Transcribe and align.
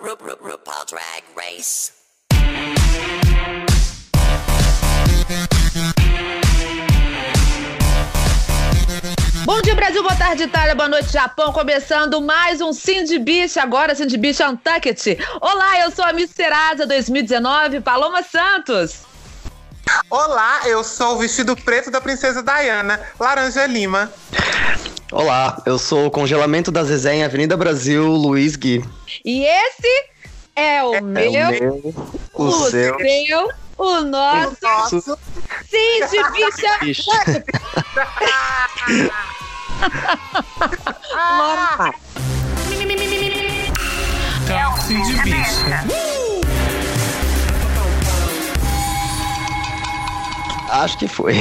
Ru- 0.00 0.16
Ru- 0.18 0.38
RuPaul 0.40 0.84
Drag 0.86 1.22
Race. 1.36 1.92
Bom 9.44 9.60
dia, 9.62 9.74
Brasil. 9.74 10.02
Boa 10.02 10.14
tarde, 10.16 10.44
Itália. 10.44 10.74
Boa 10.74 10.88
noite, 10.88 11.10
Japão. 11.12 11.52
Começando 11.52 12.20
mais 12.20 12.60
um 12.60 12.72
Cindy 12.72 13.18
Beach, 13.18 13.58
agora 13.58 13.94
Cindy 13.94 14.16
Beach 14.16 14.42
Untucked. 14.42 15.18
Olá, 15.40 15.80
eu 15.80 15.90
sou 15.90 16.04
a 16.04 16.12
Miss 16.12 16.30
Serasa 16.30 16.86
2019, 16.86 17.80
Paloma 17.80 18.22
Santos. 18.22 19.00
Olá, 20.08 20.60
eu 20.66 20.84
sou 20.84 21.16
o 21.16 21.18
vestido 21.18 21.56
preto 21.56 21.90
da 21.90 22.00
princesa 22.00 22.42
Diana, 22.42 23.00
Laranja 23.18 23.66
Lima. 23.66 24.12
Olá, 25.12 25.60
eu 25.66 25.76
sou 25.76 26.06
o 26.06 26.10
congelamento 26.10 26.70
da 26.70 26.84
Zezé 26.84 27.14
em 27.16 27.24
Avenida 27.24 27.56
Brasil, 27.56 28.06
Luiz 28.06 28.54
Gui. 28.54 28.84
E 29.24 29.44
esse 29.44 30.04
é 30.54 30.84
o 30.84 30.94
É 30.94 31.00
meu, 31.00 31.30
o 31.30 31.50
meu, 31.50 31.94
o, 32.34 32.44
o 32.44 32.52
seu. 32.70 32.96
seu, 32.96 33.48
o 33.76 34.00
nosso 34.02 34.56
Nosso 34.62 35.18
Ixi, 35.72 37.08
Untucked. 37.08 37.50
Então, 44.44 44.76
Cindy 44.78 45.22
Bicha. 45.22 45.84
acho 50.70 50.98
que 50.98 51.08
foi. 51.08 51.34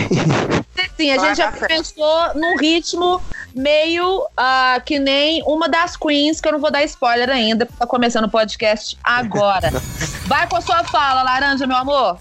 Sim, 0.98 1.12
a 1.12 1.18
gente 1.18 1.38
já 1.38 1.52
começou 1.52 2.34
num 2.36 2.58
ritmo 2.58 3.22
meio 3.56 4.26
ah, 4.36 4.82
que 4.86 5.00
nem 5.00 5.42
uma 5.46 5.68
das 5.68 5.96
queens, 5.96 6.40
que 6.42 6.48
eu 6.48 6.54
não 6.54 6.60
vou 6.60 6.72
dar 6.72 6.84
spoiler 6.84 7.30
ainda, 7.30 7.66
porque 7.66 7.80
tá 7.80 7.88
começando 7.88 8.26
o 8.26 8.30
podcast 8.30 8.98
agora. 9.04 9.72
Vai 10.28 10.48
com 10.48 10.56
a 10.56 10.62
sua 10.62 10.84
fala, 10.84 11.24
Laranja, 11.24 11.66
meu 11.66 11.78
amor. 11.78 12.20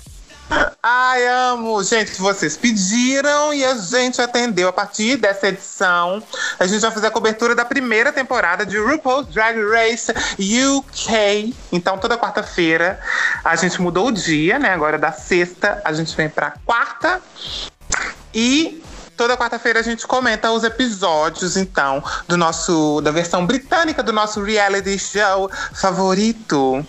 Ai, 0.83 1.27
amo. 1.27 1.83
Gente, 1.83 2.21
vocês 2.21 2.57
pediram 2.57 3.53
e 3.53 3.65
a 3.65 3.75
gente 3.75 4.21
atendeu. 4.21 4.69
A 4.69 4.73
partir 4.73 5.17
dessa 5.17 5.49
edição, 5.49 6.23
a 6.59 6.67
gente 6.67 6.81
vai 6.81 6.91
fazer 6.91 7.09
a 7.09 7.11
cobertura 7.11 7.55
da 7.55 7.65
primeira 7.65 8.13
temporada 8.13 8.65
de 8.65 8.79
RuPaul's 8.79 9.27
Drag 9.29 9.59
Race 9.71 10.13
UK. 10.39 11.55
Então, 11.73 11.99
toda 11.99 12.17
quarta-feira, 12.17 13.01
a 13.45 13.57
gente 13.57 13.81
mudou 13.81 14.09
o 14.09 14.13
dia, 14.13 14.59
né? 14.59 14.73
Agora 14.73 14.99
da 14.99 15.13
sexta, 15.13 15.83
a 15.85 15.93
gente 15.93 16.17
vem 16.17 16.29
pra 16.29 16.55
quarta. 16.65 17.21
E 18.33 18.83
toda 19.17 19.37
quarta-feira 19.37 19.81
a 19.81 19.83
gente 19.83 20.07
comenta 20.07 20.51
os 20.53 20.63
episódios, 20.63 21.57
então, 21.57 22.03
do 22.29 22.37
nosso 22.37 23.01
da 23.01 23.11
versão 23.11 23.45
britânica 23.45 24.03
do 24.03 24.13
nosso 24.13 24.43
reality 24.43 24.97
show 24.99 25.51
favorito. 25.75 26.87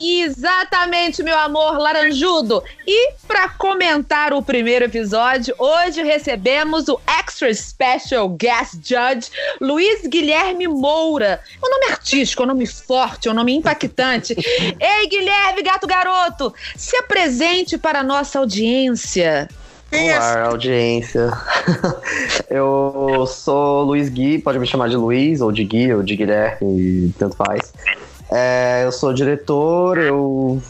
Exatamente, 0.00 1.22
meu 1.22 1.38
amor 1.38 1.78
laranjudo. 1.78 2.62
E 2.86 3.12
para 3.26 3.48
comentar 3.50 4.32
o 4.32 4.42
primeiro 4.42 4.84
episódio, 4.84 5.54
hoje 5.58 6.02
recebemos 6.02 6.88
o 6.88 7.00
Extra 7.06 7.52
Special 7.54 8.28
Guest 8.28 8.74
Judge 8.82 9.30
Luiz 9.60 10.06
Guilherme 10.06 10.66
Moura. 10.66 11.40
É 11.62 11.66
um 11.66 11.70
nome 11.70 11.92
artístico, 11.92 12.42
é 12.42 12.44
um 12.44 12.48
nome 12.48 12.66
forte, 12.66 13.28
é 13.28 13.30
um 13.30 13.34
nome 13.34 13.54
impactante. 13.54 14.34
Ei, 14.80 15.08
Guilherme, 15.08 15.62
gato 15.62 15.86
garoto, 15.86 16.52
se 16.76 16.96
apresente 16.96 17.78
para 17.78 18.00
a 18.00 18.04
nossa 18.04 18.38
audiência. 18.38 19.48
Olá, 19.92 20.46
audiência. 20.46 21.30
Eu 22.50 23.26
sou 23.28 23.84
Luiz 23.84 24.08
Gui, 24.08 24.38
pode 24.40 24.58
me 24.58 24.66
chamar 24.66 24.88
de 24.88 24.96
Luiz, 24.96 25.40
ou 25.40 25.52
de 25.52 25.62
Gui, 25.62 25.94
ou 25.94 26.02
de 26.02 26.16
Guilherme, 26.16 27.14
tanto 27.16 27.36
faz. 27.36 27.72
É, 28.30 28.84
eu 28.84 28.92
sou 28.92 29.12
diretor, 29.12 29.98
eu 29.98 30.62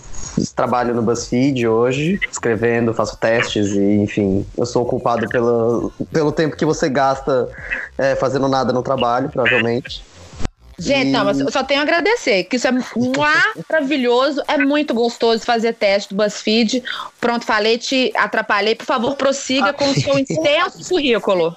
trabalho 0.54 0.94
no 0.94 1.02
BuzzFeed 1.02 1.66
hoje, 1.66 2.20
escrevendo, 2.30 2.94
faço 2.94 3.16
testes 3.16 3.70
e, 3.70 3.96
enfim, 3.96 4.46
eu 4.56 4.66
sou 4.66 4.84
culpado 4.84 5.28
pelo, 5.28 5.92
pelo 6.12 6.32
tempo 6.32 6.56
que 6.56 6.64
você 6.64 6.88
gasta 6.88 7.48
é, 7.96 8.14
fazendo 8.16 8.48
nada 8.48 8.72
no 8.72 8.82
trabalho, 8.82 9.28
provavelmente. 9.28 10.04
Gente, 10.78 11.08
E- 11.08 11.12
não, 11.12 11.24
mas 11.24 11.38
eu 11.38 11.50
só 11.50 11.62
tenho 11.62 11.80
a 11.80 11.82
agradecer, 11.82 12.44
que 12.44 12.56
isso 12.56 12.66
é 12.66 12.72
maravilhoso, 13.70 14.42
é 14.48 14.58
muito 14.58 14.92
gostoso 14.94 15.44
fazer 15.44 15.74
teste 15.74 16.14
do 16.14 16.16
BuzzFeed. 16.22 16.82
Pronto, 17.20 17.44
falei, 17.44 17.78
te 17.78 18.12
atrapalhei. 18.16 18.74
Por 18.74 18.86
favor, 18.86 19.16
prossiga 19.16 19.72
com 19.72 19.88
o 19.88 19.94
seu 19.94 20.18
intenso 20.18 20.88
currículo. 20.88 21.56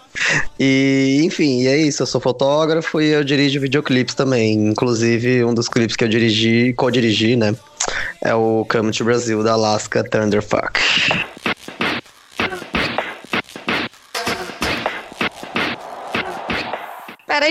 E, 0.59 1.21
enfim, 1.23 1.61
e 1.61 1.67
é 1.67 1.77
isso. 1.77 2.03
Eu 2.03 2.07
sou 2.07 2.21
fotógrafo 2.21 3.01
e 3.01 3.07
eu 3.09 3.23
dirijo 3.23 3.59
videoclipes 3.59 4.15
também. 4.15 4.53
Inclusive, 4.53 5.43
um 5.43 5.53
dos 5.53 5.67
clipes 5.67 5.95
que 5.95 6.03
eu 6.03 6.07
dirigi, 6.07 6.73
co-dirigi, 6.73 7.35
né? 7.35 7.55
É 8.23 8.33
o 8.35 8.65
Come 8.69 8.91
to 8.91 9.03
Brasil 9.03 9.43
da 9.43 9.53
Alaska 9.53 10.03
Thunderfuck. 10.03 10.79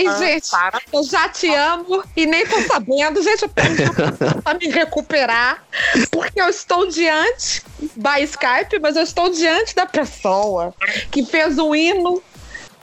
Peraí, 0.03 0.07
Ah, 0.07 0.17
gente. 0.17 0.49
para. 0.51 0.81
Eu 0.93 1.03
já 1.03 1.29
te 1.29 1.53
amo 1.53 2.03
e 2.15 2.25
nem 2.25 2.45
tô 2.45 2.61
sabendo. 2.61 3.21
Gente, 3.21 3.43
eu 3.43 3.49
preciso 3.49 3.91
pra 4.43 4.53
me 4.53 4.67
recuperar. 4.69 5.63
Porque 6.11 6.39
eu 6.41 6.49
estou 6.49 6.87
diante, 6.87 7.63
by 7.95 8.21
Skype, 8.23 8.79
mas 8.81 8.95
eu 8.95 9.03
estou 9.03 9.29
diante 9.29 9.75
da 9.75 9.85
pessoa 9.85 10.73
que 11.11 11.25
fez 11.25 11.57
o 11.57 11.75
hino 11.75 12.21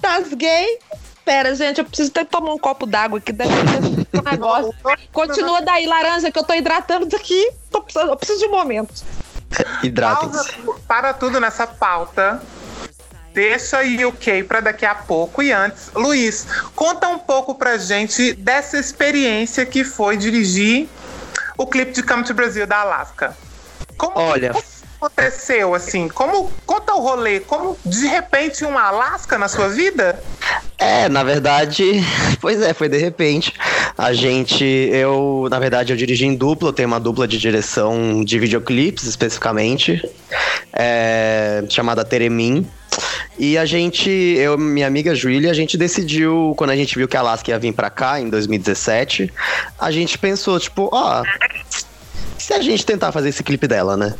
das 0.00 0.32
gays. 0.34 0.78
Pera, 1.24 1.54
gente, 1.54 1.78
eu 1.78 1.84
preciso 1.86 2.10
até 2.10 2.22
tomar 2.24 2.52
um 2.52 2.58
copo 2.58 2.84
d'água 2.84 3.18
aqui. 3.18 3.32
Deve 3.32 3.50
ter 4.10 4.18
um 4.20 4.22
negócio. 4.30 4.74
Continua 5.10 5.62
daí, 5.62 5.86
laranja, 5.86 6.30
que 6.30 6.38
eu 6.38 6.44
tô 6.44 6.52
hidratando 6.52 7.06
daqui. 7.06 7.50
Tô 7.70 7.80
precisando, 7.80 8.10
eu 8.10 8.16
preciso 8.16 8.40
de 8.40 8.46
um 8.46 8.50
momento. 8.50 8.92
Hidratem-se. 9.82 10.52
Pausa, 10.52 10.80
para 10.86 11.14
tudo 11.14 11.40
nessa 11.40 11.66
pauta. 11.66 12.42
Deixa 13.34 13.80
o 13.80 14.08
UK 14.08 14.44
para 14.44 14.60
daqui 14.60 14.86
a 14.86 14.94
pouco. 14.94 15.42
E 15.42 15.50
antes, 15.50 15.90
Luiz, 15.92 16.46
conta 16.74 17.08
um 17.08 17.18
pouco 17.18 17.56
pra 17.56 17.76
gente 17.76 18.32
dessa 18.34 18.78
experiência 18.78 19.66
que 19.66 19.82
foi 19.82 20.16
dirigir 20.16 20.88
o 21.58 21.66
clipe 21.66 21.92
de 21.92 22.02
Come 22.02 22.22
to 22.22 22.32
Brasil 22.32 22.64
da 22.64 22.78
Alaska. 22.78 23.36
Como 23.96 24.16
Olha, 24.16 24.52
aconteceu 25.00 25.74
assim? 25.74 26.08
Como 26.08 26.50
conta 26.64 26.94
o 26.94 27.00
rolê? 27.00 27.40
Como 27.40 27.76
de 27.84 28.06
repente 28.06 28.64
uma 28.64 28.82
Alaska 28.82 29.36
na 29.36 29.48
sua 29.48 29.68
vida? 29.68 30.22
É, 30.78 31.08
na 31.08 31.22
verdade, 31.22 31.84
pois 32.40 32.60
é, 32.62 32.72
foi 32.72 32.88
de 32.88 32.98
repente. 32.98 33.52
A 33.96 34.12
gente, 34.12 34.64
eu, 34.64 35.48
na 35.50 35.58
verdade, 35.58 35.92
eu 35.92 35.96
dirigi 35.96 36.26
em 36.26 36.34
dupla, 36.34 36.68
eu 36.68 36.72
tenho 36.72 36.88
uma 36.88 37.00
dupla 37.00 37.26
de 37.26 37.38
direção 37.38 38.24
de 38.24 38.38
videoclipes, 38.38 39.04
especificamente, 39.04 40.00
é, 40.72 41.64
chamada 41.68 42.04
Teremin. 42.04 42.66
E 43.38 43.58
a 43.58 43.64
gente, 43.64 44.08
eu 44.10 44.56
minha 44.56 44.86
amiga 44.86 45.14
Julia, 45.14 45.50
a 45.50 45.54
gente 45.54 45.76
decidiu, 45.76 46.54
quando 46.56 46.70
a 46.70 46.76
gente 46.76 46.96
viu 46.96 47.08
que 47.08 47.16
a 47.16 47.20
Alaska 47.20 47.50
ia 47.50 47.58
vir 47.58 47.72
pra 47.72 47.90
cá, 47.90 48.20
em 48.20 48.28
2017, 48.28 49.32
a 49.78 49.90
gente 49.90 50.16
pensou, 50.18 50.58
tipo, 50.60 50.88
ó, 50.92 51.22
se 52.38 52.52
a 52.52 52.60
gente 52.60 52.84
tentar 52.84 53.10
fazer 53.10 53.30
esse 53.30 53.42
clipe 53.42 53.66
dela, 53.66 53.96
né? 53.96 54.14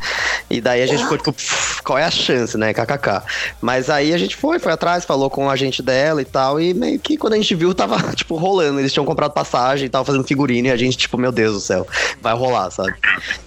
E 0.48 0.60
daí 0.60 0.82
a 0.82 0.86
gente 0.86 1.02
ficou 1.02 1.18
tipo, 1.18 1.32
"Pff, 1.32 1.82
qual 1.82 1.98
é 1.98 2.04
a 2.04 2.10
chance, 2.10 2.56
né? 2.56 2.72
KKK. 2.72 3.22
Mas 3.60 3.90
aí 3.90 4.14
a 4.14 4.18
gente 4.18 4.34
foi, 4.34 4.58
foi 4.58 4.72
atrás, 4.72 5.04
falou 5.04 5.28
com 5.28 5.46
o 5.46 5.50
agente 5.50 5.82
dela 5.82 6.22
e 6.22 6.24
tal. 6.24 6.58
E 6.58 6.72
meio 6.72 6.98
que 6.98 7.18
quando 7.18 7.34
a 7.34 7.36
gente 7.36 7.54
viu, 7.54 7.74
tava, 7.74 7.98
tipo, 8.16 8.36
rolando. 8.36 8.80
Eles 8.80 8.92
tinham 8.92 9.04
comprado 9.04 9.32
passagem, 9.32 9.90
tava 9.90 10.04
fazendo 10.06 10.24
figurino. 10.24 10.68
E 10.68 10.70
a 10.70 10.76
gente, 10.76 10.96
tipo, 10.96 11.18
meu 11.18 11.30
Deus 11.30 11.52
do 11.52 11.60
céu, 11.60 11.86
vai 12.22 12.34
rolar, 12.34 12.70
sabe? 12.70 12.94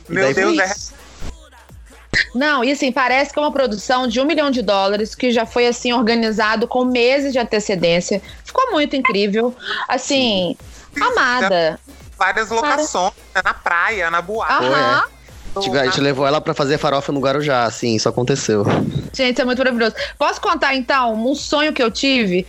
E 0.09 0.13
Meu 0.13 0.31
Deus, 0.33 0.57
é. 0.59 0.75
Não, 2.33 2.63
e 2.63 2.71
assim, 2.71 2.91
parece 2.91 3.33
que 3.33 3.39
é 3.39 3.41
uma 3.41 3.51
produção 3.51 4.07
de 4.07 4.19
um 4.19 4.25
milhão 4.25 4.51
de 4.51 4.61
dólares 4.61 5.15
que 5.15 5.31
já 5.31 5.45
foi 5.45 5.67
assim 5.67 5.93
organizado 5.93 6.67
com 6.67 6.85
meses 6.85 7.33
de 7.33 7.39
antecedência. 7.39 8.21
Ficou 8.43 8.71
muito 8.71 8.95
incrível. 8.95 9.55
Assim, 9.87 10.57
amada. 10.99 11.79
várias 12.17 12.49
locações, 12.49 13.13
né, 13.35 13.41
na 13.43 13.53
praia, 13.53 14.09
na 14.09 14.21
boate. 14.21 14.65
Aham. 14.65 15.16
Tipo, 15.59 15.77
A 15.77 15.85
gente 15.85 16.01
levou 16.01 16.25
ela 16.25 16.41
pra 16.41 16.53
fazer 16.53 16.77
farofa 16.77 17.11
no 17.11 17.19
Guarujá, 17.19 17.63
assim, 17.63 17.95
isso 17.95 18.07
aconteceu. 18.07 18.65
Gente, 19.13 19.41
é 19.41 19.45
muito 19.45 19.59
maravilhoso. 19.59 19.95
Posso 20.17 20.39
contar, 20.39 20.75
então, 20.75 21.13
um 21.13 21.35
sonho 21.35 21.73
que 21.73 21.81
eu 21.81 21.91
tive 21.91 22.45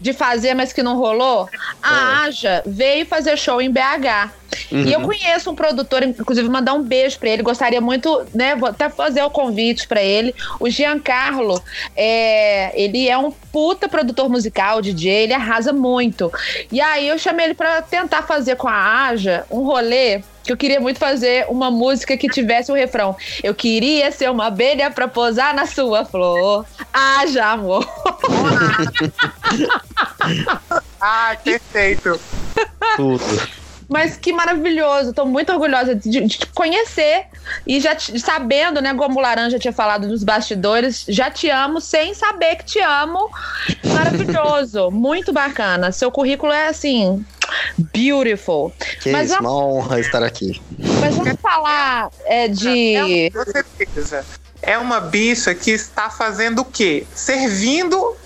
de 0.00 0.12
fazer, 0.12 0.54
mas 0.54 0.72
que 0.72 0.82
não 0.82 0.96
rolou? 0.96 1.48
A 1.82 2.22
Aja 2.22 2.62
veio 2.66 3.06
fazer 3.06 3.36
show 3.36 3.60
em 3.60 3.70
BH. 3.70 4.30
E 4.70 4.92
eu 4.92 5.00
conheço 5.00 5.50
um 5.50 5.54
produtor, 5.54 6.02
inclusive 6.02 6.48
mandar 6.48 6.74
um 6.74 6.82
beijo 6.82 7.18
pra 7.18 7.30
ele. 7.30 7.42
Gostaria 7.42 7.80
muito, 7.80 8.22
né? 8.34 8.54
Vou 8.54 8.68
até 8.68 8.88
fazer 8.88 9.22
o 9.22 9.30
convite 9.30 9.88
pra 9.88 10.02
ele. 10.02 10.34
O 10.60 10.68
Giancarlo, 10.68 11.62
é, 11.96 12.72
ele 12.80 13.08
é 13.08 13.16
um 13.16 13.30
puta 13.30 13.88
produtor 13.88 14.28
musical, 14.28 14.82
DJ, 14.82 15.24
ele 15.24 15.34
arrasa 15.34 15.72
muito. 15.72 16.30
E 16.70 16.80
aí 16.80 17.08
eu 17.08 17.18
chamei 17.18 17.46
ele 17.46 17.54
pra 17.54 17.82
tentar 17.82 18.22
fazer 18.22 18.56
com 18.56 18.68
a 18.68 19.06
Aja 19.06 19.44
um 19.50 19.62
rolê 19.62 20.22
que 20.42 20.52
eu 20.52 20.56
queria 20.56 20.80
muito 20.80 20.98
fazer 20.98 21.46
uma 21.48 21.70
música 21.70 22.16
que 22.16 22.28
tivesse 22.28 22.70
o 22.70 22.74
refrão. 22.74 23.16
Eu 23.42 23.54
queria 23.54 24.10
ser 24.10 24.30
uma 24.30 24.46
abelha 24.46 24.90
pra 24.90 25.08
posar 25.08 25.54
na 25.54 25.66
sua 25.66 26.04
flor. 26.04 26.66
Haja 26.92 27.46
amor. 27.46 27.86
Ah, 31.04 31.36
perfeito. 31.42 32.20
Tudo. 32.94 33.61
Mas 33.88 34.16
que 34.16 34.32
maravilhoso. 34.32 35.12
Tô 35.12 35.24
muito 35.24 35.52
orgulhosa 35.52 35.94
de, 35.94 36.08
de 36.08 36.28
te 36.38 36.46
conhecer 36.48 37.26
e 37.66 37.80
já 37.80 37.94
te- 37.94 38.18
sabendo, 38.18 38.80
né, 38.80 38.94
como 38.94 39.18
o 39.18 39.22
Laranja 39.22 39.58
tinha 39.58 39.72
falado 39.72 40.08
dos 40.08 40.24
bastidores, 40.24 41.04
já 41.08 41.30
te 41.30 41.50
amo 41.50 41.80
sem 41.80 42.14
saber 42.14 42.56
que 42.56 42.64
te 42.64 42.80
amo. 42.80 43.30
Maravilhoso. 43.84 44.90
muito 44.92 45.32
bacana. 45.32 45.92
Seu 45.92 46.10
currículo 46.10 46.52
é 46.52 46.68
assim. 46.68 47.24
Beautiful. 47.92 48.72
Que 49.02 49.10
Mas 49.10 49.30
isso, 49.30 49.36
vamos- 49.42 49.52
uma 49.52 49.64
honra 49.66 50.00
estar 50.00 50.22
aqui. 50.22 50.60
Mas 51.00 51.14
vamos 51.16 51.40
falar 51.40 52.10
é, 52.24 52.48
de. 52.48 53.26
É, 53.26 53.30
com 53.30 53.44
certeza. 53.44 54.24
É 54.62 54.78
uma 54.78 55.00
bicha 55.00 55.54
que 55.54 55.70
está 55.72 56.08
fazendo 56.08 56.60
o 56.60 56.64
quê? 56.64 57.04
Servindo 57.14 58.16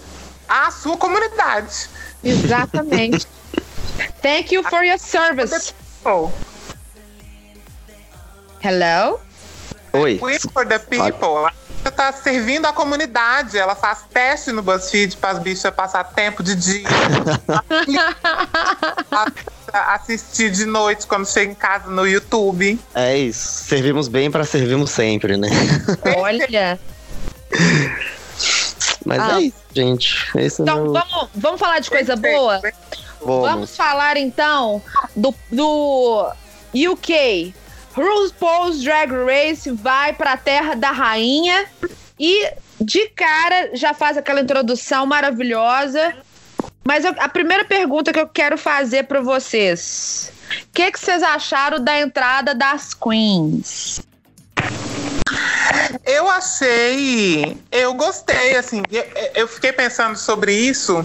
a 0.49 0.71
sua 0.71 0.97
comunidade. 0.97 1.89
Exatamente. 2.23 3.27
Thank 4.23 4.53
you 4.53 4.63
for 4.65 4.83
your 4.85 4.99
service. 4.99 5.75
Oh, 6.05 6.31
Hello? 8.63 9.21
Oi. 9.93 10.19
we 10.21 10.39
for 10.39 10.67
the 10.67 10.79
people. 10.79 11.39
Ela 11.39 11.53
está 11.87 12.13
servindo 12.13 12.67
a 12.67 12.73
comunidade. 12.73 13.57
Ela 13.57 13.75
faz 13.77 14.01
teste 14.13 14.51
no 14.53 14.63
BuzzFeed 14.63 15.17
para 15.19 15.31
as 15.31 15.39
bichas 15.39 15.73
passar 15.73 16.03
tempo 16.05 16.43
de 16.43 16.55
dia. 16.57 16.89
assistir 19.73 20.51
de 20.51 20.67
noite 20.67 21.07
quando 21.07 21.27
chega 21.27 21.53
em 21.53 21.55
casa 21.55 21.89
no 21.91 22.07
YouTube. 22.07 22.79
É 22.95 23.17
isso. 23.17 23.65
Servimos 23.65 24.09
bem 24.09 24.31
pra 24.31 24.45
servirmos 24.45 24.91
sempre, 24.91 25.37
né? 25.37 25.49
Olha. 26.19 26.79
Mas 29.05 29.21
Ah. 29.21 29.41
é 29.41 29.45
isso, 29.45 29.57
gente. 29.73 30.27
Esse 30.37 30.61
é 30.61 30.65
Então, 30.65 30.83
meu... 30.83 30.93
vamos, 30.93 31.29
vamos 31.35 31.61
falar 31.61 31.79
de 31.79 31.89
coisa 31.91 32.17
boa? 32.17 32.61
Vamos. 33.21 33.49
Vamos 33.51 33.77
falar 33.77 34.17
então 34.17 34.83
do, 35.15 35.35
do 35.51 36.31
UK. 36.75 37.55
RuPaul's 37.95 38.83
Drag 38.83 39.11
Race 39.11 39.71
vai 39.71 40.13
pra 40.13 40.37
terra 40.37 40.75
da 40.75 40.91
rainha 40.91 41.67
e 42.21 42.51
de 42.79 43.09
cara 43.09 43.71
já 43.75 43.95
faz 43.95 44.19
aquela 44.19 44.41
introdução 44.43 45.07
maravilhosa. 45.07 46.15
Mas 46.85 47.05
eu- 47.05 47.15
a 47.19 47.29
primeira 47.29 47.65
pergunta 47.65 48.13
que 48.13 48.21
eu 48.21 48.29
quero 48.29 48.59
fazer 48.59 49.05
pra 49.05 49.21
vocês: 49.23 50.31
o 50.51 50.73
que, 50.75 50.93
que 50.93 51.01
vocês 51.01 51.23
acharam 51.23 51.83
da 51.83 51.99
entrada 51.99 52.55
das 52.55 52.93
queens? 52.93 54.01
Eu 56.05 56.29
achei. 56.31 57.57
Eu 57.73 57.95
gostei, 57.95 58.57
assim. 58.57 58.83
eu- 58.91 59.07
Eu 59.35 59.49
fiquei 59.49 59.73
pensando 59.73 60.17
sobre 60.17 60.53
isso 60.55 61.05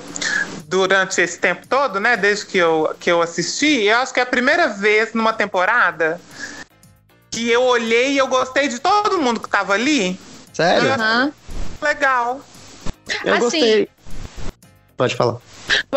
durante 0.71 1.19
esse 1.19 1.37
tempo 1.37 1.67
todo, 1.67 1.99
né? 1.99 2.15
Desde 2.15 2.45
que 2.45 2.57
eu, 2.57 2.95
que 2.97 3.11
eu 3.11 3.21
assisti. 3.21 3.83
Eu 3.83 3.97
acho 3.97 4.13
que 4.13 4.21
é 4.21 4.23
a 4.23 4.25
primeira 4.25 4.69
vez 4.69 5.13
numa 5.13 5.33
temporada 5.33 6.19
que 7.29 7.49
eu 7.49 7.63
olhei 7.63 8.13
e 8.13 8.17
eu 8.17 8.27
gostei 8.27 8.69
de 8.69 8.79
todo 8.79 9.19
mundo 9.19 9.41
que 9.41 9.49
tava 9.49 9.73
ali. 9.73 10.17
Sério? 10.53 10.93
Aham. 10.93 11.33
Legal. 11.81 12.39
Eu 13.25 13.33
Assim, 13.33 13.41
gostei. 13.41 13.89
Pode 14.95 15.15
falar. 15.15 15.37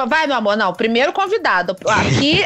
Vai, 0.09 0.27
meu 0.27 0.37
amor, 0.37 0.57
não. 0.57 0.73
Primeiro 0.73 1.13
convidado. 1.13 1.77
Aqui 1.87 2.45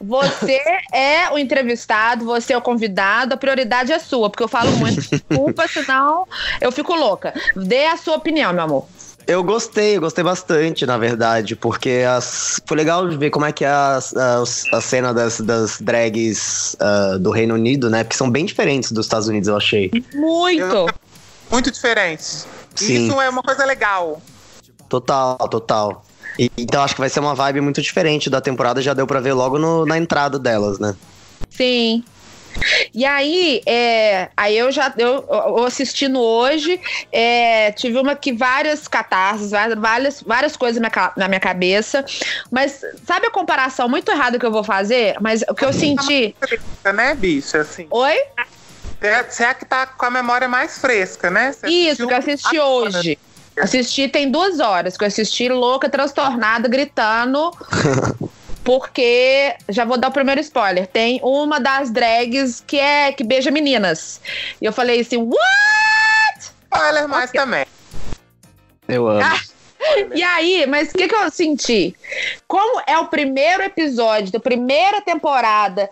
você 0.00 0.60
é 0.92 1.30
o 1.30 1.38
entrevistado, 1.38 2.24
você 2.24 2.52
é 2.54 2.56
o 2.58 2.62
convidado, 2.62 3.34
a 3.34 3.36
prioridade 3.36 3.92
é 3.92 3.98
sua, 4.00 4.28
porque 4.28 4.42
eu 4.42 4.48
falo 4.48 4.72
muito. 4.72 5.00
Desculpa, 5.08 5.68
senão 5.68 6.26
eu 6.60 6.72
fico 6.72 6.92
louca. 6.94 7.32
Dê 7.54 7.86
a 7.86 7.96
sua 7.96 8.16
opinião, 8.16 8.52
meu 8.52 8.64
amor. 8.64 8.88
Eu 9.28 9.44
gostei, 9.44 9.98
eu 9.98 10.00
gostei 10.00 10.24
bastante, 10.24 10.86
na 10.86 10.96
verdade, 10.96 11.54
porque 11.54 12.02
as... 12.08 12.58
foi 12.66 12.78
legal 12.78 13.06
de 13.06 13.14
ver 13.18 13.28
como 13.28 13.44
é 13.44 13.52
que 13.52 13.62
é 13.62 13.68
a, 13.68 13.98
a, 14.16 14.42
a 14.76 14.80
cena 14.80 15.12
das, 15.12 15.38
das 15.42 15.78
drags 15.82 16.74
ah, 16.80 17.18
do 17.20 17.30
Reino 17.30 17.54
Unido, 17.54 17.90
né? 17.90 18.02
Porque 18.04 18.16
são 18.16 18.30
bem 18.30 18.46
diferentes 18.46 18.90
dos 18.90 19.04
Estados 19.04 19.28
Unidos, 19.28 19.46
eu 19.46 19.56
achei. 19.56 19.90
Muito. 20.14 20.86
Muito 21.50 21.70
diferente. 21.70 22.24
Sim. 22.74 23.06
Isso 23.06 23.20
é 23.20 23.28
uma 23.28 23.42
coisa 23.42 23.66
legal. 23.66 24.22
Total, 24.88 25.36
total. 25.36 26.02
E- 26.38 26.50
então 26.56 26.82
acho 26.82 26.94
que 26.94 27.00
vai 27.02 27.10
ser 27.10 27.20
uma 27.20 27.34
vibe 27.34 27.60
muito 27.60 27.82
diferente 27.82 28.30
da 28.30 28.40
temporada, 28.40 28.80
já 28.80 28.94
deu 28.94 29.06
pra 29.06 29.20
ver 29.20 29.34
logo 29.34 29.58
no- 29.58 29.84
na 29.84 29.98
entrada 29.98 30.38
delas, 30.38 30.78
né? 30.78 30.94
Sim. 31.50 32.02
E 32.94 33.04
aí, 33.04 33.62
é, 33.66 34.28
aí 34.36 34.56
eu 34.56 34.70
já 34.70 34.92
eu, 34.96 35.26
eu 35.28 35.64
assistindo 35.64 36.20
hoje, 36.20 36.80
é, 37.12 37.72
tive 37.72 37.98
uma 37.98 38.16
que 38.16 38.32
várias 38.32 38.88
catarses, 38.88 39.50
várias, 39.50 40.22
várias, 40.22 40.56
coisas 40.56 40.80
na 40.80 40.88
minha, 40.88 41.12
na 41.16 41.28
minha 41.28 41.40
cabeça. 41.40 42.04
Mas 42.50 42.80
sabe 43.06 43.26
a 43.26 43.30
comparação 43.30 43.88
muito 43.88 44.10
errada 44.10 44.38
que 44.38 44.46
eu 44.46 44.52
vou 44.52 44.64
fazer? 44.64 45.16
Mas 45.20 45.42
o 45.48 45.54
que 45.54 45.64
eu 45.64 45.72
senti. 45.72 46.34
Fresca, 46.40 46.92
né, 46.92 47.14
bicha? 47.14 47.60
Assim. 47.60 47.86
Oi? 47.90 48.16
É- 49.00 49.22
Você 49.22 49.44
é 49.44 49.50
a 49.50 49.54
que 49.54 49.64
tá 49.64 49.86
com 49.86 50.06
a 50.06 50.10
memória 50.10 50.48
mais 50.48 50.78
fresca, 50.78 51.30
né? 51.30 51.52
Você 51.52 51.68
Isso, 51.68 52.06
que 52.06 52.12
eu 52.12 52.18
assisti 52.18 52.58
hoje. 52.58 53.18
Assisti 53.60 54.08
tem 54.08 54.30
duas 54.30 54.60
horas, 54.60 54.96
que 54.96 55.02
eu 55.04 55.08
assisti 55.08 55.48
louca, 55.48 55.88
transtornada, 55.88 56.68
gritando. 56.68 57.50
Porque, 58.68 59.56
já 59.70 59.86
vou 59.86 59.96
dar 59.96 60.08
o 60.08 60.12
primeiro 60.12 60.42
spoiler, 60.42 60.86
tem 60.86 61.18
uma 61.22 61.58
das 61.58 61.90
drags 61.90 62.62
que 62.66 62.78
é 62.78 63.10
que 63.10 63.24
beija 63.24 63.50
meninas. 63.50 64.20
E 64.60 64.66
eu 64.66 64.74
falei 64.74 65.00
assim, 65.00 65.16
what? 65.16 66.52
Spoiler 66.64 67.08
mais 67.08 67.30
também. 67.30 67.64
Eu 68.86 69.08
amo. 69.08 69.22
Ah, 69.24 69.40
E 70.14 70.22
aí, 70.22 70.66
mas 70.66 70.90
o 70.90 70.98
que, 70.98 71.08
que 71.08 71.14
eu 71.14 71.30
senti? 71.30 71.96
Como 72.46 72.82
é 72.86 72.98
o 72.98 73.06
primeiro 73.06 73.62
episódio 73.62 74.30
da 74.30 74.38
primeira 74.38 75.00
temporada 75.00 75.88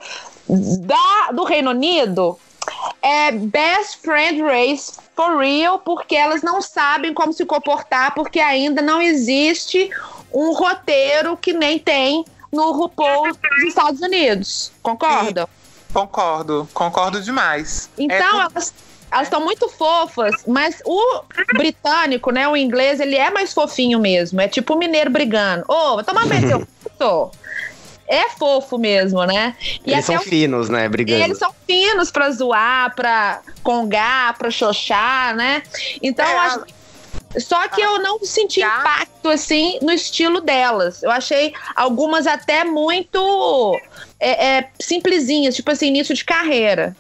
da, 0.47 1.33
do 1.33 1.45
Reino 1.45 1.71
Unido, 1.71 2.39
é 3.01 3.33
Best 3.33 4.03
Friend 4.03 4.43
Race 4.43 4.93
for 5.17 5.39
real, 5.39 5.79
porque 5.79 6.15
elas 6.15 6.43
não 6.43 6.61
sabem 6.61 7.15
como 7.15 7.33
se 7.33 7.47
comportar, 7.47 8.15
porque 8.15 8.39
ainda 8.39 8.83
não 8.83 9.01
existe 9.01 9.91
um 10.31 10.53
roteiro 10.53 11.39
que 11.39 11.55
nem 11.55 11.79
tem 11.79 12.23
no 12.53 12.73
RuPaul 12.73 13.33
dos 13.33 13.63
Estados 13.67 14.01
Unidos. 14.01 14.73
Concorda? 14.83 15.49
Concordo, 15.93 16.69
concordo 16.75 17.21
demais. 17.23 17.89
Então, 17.99 18.41
É 18.43 18.47
elas 18.53 18.75
elas 19.09 19.29
estão 19.29 19.41
muito 19.41 19.69
fofas, 19.69 20.35
mas 20.49 20.83
o 20.85 21.23
britânico, 21.55 22.33
né, 22.33 22.47
o 22.49 22.57
inglês, 22.57 22.99
ele 22.99 23.15
é 23.15 23.31
mais 23.31 23.55
fofinho 23.55 24.01
mesmo. 24.01 24.41
É 24.41 24.49
tipo 24.49 24.75
o 24.75 24.79
mineiro 24.79 25.11
brigando. 25.11 25.65
Ô, 25.69 25.95
vai 25.95 26.05
tomar 26.05 26.27
bem 26.27 26.47
teu 26.47 26.67
puto. 26.99 27.31
É 28.09 28.29
fofo 28.31 28.79
mesmo, 28.79 29.25
né? 29.25 29.57
E 29.85 29.93
Eles 29.93 30.05
são 30.05 30.17
o- 30.17 30.21
finos, 30.21 30.69
né? 30.69 30.89
Brigando. 30.89 31.23
eles 31.25 31.39
são 31.39 31.53
finos 31.67 32.11
pra 32.11 32.31
zoar, 32.31 32.95
pra 32.95 33.41
congar, 33.63 34.37
pra 34.37 34.51
xoxar, 34.51 35.35
né? 35.37 35.63
Então, 36.03 36.25
É, 36.27 36.33
eu 36.35 36.39
acho. 36.41 36.65
Só 37.39 37.69
que 37.69 37.81
eu 37.81 37.99
não 37.99 38.19
senti 38.25 38.61
Já- 38.61 38.79
impacto, 38.81 39.29
assim, 39.29 39.79
no 39.83 39.93
estilo 39.93 40.41
delas. 40.41 41.03
Eu 41.03 41.11
achei 41.11 41.53
algumas 41.75 42.27
até 42.27 42.65
muito 42.65 43.79
é, 44.19 44.59
é, 44.59 44.71
simplesinhas, 44.81 45.55
tipo 45.55 45.71
assim, 45.71 45.89
início 45.89 46.15
de 46.15 46.25
carreira. 46.25 46.97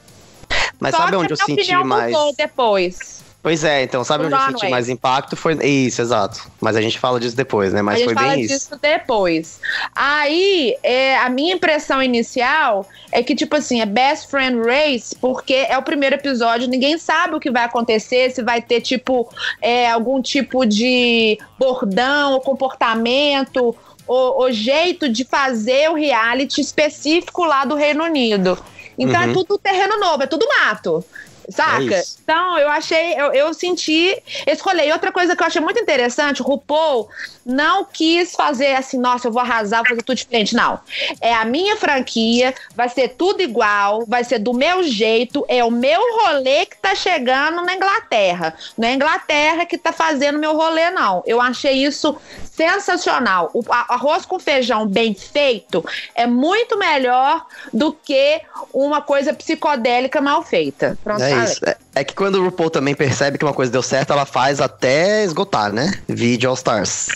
Mas 0.78 0.94
Só 0.94 0.98
sabe 0.98 1.12
que 1.12 1.16
onde 1.16 1.32
eu 1.32 1.38
a 1.40 1.44
minha 1.48 1.64
senti 1.64 1.84
mais. 1.84 2.12
mudou 2.12 2.34
depois. 2.36 3.15
Pois 3.46 3.62
é, 3.62 3.84
então 3.84 4.02
sabe 4.02 4.24
O 4.24 4.26
onde 4.26 4.34
eu 4.34 4.40
Runway. 4.40 4.58
senti 4.58 4.68
mais 4.72 4.88
impacto? 4.88 5.36
Foi. 5.36 5.54
Isso, 5.64 6.02
exato. 6.02 6.50
Mas 6.60 6.74
a 6.74 6.82
gente 6.82 6.98
fala 6.98 7.20
disso 7.20 7.36
depois, 7.36 7.72
né? 7.72 7.80
Mas 7.80 7.94
a 7.94 7.98
gente 7.98 8.06
foi 8.06 8.14
fala 8.14 8.28
bem 8.30 8.40
isso. 8.40 8.54
disso 8.54 8.76
depois. 8.82 9.60
Aí, 9.94 10.76
é, 10.82 11.16
a 11.18 11.28
minha 11.30 11.54
impressão 11.54 12.02
inicial 12.02 12.84
é 13.12 13.22
que, 13.22 13.36
tipo 13.36 13.54
assim, 13.54 13.80
é 13.80 13.86
Best 13.86 14.28
Friend 14.32 14.58
Race, 14.68 15.14
porque 15.20 15.54
é 15.54 15.78
o 15.78 15.82
primeiro 15.82 16.16
episódio, 16.16 16.66
ninguém 16.66 16.98
sabe 16.98 17.36
o 17.36 17.38
que 17.38 17.48
vai 17.48 17.62
acontecer, 17.62 18.32
se 18.32 18.42
vai 18.42 18.60
ter, 18.60 18.80
tipo, 18.80 19.28
é, 19.62 19.88
algum 19.92 20.20
tipo 20.20 20.66
de 20.66 21.38
bordão 21.56 22.32
ou 22.32 22.40
comportamento 22.40 23.76
ou, 24.08 24.40
ou 24.42 24.50
jeito 24.50 25.08
de 25.08 25.24
fazer 25.24 25.88
o 25.88 25.94
reality 25.94 26.60
específico 26.60 27.44
lá 27.44 27.64
do 27.64 27.76
Reino 27.76 28.02
Unido. 28.02 28.58
Então 28.98 29.22
é 29.22 29.26
Uhum. 29.26 29.34
tudo 29.34 29.56
terreno 29.56 30.00
novo, 30.00 30.24
é 30.24 30.26
tudo 30.26 30.44
mato. 30.48 31.04
Saca? 31.48 31.94
É 31.94 32.02
então, 32.22 32.58
eu 32.58 32.68
achei, 32.68 33.14
eu, 33.14 33.32
eu 33.32 33.54
senti 33.54 34.20
esse 34.46 34.62
rolê. 34.62 34.88
E 34.88 34.92
outra 34.92 35.12
coisa 35.12 35.36
que 35.36 35.42
eu 35.42 35.46
achei 35.46 35.60
muito 35.60 35.80
interessante, 35.80 36.42
o 36.42 36.44
RuPaul 36.44 37.08
não 37.44 37.84
quis 37.84 38.34
fazer 38.34 38.74
assim, 38.74 38.98
nossa, 38.98 39.28
eu 39.28 39.32
vou 39.32 39.40
arrasar, 39.40 39.80
vou 39.80 39.90
fazer 39.90 40.02
tudo 40.02 40.16
diferente. 40.16 40.54
Não. 40.54 40.80
É 41.20 41.32
a 41.32 41.44
minha 41.44 41.76
franquia, 41.76 42.54
vai 42.74 42.88
ser 42.88 43.10
tudo 43.10 43.40
igual, 43.42 44.04
vai 44.06 44.24
ser 44.24 44.40
do 44.40 44.52
meu 44.52 44.82
jeito, 44.82 45.44
é 45.48 45.62
o 45.62 45.70
meu 45.70 46.00
rolê 46.18 46.66
que 46.66 46.76
tá 46.78 46.94
chegando 46.94 47.64
na 47.64 47.74
Inglaterra. 47.74 48.54
Não 48.76 48.88
é 48.88 48.90
a 48.90 48.94
Inglaterra 48.94 49.66
que 49.66 49.78
tá 49.78 49.92
fazendo 49.92 50.38
meu 50.38 50.56
rolê, 50.56 50.90
não. 50.90 51.22
Eu 51.26 51.40
achei 51.40 51.84
isso 51.84 52.16
sensacional. 52.56 53.50
O 53.52 53.62
arroz 53.70 54.24
com 54.24 54.38
feijão 54.38 54.86
bem 54.86 55.14
feito 55.14 55.84
é 56.14 56.26
muito 56.26 56.78
melhor 56.78 57.44
do 57.72 57.92
que 57.92 58.40
uma 58.72 59.00
coisa 59.02 59.32
psicodélica 59.34 60.20
mal 60.20 60.42
feita. 60.42 60.96
Pronto, 61.04 61.22
É 61.22 61.30
falei. 61.30 61.44
isso. 61.44 61.60
É, 61.64 61.76
é 61.96 62.04
que 62.04 62.14
quando 62.14 62.36
o 62.36 62.44
RuPaul 62.44 62.70
também 62.70 62.94
percebe 62.94 63.36
que 63.38 63.44
uma 63.44 63.54
coisa 63.54 63.70
deu 63.70 63.82
certo, 63.82 64.12
ela 64.12 64.24
faz 64.24 64.60
até 64.60 65.22
esgotar, 65.24 65.72
né? 65.72 65.92
Vídeo 66.08 66.48
All 66.48 66.54
Stars. 66.56 67.08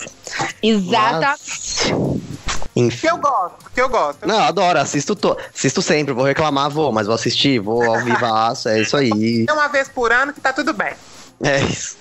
Exata. 0.62 1.20
Mas- 1.38 1.92
Enfim. 2.76 2.98
Que 3.08 3.10
eu 3.12 3.16
gosto, 3.18 3.70
que 3.74 3.80
eu 3.80 3.88
gosto. 3.88 4.26
Não, 4.26 4.38
adoro, 4.40 4.78
assisto, 4.78 5.16
to... 5.16 5.36
assisto 5.54 5.82
sempre, 5.82 6.14
vou 6.14 6.24
reclamar, 6.24 6.70
vou, 6.70 6.92
mas 6.92 7.06
vou 7.06 7.14
assistir, 7.14 7.58
vou 7.58 7.82
ao 7.82 8.00
vivaço, 8.04 8.68
é 8.68 8.80
isso 8.80 8.96
aí. 8.96 9.44
Uma 9.50 9.68
vez 9.68 9.88
por 9.88 10.12
ano 10.12 10.32
que 10.32 10.40
tá 10.40 10.52
tudo 10.52 10.72
bem. 10.72 10.92
É 11.42 11.60
isso. 11.62 11.96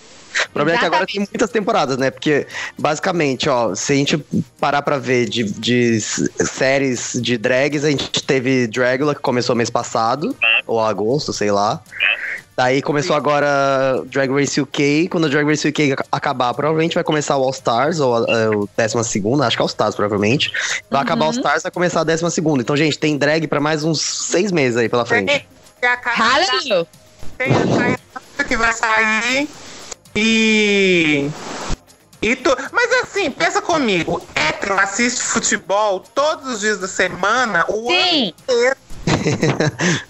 O 0.48 0.50
problema 0.51 0.77
é 0.77 0.79
que 0.79 0.86
agora 0.86 1.05
tem 1.05 1.19
muitas 1.19 1.50
temporadas, 1.50 1.98
né? 1.98 2.10
Porque, 2.12 2.48
basicamente, 2.77 3.50
ó, 3.50 3.74
se 3.75 3.93
a 3.93 3.96
gente 3.96 4.17
parar 4.60 4.81
pra 4.81 4.98
ver 4.98 5.27
de, 5.29 5.43
de 5.43 6.00
séries 6.01 7.13
de 7.22 7.38
drags, 7.38 7.84
a 7.84 7.89
gente 7.91 8.24
teve 8.24 8.67
Dragula, 8.67 9.13
que 9.15 9.22
começou 9.22 9.55
mês 9.55 9.69
passado, 9.69 10.36
ou 10.65 10.79
agosto, 10.79 11.31
sei 11.34 11.51
lá. 11.51 11.79
Daí 12.55 12.81
começou 12.81 13.15
agora 13.15 14.03
Drag 14.08 14.29
Race 14.34 14.60
UK. 14.60 15.08
Quando 15.10 15.25
o 15.25 15.29
Drag 15.29 15.48
Race 15.48 15.65
UK 15.65 15.93
ac- 15.93 16.03
acabar, 16.12 16.53
provavelmente 16.53 16.93
vai 16.93 17.03
começar 17.05 17.38
o 17.38 17.43
All 17.43 17.51
Stars, 17.51 18.01
ou 18.01 18.15
a- 18.17 18.50
o 18.50 18.67
12, 18.77 19.43
acho 19.46 19.55
que 19.55 19.62
é 19.62 19.63
All 19.63 19.67
Stars, 19.67 19.96
provavelmente. 19.96 20.51
Vai 20.89 21.01
acabar 21.01 21.24
o 21.24 21.27
All 21.27 21.31
Stars, 21.31 21.63
vai 21.63 21.72
começar 21.72 22.01
a 22.01 22.03
12. 22.03 22.25
Então, 22.60 22.75
gente, 22.75 23.00
tem 23.00 23.17
drag 23.17 23.48
pra 23.48 23.62
mais 23.62 23.86
uns 23.86 24.01
seis 24.01 24.51
meses 24.51 24.75
aí 24.77 24.89
pela 24.89 25.05
frente. 25.05 25.48
Hallelujah. 26.17 26.88
tem 27.38 27.53
a 27.53 27.77
Caia 27.77 28.00
que 28.46 28.58
vai 28.58 28.74
sair. 28.74 29.48
E. 30.19 31.29
E 32.21 32.35
tu... 32.35 32.55
Mas 32.71 32.91
assim, 33.03 33.31
pensa 33.31 33.61
comigo. 33.61 34.21
Hétero 34.35 34.77
assiste 34.79 35.21
futebol 35.21 36.01
todos 36.01 36.55
os 36.55 36.59
dias 36.59 36.77
da 36.77 36.88
semana, 36.88 37.65
o 37.69 37.88
Sim. 37.88 37.93
ano 37.97 38.15
inteiro. 38.17 38.77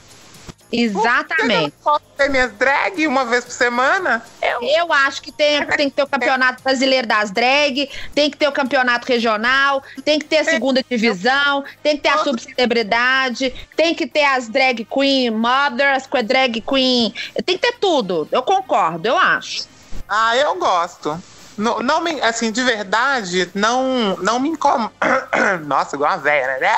Exatamente. 0.72 1.66
Eu 1.66 1.84
posso 1.84 2.04
ter 2.16 2.30
minhas 2.30 2.52
drag 2.54 3.08
uma 3.08 3.26
vez 3.26 3.44
por 3.44 3.52
semana? 3.52 4.24
Eu 4.42 4.62
Eu 4.62 4.94
acho 4.94 5.22
que 5.22 5.32
tem, 5.32 5.66
tem 5.66 5.90
que 5.90 5.96
ter 5.96 6.04
o 6.04 6.08
campeonato 6.08 6.62
brasileiro 6.62 7.08
das 7.08 7.32
drag, 7.32 7.90
tem 8.14 8.30
que 8.30 8.38
ter 8.38 8.48
o 8.48 8.52
campeonato 8.52 9.08
regional, 9.08 9.82
tem 10.06 10.20
que 10.20 10.26
ter 10.26 10.38
a 10.38 10.44
segunda 10.44 10.84
divisão, 10.88 11.64
tem 11.82 11.98
que 11.98 12.04
ter 12.04 12.10
a 12.10 12.20
subcelebridade, 12.20 13.54
tem 13.76 13.96
que 13.96 14.06
ter 14.06 14.24
as 14.24 14.48
drag 14.48 14.86
queen 14.86 15.32
mothers, 15.32 16.06
com 16.06 16.18
a 16.18 16.22
drag 16.22 16.62
queen. 16.62 17.14
Tem 17.46 17.58
que 17.58 17.62
ter 17.62 17.78
tudo. 17.80 18.28
Eu 18.32 18.44
concordo, 18.44 19.08
eu 19.08 19.18
acho. 19.18 19.68
Ah, 20.10 20.36
eu 20.36 20.56
gosto. 20.56 21.22
Não, 21.56 21.80
não 21.80 22.02
me, 22.02 22.22
assim, 22.22 22.52
de 22.52 22.64
verdade, 22.64 23.52
não, 23.54 24.16
não 24.18 24.40
me 24.40 24.50
incomoda. 24.50 24.94
Nossa, 25.68 25.96
igual 25.96 26.12
uma 26.12 26.18
velha, 26.18 26.58
né? 26.58 26.76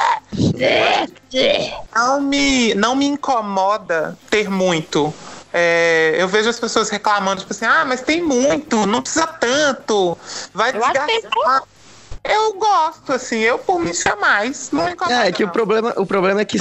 Não 1.96 2.20
me, 2.20 2.74
não 2.74 2.96
me 2.96 3.06
incomoda 3.06 4.18
ter 4.30 4.50
muito. 4.50 5.14
É, 5.54 6.16
eu 6.18 6.28
vejo 6.28 6.50
as 6.50 6.60
pessoas 6.60 6.90
reclamando, 6.90 7.42
tipo 7.42 7.54
assim, 7.54 7.66
ah, 7.66 7.86
mas 7.86 8.02
tem 8.02 8.24
muito, 8.24 8.88
não 8.88 9.02
precisa 9.02 9.28
tanto. 9.28 10.18
Vai 10.54 10.76
Eu 10.76 10.82
tem 10.82 10.92
desgastar. 11.22 11.64
Eu 12.24 12.54
gosto, 12.54 13.14
assim, 13.14 13.40
eu 13.40 13.58
por 13.58 13.80
mim 13.80 13.92
tinha 13.92 14.16
mais. 14.16 14.70
Não 14.72 14.86
me 14.86 14.92
incomoda. 14.92 15.24
É, 15.24 15.28
é 15.30 15.32
que 15.32 15.44
o 15.44 15.48
não. 15.48 15.54
problema, 15.54 15.94
o 15.98 16.06
problema 16.06 16.42
é 16.42 16.46
que 16.46 16.58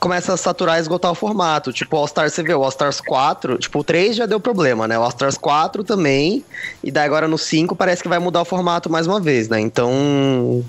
começa 0.00 0.32
a 0.32 0.36
saturar 0.36 0.78
e 0.78 0.80
esgotar 0.80 1.10
o 1.10 1.14
formato. 1.14 1.72
Tipo, 1.72 1.96
o 1.96 2.00
All 2.00 2.06
Stars, 2.06 2.32
você 2.32 2.42
vê, 2.42 2.54
o 2.54 2.62
All 2.62 2.70
Stars 2.70 3.00
4, 3.00 3.58
tipo, 3.58 3.78
o 3.80 3.84
3 3.84 4.16
já 4.16 4.24
deu 4.26 4.40
problema, 4.40 4.88
né? 4.88 4.98
O 4.98 5.02
All 5.02 5.08
Stars 5.10 5.36
4 5.36 5.84
também. 5.84 6.42
E 6.82 6.90
daí 6.90 7.04
agora 7.04 7.28
no 7.28 7.36
5 7.36 7.76
parece 7.76 8.02
que 8.02 8.08
vai 8.08 8.18
mudar 8.18 8.40
o 8.40 8.44
formato 8.46 8.88
mais 8.90 9.06
uma 9.06 9.20
vez, 9.20 9.48
né? 9.48 9.60
Então. 9.60 10.64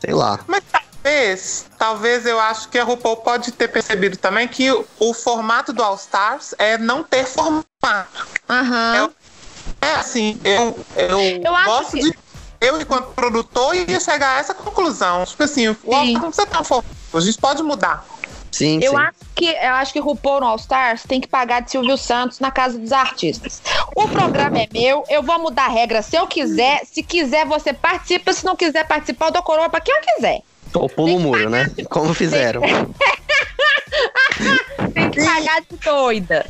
Sei 0.00 0.12
lá. 0.12 0.40
Mas 0.46 0.62
talvez, 0.70 1.66
talvez 1.78 2.26
eu 2.26 2.38
acho 2.40 2.68
que 2.68 2.78
a 2.78 2.84
RuPaul 2.84 3.18
pode 3.18 3.52
ter 3.52 3.68
percebido 3.68 4.16
também 4.16 4.48
que 4.48 4.70
o, 4.72 4.84
o 4.98 5.14
formato 5.14 5.72
do 5.72 5.82
All 5.82 5.94
Stars 5.94 6.52
é 6.58 6.76
não 6.76 7.02
ter 7.04 7.24
formato. 7.24 7.64
Aham. 8.48 9.08
É 9.80 9.92
assim, 9.94 10.38
eu, 10.44 10.78
eu, 10.96 11.20
Eu 11.44 11.54
acho 11.56 11.66
gosto 11.66 11.90
que- 11.92 12.00
de. 12.10 12.18
Eu, 12.60 12.80
enquanto 12.80 13.14
produtor, 13.14 13.74
ia 13.74 14.00
chegar 14.00 14.36
a 14.36 14.38
essa 14.40 14.54
conclusão. 14.54 15.24
Tipo 15.24 15.42
assim, 15.42 15.68
o 15.68 15.76
All 15.94 16.04
Sim. 16.04 16.12
Stars 16.12 16.22
não 16.22 16.30
precisa 16.32 16.60
um 16.60 16.64
formato, 16.64 16.96
a 17.14 17.20
gente 17.20 17.38
pode 17.38 17.62
mudar. 17.62 18.06
Sim, 18.52 18.80
Eu 18.82 18.92
sim. 18.92 18.96
acho 18.96 19.16
que 19.34 19.44
eu 19.44 19.74
acho 19.74 19.92
que 19.92 20.00
RuPaul 20.00 20.40
no 20.40 20.46
All 20.46 20.56
Stars 20.56 21.02
tem 21.02 21.20
que 21.20 21.28
pagar 21.28 21.60
de 21.60 21.70
Silvio 21.70 21.98
Santos 21.98 22.40
na 22.40 22.50
casa 22.50 22.78
dos 22.78 22.90
artistas. 22.90 23.60
O 23.94 24.08
programa 24.08 24.58
é 24.58 24.68
meu, 24.72 25.04
eu 25.10 25.22
vou 25.22 25.38
mudar 25.38 25.66
a 25.66 25.68
regra 25.68 26.00
se 26.00 26.16
eu 26.16 26.26
quiser. 26.26 26.82
Se 26.86 27.02
quiser, 27.02 27.44
você 27.44 27.74
participa. 27.74 28.32
Se 28.32 28.46
não 28.46 28.56
quiser 28.56 28.86
participar, 28.86 29.26
eu 29.26 29.32
dou 29.32 29.42
coroa 29.42 29.68
pra 29.68 29.80
quem 29.80 29.94
eu 29.94 30.00
quiser. 30.00 30.40
Ou 30.72 30.88
pula 30.88 31.12
o 31.12 31.20
muro, 31.20 31.50
né? 31.50 31.70
Como 31.90 32.14
fizeram. 32.14 32.62
Tem 34.94 35.10
que 35.10 35.22
pagar 35.22 35.60
de 35.60 35.76
doida. 35.84 36.46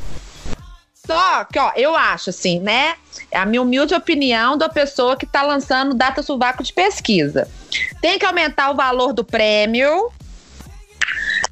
Só 1.07 1.45
que, 1.45 1.57
ó, 1.57 1.71
eu 1.75 1.95
acho 1.95 2.29
assim, 2.29 2.59
né? 2.59 2.95
É 3.31 3.37
a 3.39 3.45
minha 3.45 3.61
humilde 3.61 3.95
opinião 3.95 4.57
da 4.57 4.67
pessoa 4.67 5.15
que 5.15 5.25
tá 5.25 5.41
lançando 5.41 5.95
data 5.95 6.21
sovaco 6.21 6.61
de 6.61 6.73
pesquisa. 6.73 7.49
Tem 8.01 8.19
que 8.19 8.25
aumentar 8.25 8.69
o 8.71 8.75
valor 8.75 9.13
do 9.13 9.23
prêmio. 9.23 10.11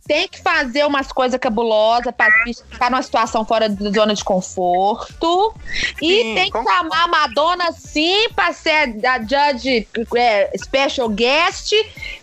Tem 0.07 0.27
que 0.27 0.39
fazer 0.39 0.85
umas 0.85 1.12
coisas 1.12 1.39
cabulosas 1.39 2.13
para 2.15 2.31
ficar 2.69 2.91
numa 2.91 3.01
situação 3.01 3.43
fora 3.43 3.67
da 3.67 3.89
zona 3.89 4.13
de 4.13 4.24
conforto. 4.24 5.55
E 6.00 6.21
Sim, 6.21 6.35
tem 6.35 6.45
que 6.45 6.51
concordo. 6.51 6.69
chamar 6.69 7.03
a 7.05 7.07
Madonna, 7.07 7.71
sim, 7.71 8.29
para 8.35 8.53
ser 8.53 9.00
a 9.03 9.19
judge 9.19 9.88
é, 10.15 10.51
special 10.57 11.09
guest, 11.09 11.74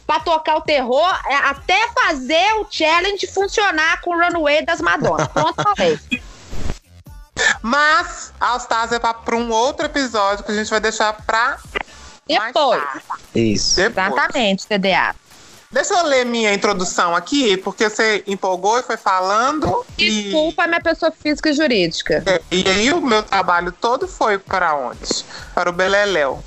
para 0.06 0.20
tocar 0.20 0.56
o 0.56 0.60
terror, 0.60 1.20
é, 1.26 1.34
até 1.34 1.88
fazer 1.88 2.54
o 2.60 2.66
challenge 2.70 3.26
funcionar 3.26 4.00
com 4.02 4.10
o 4.14 4.20
runway 4.20 4.64
das 4.64 4.80
Madonas. 4.80 5.26
Pronto, 5.28 5.54
falei. 5.62 5.98
Mas 7.60 8.32
All 8.40 8.56
Stars 8.58 8.92
é 8.92 8.98
pra, 8.98 9.14
pra 9.14 9.36
um 9.36 9.50
outro 9.50 9.86
episódio 9.86 10.44
que 10.44 10.52
a 10.52 10.54
gente 10.54 10.70
vai 10.70 10.80
deixar 10.80 11.12
pra 11.24 11.58
mais 12.28 12.52
Depois. 12.52 12.82
Isso. 13.34 13.76
Depois. 13.76 14.06
Exatamente, 14.12 14.66
TDA. 14.66 15.14
Deixa 15.70 15.94
eu 15.94 16.04
ler 16.04 16.26
minha 16.26 16.52
introdução 16.52 17.16
aqui, 17.16 17.56
porque 17.56 17.88
você 17.88 18.22
empolgou 18.26 18.78
e 18.78 18.82
foi 18.82 18.98
falando. 18.98 19.84
e- 19.96 20.24
Desculpa, 20.24 20.66
minha 20.66 20.82
pessoa 20.82 21.10
física 21.10 21.48
e 21.48 21.54
jurídica. 21.54 22.22
E 22.50 22.68
aí 22.68 22.92
o 22.92 23.00
meu 23.00 23.22
trabalho 23.22 23.72
todo 23.72 24.06
foi 24.06 24.38
para 24.38 24.74
onde? 24.74 25.24
Para 25.54 25.70
o 25.70 25.72
Beleléu. 25.72 26.44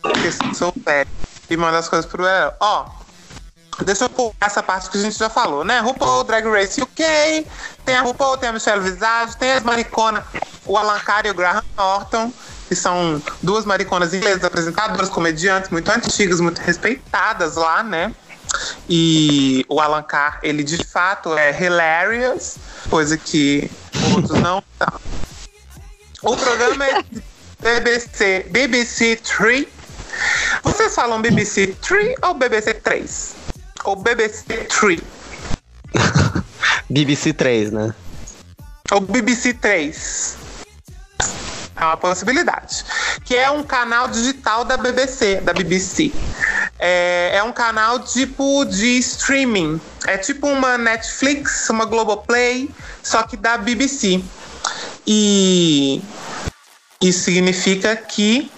Porque 0.00 0.30
sou 0.54 0.72
velho. 0.76 1.10
E 1.50 1.56
manda 1.56 1.78
as 1.78 1.88
coisas 1.88 2.08
pro 2.08 2.22
Beleléu. 2.22 2.52
Ó, 2.60 2.86
deixa 3.84 4.04
eu 4.04 4.08
pular 4.10 4.34
essa 4.40 4.62
parte 4.62 4.90
que 4.90 4.98
a 4.98 5.00
gente 5.00 5.18
já 5.18 5.30
falou, 5.30 5.64
né? 5.64 5.80
RuPaul, 5.80 6.24
Drag 6.24 6.46
Race 6.46 6.80
UK, 6.80 7.46
tem 7.84 7.96
a 7.96 8.02
RuPaul, 8.02 8.36
tem 8.36 8.48
a 8.48 8.52
Michelle 8.52 8.80
Visage, 8.80 9.36
tem 9.36 9.52
as 9.52 9.62
mariconas, 9.62 10.24
o 10.66 10.76
Alan 10.76 10.98
Carr 11.00 11.26
e 11.26 11.30
o 11.30 11.34
Graham 11.34 11.64
Norton, 11.76 12.32
que 12.68 12.74
são 12.74 13.22
duas 13.42 13.64
mariconas 13.64 14.14
inglesas, 14.14 14.44
apresentadoras, 14.44 15.08
comediantes 15.08 15.70
muito 15.70 15.90
antigas, 15.90 16.40
muito 16.40 16.60
respeitadas 16.60 17.56
lá, 17.56 17.82
né? 17.82 18.14
E 18.88 19.64
o 19.68 19.80
Alan 19.80 20.02
Carr, 20.02 20.38
ele 20.42 20.62
de 20.62 20.84
fato 20.84 21.36
é 21.36 21.58
hilarious, 21.58 22.56
coisa 22.90 23.16
que 23.16 23.70
outros 24.14 24.38
não 24.40 24.62
são. 24.78 25.00
O 26.22 26.36
programa 26.36 26.86
é 26.86 27.02
BBC, 27.80 28.46
BBC 28.50 29.16
3. 29.16 29.66
Vocês 30.62 30.94
falam 30.94 31.20
BBC 31.20 31.74
3 31.80 32.14
ou 32.22 32.34
BBC 32.34 32.74
3? 32.74 33.34
Ou 33.84 33.96
BBC 33.96 34.64
3? 34.64 35.00
BBC 36.88 37.32
3, 37.32 37.72
né? 37.72 37.94
Ou 38.92 39.00
BBC 39.00 39.54
3? 39.54 40.36
É 41.74 41.84
uma 41.84 41.96
possibilidade. 41.96 42.84
Que 43.24 43.34
é 43.34 43.50
um 43.50 43.62
canal 43.62 44.06
digital 44.08 44.64
da 44.64 44.76
BBC, 44.76 45.40
da 45.40 45.52
BBC. 45.52 46.12
É, 46.78 47.32
é 47.34 47.42
um 47.42 47.52
canal 47.52 47.98
tipo 48.00 48.64
de 48.66 48.98
streaming. 48.98 49.80
É 50.06 50.16
tipo 50.16 50.46
uma 50.46 50.78
Netflix, 50.78 51.68
uma 51.70 51.84
Globoplay, 51.84 52.70
só 53.02 53.22
que 53.22 53.36
da 53.36 53.56
BBC. 53.56 54.22
E 55.06 56.00
isso 57.00 57.24
significa 57.24 57.96
que 57.96 58.50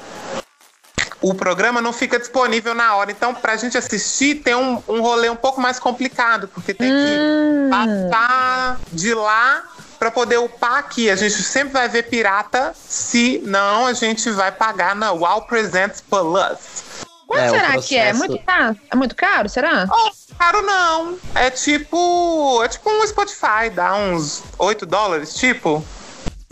o 1.31 1.35
programa 1.35 1.81
não 1.81 1.93
fica 1.93 2.19
disponível 2.19 2.75
na 2.75 2.95
hora. 2.97 3.11
Então, 3.11 3.35
pra 3.35 3.57
gente 3.57 3.76
assistir, 3.78 4.37
tem 4.37 4.54
um, 4.54 4.83
um 4.88 5.00
rolê 5.00 5.28
um 5.31 5.37
pouco 5.37 5.61
mais 5.61 5.78
complicado, 5.78 6.49
porque 6.49 6.75
tem 6.75 6.90
que 6.90 7.71
passar 7.71 8.78
de 8.93 9.14
lá 9.14 9.62
para 9.99 10.11
poder 10.11 10.38
upar 10.38 10.76
aqui. 10.76 11.11
A 11.11 11.16
gente 11.16 11.35
sempre 11.43 11.73
vai 11.73 11.88
ver 11.88 12.04
pirata, 12.04 12.75
se 12.76 13.40
não 13.45 13.87
a 13.87 13.93
gente 13.93 14.31
vai 14.31 14.52
pagar 14.52 14.95
na 14.95 15.12
Wow 15.12 15.43
Presents 15.43 16.02
Plus. 16.02 16.85
Quanto 17.26 17.43
É, 17.43 17.49
será 17.49 17.78
que 17.81 17.97
é? 17.97 18.11
processo- 18.11 18.19
Muito 18.19 18.38
caro? 18.45 18.76
É 18.90 18.97
muito 18.97 19.16
caro, 19.16 19.49
será? 19.49 19.87
Oh, 19.90 20.11
caro 20.38 20.61
não. 20.62 21.16
É 21.35 21.49
tipo. 21.50 22.62
É 22.62 22.69
tipo 22.69 22.90
um 22.90 23.07
Spotify, 23.07 23.71
dá 23.75 23.95
uns 23.95 24.43
8 24.59 24.85
dólares, 24.85 25.33
tipo. 25.35 25.83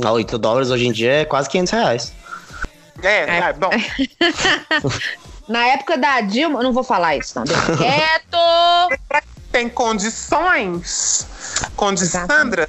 A 0.02 0.10
8 0.10 0.38
dólares 0.38 0.70
hoje 0.70 0.86
em 0.86 0.92
dia 0.92 1.12
é 1.20 1.24
quase 1.26 1.48
500 1.50 1.72
reais. 1.72 2.12
É, 3.02 3.20
É. 3.28 3.38
é, 3.38 3.52
bom. 3.52 3.70
Na 5.48 5.66
época 5.66 5.98
da 5.98 6.20
Dilma, 6.20 6.60
eu 6.60 6.62
não 6.62 6.72
vou 6.72 6.84
falar 6.84 7.16
isso, 7.16 7.32
não. 7.36 7.44
Deixa 7.44 7.76
quieto! 7.76 8.38
tem 9.50 9.68
condições, 9.68 11.26
Exatamente. 11.76 12.26
Sandra, 12.26 12.68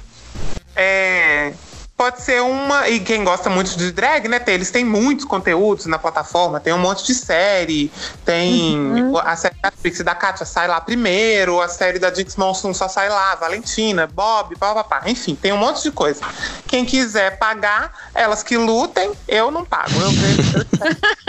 é, 0.76 1.54
pode 1.96 2.20
ser 2.22 2.42
uma. 2.42 2.88
E 2.88 3.00
quem 3.00 3.24
gosta 3.24 3.48
muito 3.48 3.76
de 3.76 3.90
drag, 3.92 4.28
né? 4.28 4.38
tem- 4.38 4.54
eles 4.54 4.70
têm 4.70 4.84
muitos 4.84 5.24
conteúdos 5.24 5.86
na 5.86 5.98
plataforma, 5.98 6.60
tem 6.60 6.72
um 6.72 6.78
monte 6.78 7.04
de 7.04 7.14
série, 7.14 7.90
tem 8.24 8.74
Uhum. 8.76 9.18
a 9.18 9.36
série 9.36 9.54
Netflix 9.62 9.98
da 10.00 10.14
Kátia 10.14 10.44
sai 10.44 10.66
lá 10.68 10.80
primeiro, 10.80 11.60
a 11.60 11.68
série 11.68 11.98
da 11.98 12.10
Dix 12.10 12.36
Monsoon 12.36 12.74
só 12.74 12.88
sai 12.88 13.08
lá, 13.08 13.34
Valentina, 13.36 14.06
Bob, 14.06 14.56
papapá. 14.56 15.02
Enfim, 15.06 15.34
tem 15.34 15.52
um 15.52 15.56
monte 15.56 15.82
de 15.82 15.90
coisa. 15.90 16.20
Quem 16.66 16.84
quiser 16.84 17.38
pagar, 17.38 17.92
elas 18.14 18.42
que 18.42 18.56
lutem, 18.56 19.12
eu 19.28 19.50
não 19.50 19.64
pago. 19.64 19.92
Eu 20.00 20.10
vejo. 20.10 20.66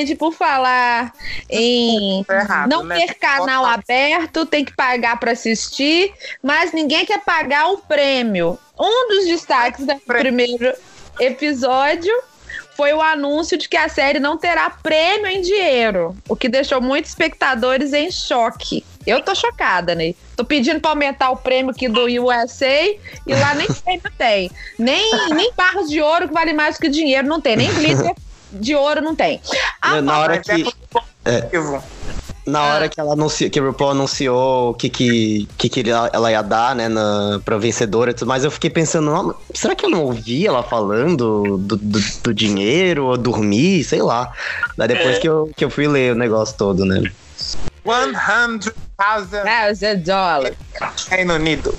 Gente, 0.00 0.14
por 0.14 0.32
falar 0.32 1.12
em 1.48 2.24
errado, 2.28 2.70
não 2.70 2.84
né? 2.84 3.00
ter 3.00 3.14
canal 3.14 3.64
Total. 3.64 3.78
aberto, 3.78 4.46
tem 4.46 4.64
que 4.64 4.74
pagar 4.74 5.20
pra 5.20 5.32
assistir, 5.32 6.10
mas 6.42 6.72
ninguém 6.72 7.04
quer 7.04 7.20
pagar 7.20 7.70
o 7.70 7.78
prêmio. 7.78 8.58
Um 8.78 9.08
dos 9.08 9.26
destaques 9.26 9.84
do 9.84 9.94
primeiro 9.96 10.72
episódio 11.18 12.12
foi 12.74 12.94
o 12.94 13.02
anúncio 13.02 13.58
de 13.58 13.68
que 13.68 13.76
a 13.76 13.90
série 13.90 14.18
não 14.18 14.38
terá 14.38 14.70
prêmio 14.70 15.26
em 15.26 15.42
dinheiro, 15.42 16.16
o 16.26 16.34
que 16.34 16.48
deixou 16.48 16.80
muitos 16.80 17.10
espectadores 17.10 17.92
em 17.92 18.10
choque. 18.10 18.82
Eu 19.06 19.20
tô 19.20 19.34
chocada, 19.34 19.94
né? 19.94 20.14
Tô 20.34 20.46
pedindo 20.46 20.80
pra 20.80 20.92
aumentar 20.92 21.28
o 21.30 21.36
prêmio 21.36 21.72
aqui 21.72 21.88
do 21.88 22.06
USA 22.06 22.96
e 23.26 23.34
lá 23.34 23.54
nem 23.54 23.66
prêmio 23.66 24.12
tem. 24.16 24.50
Nem, 24.78 25.10
nem 25.34 25.52
barras 25.52 25.90
de 25.90 26.00
ouro 26.00 26.28
que 26.28 26.32
vale 26.32 26.54
mais 26.54 26.78
que 26.78 26.88
dinheiro 26.88 27.28
não 27.28 27.38
tem. 27.38 27.54
Nem 27.54 27.68
glitter 27.76 28.14
de 28.52 28.74
ouro 28.74 29.00
não 29.00 29.14
tem. 29.14 29.40
Ah, 29.80 30.00
na 30.00 30.18
hora 30.18 30.36
Mas 30.36 30.48
é 30.48 30.54
que. 30.56 30.64
muito 30.64 30.76
positivo. 30.90 31.82
Na 32.46 32.60
Ah. 32.60 32.74
hora 32.74 32.88
que 32.88 32.98
ela 32.98 33.12
anunciou, 33.12 33.50
que 33.50 33.60
o 33.60 33.66
RuPaul 33.66 33.90
anunciou 33.90 34.70
o 34.70 34.74
que, 34.74 34.88
que, 34.88 35.46
que, 35.58 35.68
que 35.68 35.80
ele- 35.80 35.90
ela 35.90 36.32
ia 36.32 36.42
dar, 36.42 36.74
né, 36.74 36.88
na, 36.88 37.40
pra 37.44 37.58
vencedora 37.58 38.10
e 38.10 38.14
tudo 38.14 38.26
mais, 38.26 38.42
eu 38.42 38.50
fiquei 38.50 38.70
pensando, 38.70 39.10
"Não, 39.12 39.34
será 39.54 39.74
que 39.74 39.84
eu 39.84 39.90
não 39.90 40.02
ouvi 40.04 40.46
ela 40.46 40.62
falando 40.62 41.58
do, 41.58 41.76
do, 41.76 42.00
do 42.22 42.34
dinheiro, 42.34 43.06
ou 43.06 43.16
dormir, 43.16 43.84
sei 43.84 44.02
lá. 44.02 44.32
Daí 44.76 44.88
depois 44.88 45.18
que, 45.18 45.28
eu, 45.28 45.50
que 45.56 45.64
eu 45.64 45.70
fui 45.70 45.86
ler 45.86 46.12
o 46.12 46.18
negócio 46.18 46.56
todo, 46.56 46.84
né? 46.84 47.02
100,000 47.84 48.72
é 49.82 49.94
dólar. 49.96 50.52
Reino 51.08 51.34
Unido. 51.34 51.74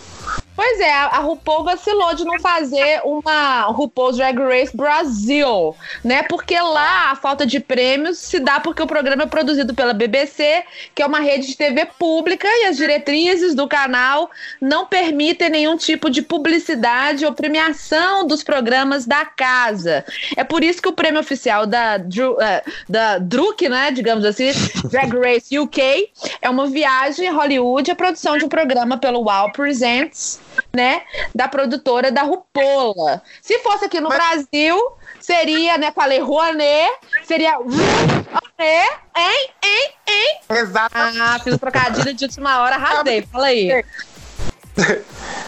Pois 0.63 0.80
é, 0.80 0.94
a 0.94 1.18
RuPaul 1.18 1.63
vacilou 1.63 2.13
de 2.13 2.24
não 2.24 2.39
fazer 2.39 3.01
uma 3.03 3.63
RuPaul's 3.63 4.18
Drag 4.18 4.38
Race 4.38 4.77
Brasil, 4.77 5.75
né? 6.03 6.22
Porque 6.22 6.53
lá 6.62 7.10
a 7.10 7.15
falta 7.15 7.48
de 7.48 7.60
prêmios 7.60 8.20
se 8.20 8.39
dá 8.39 8.60
porque 8.60 8.80
o 8.80 8.86
programa 8.86 9.24
é 9.24 9.25
produzido 9.25 9.74
pela 9.74 9.91
BBC, 9.91 10.63
que 10.94 11.01
é 11.01 11.06
uma 11.08 11.20
rede 11.20 11.48
de 11.48 11.58
TV 11.58 11.88
pública, 11.98 12.48
e 12.48 12.65
as 12.65 12.77
diretrizes 12.77 13.56
do 13.56 13.68
canal 13.68 14.30
não 14.62 14.86
permitem 14.86 15.50
nenhum 15.50 15.75
tipo 15.75 16.12
de 16.12 16.22
publicidade 16.22 17.25
ou 17.25 17.34
premiação 17.34 18.27
dos 18.27 18.44
programas 18.44 19.08
da 19.08 19.25
casa. 19.25 20.06
É 20.38 20.44
por 20.44 20.63
isso 20.63 20.80
que 20.80 20.89
o 20.89 20.94
prêmio 20.94 21.22
oficial 21.22 21.65
da, 21.65 21.98
Dru, 21.98 22.39
eh, 22.39 22.63
da 22.88 23.18
Druk, 23.18 23.68
né, 23.68 23.89
digamos 23.89 24.24
assim, 24.24 24.51
Drag 24.91 25.12
Race 25.18 25.58
UK, 25.58 26.12
é 26.39 26.48
uma 26.48 26.68
viagem 26.68 27.27
a 27.27 27.34
Hollywood, 27.34 27.89
a 27.89 27.96
produção 27.96 28.38
de 28.38 28.46
um 28.46 28.50
programa 28.50 28.96
pelo 29.00 29.24
Wow 29.24 29.51
Presents, 29.53 30.39
né, 30.74 31.01
da 31.34 31.48
produtora 31.48 32.12
da 32.12 32.22
Rupola. 32.24 33.22
Se 33.41 33.60
fosse 33.60 33.86
aqui 33.86 34.00
no 34.00 34.10
Mas- 34.10 34.18
Brasil, 34.18 34.77
seria, 35.20 35.77
né, 35.77 35.91
falei 35.91 36.20
Rouanet, 36.20 36.91
seria 37.24 37.56
Rouanet, 37.56 38.89
hein, 39.15 39.50
hein, 39.63 39.91
hein? 40.08 40.39
Exatamente. 40.50 41.20
Ah, 41.22 41.39
fiz 41.44 41.53
um 41.53 41.58
trocadilho 41.58 42.13
de 42.13 42.25
última 42.25 42.62
hora, 42.62 42.75
arrasei, 42.75 43.22
fala 43.24 43.48
aí. 43.48 43.84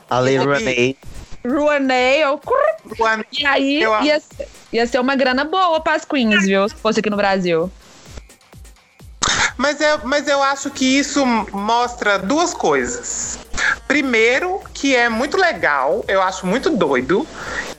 A 0.09 0.19
Lei 0.19 0.37
Aqui. 0.37 0.45
Rouanet. 0.47 0.97
Rouanet, 1.45 2.21
eu... 2.21 2.41
E 3.31 3.45
aí 3.45 3.79
ia, 4.03 4.19
ser- 4.19 4.47
ia 4.71 4.87
ser 4.87 4.99
uma 4.99 5.15
grana 5.15 5.43
boa 5.43 5.79
para 5.81 5.95
as 5.95 6.05
queens, 6.05 6.45
viu? 6.45 6.67
Se 6.69 6.75
fosse 6.75 6.99
aqui 6.99 7.09
no 7.09 7.17
Brasil. 7.17 7.71
Mas 9.57 9.79
eu, 9.79 9.99
mas 10.03 10.27
eu 10.27 10.41
acho 10.41 10.69
que 10.71 10.85
isso 10.85 11.25
mostra 11.51 12.17
duas 12.17 12.53
coisas. 12.53 13.39
Primeiro, 13.87 14.61
que 14.73 14.95
é 14.95 15.09
muito 15.09 15.37
legal, 15.37 16.03
eu 16.07 16.21
acho 16.21 16.45
muito 16.45 16.69
doido, 16.69 17.27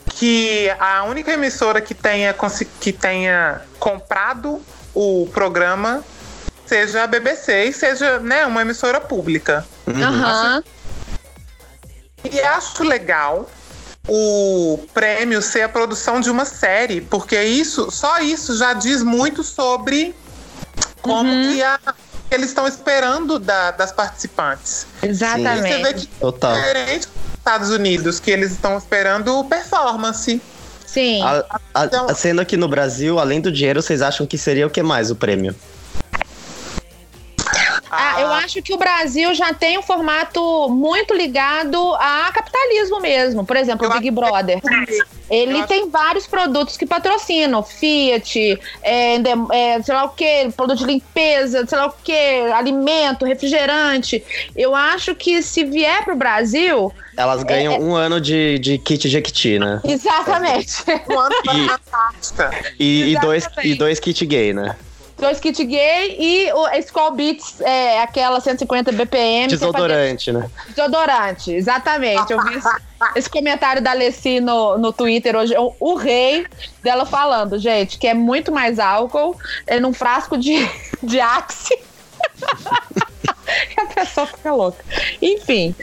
que 0.06 0.70
a 0.78 1.04
única 1.04 1.32
emissora 1.32 1.80
que 1.80 1.94
tenha, 1.94 2.34
que 2.80 2.92
tenha 2.92 3.62
comprado 3.78 4.62
o 4.94 5.28
programa 5.32 6.04
seja 6.64 7.02
a 7.02 7.06
BBC 7.06 7.64
e 7.64 7.72
seja 7.72 8.20
né, 8.20 8.46
uma 8.46 8.62
emissora 8.62 9.00
pública. 9.00 9.66
Aham. 9.87 10.62
E 12.24 12.40
acho 12.40 12.82
legal 12.84 13.50
o 14.08 14.78
prêmio 14.92 15.42
ser 15.42 15.62
a 15.62 15.68
produção 15.68 16.20
de 16.20 16.30
uma 16.30 16.44
série, 16.44 17.00
porque 17.00 17.42
isso, 17.42 17.90
só 17.90 18.20
isso 18.20 18.56
já 18.56 18.72
diz 18.72 19.02
muito 19.02 19.42
sobre 19.42 20.14
como 21.04 21.30
que 21.30 21.62
a- 21.62 21.78
eles 22.30 22.48
estão 22.48 22.66
esperando 22.66 23.38
da- 23.38 23.70
das 23.70 23.92
participantes. 23.92 24.86
E 25.02 25.06
você 25.06 25.06
vê 25.06 25.40
Exatamente. 25.40 26.06
que 26.06 26.14
Total. 26.18 26.54
diferente 26.54 27.06
dos 27.06 27.34
Estados 27.38 27.70
Unidos, 27.70 28.18
que 28.20 28.30
eles 28.30 28.50
estão 28.52 28.76
esperando 28.78 29.44
performance. 29.44 30.40
Sim. 30.86 31.22
A, 31.22 31.44
a- 31.74 31.84
Então- 31.84 32.14
sendo 32.14 32.40
aqui 32.40 32.56
no 32.56 32.68
Brasil, 32.68 33.18
além 33.18 33.40
do 33.40 33.50
dinheiro, 33.52 33.82
vocês 33.82 34.00
acham 34.00 34.26
que 34.26 34.38
seria 34.38 34.66
o 34.66 34.70
que 34.70 34.82
mais 34.82 35.10
o 35.10 35.16
prêmio? 35.16 35.54
Ah, 37.96 38.20
eu 38.20 38.33
acho 38.33 38.61
que 38.62 38.72
o 38.72 38.76
Brasil 38.76 39.35
já 39.35 39.52
tem 39.54 39.78
um 39.78 39.83
formato 39.83 40.68
muito 40.70 41.14
ligado 41.14 41.78
a 41.94 42.30
capitalismo 42.33 43.00
mesmo. 43.00 43.44
Por 43.44 43.57
exemplo, 43.57 43.87
Eu 43.87 43.90
o 43.90 43.94
Big 43.94 44.09
acho- 44.09 44.14
Brother. 44.14 44.61
Ele 45.30 45.59
acho- 45.59 45.68
tem 45.68 45.88
vários 45.88 46.26
produtos 46.26 46.76
que 46.76 46.85
patrocinam. 46.87 47.62
Fiat, 47.62 48.59
é, 48.83 49.16
é, 49.52 49.83
sei 49.83 49.94
lá 49.94 50.04
o 50.04 50.11
que, 50.11 50.50
produto 50.57 50.78
de 50.80 50.85
limpeza, 50.85 51.66
sei 51.66 51.78
lá 51.78 51.87
o 51.87 51.92
que, 52.02 52.12
alimento, 52.54 53.24
refrigerante. 53.24 54.22
Eu 54.54 54.74
acho 54.74 55.14
que 55.14 55.42
se 55.42 55.64
vier 55.64 56.04
pro 56.04 56.14
Brasil. 56.16 56.92
Elas 57.16 57.42
ganham 57.44 57.74
É, 57.74 57.78
um 57.78 57.94
ano 57.94 58.20
de, 58.20 58.59
de 58.59 58.76
kit 58.76 59.09
Jequiti, 59.09 59.59
né? 59.59 59.80
Exatamente. 59.85 60.83
Um 61.09 61.18
ano 61.18 61.35
E- 61.44 61.66
da 61.66 61.74
Antártica. 61.74 62.50
E, 62.78 63.12
e 63.12 63.18
dois, 63.20 63.48
e 63.62 63.74
dois 63.74 64.00
kit 64.00 64.26
gay, 64.26 64.52
né? 64.52 64.74
Dois 65.16 65.38
kit 65.38 65.64
gay 65.64 66.16
e 66.18 66.53
o 66.53 66.68
Skull 66.79 67.12
Beats, 67.12 67.61
é, 67.61 68.03
aquela 68.03 68.40
150 68.40 68.92
BPM. 68.92 69.48
Desodorante, 69.48 70.33
né? 70.33 70.50
Desodorante, 70.68 71.53
exatamente. 71.53 72.33
Eu 72.33 72.42
vi 72.42 72.57
esse, 72.57 72.68
esse 73.16 73.31
comentário 73.31 73.81
da 73.81 73.92
Alessi 73.92 74.40
no, 74.40 74.77
no 74.77 74.92
Twitter 74.92 75.37
hoje, 75.37 75.55
o, 75.57 75.72
o 75.79 75.94
rei 75.94 76.46
dela 76.83 77.07
falando, 77.07 77.59
gente, 77.59 77.98
que 77.98 78.07
é 78.09 78.14
muito 78.14 78.50
mais 78.50 78.79
álcool 78.79 79.37
é 79.66 79.79
num 79.79 79.92
frasco 79.92 80.37
de, 80.37 80.68
de 81.03 81.20
Axe. 81.20 81.74
e 83.77 83.81
a 83.81 83.87
pessoa 83.87 84.27
fica 84.27 84.53
louca. 84.53 84.85
Enfim. 85.22 85.74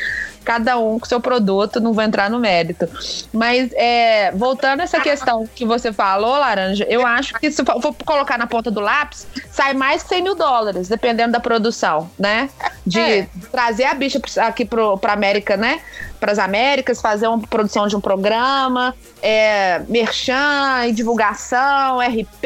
Cada 0.44 0.78
um 0.78 1.00
com 1.00 1.06
seu 1.06 1.22
produto, 1.22 1.80
não 1.80 1.94
vou 1.94 2.04
entrar 2.04 2.30
no 2.30 2.40
mérito. 2.40 2.88
Mas, 3.32 3.72
é, 3.74 4.32
voltando 4.32 4.80
a 4.82 4.84
essa 4.84 5.00
questão 5.00 5.48
que 5.56 5.66
você 5.66 5.94
falou, 5.94 6.32
Laranja, 6.38 6.84
eu 6.90 7.06
acho 7.06 7.34
que 7.36 7.52
se 7.52 7.64
for 7.64 7.94
colocar 8.06 8.38
na 8.38 8.48
ponta 8.48 8.72
do 8.72 8.80
lápis, 8.80 9.28
sai 9.52 9.74
mais 9.74 10.02
que 10.04 10.10
100 10.10 10.24
mil 10.24 10.36
dólares, 10.36 10.88
dependendo 10.88 11.32
da 11.34 11.40
produção, 11.40 12.10
né? 12.18 12.50
De 12.86 13.00
É. 13.00 13.28
trazer 13.52 13.84
a 13.86 13.94
bicha 13.94 14.20
aqui 14.38 14.66
pro, 14.66 14.98
pra 14.98 15.14
América, 15.14 15.56
né? 15.56 15.80
Para 16.20 16.32
as 16.32 16.40
Américas, 16.40 17.02
fazer 17.02 17.28
uma 17.28 17.40
produção 17.40 17.88
de 17.88 17.96
um 17.96 18.02
programa, 18.02 18.96
é, 19.22 19.80
merchan 19.88 20.86
e 20.88 20.92
divulgação, 20.92 22.00
RP, 22.00 22.44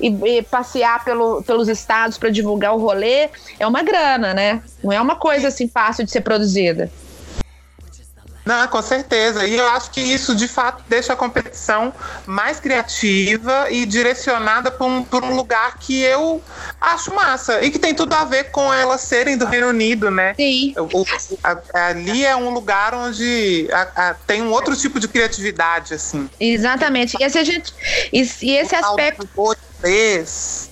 e, 0.00 0.08
e 0.38 0.42
passear 0.42 1.04
pelo, 1.04 1.42
pelos 1.42 1.68
estados 1.68 2.16
para 2.18 2.30
divulgar 2.30 2.74
o 2.74 2.78
rolê. 2.78 3.28
É 3.58 3.66
uma 3.66 3.82
grana, 3.82 4.32
né? 4.34 4.62
Não 4.82 4.92
é 4.92 5.00
uma 5.00 5.16
coisa 5.16 5.48
assim 5.48 5.68
fácil 5.68 6.04
de 6.04 6.10
ser 6.10 6.20
produzida. 6.22 6.90
Não, 8.50 8.66
com 8.66 8.82
certeza. 8.82 9.46
E 9.46 9.54
eu 9.54 9.68
acho 9.68 9.92
que 9.92 10.00
isso, 10.00 10.34
de 10.34 10.48
fato, 10.48 10.82
deixa 10.88 11.12
a 11.12 11.16
competição 11.16 11.94
mais 12.26 12.58
criativa 12.58 13.70
e 13.70 13.86
direcionada 13.86 14.72
para 14.72 14.84
um, 14.88 15.06
um 15.12 15.36
lugar 15.36 15.78
que 15.78 16.02
eu 16.02 16.42
acho 16.80 17.14
massa. 17.14 17.62
E 17.62 17.70
que 17.70 17.78
tem 17.78 17.94
tudo 17.94 18.12
a 18.12 18.24
ver 18.24 18.50
com 18.50 18.74
elas 18.74 19.02
serem 19.02 19.38
do 19.38 19.46
Reino 19.46 19.68
Unido, 19.68 20.10
né? 20.10 20.34
Sim. 20.34 20.74
O- 20.76 21.04
a- 21.44 21.86
ali 21.90 22.24
é 22.26 22.34
um 22.34 22.50
lugar 22.50 22.92
onde 22.92 23.68
a- 23.72 23.88
a- 24.08 24.14
tem 24.26 24.42
um 24.42 24.50
outro 24.50 24.74
tipo 24.76 24.98
de 24.98 25.06
criatividade, 25.06 25.94
assim. 25.94 26.28
Exatamente. 26.40 27.16
E 27.20 27.22
esse, 27.22 27.38
a 27.38 27.44
gente, 27.44 27.72
e, 28.12 28.28
e 28.42 28.56
esse 28.56 28.74
aspecto. 28.74 29.28
Inglês. 29.78 30.70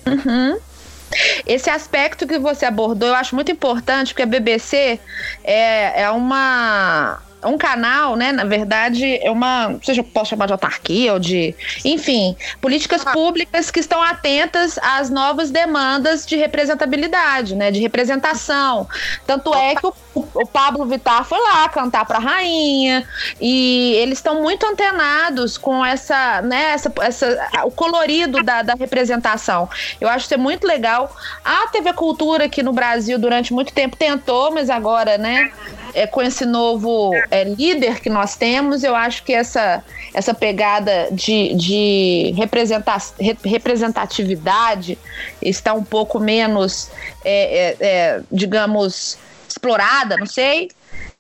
Esse 1.47 1.71
aspecto 1.71 2.27
que 2.27 2.39
você 2.41 2.67
abordou 2.67 3.09
eu 3.09 3.15
acho 3.15 3.37
muito 3.37 3.53
importante, 3.53 4.13
porque 4.13 4.23
a 4.23 4.27
BBC 4.27 4.99
é, 5.45 6.03
é 6.03 6.11
uma. 6.11 7.23
Um 7.45 7.57
canal, 7.57 8.17
né? 8.17 8.33
Na 8.33 8.45
verdade, 8.45 9.19
é 9.23 9.31
uma. 9.31 9.69
Não 9.69 9.83
sei 9.83 9.95
se 9.95 10.01
eu 10.01 10.05
posso 10.05 10.31
chamar 10.31 10.47
de 10.47 10.53
autarquia 10.53 11.13
ou 11.13 11.19
de. 11.19 11.55
Enfim, 11.85 12.37
políticas 12.61 13.05
públicas 13.05 13.71
que 13.71 13.79
estão 13.81 14.03
atentas 14.03 14.79
às 14.83 15.09
novas 15.09 15.51
demandas 15.51 16.27
de 16.27 16.37
representabilidade, 16.37 17.55
né? 17.55 17.71
De 17.71 17.81
representação. 17.81 18.89
Tanto 19.27 19.55
é 19.55 19.75
que 19.77 19.87
o, 19.87 19.95
o- 20.15 20.47
Pablo 20.47 20.85
Vittar 20.87 21.25
foi 21.25 21.39
lá 21.41 21.69
cantar 21.69 22.05
pra 22.07 22.19
rainha 22.19 23.07
e 23.41 23.93
eles 23.99 24.19
estão 24.19 24.43
muito 24.43 24.67
antenados 24.67 25.57
com 25.57 25.85
essa, 25.85 26.43
né, 26.43 26.73
essa, 26.73 26.93
essa, 27.03 27.51
o 27.65 27.71
colorido 27.71 28.43
da, 28.43 28.63
da 28.63 28.75
representação. 28.75 29.69
Eu 30.01 30.09
acho 30.09 30.27
que 30.27 30.35
é 30.35 30.37
muito 30.37 30.67
legal. 30.67 31.15
A 31.45 31.69
TV 31.69 31.93
Cultura 31.93 32.47
aqui 32.47 32.63
no 32.63 32.73
Brasil 32.73 33.19
durante 33.19 33.53
muito 33.53 33.73
tempo 33.73 33.97
tentou, 33.97 34.51
mas 34.51 34.69
agora, 34.71 35.17
né, 35.19 35.53
é, 35.95 36.07
com 36.07 36.23
esse 36.23 36.45
novo 36.45 37.13
é, 37.31 37.45
líder 37.45 38.01
que 38.01 38.11
nós 38.11 38.37
temos, 38.37 38.85
eu 38.85 38.95
acho 38.95 39.23
que 39.25 39.33
essa, 39.33 39.83
essa 40.15 40.35
pegada 40.35 41.09
de, 41.11 41.55
de 41.55 42.35
representa 42.37 42.97
representatividade 43.45 44.99
está 45.41 45.73
um 45.75 45.85
pouco 45.85 46.19
menos, 46.19 46.91
é, 47.25 47.59
é, 47.59 47.77
é, 47.81 48.21
digamos, 48.31 49.19
explorada, 49.49 50.17
não 50.17 50.27
sei. 50.27 50.71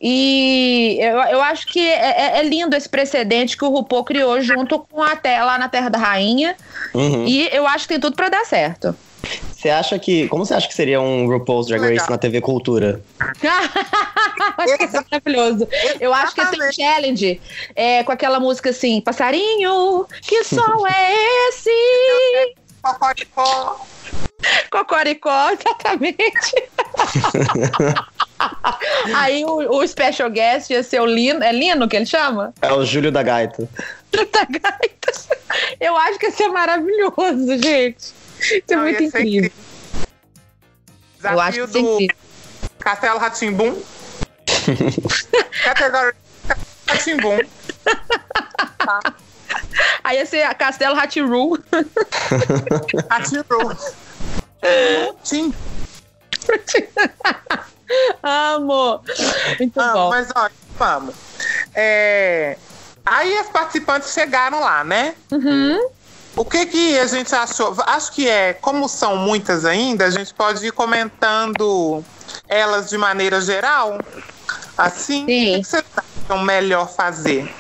E 0.01 0.97
eu, 1.01 1.19
eu 1.23 1.43
acho 1.43 1.67
que 1.67 1.81
é, 1.81 2.37
é, 2.37 2.39
é 2.39 2.43
lindo 2.43 2.77
esse 2.77 2.89
precedente 2.89 3.57
que 3.57 3.65
o 3.65 3.69
RuPaul 3.69 4.05
criou 4.05 4.41
junto 4.41 4.79
com 4.79 5.03
a 5.03 5.17
tela 5.17 5.59
na 5.59 5.69
Terra 5.69 5.89
da 5.89 5.99
Rainha. 5.99 6.57
Uhum. 6.95 7.27
E 7.27 7.49
eu 7.53 7.67
acho 7.67 7.85
que 7.85 7.95
tem 7.95 8.01
tudo 8.01 8.15
para 8.15 8.29
dar 8.29 8.45
certo. 8.45 8.97
Você 9.59 9.71
acha 9.71 9.99
que. 9.99 10.29
Como 10.29 10.47
você 10.47 10.55
acha 10.55 10.69
que 10.69 10.75
seria 10.75 11.01
um 11.01 11.27
RuPaul's 11.27 11.67
Drag 11.67 11.81
Race 11.81 11.93
Legal. 11.95 12.11
na 12.11 12.19
TV 12.19 12.41
Cultura? 12.41 13.03
acho 14.59 14.79
que 14.79 14.85
isso 14.85 14.97
é 14.97 15.05
maravilhoso. 15.11 15.69
Eu 15.99 16.15
acho 16.15 16.35
que 16.35 16.47
tem 16.47 16.63
um 16.63 16.73
challenge 16.73 17.41
é, 17.75 18.05
com 18.05 18.13
aquela 18.13 18.39
música 18.39 18.71
assim: 18.71 19.01
Passarinho, 19.01 20.07
que 20.23 20.45
som 20.45 20.87
é 20.87 21.49
esse? 21.49 21.71
Cocoricó. 22.81 23.87
Cocoricó, 24.71 25.51
exatamente. 25.51 26.71
Aí 29.17 29.45
o, 29.45 29.79
o 29.79 29.89
special 29.89 30.31
guest 30.31 30.71
ia 30.71 30.85
ser 30.85 31.01
o 31.01 31.07
Lino. 31.07 31.43
É 31.43 31.51
Lino 31.51 31.89
que 31.89 31.97
ele 31.97 32.07
chama? 32.07 32.55
É 32.63 32.73
o 32.73 32.85
Júlio 32.85 33.11
da 33.11 33.23
Gaita. 33.25 33.69
Da 34.13 34.45
gaita. 34.45 35.13
Eu 35.81 35.97
acho 35.97 36.19
que 36.19 36.27
ia 36.27 36.33
ser 36.33 36.49
maravilhoso, 36.49 37.59
gente. 37.63 38.18
Isso 38.41 38.63
é 38.69 38.75
Não, 38.77 38.83
muito 38.83 39.03
ia 39.03 39.11
ser 39.11 39.21
incrível. 39.21 39.53
Eu 41.25 41.41
acho 41.41 41.53
Desafio 41.53 41.69
que 41.69 41.71
isso 41.71 41.79
é 41.79 41.83
do 41.83 41.89
incrível. 42.03 42.17
Castelo 42.79 43.19
Ratimbum. 43.19 43.83
Categoria 45.65 46.15
Ratimbum. 46.87 47.39
Aí 50.05 50.19
ia 50.19 50.27
ser 50.27 50.43
a 50.43 50.55
Castelo 50.55 50.99
Hatiru. 50.99 51.59
Ratimbum. 53.11 53.77
Tim. 55.25 55.55
Amo. 58.23 59.03
Muito 59.59 59.81
Amo, 59.81 59.93
bom. 59.93 60.11
mas 60.11 60.29
olha, 60.35 60.53
vamos. 60.79 61.15
É, 61.75 62.57
Aí 63.11 63.39
as 63.39 63.49
participantes 63.49 64.13
chegaram 64.13 64.61
lá, 64.61 64.85
né? 64.85 65.15
Uhum. 65.33 65.89
O 66.39 66.45
que 66.45 66.67
que 66.67 66.99
a 66.99 67.07
gente 67.07 67.35
achou? 67.35 67.75
Acho 67.85 68.13
que 68.13 68.29
é, 68.29 68.53
como 68.55 68.89
são 68.89 69.17
muitas 69.17 69.65
ainda, 69.65 70.05
a 70.05 70.11
gente 70.11 70.33
pode 70.33 70.65
ir 70.65 70.71
comentando 70.73 72.05
elas 72.49 72.89
de 72.89 72.97
maneira 72.97 73.41
geral. 73.41 73.99
Assim, 74.77 75.27
Sim. 75.27 75.51
o 75.51 75.55
que 75.57 75.61
que 75.63 75.65
vocês 75.67 75.85
acham 76.25 76.43
melhor 76.45 76.89
fazer? 76.89 77.53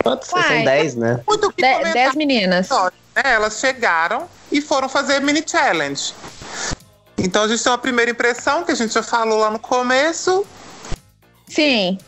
Quantos? 0.00 0.28
São 0.28 0.40
10, 0.64 0.94
né? 0.94 1.20
Muito 1.26 1.50
que 1.52 1.62
De- 1.62 1.68
comentar 1.72 1.92
dez 1.92 2.14
meninas. 2.14 2.66
história, 2.66 2.96
né? 3.16 3.22
Elas 3.34 3.58
chegaram 3.58 4.28
e 4.52 4.60
foram 4.60 4.88
fazer 4.88 5.20
mini 5.20 5.42
challenge. 5.44 6.14
Então 7.18 7.42
a 7.42 7.48
gente 7.48 7.62
tem 7.64 7.72
uma 7.72 7.78
primeira 7.78 8.12
impressão 8.12 8.62
que 8.64 8.70
a 8.70 8.74
gente 8.76 8.94
já 8.94 9.02
falou 9.02 9.38
lá 9.40 9.50
no 9.50 9.58
começo. 9.58 10.46
Sim, 11.48 11.98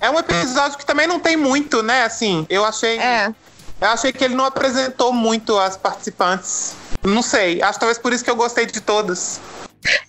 É 0.00 0.08
um 0.08 0.18
episódio 0.18 0.78
que 0.78 0.86
também 0.86 1.08
não 1.08 1.18
tem 1.18 1.36
muito, 1.36 1.82
né? 1.82 2.04
Assim, 2.04 2.46
eu 2.48 2.64
achei, 2.64 2.98
é. 3.00 3.34
Eu 3.80 3.88
achei 3.88 4.12
que 4.12 4.24
ele 4.24 4.34
não 4.34 4.44
apresentou 4.44 5.12
muito 5.12 5.58
as 5.58 5.76
participantes. 5.76 6.74
Não 7.02 7.22
sei, 7.22 7.62
acho 7.62 7.78
talvez 7.78 7.98
por 7.98 8.12
isso 8.12 8.24
que 8.24 8.30
eu 8.30 8.36
gostei 8.36 8.66
de 8.66 8.80
todas. 8.80 9.40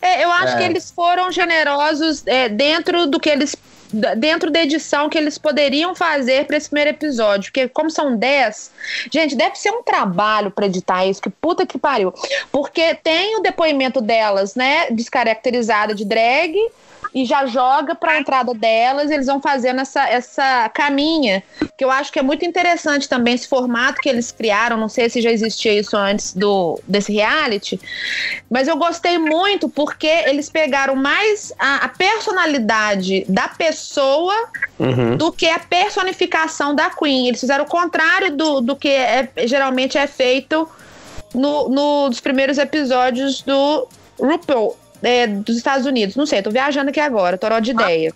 É, 0.02 0.24
eu 0.24 0.32
acho 0.32 0.56
É. 0.56 0.58
que 0.58 0.64
eles 0.64 0.90
foram 0.92 1.32
generosos 1.32 2.24
é, 2.26 2.50
dentro 2.50 3.06
do 3.08 3.20
que 3.20 3.30
eles. 3.30 3.56
da- 3.92 4.14
Dentro 4.14 4.52
da 4.52 4.62
edição 4.62 5.10
que 5.10 5.18
eles 5.18 5.40
poderiam 5.40 5.96
fazer 5.96 6.46
para 6.46 6.56
esse 6.58 6.70
primeiro 6.70 6.92
episódio. 6.92 7.52
Porque, 7.52 7.68
como 7.68 7.90
são 7.90 8.16
10, 8.16 8.70
gente, 9.12 9.36
deve 9.36 9.56
ser 9.56 9.72
um 9.72 9.82
trabalho 9.82 10.52
para 10.52 10.68
editar 10.68 11.06
isso, 11.08 11.20
que 11.20 11.30
puta 11.32 11.66
que 11.66 11.76
pariu. 11.80 12.14
Porque 12.52 12.94
tem 12.94 13.36
o 13.38 13.42
depoimento 13.42 14.00
delas, 14.00 14.54
né, 14.54 14.92
descaracterizada 14.92 15.96
de 15.96 16.06
drag, 16.06 16.56
e 17.14 17.26
já 17.26 17.46
joga 17.46 17.96
para 17.96 18.14
a 18.14 18.20
entrada 18.20 18.54
delas, 18.54 19.10
eles 19.10 19.26
vão 19.26 19.42
fazendo 19.42 19.82
essa, 19.82 20.08
essa 20.08 20.70
caminha, 20.70 21.42
que 21.78 21.84
eu 21.84 21.90
acho 21.90 22.12
que 22.12 22.20
é 22.20 22.22
muito 22.22 22.46
interessante 22.46 23.10
também 23.10 23.34
esse 23.34 23.48
formato 23.48 24.00
que 24.02 24.08
eles 24.10 24.32
criaram, 24.32 24.78
não 24.78 24.88
sei 24.90 25.10
se 25.10 25.22
já 25.22 25.32
existia 25.32 25.74
isso 25.74 25.98
antes 25.98 26.34
do 26.34 26.80
desse 26.88 27.12
reality, 27.12 27.80
mas 28.50 28.68
eu 28.68 28.78
gostei 28.78 29.18
muito 29.18 29.68
porque 29.70 30.08
eles 30.08 30.50
pegaram 30.50 30.96
mais 30.96 31.52
a, 31.58 31.86
a 31.86 31.90
personalidade 31.90 33.26
da 33.28 33.48
pessoa 33.48 34.34
Uhum. 34.80 35.18
do 35.18 35.30
que 35.30 35.46
a 35.46 35.60
personificação 35.60 36.74
da 36.74 36.90
Queen. 36.90 37.28
Eles 37.28 37.42
fizeram 37.42 37.66
o 37.66 37.68
contrário 37.68 38.32
do, 38.38 38.62
do 38.62 38.76
que 38.78 38.88
é- 38.88 39.28
geralmente 39.46 39.98
é 39.98 40.08
feito 40.08 40.70
no, 41.34 41.68
no- 41.68 42.08
nos 42.08 42.22
primeiros 42.22 42.58
episódios 42.58 43.42
do 43.42 43.88
RuPaul. 44.18 44.78
É, 45.04 45.28
dos 45.28 45.58
Estados 45.58 45.86
Unidos, 45.86 46.16
não 46.16 46.26
sei, 46.26 46.42
tô 46.42 46.52
viajando 46.52 46.90
aqui 46.90 47.00
agora, 47.00 47.38
tô 47.38 47.48
de 47.60 47.72
ideia. 47.72 48.14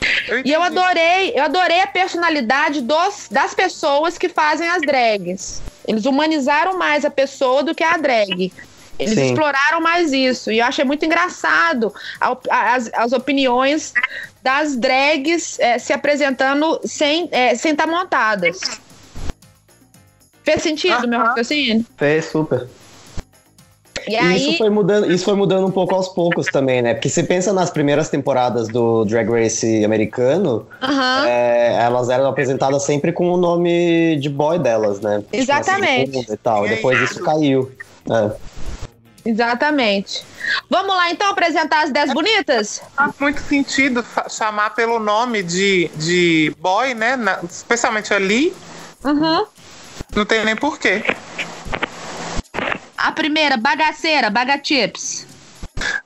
E 0.00 0.30
eu 0.30 0.38
entendi. 0.38 0.54
adorei, 0.54 1.32
eu 1.34 1.44
adorei 1.44 1.80
a 1.80 1.86
personalidade 1.86 2.80
dos, 2.82 3.28
das 3.30 3.54
pessoas 3.54 4.16
que 4.16 4.28
fazem 4.28 4.68
as 4.68 4.82
drags. 4.82 5.60
Eles 5.86 6.04
humanizaram 6.04 6.78
mais 6.78 7.04
a 7.04 7.10
pessoa 7.10 7.62
do 7.62 7.74
que 7.74 7.82
a 7.82 7.96
drag. 7.96 8.52
Eles 8.98 9.14
Sim. 9.14 9.26
exploraram 9.26 9.80
mais 9.80 10.12
isso. 10.12 10.50
E 10.50 10.58
eu 10.58 10.66
achei 10.66 10.84
muito 10.84 11.04
engraçado 11.04 11.92
a 12.20 12.30
op- 12.32 12.48
a- 12.50 12.74
as, 12.74 12.90
as 12.94 13.12
opiniões 13.12 13.92
das 14.42 14.76
drags 14.76 15.58
eh, 15.60 15.78
se 15.78 15.92
apresentando 15.92 16.80
sem 16.84 17.28
eh, 17.32 17.54
sem 17.54 17.72
estar 17.72 17.86
montadas. 17.86 18.58
Fez 20.42 20.62
sentido, 20.62 21.06
meu 21.06 21.20
Aham. 21.20 21.28
raciocínio? 21.28 21.86
Fez 21.96 22.24
super. 22.26 22.66
E 24.08 24.12
E 24.12 24.16
aí, 24.16 24.36
isso 24.36 24.58
foi 24.58 24.70
mudando, 24.70 25.10
isso 25.12 25.24
foi 25.24 25.34
mudando 25.34 25.66
um 25.66 25.70
pouco 25.70 25.94
aos 25.94 26.08
poucos 26.08 26.46
também, 26.46 26.80
né? 26.82 26.94
Porque 26.94 27.08
você 27.08 27.22
pensa 27.22 27.52
nas 27.52 27.70
primeiras 27.70 28.08
temporadas 28.08 28.68
do 28.68 29.04
Drag 29.04 29.28
Race 29.30 29.84
americano, 29.84 30.66
é, 31.26 31.76
elas 31.80 32.08
eram 32.08 32.26
apresentadas 32.26 32.82
sempre 32.84 33.12
com 33.12 33.30
o 33.30 33.36
nome 33.36 34.16
de 34.20 34.28
boy 34.28 34.58
delas, 34.58 35.00
né? 35.00 35.18
Tipo, 35.18 35.36
Exatamente. 35.36 36.18
assim, 36.18 36.32
e 36.32 36.36
tal. 36.38 36.66
E 36.66 36.70
depois 36.70 37.00
isso. 37.00 37.22
caiu. 37.22 37.70
É. 38.10 38.30
exatamente. 39.26 40.24
Vamos 40.70 40.96
lá 40.96 41.10
então 41.10 41.30
apresentar 41.30 41.84
as 41.84 41.90
10 41.92 42.14
bonitas? 42.14 42.80
Faz 42.96 43.12
muito 43.20 43.40
sentido 43.42 44.02
chamar 44.30 44.74
pelo 44.74 44.98
nome 44.98 45.42
de, 45.42 45.90
de 45.96 46.54
boy, 46.58 46.94
né? 46.94 47.16
Na- 47.16 47.40
especialmente 47.48 48.14
ali. 48.14 48.54
Uhum. 49.04 49.44
Não 50.16 50.24
tem 50.24 50.44
nem 50.44 50.56
porquê. 50.56 51.02
A 52.98 53.12
primeira, 53.12 53.56
bagaceira, 53.56 54.28
bagachips. 54.28 55.24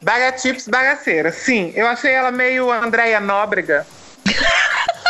Baga 0.03 0.37
Chips 0.37 0.69
Bagaceira. 0.69 1.33
Sim, 1.33 1.73
eu 1.75 1.87
achei 1.87 2.13
ela 2.13 2.31
meio 2.31 2.71
Andréia 2.71 3.19
Nóbrega. 3.21 3.87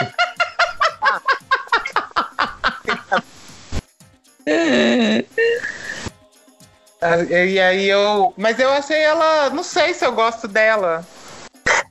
E 7.28 7.58
aí 7.60 7.88
eu. 7.88 8.32
Mas 8.36 8.58
eu 8.60 8.70
achei 8.70 8.98
ela. 9.00 9.50
Não 9.50 9.62
sei 9.64 9.92
se 9.92 10.04
eu 10.04 10.12
gosto 10.12 10.46
dela. 10.46 11.04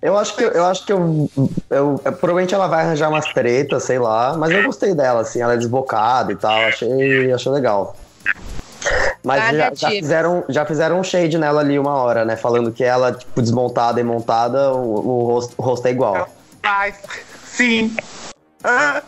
Eu 0.01 0.17
acho 0.17 0.36
que 0.36 0.43
eu 0.43 0.65
acho 0.65 0.86
que 0.86 0.93
eu, 0.93 1.30
eu- 1.69 2.01
eu- 2.04 2.13
provavelmente 2.13 2.56
ela 2.56 2.67
vai 2.67 2.82
arranjar 2.84 3.10
umas 3.10 3.25
tretas, 3.34 3.84
sei 3.84 3.99
lá, 3.99 4.36
mas 4.36 4.49
eu 4.51 4.63
gostei 4.63 4.95
dela, 4.95 5.21
assim, 5.21 5.41
ela 5.41 5.54
é 5.54 5.58
desbocada 5.58 6.32
e 6.32 6.36
tal, 6.36 6.60
achei, 6.65 7.32
achei 7.32 7.51
legal. 7.51 7.95
Mas 9.24 9.56
já, 9.56 9.74
já 9.74 9.89
fizeram, 9.89 10.44
já 10.50 10.65
fizeram 10.65 11.00
um 11.00 11.04
shade 11.04 11.38
nela 11.38 11.62
ali 11.62 11.78
uma 11.78 11.94
hora, 11.94 12.26
né? 12.26 12.36
Falando 12.36 12.72
que 12.72 12.84
ela, 12.84 13.12
tipo, 13.12 13.41
desmontada 13.41 14.00
e 14.00 14.04
montada, 14.04 14.74
o, 14.74 14.94
o 14.94 15.24
rosto, 15.26 15.54
o 15.58 15.62
rosto 15.62 15.88
é 15.88 15.91
igual. 15.91 16.30
Mas, 16.63 16.96
sim. 17.46 17.96
Ah, 18.63 19.02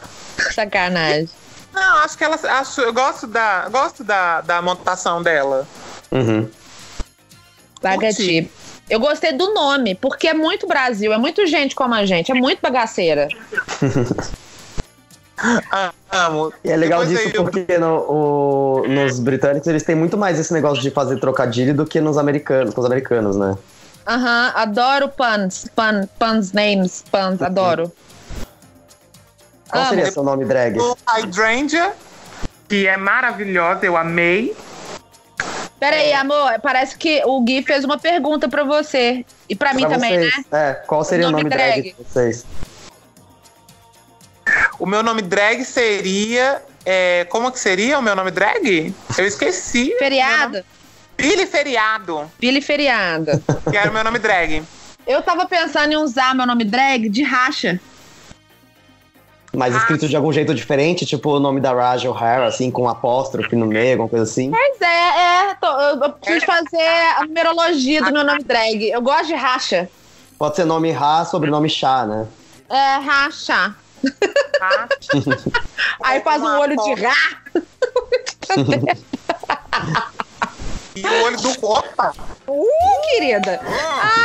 Sacanagem. 0.54 1.30
não, 1.74 1.98
acho 1.98 2.18
que 2.18 2.24
ela. 2.24 2.36
Acho, 2.36 2.82
eu 2.82 2.94
gosto 2.94 3.28
da, 3.28 3.70
gosto 3.70 4.04
da, 4.04 4.42
da 4.42 4.62
montação 4.62 5.22
dela. 5.22 5.68
Uhum. 6.12 6.50
Bagachip. 7.82 8.52
Eu 8.90 9.00
gostei 9.00 9.32
do 9.32 9.54
nome, 9.54 9.96
porque 9.96 10.28
é 10.28 10.34
muito 10.34 10.68
Brasil, 10.68 11.14
é 11.14 11.18
muito 11.18 11.48
gente 11.48 11.74
como 11.74 11.94
a 11.96 12.06
gente, 12.06 12.32
é 12.32 12.36
muito 12.36 12.60
bagaceira. 12.62 13.28
Ah, 15.38 15.92
amo. 16.12 16.54
E 16.64 16.70
é 16.72 16.78
legal 16.78 17.04
Depois 17.06 17.20
disso 17.26 17.36
eu- 17.38 17.44
porque 17.44 17.78
no- 17.78 18.02
o- 18.08 18.88
nos 18.88 19.20
britânicos 19.20 19.68
eles 19.68 19.84
têm 19.84 19.96
muito 19.96 20.18
mais 20.18 20.40
esse 20.40 20.54
negócio 20.54 20.82
de 20.82 20.92
fazer 20.92 21.20
trocadilho 21.20 21.74
do 21.74 21.86
que 21.86 22.00
nos 22.00 22.18
americanos, 22.18 22.74
com 22.74 22.82
os 22.82 22.86
americanos, 22.86 23.36
né? 23.36 23.58
Aham, 24.08 24.52
adoro 24.56 25.10
puns. 25.10 25.66
Pun, 25.76 26.08
puns, 26.20 26.52
names, 26.52 27.04
puns, 27.12 27.42
adoro. 27.42 27.92
Qual 29.70 29.82
Amo. 29.84 29.90
seria 29.90 30.12
seu 30.12 30.24
nome 30.24 30.46
drag? 30.46 30.78
O 30.80 30.96
Hydrangea, 31.08 31.94
que 32.70 32.86
é 32.88 32.96
maravilhosa, 32.96 33.86
eu 33.86 33.98
amei. 33.98 34.56
Peraí, 35.80 36.14
amor, 36.14 36.60
parece 36.62 36.96
que 36.98 37.22
o 37.26 37.42
Gui 37.42 37.62
fez 37.64 37.84
uma 37.84 37.98
pergunta 37.98 38.48
pra 38.48 38.64
você. 38.64 39.26
E 39.50 39.56
pra 39.56 39.74
mim 39.74 39.82
Pra 39.82 39.96
também, 39.96 40.20
vocês, 40.20 40.38
né? 40.38 40.70
É, 40.70 40.74
qual 40.74 41.04
seria 41.04 41.28
o 41.28 41.32
Nome 41.32 41.44
nome, 41.44 41.56
drag, 41.56 41.82
drag. 41.82 41.96
de 41.98 42.04
vocês? 42.04 42.46
O 44.80 44.86
meu 44.86 45.02
nome 45.04 45.22
drag 45.22 45.64
seria. 45.66 46.62
é, 46.86 47.26
como 47.30 47.52
que 47.52 47.60
seria 47.60 47.98
o 48.00 48.02
meu 48.02 48.16
nome 48.16 48.32
drag? 48.32 48.94
Eu 49.18 49.26
esqueci. 49.26 49.96
Feriado. 49.98 50.64
Billy 51.16 51.46
Feriado, 51.46 52.32
Billy 52.40 52.60
Feriado. 52.62 53.44
que 53.70 53.78
era 53.78 53.90
o 53.90 53.94
meu 53.94 54.04
nome 54.04 54.18
drag. 54.20 54.64
Eu 55.06 55.22
tava 55.22 55.46
pensando 55.46 55.94
em 55.94 55.96
usar 55.98 56.34
meu 56.36 56.46
nome 56.46 56.64
drag 56.64 57.08
de 57.08 57.24
racha. 57.24 57.80
Mas 59.56 59.76
escrito 59.76 60.08
de 60.10 60.16
algum 60.16 60.34
jeito 60.34 60.54
diferente, 60.56 61.06
tipo 61.06 61.30
o 61.30 61.40
nome 61.40 61.62
da 61.62 61.72
Raj 61.72 62.06
O'Hara, 62.08 62.48
assim, 62.48 62.72
com 62.72 62.84
um 62.84 62.90
apóstrofe 62.90 63.56
no 63.56 63.68
meio, 63.68 63.92
alguma 63.92 64.10
coisa 64.10 64.24
assim. 64.24 64.50
Pois 64.50 64.82
é, 64.82 65.52
é. 65.52 65.56
tô- 65.62 65.68
eu, 65.80 66.02
eu 66.02 66.10
preciso 66.14 66.46
fazer 66.48 66.82
a 67.18 67.24
numerologia 67.26 68.02
do 68.02 68.12
meu 68.12 68.24
nome 68.24 68.44
drag. 68.44 68.90
Eu 68.90 69.02
gosto 69.02 69.28
de 69.28 69.36
racha. 69.36 69.88
Pode 70.40 70.56
ser 70.56 70.66
nome 70.66 70.90
Ra, 70.92 71.24
sobrenome 71.26 71.70
Chá, 71.70 72.04
né? 72.08 72.26
É, 72.68 72.96
racha. 72.98 73.76
Tá? 74.60 74.88
Aí 76.04 76.22
faz 76.22 76.42
um 76.42 76.58
olho 76.60 76.76
de 76.78 76.94
rá. 77.02 77.16
E 80.96 81.06
o 81.06 81.24
olho 81.24 81.38
do. 81.38 81.50
Opa! 81.66 82.14
Uh, 82.48 82.68
querida. 83.10 83.60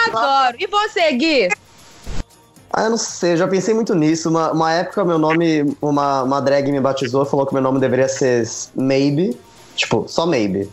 Adoro. 0.06 0.56
E 0.60 0.66
você, 0.66 1.12
Gui? 1.12 1.48
Ah, 2.70 2.84
eu 2.84 2.90
não 2.90 2.98
sei, 2.98 3.32
eu 3.32 3.36
já 3.38 3.48
pensei 3.48 3.72
muito 3.72 3.94
nisso. 3.94 4.28
Uma, 4.28 4.52
uma 4.52 4.72
época, 4.72 5.04
meu 5.04 5.18
nome, 5.18 5.74
uma, 5.80 6.22
uma 6.22 6.40
drag 6.40 6.70
me 6.70 6.80
batizou 6.80 7.24
falou 7.24 7.46
que 7.46 7.54
meu 7.54 7.62
nome 7.62 7.80
deveria 7.80 8.08
ser 8.08 8.46
Maybe. 8.74 9.38
Tipo, 9.74 10.04
só 10.06 10.26
Maybe. 10.26 10.70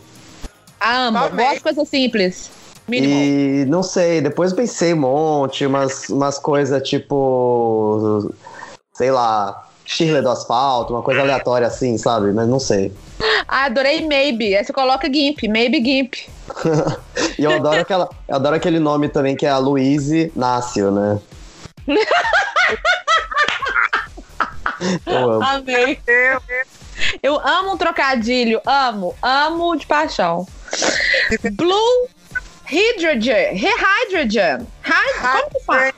Amo. 0.80 1.18
Amei. 1.18 1.46
Gosto 1.46 1.56
de 1.56 1.62
coisa 1.62 1.84
simples. 1.86 2.50
Mínimo. 2.86 3.14
E 3.14 3.64
não 3.64 3.82
sei, 3.82 4.20
depois 4.20 4.50
eu 4.50 4.56
pensei 4.56 4.94
um 4.94 4.98
monte, 4.98 5.66
umas, 5.66 6.08
umas 6.08 6.38
coisas 6.38 6.86
tipo. 6.88 8.30
Sei 8.96 9.10
lá, 9.10 9.66
Shirley 9.84 10.22
do 10.22 10.30
asfalto, 10.30 10.94
uma 10.94 11.02
coisa 11.02 11.20
aleatória 11.20 11.66
assim, 11.66 11.98
sabe? 11.98 12.32
Mas 12.32 12.48
não 12.48 12.58
sei. 12.58 12.92
Ah, 13.46 13.64
adorei 13.64 14.06
Maybe. 14.06 14.56
Aí 14.56 14.64
você 14.64 14.72
coloca 14.72 15.06
Gimp. 15.12 15.42
Maybe 15.44 15.82
Gimp. 15.84 16.14
E 17.38 17.44
eu 17.44 17.50
adoro, 17.50 17.80
aquela, 17.80 18.08
eu 18.26 18.36
adoro 18.36 18.56
aquele 18.56 18.78
nome 18.78 19.10
também 19.10 19.36
que 19.36 19.44
é 19.44 19.50
a 19.50 19.58
Louise 19.58 20.32
Nácio, 20.34 20.90
né? 20.90 21.18
eu 25.06 25.30
amo. 25.32 25.42
Amei. 25.44 25.98
Eu, 27.22 27.38
amo 27.46 27.72
um 27.74 27.76
trocadilho. 27.76 28.60
Amo. 28.66 29.14
Amo 29.22 29.76
de 29.76 29.86
paixão. 29.86 30.46
Blue 31.52 32.08
Hydrogen. 32.64 33.54
Rehydrogen. 33.54 34.66
Hy- 34.82 35.20
Como 35.20 35.50
que 35.50 35.60
fala? 35.60 35.92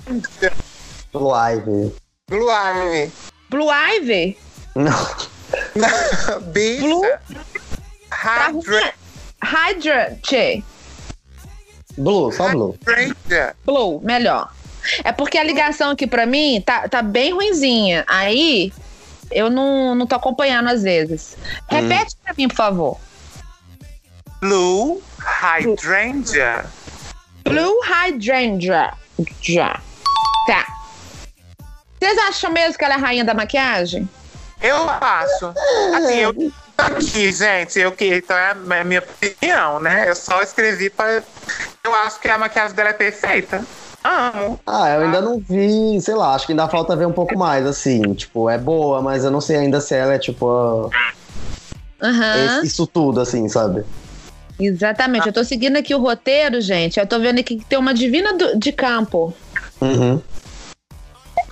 Blue 1.13 1.33
Ivy. 1.35 1.95
Blue 2.29 2.51
Ivy. 2.51 3.13
Blue 3.51 3.71
Ivy? 3.71 4.39
Não. 4.75 4.93
Bicha. 6.53 6.81
Blue? 6.83 7.03
Hydra- 8.11 8.93
Hydrate. 9.43 10.65
Blue, 11.97 12.31
só 12.33 12.51
Blue. 12.51 12.77
Hydrangea. 12.87 13.57
Blue, 13.65 14.01
melhor. 14.03 14.53
É 15.05 15.13
porque 15.13 15.39
a 15.39 15.43
ligação 15.45 15.91
aqui 15.91 16.07
pra 16.07 16.27
mim 16.27 16.63
tá, 16.65 16.89
tá 16.89 17.03
bem 17.03 17.33
ruinzinha. 17.33 18.05
Aí 18.07 18.73
eu 19.31 19.51
não, 19.51 19.95
não 19.95 20.07
tô 20.07 20.15
acompanhando 20.17 20.69
às 20.69 20.83
vezes. 20.83 21.37
Repete 21.69 22.17
pra 22.23 22.35
mim, 22.37 22.49
por 22.49 22.57
favor. 22.57 22.99
Blue 24.41 25.03
Hydrangea. 25.19 26.65
Blue 27.45 27.81
Hydrangea. 27.85 28.93
Já. 29.43 29.81
Tá. 30.47 30.67
Vocês 32.01 32.19
acham 32.29 32.51
mesmo 32.53 32.79
que 32.79 32.85
ela 32.85 32.95
é 32.95 32.97
a 32.97 33.01
rainha 33.01 33.25
da 33.25 33.35
maquiagem? 33.35 34.09
Eu 34.61 34.89
acho. 34.89 35.47
Assim, 35.95 36.15
eu 36.17 36.53
aqui, 36.77 37.33
gente, 37.33 37.79
eu 37.79 37.93
que 37.93 38.17
então 38.17 38.37
é 38.37 38.51
a 38.51 38.85
minha 38.85 39.01
opinião, 39.01 39.81
né? 39.81 40.09
Eu 40.09 40.15
só 40.15 40.43
escrevi 40.43 40.91
para 40.91 41.23
eu 41.85 41.95
acho 41.95 42.21
que 42.21 42.29
a 42.29 42.39
maquiagem 42.39 42.75
dela 42.75 42.91
é 42.91 42.93
perfeita. 42.93 43.65
Amo. 44.05 44.61
Ah, 44.67 44.89
eu 44.91 45.03
ainda 45.03 45.21
não 45.21 45.39
vi, 45.41 46.01
sei 46.01 46.15
lá, 46.15 46.35
acho 46.35 46.47
que 46.47 46.53
ainda 46.53 46.69
falta 46.69 46.95
ver 46.95 47.07
um 47.07 47.13
pouco 47.13 47.37
mais, 47.37 47.67
assim. 47.67 48.15
Tipo, 48.15 48.49
é 48.49 48.57
boa, 48.57 49.03
mas 49.03 49.25
eu 49.25 49.31
não 49.31 49.41
sei 49.41 49.57
ainda 49.57 49.81
se 49.81 49.95
ela 49.95 50.15
é, 50.15 50.19
tipo, 50.19 50.91
Aham. 52.01 52.37
esse- 52.47 52.67
isso 52.67 52.87
tudo, 52.87 53.21
assim, 53.21 53.49
sabe? 53.49 53.85
Exatamente. 54.59 55.27
Eu 55.27 55.33
tô 55.33 55.45
seguindo 55.45 55.77
aqui 55.77 55.95
o 55.95 56.01
roteiro, 56.01 56.61
gente. 56.61 56.99
Eu 56.99 57.07
tô 57.07 57.19
vendo 57.19 57.39
aqui 57.41 57.57
que 57.57 57.65
tem 57.65 57.79
uma 57.79 57.95
divina 57.95 58.33
do- 58.35 58.57
de 58.59 58.73
campo. 58.73 59.33
Uhum. 59.81 60.21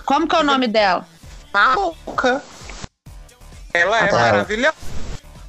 Como 0.07 0.25
que 0.27 0.35
é 0.35 0.39
o 0.39 0.43
nome 0.43 0.67
dela? 0.67 1.05
Maluca. 1.53 2.41
Ela 3.73 3.97
é 3.99 4.03
Ah, 4.03 4.07
tá. 4.07 4.17
maravilhosa. 4.17 4.75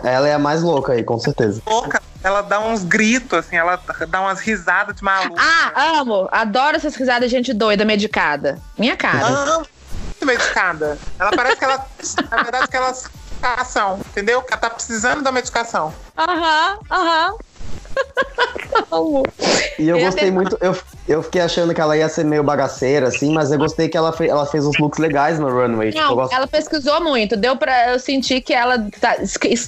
Ela 0.03 0.29
é 0.29 0.35
a 0.35 0.38
mais 0.38 0.62
louca 0.62 0.92
aí, 0.94 1.05
com 1.05 1.18
certeza. 1.18 1.62
Louca. 1.64 2.03
Ela 2.25 2.42
dá 2.42 2.59
uns 2.59 2.83
gritos, 2.83 3.38
assim, 3.38 3.57
ela 3.57 3.81
dá 4.09 4.21
umas 4.21 4.40
risadas 4.40 4.97
de 4.97 5.03
maluca. 5.05 5.40
Ah, 5.40 6.01
amo. 6.01 6.29
Adoro 6.33 6.77
essas 6.77 6.97
risadas 6.97 7.31
de 7.31 7.37
gente 7.37 7.55
doida, 7.55 7.85
medicada. 7.85 8.61
Minha 8.77 8.97
cara. 8.97 9.25
Amo. 9.27 9.66
Muito 10.07 10.27
medicada. 10.27 10.99
Ela 11.18 11.31
parece 11.31 11.57
que 11.57 11.64
ela, 11.64 11.87
na 12.29 12.42
verdade, 12.42 12.66
que 12.68 12.77
ela 12.77 12.92
medicação, 13.40 14.01
entendeu? 14.11 14.44
Ela 14.51 14.57
tá 14.61 14.68
precisando 14.68 15.23
da 15.23 15.31
medicação. 15.31 15.94
Aham, 16.16 16.79
aham. 16.90 17.35
Amo. 18.91 19.23
E 19.79 19.89
eu 19.89 19.99
Eu 19.99 20.05
gostei 20.07 20.31
muito, 20.31 20.57
eu, 20.61 20.77
eu 21.07 21.23
fiquei 21.23 21.41
achando 21.43 21.75
que 21.75 21.81
ela 21.81 21.97
ia 21.97 22.09
ser 22.09 22.25
meio 22.25 22.43
bagaceira, 22.43 23.09
assim, 23.09 23.33
mas 23.33 23.51
eu 23.53 23.59
gostei 23.59 23.89
que 23.89 23.97
ela, 23.97 24.13
fe, 24.13 24.27
ela 24.29 24.47
fez 24.47 24.65
uns 24.65 24.79
looks 24.79 24.99
legais 24.99 25.39
no 25.39 25.49
runway. 25.49 25.91
Tipo, 25.93 26.03
Não, 26.05 26.15
gosto... 26.15 26.33
ela 26.35 26.47
pesquisou 26.47 27.01
muito. 27.03 27.37
Deu 27.37 27.57
pra 27.57 27.91
eu 27.93 27.99
sentir 27.99 28.41
que 28.41 28.53
ela 28.55 28.79
tá 29.01 29.17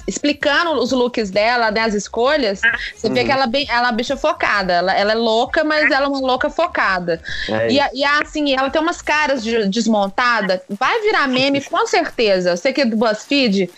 explicando 0.06 0.72
os 0.80 0.90
looks 0.92 1.30
dela, 1.30 1.70
né, 1.70 1.80
as 1.82 1.94
escolhas. 1.94 2.60
Você 2.96 3.08
vê 3.10 3.20
Uhum. 3.20 3.26
que 3.26 3.32
ela, 3.32 3.46
bem, 3.46 3.66
ela 3.68 3.78
é 3.78 3.82
uma 3.90 3.92
bicha 3.92 4.16
focada. 4.16 4.72
Ela, 4.72 4.94
ela 4.96 5.12
é 5.12 5.16
louca, 5.16 5.64
mas 5.64 5.90
ela 5.90 6.06
é 6.06 6.08
uma 6.08 6.20
louca 6.20 6.48
focada. 6.50 7.20
É 7.48 7.70
E, 7.70 7.80
e 8.00 8.04
assim, 8.04 8.54
ela 8.56 8.70
tem 8.70 8.80
umas 8.80 9.02
caras 9.02 9.42
de, 9.42 9.68
desmontada. 9.68 10.62
Vai 10.68 11.00
virar 11.02 11.28
meme, 11.28 11.60
com 11.64 11.86
certeza. 11.86 12.56
Você 12.56 12.72
que 12.72 12.80
é 12.80 12.84
do 12.86 12.96
BuzzFeed, 12.96 13.70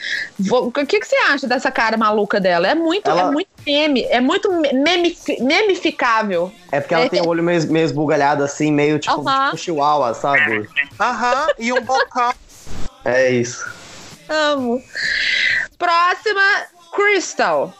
o 0.51 0.71
que, 0.71 1.01
que 1.01 1.05
você 1.07 1.17
acha 1.31 1.47
dessa 1.47 1.71
cara 1.71 1.97
maluca 1.97 2.39
dela? 2.41 2.69
É 2.69 2.75
muito, 2.75 3.11
Ela- 3.11 3.23
é 3.23 3.31
muito 3.31 3.49
meme. 3.67 4.05
É 4.05 4.21
muito 4.21 4.51
meme, 4.51 5.17
memificável. 5.41 6.53
É 6.71 6.81
porque 6.81 6.95
ela 6.95 7.09
tem 7.09 7.21
o 7.21 7.29
olho 7.29 7.43
meio, 7.43 7.71
meio 7.71 7.85
esbugalhado, 7.85 8.43
assim, 8.43 8.73
meio 8.73 8.99
tipo, 8.99 9.21
Aham. 9.29 9.47
tipo 9.47 9.59
chihuahua, 9.59 10.15
sabe? 10.15 10.69
Aham, 10.99 11.49
e 11.59 11.73
um 11.73 11.81
bocão. 11.81 12.33
É 13.05 13.31
isso. 13.31 13.71
Amo. 14.29 14.83
Próxima, 15.79 16.67
Crystal. 16.93 17.75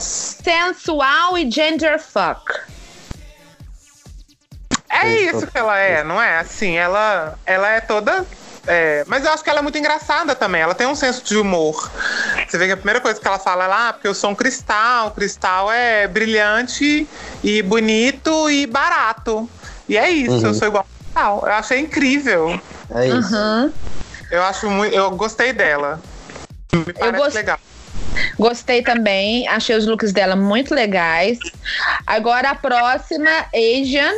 Sensual 0.00 1.38
e 1.38 1.50
gender 1.50 1.98
fuck. 1.98 2.42
É 4.90 5.08
Isso. 5.22 5.36
isso 5.38 5.46
que 5.46 5.56
ela 5.56 5.78
é, 5.78 6.04
não 6.04 6.20
é? 6.20 6.38
Assim, 6.38 6.76
ela, 6.76 7.38
ela 7.46 7.68
é 7.68 7.80
toda. 7.80 8.26
É, 8.66 9.04
mas 9.06 9.24
eu 9.24 9.32
acho 9.32 9.42
que 9.42 9.50
ela 9.50 9.58
é 9.58 9.62
muito 9.62 9.76
engraçada 9.78 10.34
também. 10.34 10.60
Ela 10.62 10.74
tem 10.74 10.86
um 10.86 10.94
senso 10.94 11.24
de 11.24 11.36
humor. 11.36 11.90
Você 12.48 12.56
vê 12.58 12.66
que 12.66 12.72
a 12.72 12.76
primeira 12.76 13.00
coisa 13.00 13.20
que 13.20 13.26
ela 13.26 13.38
fala 13.38 13.64
é 13.64 13.66
lá, 13.66 13.88
ah, 13.88 13.92
porque 13.92 14.06
eu 14.08 14.14
sou 14.14 14.30
um 14.30 14.34
cristal. 14.34 15.10
Cristal 15.12 15.70
é 15.72 16.06
brilhante 16.06 17.08
e 17.42 17.62
bonito 17.62 18.48
e 18.50 18.66
barato. 18.66 19.48
E 19.88 19.96
é 19.96 20.08
isso, 20.10 20.32
Uhum. 20.36 20.46
eu 20.46 20.54
sou 20.54 20.68
igual 20.68 20.84
a 20.88 21.04
cristal. 21.04 21.42
Eu 21.46 21.52
achei 21.52 21.78
incrível. 21.80 22.60
É 22.94 23.08
isso. 23.08 23.34
Uhum. 23.34 23.72
Eu 24.30 24.42
acho 24.44 24.70
muito. 24.70 24.94
Eu 24.94 25.10
gostei 25.10 25.52
dela. 25.52 26.00
Me 26.72 26.92
parece 26.92 27.18
gost- 27.18 27.34
legal. 27.34 27.58
Gostei 28.38 28.82
também. 28.82 29.46
Achei 29.48 29.76
os 29.76 29.86
looks 29.86 30.12
dela 30.12 30.36
muito 30.36 30.74
legais. 30.74 31.38
Agora 32.06 32.50
a 32.50 32.54
próxima, 32.54 33.30
Asian. 33.54 34.12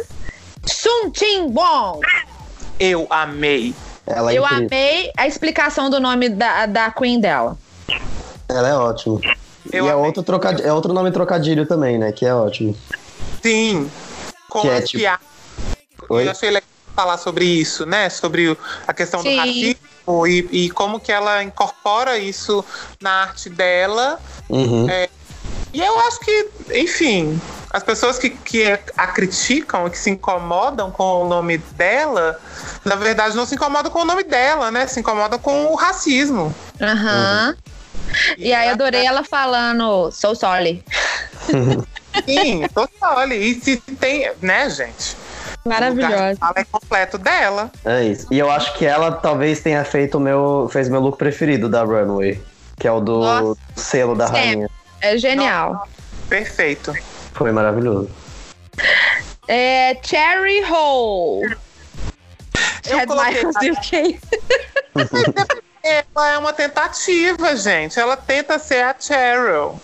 Sun 0.67 1.11
Ting 1.11 1.53
Wong. 1.53 2.01
Eu 2.79 3.07
amei. 3.11 3.75
Ela 4.07 4.33
é 4.33 4.39
Eu 4.39 4.45
incrível. 4.45 4.67
amei 4.67 5.13
a 5.17 5.27
explicação 5.27 5.89
do 5.89 5.99
nome 6.01 6.29
da, 6.29 6.67
da 6.67 6.91
Queen 6.91 7.21
dela. 7.21 7.57
Ela 8.49 8.69
é 8.69 8.75
ótima. 8.75 9.21
Eu 9.73 9.87
e 9.87 9.89
é 9.89 9.93
amei. 9.93 10.05
outro, 10.05 10.23
trocad... 10.23 10.61
é 10.61 10.73
outro 10.73 10.93
nome 10.93 11.11
trocadilho 11.11 11.67
também, 11.67 11.99
né? 11.99 12.13
Que 12.13 12.27
é 12.27 12.35
ótimo. 12.35 12.77
Sim. 13.43 13.91
Com 14.51 14.61
Que 14.61 14.69
é 14.69 14.77
as 14.77 14.85
tipo- 14.89 15.01
piadas. 15.01 15.27
Oi? 16.09 16.27
Eu 16.27 16.31
achei 16.31 16.51
legal 16.51 16.69
falar 16.95 17.17
sobre 17.19 17.45
isso, 17.47 17.87
né? 17.87 18.09
Sobre 18.11 18.57
a 18.87 18.93
questão 18.93 19.21
Sim. 19.23 19.31
do 19.31 19.37
racismo 19.41 20.27
e, 20.27 20.49
e 20.53 20.71
como 20.71 21.01
que 21.01 21.11
ela 21.11 21.43
incorpora 21.43 22.19
isso 22.19 22.63
na 23.01 23.23
arte 23.23 23.49
dela. 23.49 24.21
Uhum. 24.51 24.89
É. 24.89 25.09
E 25.73 25.81
eu 25.81 25.99
acho 26.01 26.21
que, 26.21 26.49
enfim, 26.75 27.41
as 27.75 27.83
pessoas 27.83 28.21
que, 28.21 28.31
que 28.31 28.79
a 28.97 29.07
criticam, 29.09 29.91
que 29.91 29.99
se 29.99 30.09
incomodam 30.09 30.93
com 30.93 31.25
o 31.25 31.29
nome 31.29 31.59
dela, 31.59 32.41
na 32.85 32.95
verdade 32.95 33.35
não 33.35 33.45
se 33.45 33.57
incomodam 33.57 33.91
com 33.91 34.03
o 34.03 34.05
nome 34.05 34.23
dela, 34.23 34.71
né? 34.71 34.87
Se 34.87 35.01
incomodam 35.01 35.41
com 35.41 35.67
o 35.67 35.75
racismo. 35.75 36.55
Aham. 36.81 37.57
E 38.39 38.55
aí 38.55 38.69
eu 38.69 38.75
adorei 38.75 39.05
ela 39.05 39.25
falando, 39.25 40.13
so 40.13 40.37
sorry. 40.37 40.85
Sim, 42.25 42.65
total. 42.73 43.27
E 43.33 43.61
se 43.61 43.79
tem, 43.99 44.31
né, 44.41 44.71
gente? 44.71 45.17
Maravilhosa. 45.65 46.35
de 46.35 46.39
fala 46.39 46.55
é 46.59 46.65
completo 46.65 47.19
dela. 47.19 47.73
É 47.85 48.05
isso. 48.05 48.29
E 48.31 48.39
eu 48.39 48.53
acho 48.53 48.73
que 48.75 48.87
ela 48.87 49.11
talvez 49.11 49.59
tenha 49.61 49.83
feito 49.85 50.19
o 50.19 50.21
meu. 50.21 50.69
fez 50.71 50.89
meu 50.89 51.01
look 51.01 51.19
preferido 51.19 51.69
da 51.69 51.83
Runway. 51.83 52.41
Que 52.79 52.87
é 52.87 52.93
o 52.93 53.01
do 53.01 53.19
Nossa. 53.19 53.61
selo 53.75 54.15
da 54.15 54.29
Sempre. 54.29 54.41
rainha. 54.43 54.71
É 55.01 55.19
genial. 55.19 55.89
Perfeito. 56.29 56.95
Foi 57.35 57.53
maravilhoso. 57.53 58.09
É 59.47 59.97
Cherry 60.03 60.65
Hole. 60.65 61.57
Eu 62.87 62.99
Chad 62.99 63.07
coloquei- 63.09 63.45
Michaels 63.45 63.79
UK. 63.79 64.21
Ela 65.83 66.33
é 66.33 66.39
uma 66.39 66.53
tentativa, 66.53 67.55
gente. 67.57 67.99
Ela 68.01 68.17
tenta 68.17 68.59
ser 68.59 68.83
a 68.85 68.95
Cheryl. 68.99 69.79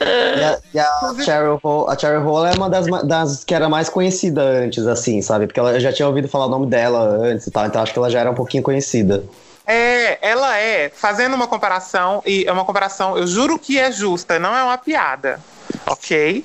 E 0.00 0.42
a, 0.44 0.58
e 0.74 0.78
a 0.78 1.24
Cheryl 1.24 1.58
Hole, 1.62 1.92
a 1.92 1.98
Cheryl 1.98 2.26
Hole 2.26 2.50
é 2.52 2.56
uma 2.56 2.68
das, 2.68 2.86
das 3.04 3.44
que 3.44 3.54
era 3.54 3.68
mais 3.68 3.88
conhecida 3.88 4.42
antes, 4.42 4.86
assim, 4.86 5.22
sabe? 5.22 5.46
Porque 5.46 5.60
ela, 5.60 5.72
eu 5.72 5.80
já 5.80 5.92
tinha 5.92 6.08
ouvido 6.08 6.28
falar 6.28 6.46
o 6.46 6.50
nome 6.50 6.66
dela 6.66 7.00
antes 7.22 7.46
e 7.46 7.50
tal, 7.50 7.66
então 7.66 7.82
acho 7.82 7.92
que 7.92 7.98
ela 7.98 8.10
já 8.10 8.20
era 8.20 8.30
um 8.30 8.34
pouquinho 8.34 8.62
conhecida. 8.62 9.24
É, 9.70 10.18
ela 10.22 10.56
é, 10.56 10.88
fazendo 10.88 11.34
uma 11.34 11.46
comparação, 11.46 12.22
e 12.24 12.46
é 12.46 12.50
uma 12.50 12.64
comparação, 12.64 13.18
eu 13.18 13.26
juro 13.26 13.58
que 13.58 13.78
é 13.78 13.92
justa, 13.92 14.38
não 14.38 14.56
é 14.56 14.64
uma 14.64 14.78
piada, 14.78 15.38
ok? 15.86 16.42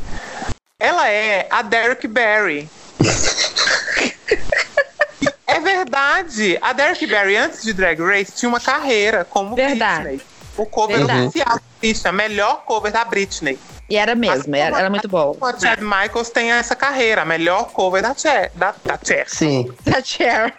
Ela 0.78 1.08
é 1.10 1.48
a 1.50 1.62
Derek 1.62 2.06
Barry. 2.06 2.70
é 5.48 5.60
verdade. 5.62 6.60
A 6.62 6.74
Derek 6.74 7.08
Barry, 7.08 7.38
antes 7.38 7.64
de 7.64 7.72
Drag 7.72 7.98
Race, 8.02 8.34
tinha 8.34 8.50
uma 8.50 8.60
carreira 8.60 9.24
como 9.24 9.56
Verdade. 9.56 10.04
Britney. 10.04 10.22
O 10.58 10.66
cover 10.66 10.98
Verdade. 10.98 11.28
oficial 11.28 11.56
da 11.56 11.62
Britney, 11.80 12.10
a 12.10 12.12
melhor 12.12 12.64
cover 12.66 12.92
da 12.92 13.06
Britney. 13.06 13.58
E 13.90 13.96
era 13.96 14.16
mesmo, 14.16 14.54
era, 14.54 14.80
era 14.80 14.90
muito 14.90 15.08
bom. 15.08 15.38
A 15.42 15.58
Chad 15.58 15.80
Michaels 15.80 16.30
tem 16.30 16.52
essa 16.52 16.76
carreira, 16.76 17.22
a 17.22 17.26
melhor 17.26 17.72
cover 17.72 18.02
da 18.02 18.14
Cher. 18.14 18.52
Da, 18.54 18.76
da 18.84 19.00
Cher. 19.02 19.30
Sim, 19.30 19.74
A 19.96 20.04
Cher. 20.04 20.54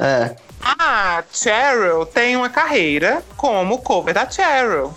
é. 0.00 0.36
A 0.60 1.22
Cheryl 1.32 2.06
tem 2.06 2.36
uma 2.36 2.48
carreira 2.48 3.22
como 3.36 3.78
cover 3.78 4.14
da 4.14 4.28
Cheryl. 4.28 4.94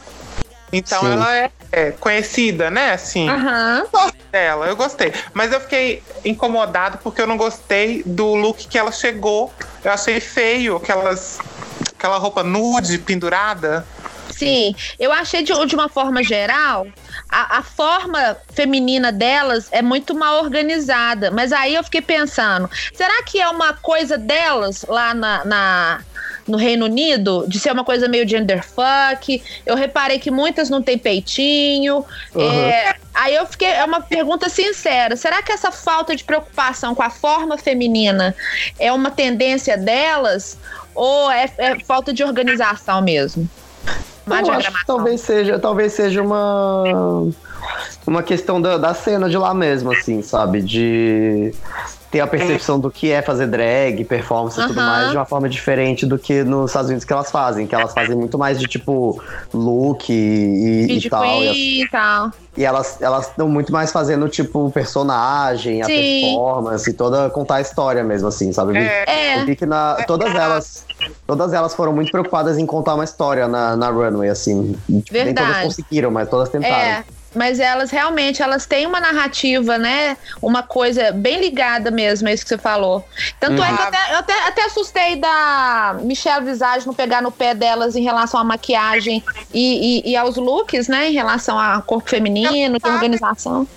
Então 0.72 1.02
Sim. 1.02 1.12
ela 1.12 1.36
é, 1.36 1.52
é 1.72 1.92
conhecida, 1.92 2.70
né? 2.70 2.92
Assim, 2.92 3.28
Aham. 3.28 3.86
dela, 4.32 4.68
eu 4.68 4.76
gostei. 4.76 5.12
Mas 5.34 5.52
eu 5.52 5.60
fiquei 5.60 6.04
incomodado 6.24 7.00
porque 7.00 7.22
eu 7.22 7.28
não 7.28 7.38
gostei 7.38 8.04
do 8.06 8.36
look 8.36 8.68
que 8.68 8.78
ela 8.78 8.92
chegou. 8.92 9.52
Eu 9.84 9.92
achei 9.92 10.20
feio 10.20 10.76
aquelas, 10.76 11.40
aquela 11.98 12.18
roupa 12.18 12.44
nude 12.44 12.98
pendurada. 13.00 13.86
Sim, 14.32 14.76
eu 15.00 15.12
achei 15.12 15.44
de, 15.44 15.52
de 15.66 15.76
uma 15.76 15.90
forma 15.90 16.24
geral, 16.24 16.88
a, 17.30 17.58
a 17.60 17.64
forma 17.64 18.38
feminina 18.54 19.12
delas 19.12 19.68
é 19.72 19.82
muito 19.82 20.16
mal 20.16 20.44
organizada. 20.44 21.32
Mas 21.32 21.52
aí 21.52 21.76
eu 21.76 21.84
fiquei 21.84 22.02
pensando, 22.02 22.70
será 22.94 23.24
que 23.24 23.40
é 23.40 23.50
uma 23.50 23.74
coisa 23.74 24.18
delas 24.18 24.86
lá 24.88 25.14
na, 25.14 25.44
na- 25.46 26.02
no 26.48 26.58
Reino 26.58 26.86
Unido, 26.86 27.46
de 27.48 27.60
ser 27.60 27.72
uma 27.72 27.84
coisa 27.84 28.08
meio 28.08 28.28
genderfuck? 28.28 29.42
Eu 29.66 29.76
reparei 29.76 30.18
que 30.20 30.32
muitas 30.32 30.70
não 30.70 30.82
têm 30.82 30.98
peitinho. 30.98 32.04
É, 32.36 32.96
aí 33.14 33.36
eu 33.36 33.46
fiquei, 33.46 33.68
é 33.70 33.84
uma 33.84 34.02
pergunta 34.02 34.50
sincera, 34.50 35.16
será 35.16 35.44
que 35.44 35.52
essa 35.52 35.72
falta 35.72 36.16
de 36.16 36.24
preocupação 36.24 36.96
com 36.96 37.04
a 37.04 37.10
forma 37.10 37.58
feminina 37.58 38.36
é 38.80 38.92
uma 38.92 39.12
tendência 39.12 39.78
delas? 39.78 40.58
Ou 40.96 41.30
é- 41.32 41.52
é 41.60 41.80
falta 41.82 42.12
de 42.12 42.24
organização 42.24 43.02
mesmo? 43.02 43.48
Má 44.30 44.36
acho 44.36 44.46
que 44.46 44.52
diagramação. 44.52 44.96
talvez 44.98 45.22
seja, 45.22 45.60
talvez 45.60 45.94
seja 45.94 46.22
uma 46.22 47.28
uma 48.08 48.24
questão 48.24 48.62
da, 48.62 48.78
da 48.78 48.94
cena 48.94 49.30
de 49.30 49.38
lá 49.38 49.54
mesmo, 49.54 49.92
assim, 49.92 50.22
sabe? 50.22 50.62
De 50.62 51.54
ter 52.12 52.22
a 52.22 52.28
percepção 52.28 52.80
do 52.80 52.90
que 52.90 53.12
é 53.12 53.22
fazer 53.22 53.46
drag, 53.48 54.04
performance 54.06 54.60
e 54.60 54.66
tudo 54.68 54.80
Aham. 54.80 54.88
mais 54.90 55.12
de 55.12 55.18
uma 55.18 55.26
forma 55.26 55.48
diferente 55.48 56.06
do 56.08 56.18
que 56.18 56.44
nos 56.44 56.72
Estados 56.72 56.90
Unidos 56.90 57.06
que 57.06 57.14
elas 57.14 57.30
fazem, 57.30 57.68
que 57.68 57.76
elas 57.76 57.94
fazem 57.94 58.16
muito 58.16 58.38
mais 58.38 58.60
de 58.60 58.66
tipo 58.68 59.22
look 59.54 60.10
e, 60.12 60.86
e 60.86 60.88
Feed 60.88 61.10
tal. 61.10 61.44
E, 61.44 61.50
as- 61.50 61.58
e 61.58 61.88
tal. 61.92 62.32
e 62.58 62.66
elas 62.66 63.00
elas 63.00 63.28
estão 63.28 63.48
muito 63.48 63.72
mais 63.72 63.92
fazendo 63.92 64.28
tipo 64.28 64.72
personagem, 64.72 65.84
a 65.84 65.86
Sim. 65.86 65.94
performance, 65.94 66.92
toda 66.94 67.30
contar 67.30 67.56
a 67.58 67.62
história 67.62 68.04
mesmo, 68.04 68.28
assim, 68.28 68.52
sabe? 68.52 68.76
É, 68.76 69.36
eu 69.38 69.42
É, 69.42 69.46
vi 69.46 69.56
que 69.56 69.68
na, 69.68 70.04
todas 70.08 70.34
elas 70.34 70.84
todas 71.28 71.54
elas 71.54 71.76
foram 71.76 71.94
muito 71.94 72.10
preocupadas 72.10 72.58
em 72.58 72.66
contar 72.66 72.96
uma 72.96 73.04
história 73.04 73.48
na, 73.48 73.76
na 73.76 73.90
runway, 73.92 74.30
assim. 74.30 74.76
E, 74.90 75.00
tipo, 75.02 75.14
nem 75.14 75.26
Verdade. 75.26 75.48
todas 75.48 75.62
conseguiram, 75.64 76.10
mas 76.10 76.28
todas 76.28 76.50
tentaram. 76.50 76.74
é. 76.76 77.04
Mas 77.36 77.60
elas 77.60 77.92
realmente, 77.92 78.42
elas 78.42 78.66
têm 78.66 78.86
uma 78.86 79.00
narrativa, 79.00 79.78
né? 79.78 80.18
Uma 80.42 80.64
coisa 80.64 81.12
bem 81.12 81.40
ligada 81.40 81.92
mesmo, 81.92 82.28
é 82.28 82.34
isso 82.34 82.44
que 82.44 82.50
você 82.50 82.58
falou. 82.58 83.06
Tanto 83.40 83.62
é 83.62 83.68
que 83.68 83.82
eu 83.82 83.86
até, 83.86 84.14
eu 84.14 84.18
até, 84.18 84.48
até 84.48 84.66
assustei 84.66 85.16
da 85.16 85.98
Michelle 86.02 86.46
Visage 86.46 86.88
não 86.88 86.94
pegar 86.94 87.22
no 87.22 87.32
pé 87.32 87.54
delas 87.54 87.96
em 87.96 88.04
relação 88.04 88.40
à 88.40 88.44
maquiagem 88.44 89.24
e, 89.54 90.04
e, 90.06 90.12
e 90.12 90.16
aos 90.16 90.38
looks, 90.38 90.88
né? 90.88 91.10
Em 91.10 91.14
relação 91.14 91.60
ao 91.60 91.82
corpo 91.84 92.10
feminino, 92.10 92.80
de 92.80 92.90
organização. 92.90 93.68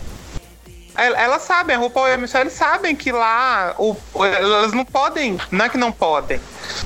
El- 0.97 1.15
Elas 1.15 1.43
sabem, 1.43 1.75
a 1.77 1.79
RuPaul 1.79 2.09
e 2.09 2.13
a 2.13 2.17
Michelle 2.19 2.51
sabem 2.51 2.95
que 2.95 3.11
lá 3.11 3.75
o, 3.79 3.97
elas 4.25 4.73
não 4.73 4.85
podem, 4.85 5.39
não 5.51 5.65
é 5.65 5.69
que 5.69 5.79
não 5.79 5.91
podem. 5.91 6.41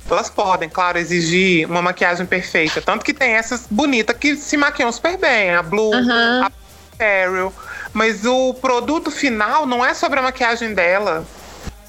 Elas 0.08 0.30
podem, 0.30 0.68
claro, 0.68 0.98
exigir 0.98 1.68
uma 1.68 1.82
maquiagem 1.82 2.24
perfeita. 2.26 2.80
Tanto 2.80 3.04
que 3.04 3.12
tem 3.12 3.32
essas 3.32 3.66
bonitas 3.70 4.16
que 4.16 4.36
se 4.36 4.56
maquiam 4.56 4.90
super 4.92 5.16
bem, 5.18 5.54
a 5.54 5.62
Blue, 5.62 5.92
Aham. 5.94 6.46
a 6.46 6.50
Cheryl. 6.96 7.52
Mas 7.92 8.24
o 8.24 8.54
produto 8.54 9.10
final 9.10 9.66
não 9.66 9.84
é 9.84 9.92
sobre 9.94 10.18
a 10.18 10.22
maquiagem 10.22 10.72
dela, 10.74 11.26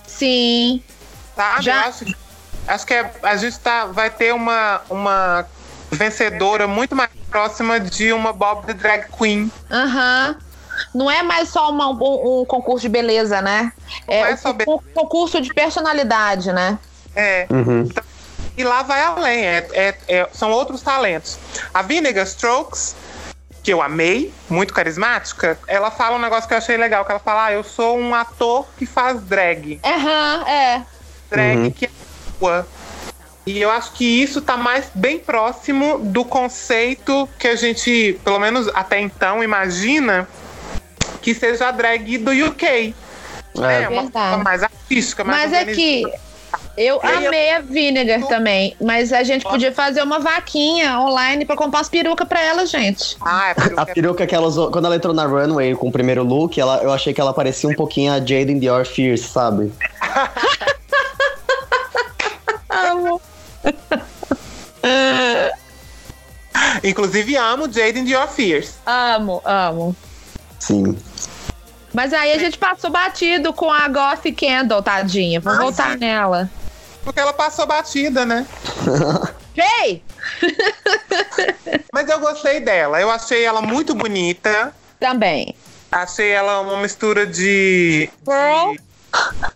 Sim. 0.05 0.81
sabe? 1.35 1.63
Já- 1.63 1.81
acho, 1.85 2.05
que- 2.05 2.15
acho 2.67 2.85
que 2.87 2.93
é- 2.93 3.11
a 3.23 3.35
gente 3.35 3.59
tá, 3.59 3.85
vai 3.85 4.09
ter 4.09 4.33
uma, 4.33 4.81
uma 4.89 5.45
vencedora 5.91 6.67
muito 6.67 6.95
mais 6.95 7.09
próxima 7.29 7.79
de 7.79 8.11
uma 8.13 8.33
Bob 8.33 8.65
the 8.65 8.73
Drag 8.73 9.05
Queen. 9.17 9.51
Aham. 9.69 10.35
Não 10.93 11.09
é 11.09 11.23
mais 11.23 11.49
só 11.49 11.69
uma- 11.69 11.89
um, 11.89 12.41
um 12.41 12.45
concurso 12.45 12.81
de 12.81 12.89
beleza, 12.89 13.41
né? 13.41 13.71
É, 14.07 14.31
é 14.31 14.35
um 14.67 14.79
concurso 14.93 15.41
de 15.41 15.53
personalidade, 15.53 16.51
né? 16.51 16.77
É. 17.15 17.47
Uhum. 17.49 17.87
E 18.57 18.63
lá 18.63 18.81
vai 18.83 19.01
além, 19.01 19.45
é- 19.45 19.67
é- 19.73 19.97
é- 20.07 20.29
são 20.33 20.51
outros 20.51 20.81
talentos. 20.81 21.37
A 21.73 21.81
Vinegar 21.81 22.25
Strokes, 22.25 22.95
que 23.63 23.71
eu 23.71 23.81
amei, 23.81 24.33
muito 24.49 24.73
carismática, 24.73 25.59
ela 25.67 25.91
fala 25.91 26.15
um 26.15 26.19
negócio 26.19 26.47
que 26.47 26.53
eu 26.53 26.57
achei 26.57 26.77
legal, 26.77 27.05
que 27.05 27.11
ela 27.11 27.19
fala, 27.19 27.45
ah, 27.45 27.51
eu 27.51 27.63
sou 27.63 27.97
um 27.97 28.15
ator 28.15 28.65
que 28.77 28.85
faz 28.85 29.21
drag. 29.21 29.79
Aham, 29.83 30.47
é. 30.47 30.81
Drag 31.29 31.57
Uhum. 31.57 31.71
que 31.71 31.85
atua. 32.35 32.67
E 33.45 33.61
eu 33.61 33.69
acho 33.71 33.93
que 33.93 34.03
isso 34.03 34.41
tá 34.41 34.57
mais 34.57 34.89
bem 34.93 35.19
próximo 35.19 35.99
do 35.99 36.25
conceito 36.25 37.29
que 37.39 37.47
a 37.47 37.55
gente, 37.55 38.19
pelo 38.23 38.39
menos 38.39 38.67
até 38.73 38.99
então, 38.99 39.43
imagina 39.43 40.27
que 41.27 41.35
seja 41.35 41.67
a 41.67 41.71
drag 41.71 42.17
do 42.19 42.31
UK. 42.31 42.95
É. 43.59 43.83
É, 43.83 43.89
uma 43.89 44.09
forma 44.09 44.37
mais 44.37 44.63
artística, 44.63 45.25
mais 45.25 45.51
Mas 45.51 45.67
é 45.67 45.73
que 45.73 46.05
eu 46.77 47.01
amei 47.03 47.51
a 47.51 47.59
Vinegar 47.59 48.25
também, 48.27 48.77
mas 48.79 49.11
a 49.11 49.23
gente 49.23 49.43
podia 49.43 49.73
fazer 49.73 50.01
uma 50.01 50.19
vaquinha 50.19 50.97
online 51.01 51.43
pra 51.43 51.57
comprar 51.57 51.79
umas 51.79 51.89
perucas 51.89 52.25
pra 52.25 52.41
ela, 52.41 52.65
gente. 52.65 53.17
Ah, 53.19 53.49
é 53.49 53.53
porque 53.53 53.77
A 53.77 53.85
peruca 53.85 54.25
que 54.25 54.33
ela 54.33 54.47
usou, 54.47 54.71
quando 54.71 54.85
ela 54.85 54.95
entrou 54.95 55.13
na 55.13 55.25
runway 55.25 55.75
com 55.75 55.89
o 55.89 55.91
primeiro 55.91 56.23
look, 56.23 56.57
ela, 56.57 56.81
eu 56.81 56.93
achei 56.93 57.13
que 57.13 57.19
ela 57.19 57.33
parecia 57.33 57.69
um 57.69 57.75
pouquinho 57.75 58.13
a 58.13 58.19
Jaden 58.19 58.57
Dior 58.57 58.85
Fierce, 58.85 59.27
sabe? 59.27 59.73
Amo. 62.69 63.21
Inclusive, 66.85 67.35
amo 67.35 67.69
Jaden 67.69 68.05
Dior 68.05 68.29
Fierce. 68.29 68.75
Amo, 68.85 69.41
amo. 69.43 69.93
Sim. 70.67 70.97
Mas 71.93 72.11
aí 72.13 72.33
a 72.33 72.37
gente 72.37 72.57
passou 72.57 72.89
batido 72.89 73.53
com 73.53 73.71
a 73.71 73.87
Goth 73.87 74.25
Candle, 74.37 74.81
tadinha. 74.83 75.39
Vou 75.39 75.53
Ah, 75.53 75.57
voltar 75.57 75.91
sim. 75.93 75.97
nela. 75.99 76.49
Porque 77.03 77.19
ela 77.19 77.31
passou 77.31 77.65
batida, 77.65 78.25
né? 78.25 78.45
Ei! 79.55 80.03
Mas 81.93 82.09
eu 82.09 82.19
gostei 82.19 82.59
dela. 82.59 82.99
Eu 82.99 83.09
achei 83.09 83.43
ela 83.43 83.61
muito 83.61 83.95
bonita. 83.95 84.73
Também. 84.99 85.55
Achei 85.91 86.29
ela 86.31 86.59
uma 86.59 86.77
mistura 86.81 87.25
de. 87.25 88.09
Girl. 88.27 88.73
de 88.73 88.79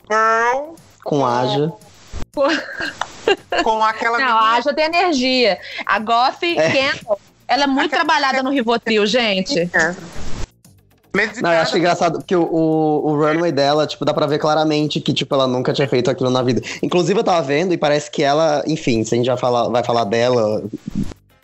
Girl 0.09 0.75
Com 1.03 1.25
Aja. 1.25 1.73
com 3.63 3.83
aquela. 3.83 4.17
Não, 4.17 4.37
a 4.37 4.51
Aja 4.53 4.73
tem 4.73 4.85
energia. 4.85 5.59
A 5.85 5.99
Goth 5.99 6.39
Candle, 6.39 7.19
ela 7.47 7.65
é 7.65 7.67
muito 7.67 7.91
trabalhada 7.91 8.41
no 8.41 8.49
Rivotril, 8.49 9.05
gente. 9.05 9.55
menina. 9.55 9.97
Não, 11.41 11.51
eu 11.51 11.59
acho 11.59 11.77
engraçado 11.77 12.23
que 12.25 12.35
o, 12.35 12.43
o, 12.43 13.09
o 13.11 13.15
runway 13.17 13.51
dela, 13.51 13.85
tipo, 13.85 14.05
dá 14.05 14.13
pra 14.13 14.25
ver 14.25 14.39
claramente 14.39 15.01
que, 15.01 15.13
tipo, 15.13 15.33
ela 15.35 15.45
nunca 15.47 15.73
tinha 15.73 15.87
feito 15.87 16.09
aquilo 16.09 16.29
na 16.29 16.41
vida. 16.41 16.61
Inclusive, 16.81 17.19
eu 17.19 17.23
tava 17.23 17.41
vendo 17.41 17.73
e 17.73 17.77
parece 17.77 18.09
que 18.09 18.23
ela, 18.23 18.63
enfim, 18.65 19.03
se 19.03 19.13
a 19.13 19.17
gente 19.17 19.25
já 19.25 19.35
fala, 19.35 19.69
vai 19.69 19.83
falar 19.83 20.05
dela 20.05 20.63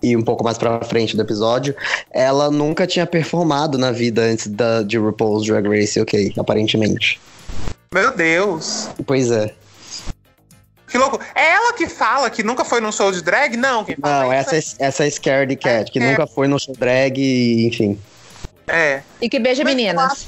e 0.01 0.15
um 0.15 0.22
pouco 0.22 0.43
mais 0.43 0.57
pra 0.57 0.80
frente 0.82 1.15
do 1.15 1.22
episódio, 1.22 1.76
ela 2.11 2.49
nunca 2.49 2.88
tinha 2.88 3.05
performado 3.05 3.78
na 3.78 3.91
vida 3.91 4.22
antes 4.22 4.47
da, 4.47 4.84
de 4.84 4.97
RuPaul's 4.97 5.45
Drag 5.45 5.68
Race, 5.68 5.99
ok, 5.99 6.34
aparentemente. 6.38 7.20
Meu 7.93 8.15
Deus. 8.15 8.89
Pois 9.05 9.32
é. 9.32 9.53
Que 10.88 10.97
louco. 10.97 11.20
É 11.36 11.51
ela 11.51 11.74
que 11.74 11.88
fala 11.88 12.30
que 12.30 12.43
nunca 12.43 12.63
foi 12.63 12.80
num 12.80 12.91
show 12.91 13.11
de 13.11 13.22
drag? 13.22 13.57
Não, 13.57 13.84
quem 13.84 13.95
fala 13.97 14.24
Não, 14.24 14.32
essa, 14.34 14.55
é- 14.55 14.63
essa 14.80 15.05
é 15.05 15.09
Scaredy 15.09 15.57
Cat, 15.57 15.91
que 15.91 15.99
É. 15.99 16.09
nunca 16.11 16.26
foi 16.26 16.47
no 16.47 16.57
show 16.59 16.74
drag, 16.78 17.20
e, 17.20 17.68
enfim. 17.68 17.99
É. 18.68 19.01
E 19.22 19.30
que 19.30 19.39
beija 19.39 19.63
Mas 19.63 19.76
meninas. 19.76 20.28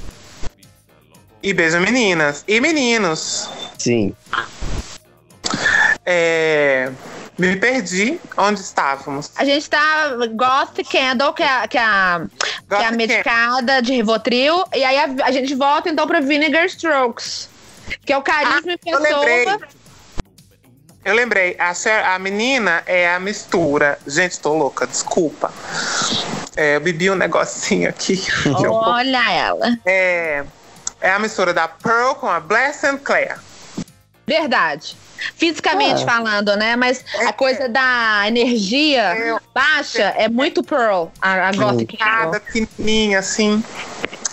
E 1.42 1.52
beijo 1.54 1.80
meninas. 1.80 2.44
E 2.48 2.60
meninos. 2.60 3.48
Sim. 3.78 4.14
É. 6.04 6.90
Me 7.38 7.56
perdi. 7.56 8.20
Onde 8.36 8.60
estávamos? 8.60 9.30
A 9.36 9.44
gente 9.44 9.68
tá 9.70 10.10
Goth 10.34 10.78
Candle, 10.90 11.32
que 11.32 11.42
é, 11.42 11.48
a- 11.48 11.68
que 11.68 11.78
é 11.78 11.82
a, 11.82 12.26
que 12.68 12.74
é 12.74 12.76
a 12.76 12.82
Goth 12.90 12.96
medicada 12.96 13.80
de 13.80 13.92
Rivotril. 13.94 14.64
E 14.74 14.84
aí 14.84 14.98
a, 14.98 15.26
a 15.26 15.30
gente 15.32 15.54
volta 15.54 15.88
então 15.88 16.06
pra 16.06 16.20
Vinegar 16.20 16.66
Strokes. 16.66 17.48
Que 18.04 18.12
é 18.12 18.18
o 18.18 18.22
carisma 18.22 18.72
Ah, 18.72 18.88
eu 18.90 18.98
lembrei. 19.00 19.46
Eu 21.02 21.14
lembrei, 21.14 21.56
a, 21.58 22.14
a 22.14 22.18
menina 22.18 22.82
é 22.84 23.10
a 23.10 23.18
mistura. 23.18 23.98
Gente, 24.06 24.38
tô 24.38 24.54
louca, 24.54 24.86
desculpa. 24.86 25.50
É, 26.60 26.76
eu 26.76 26.80
bebi 26.80 27.10
um 27.10 27.14
negocinho 27.14 27.88
aqui. 27.88 28.22
eu- 28.62 28.70
Olha 28.72 29.32
ela. 29.32 29.78
é, 29.86 30.44
é 31.00 31.10
a 31.10 31.18
mistura 31.18 31.54
da 31.54 31.66
Pearl 31.66 32.14
com 32.16 32.26
a 32.28 32.38
Bless 32.38 32.84
and 32.86 32.98
Claire. 32.98 33.36
Verdade. 34.26 34.94
Fisicamente 35.36 36.02
É. 36.02 36.04
falando, 36.04 36.54
né? 36.56 36.76
Mas 36.76 37.02
a 37.26 37.32
coisa 37.32 37.66
da 37.66 38.24
energia 38.26 39.16
Eu- 39.16 39.40
baixa 39.54 40.02
é 40.02 40.28
muito 40.28 40.62
Pearl, 40.62 41.06
a, 41.20 41.48
a 41.48 41.52
Goth 41.52 41.78
Candle. 41.86 41.96
Cada 41.98 42.40
pequenininha, 42.40 43.20
assim. 43.20 43.64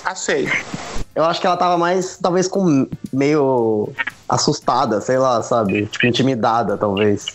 Achei. 0.03 0.51
Eu 1.15 1.23
acho 1.23 1.39
que 1.39 1.47
ela 1.47 1.55
tava 1.55 1.77
mais, 1.77 2.17
talvez, 2.21 2.45
com 2.49 2.89
meio 3.13 3.93
assustada, 4.27 4.99
sei 4.99 5.17
lá, 5.17 5.41
sabe? 5.41 5.85
Tipo, 5.85 6.05
intimidada, 6.07 6.77
talvez. 6.77 7.25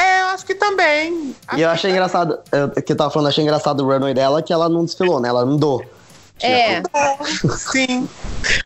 É, 0.00 0.22
eu 0.22 0.26
acho 0.28 0.46
que 0.46 0.54
também. 0.54 1.34
E 1.56 1.60
eu 1.60 1.68
achei 1.68 1.90
engraçado, 1.90 2.38
eu, 2.50 2.70
que 2.70 2.92
eu 2.92 2.96
tava 2.96 3.10
falando, 3.10 3.28
achei 3.28 3.44
engraçado 3.44 3.84
o 3.84 3.86
runway 3.86 4.14
dela 4.14 4.42
que 4.42 4.52
ela 4.52 4.68
não 4.68 4.84
desfilou, 4.84 5.20
né? 5.20 5.28
Ela 5.28 5.42
andou. 5.42 5.84
É. 6.42 6.82
Sim. 7.58 8.08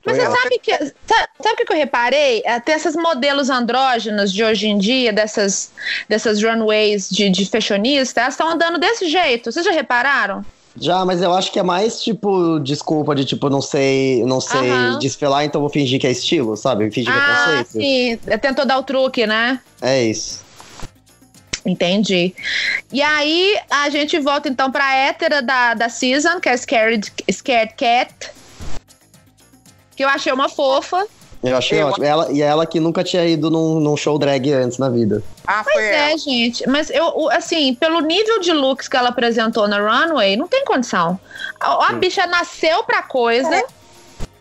Mas 0.06 0.16
você 0.16 0.26
sabe 0.26 0.58
que. 0.62 0.72
Sabe, 0.72 1.28
sabe 1.42 1.62
o 1.62 1.66
que 1.66 1.72
eu 1.72 1.76
reparei? 1.76 2.40
É, 2.44 2.60
Tem 2.60 2.76
esses 2.76 2.94
modelos 2.94 3.50
andrógenos 3.50 4.32
de 4.32 4.44
hoje 4.44 4.68
em 4.68 4.78
dia, 4.78 5.12
dessas, 5.12 5.72
dessas 6.08 6.40
runways 6.40 7.10
de, 7.10 7.28
de 7.30 7.46
fashionista, 7.46 8.20
elas 8.20 8.34
estão 8.34 8.48
andando 8.48 8.78
desse 8.78 9.08
jeito. 9.08 9.50
Vocês 9.50 9.66
já 9.66 9.72
repararam? 9.72 10.44
Já, 10.76 11.04
mas 11.04 11.22
eu 11.22 11.32
acho 11.32 11.52
que 11.52 11.58
é 11.58 11.62
mais, 11.62 12.02
tipo, 12.02 12.58
desculpa 12.60 13.14
de, 13.14 13.24
tipo, 13.24 13.48
não 13.48 13.60
sei, 13.60 14.24
não 14.24 14.40
sei 14.40 14.70
Aham. 14.70 14.98
desfilar, 14.98 15.44
então 15.44 15.60
vou 15.60 15.70
fingir 15.70 16.00
que 16.00 16.06
é 16.06 16.10
estilo, 16.10 16.56
sabe? 16.56 16.90
Fingir 16.90 17.12
que 17.12 17.18
é 17.18 17.22
ah, 17.22 17.64
conceito. 17.64 17.70
sim. 17.70 18.16
Tentou 18.38 18.66
dar 18.66 18.78
o 18.78 18.82
truque, 18.82 19.24
né? 19.24 19.60
É 19.80 20.02
isso. 20.02 20.43
Entendi. 21.64 22.34
E 22.92 23.00
aí, 23.02 23.58
a 23.70 23.88
gente 23.88 24.18
volta 24.18 24.48
então 24.48 24.70
pra 24.70 24.94
hétera 24.94 25.40
da, 25.40 25.74
da 25.74 25.88
season, 25.88 26.38
que 26.40 26.48
é 26.48 26.56
Scared, 26.56 27.10
Scared 27.30 27.74
Cat. 27.74 28.30
Que 29.96 30.04
eu 30.04 30.08
achei 30.08 30.32
uma 30.32 30.48
fofa. 30.48 31.06
Eu 31.42 31.56
achei 31.56 31.80
Eu- 31.80 31.88
ótimo. 31.88 32.04
Ela, 32.04 32.32
e 32.32 32.40
ela 32.42 32.66
que 32.66 32.80
nunca 32.80 33.04
tinha 33.04 33.24
ido 33.26 33.50
num, 33.50 33.78
num 33.80 33.96
show 33.96 34.18
drag 34.18 34.50
antes 34.52 34.78
na 34.78 34.88
vida. 34.88 35.22
Ah, 35.46 35.62
Pois 35.62 35.74
foi 35.74 35.86
ela. 35.86 36.10
é, 36.12 36.18
gente. 36.18 36.68
Mas 36.68 36.90
eu, 36.90 37.30
assim, 37.30 37.74
pelo 37.74 38.00
nível 38.00 38.40
de 38.40 38.52
looks 38.52 38.88
que 38.88 38.96
ela 38.96 39.10
apresentou 39.10 39.68
na 39.68 39.78
runway, 39.78 40.36
não 40.36 40.48
tem 40.48 40.64
condição. 40.64 41.18
A, 41.60 41.88
a 41.88 41.92
bicha 41.92 42.26
nasceu 42.26 42.82
pra 42.84 43.02
coisa, 43.02 43.62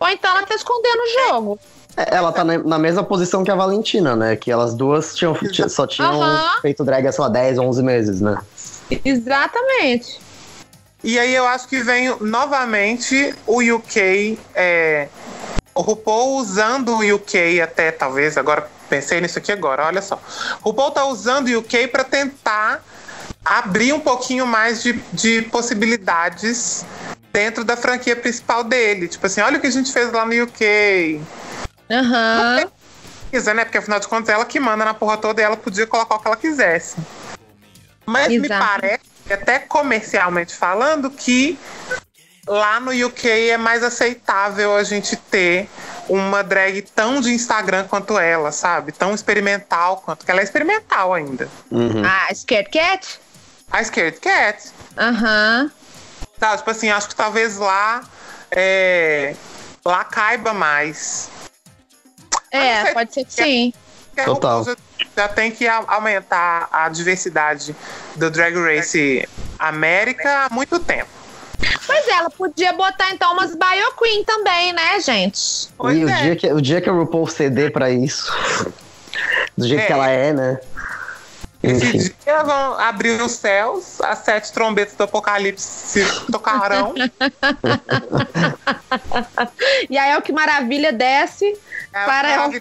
ou 0.00 0.08
então 0.08 0.30
ela 0.30 0.46
tá 0.46 0.54
escondendo 0.54 0.98
o 1.00 1.28
jogo. 1.28 1.58
É, 1.62 1.73
Ela 1.96 2.32
tá 2.32 2.42
na, 2.42 2.78
mesma 2.78 3.04
posição 3.04 3.44
que 3.44 3.50
a 3.50 3.54
Valentina, 3.54 4.16
né? 4.16 4.34
Que 4.36 4.50
elas 4.50 4.74
duas 4.74 5.14
tinham, 5.14 5.34
tinha- 5.34 5.68
só 5.68 5.86
tinham 5.86 6.20
Aham. 6.20 6.60
feito 6.60 6.84
drag 6.84 7.06
há, 7.06 7.12
sei 7.12 7.22
lá, 7.22 7.28
10, 7.28 7.58
11 7.58 7.82
meses, 7.82 8.20
né? 8.20 8.36
Exatamente. 9.04 10.20
E 11.02 11.18
aí 11.18 11.34
eu 11.34 11.46
acho 11.46 11.68
que 11.68 11.80
vem 11.82 12.14
novamente 12.20 13.34
o 13.46 13.60
UK. 13.62 14.38
É, 14.54 15.08
o 15.74 15.82
RuPaul 15.82 16.36
usando 16.38 16.96
o 16.96 17.14
UK 17.14 17.60
até, 17.60 17.90
talvez, 17.92 18.36
agora 18.36 18.68
pensei 18.88 19.20
nisso 19.20 19.38
aqui 19.38 19.52
agora, 19.52 19.86
olha 19.86 20.00
só. 20.02 20.20
O 20.62 20.70
RuPaul 20.70 20.90
tá 20.90 21.04
usando 21.04 21.48
o 21.48 21.58
UK 21.58 21.88
para 21.88 22.04
tentar 22.04 22.82
abrir 23.44 23.92
um 23.92 24.00
pouquinho 24.00 24.46
mais 24.46 24.82
de, 24.82 24.94
de 25.12 25.42
possibilidades 25.42 26.84
dentro 27.32 27.64
da 27.64 27.76
franquia 27.76 28.16
principal 28.16 28.64
dele. 28.64 29.06
Tipo 29.08 29.26
assim, 29.26 29.40
olha 29.40 29.58
o 29.58 29.60
que 29.60 29.66
a 29.66 29.70
gente 29.70 29.92
fez 29.92 30.10
lá 30.12 30.24
no 30.24 30.42
UK. 30.44 31.20
Aham. 31.90 32.70
Precisa, 33.30 33.54
né? 33.54 33.64
Porque 33.64 33.78
afinal 33.78 34.00
de 34.00 34.08
contas 34.08 34.28
ela 34.28 34.44
que 34.44 34.60
manda 34.60 34.84
na 34.84 34.94
porra 34.94 35.16
toda 35.16 35.40
e 35.40 35.44
ela 35.44 35.56
podia 35.56 35.86
colocar 35.86 36.16
o 36.16 36.18
que 36.20 36.26
ela 36.26 36.36
quisesse. 36.36 36.96
Mas 38.06 38.28
me 38.28 38.46
Exato. 38.46 38.64
parece, 38.64 39.02
até 39.30 39.58
comercialmente 39.58 40.54
falando, 40.54 41.10
que 41.10 41.58
lá 42.46 42.78
no 42.78 42.92
UK 42.92 43.50
é 43.50 43.56
mais 43.56 43.82
aceitável 43.82 44.76
a 44.76 44.82
gente 44.82 45.16
ter 45.16 45.68
uma 46.08 46.42
drag 46.42 46.82
tão 46.82 47.20
de 47.20 47.32
Instagram 47.32 47.86
quanto 47.88 48.18
ela, 48.18 48.52
sabe? 48.52 48.92
Tão 48.92 49.14
experimental 49.14 49.98
quanto 50.04 50.24
que 50.24 50.30
ela 50.30 50.40
é 50.40 50.44
experimental 50.44 51.14
ainda. 51.14 51.48
Uhum. 51.70 52.02
A 52.04 52.32
Scared 52.34 52.70
Cat? 52.70 53.20
A 53.70 53.82
Scared 53.82 54.20
Cat, 54.20 54.70
Aham. 54.98 55.70
tá? 56.38 56.56
Tipo 56.56 56.70
assim, 56.70 56.90
acho 56.90 57.08
que 57.08 57.16
talvez 57.16 57.56
lá 57.56 58.02
é, 58.50 59.34
lá 59.84 60.04
caiba 60.04 60.52
mais. 60.52 61.30
É, 62.56 62.92
pode 62.92 63.12
ser 63.12 63.24
que 63.24 63.32
sim. 63.32 63.72
Total. 64.24 64.64
Já, 65.16 65.28
tem 65.28 65.50
que 65.50 65.66
aumentar 65.66 66.68
a 66.70 66.88
diversidade 66.88 67.74
do 68.14 68.30
Drag 68.30 68.54
Race 68.54 69.28
América 69.58 70.46
há 70.46 70.54
muito 70.54 70.78
tempo. 70.78 71.10
Pois 71.86 72.08
é, 72.08 72.12
ela 72.12 72.30
podia 72.30 72.72
botar 72.72 73.10
então 73.10 73.32
umas 73.32 73.50
Bio 73.54 73.92
Queen 73.98 74.24
também, 74.24 74.72
né, 74.72 75.00
gente? 75.00 75.68
Pois 75.76 75.96
e 75.96 76.04
o, 76.04 76.08
é. 76.08 76.22
dia 76.22 76.36
que, 76.36 76.52
o 76.52 76.60
dia 76.60 76.80
que 76.80 76.88
a 76.88 76.92
RuPaul 76.92 77.26
ceder 77.26 77.72
pra 77.72 77.90
isso, 77.90 78.32
do 79.56 79.66
jeito 79.66 79.82
É. 79.82 79.86
que 79.86 79.92
ela 79.92 80.08
é, 80.08 80.32
né? 80.32 80.60
Esse 81.64 81.96
Enfim. 81.96 82.14
dia 82.24 82.42
vão 82.42 82.78
abrir 82.78 83.20
os 83.22 83.32
céus, 83.32 84.00
as 84.02 84.18
sete 84.18 84.52
trombetas 84.52 84.94
do 84.94 85.04
apocalipse 85.04 85.64
se 85.66 86.04
tocarão. 86.30 86.92
E 89.90 89.98
aí 89.98 90.10
é 90.12 90.18
o 90.18 90.22
que 90.22 90.32
maravilha 90.32 90.92
desce 90.92 91.56
para 91.92 92.30
É, 92.30 92.34
ela. 92.34 92.50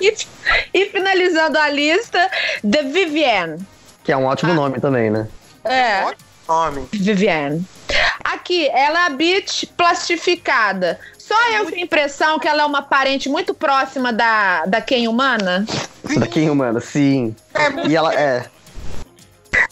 e, 0.00 0.14
e 0.72 0.86
finalizando 0.86 1.58
a 1.58 1.68
lista, 1.68 2.30
The 2.68 2.82
Vivienne. 2.84 3.58
Que 4.04 4.12
é 4.12 4.16
um 4.16 4.26
Ah. 4.28 4.32
ótimo 4.32 4.54
nome 4.54 4.80
também, 4.80 5.10
né? 5.10 5.28
É, 5.64 6.04
Ótimo 6.04 6.24
nome. 6.48 6.88
Vivienne. 6.92 7.64
Aqui, 8.24 8.68
ela 8.68 9.04
é 9.04 9.06
a 9.06 9.10
bitch 9.10 9.64
plastificada. 9.76 10.98
Só 11.30 11.50
eu 11.52 11.66
tenho 11.66 11.82
a 11.82 11.84
impressão 11.84 12.40
que 12.40 12.48
ela 12.48 12.62
é 12.62 12.66
uma 12.66 12.82
parente 12.82 13.28
muito 13.28 13.54
próxima 13.54 14.12
da, 14.12 14.66
da 14.66 14.80
Ken 14.80 15.06
humana. 15.06 15.64
Da 16.18 16.26
Ken 16.26 16.50
Humana, 16.50 16.80
sim. 16.80 17.36
E 17.88 17.94
ela 17.94 18.12
é. 18.12 18.46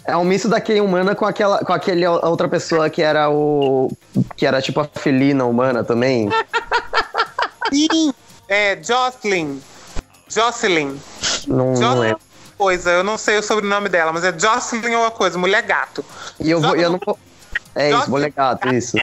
É 0.04 0.16
um 0.16 0.22
misto 0.22 0.48
da 0.48 0.60
Ken 0.60 0.80
Humana 0.80 1.16
com 1.16 1.26
aquela 1.26 1.58
com 1.64 1.72
aquele 1.72 2.06
outra 2.06 2.48
pessoa 2.48 2.88
que 2.88 3.02
era 3.02 3.28
o. 3.28 3.90
que 4.36 4.46
era 4.46 4.62
tipo 4.62 4.78
a 4.78 4.84
felina 4.84 5.44
humana 5.46 5.82
também. 5.82 6.28
Sim. 7.74 8.14
É, 8.48 8.78
Jocelyn. 8.80 9.60
Jocelyn. 10.28 10.96
Não, 11.48 11.74
não 11.74 11.76
Jocelyn 11.76 12.12
é. 12.12 12.16
coisa, 12.56 12.90
eu 12.92 13.04
não 13.04 13.18
sei 13.18 13.36
o 13.36 13.42
sobrenome 13.42 13.88
dela, 13.88 14.12
mas 14.12 14.24
é 14.24 14.32
Jocelyn 14.32 14.94
ou 14.94 15.02
uma 15.02 15.10
coisa, 15.10 15.36
mulher 15.36 15.62
gato. 15.62 16.04
E 16.38 16.50
eu 16.50 16.60
vou. 16.60 16.76
Eu 16.76 16.90
não 16.90 17.00
vou. 17.04 17.18
É 17.74 17.90
isso, 17.90 18.08
vou 18.08 18.20
gato, 18.30 18.68
isso. 18.72 18.96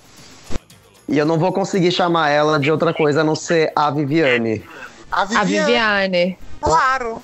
E 1.08 1.18
eu 1.18 1.26
não 1.26 1.38
vou 1.38 1.52
conseguir 1.54 1.92
chamar 1.92 2.30
ela 2.30 2.60
de 2.60 2.72
outra 2.72 2.94
coisa 2.94 3.22
a 3.22 3.24
não 3.24 3.36
ser 3.36 3.72
a 3.76 3.92
Viviane. 3.92 4.64
A 5.12 5.22
A 5.22 5.26
Viviane. 5.26 5.66
Viviane. 5.66 6.40
Claro. 6.62 7.22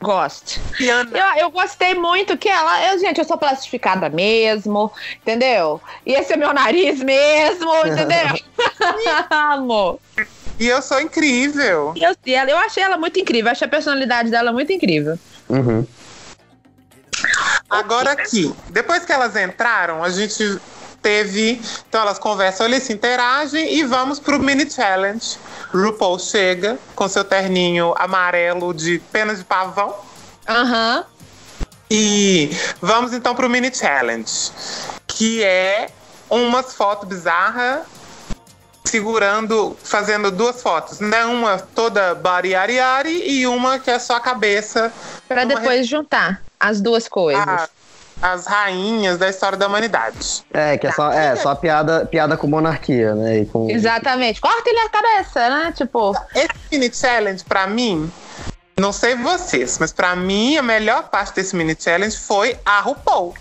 Gosto. 0.00 0.60
Viviane. 0.78 1.10
Eu, 1.12 1.42
eu 1.44 1.50
gostei 1.50 1.94
muito 1.94 2.36
que 2.36 2.48
ela. 2.48 2.92
Eu, 2.92 2.98
gente, 2.98 3.18
eu 3.18 3.24
sou 3.24 3.38
plastificada 3.38 4.08
mesmo, 4.08 4.92
entendeu? 5.22 5.80
E 6.04 6.12
esse 6.12 6.32
é 6.32 6.36
meu 6.36 6.52
nariz 6.52 7.00
mesmo, 7.02 7.70
entendeu? 7.86 8.38
Amor. 9.30 9.98
E 10.58 10.66
eu 10.66 10.82
sou 10.82 11.00
incrível. 11.00 11.94
Eu, 11.96 12.16
e 12.26 12.34
ela- 12.34 12.50
eu 12.50 12.58
achei 12.58 12.82
ela 12.82 12.96
muito 12.96 13.18
incrível, 13.20 13.50
achei 13.52 13.66
a 13.66 13.70
personalidade 13.70 14.30
dela 14.30 14.52
muito 14.52 14.72
incrível. 14.72 15.16
Uhum. 15.48 15.86
Agora 17.68 18.12
aqui, 18.12 18.52
depois 18.70 19.04
que 19.04 19.12
elas 19.12 19.36
entraram, 19.36 20.02
a 20.02 20.08
gente 20.10 20.58
teve. 21.02 21.60
Então 21.88 22.00
elas 22.00 22.18
conversam 22.18 22.66
ali, 22.66 22.80
se 22.80 22.92
interagem 22.92 23.74
e 23.74 23.84
vamos 23.84 24.18
pro 24.18 24.38
mini 24.38 24.70
challenge. 24.70 25.38
RuPaul 25.72 26.18
chega 26.18 26.78
com 26.94 27.08
seu 27.08 27.24
terninho 27.24 27.94
amarelo 27.98 28.72
de 28.72 28.98
pena 29.12 29.34
de 29.34 29.44
pavão. 29.44 29.94
Aham. 30.48 31.04
E 31.90 32.50
vamos 32.82 33.12
então 33.12 33.34
pro 33.34 33.48
mini 33.48 33.74
challenge, 33.74 34.50
que 35.06 35.42
é 35.42 35.88
umas 36.28 36.74
fotos 36.74 37.08
bizarras 37.08 37.80
segurando, 38.84 39.76
fazendo 39.82 40.30
duas 40.30 40.62
fotos, 40.62 41.00
né? 41.00 41.24
Uma 41.26 41.58
toda 41.58 42.14
body 42.14 42.54
ari 42.54 42.78
ari 42.80 43.30
e 43.30 43.46
uma 43.46 43.78
que 43.78 43.90
é 43.90 43.98
só 43.98 44.16
a 44.16 44.20
cabeça. 44.20 44.92
Pra 45.26 45.44
Uma 45.44 45.54
depois 45.56 45.86
juntar 45.86 46.42
as 46.58 46.80
duas 46.80 47.06
coisas. 47.08 47.46
a- 47.46 47.68
as 48.20 48.46
rainhas 48.46 49.18
da 49.18 49.28
história 49.28 49.56
da 49.56 49.66
humanidade. 49.66 50.44
É, 50.52 50.76
que 50.76 50.86
é 50.86 50.92
só, 50.92 51.12
é, 51.12 51.36
só 51.36 51.54
piada, 51.54 52.06
piada 52.06 52.36
com 52.36 52.46
monarquia, 52.46 53.14
né? 53.14 53.38
E 53.40 53.46
com... 53.46 53.70
Exatamente. 53.70 54.40
Corta 54.40 54.68
ele 54.68 54.78
a 54.80 54.88
cabeça, 54.88 55.48
né? 55.48 55.72
Tipo, 55.76 56.14
Esse 56.34 56.48
mini 56.70 56.92
challenge, 56.92 57.44
pra 57.44 57.66
mim, 57.66 58.10
não 58.78 58.92
sei 58.92 59.14
vocês, 59.14 59.78
mas 59.78 59.92
pra 59.92 60.16
mim 60.16 60.56
a 60.56 60.62
melhor 60.62 61.04
parte 61.08 61.36
desse 61.36 61.54
mini 61.54 61.76
challenge 61.78 62.16
foi 62.16 62.56
a 62.64 62.80
RuPaul. 62.80 63.34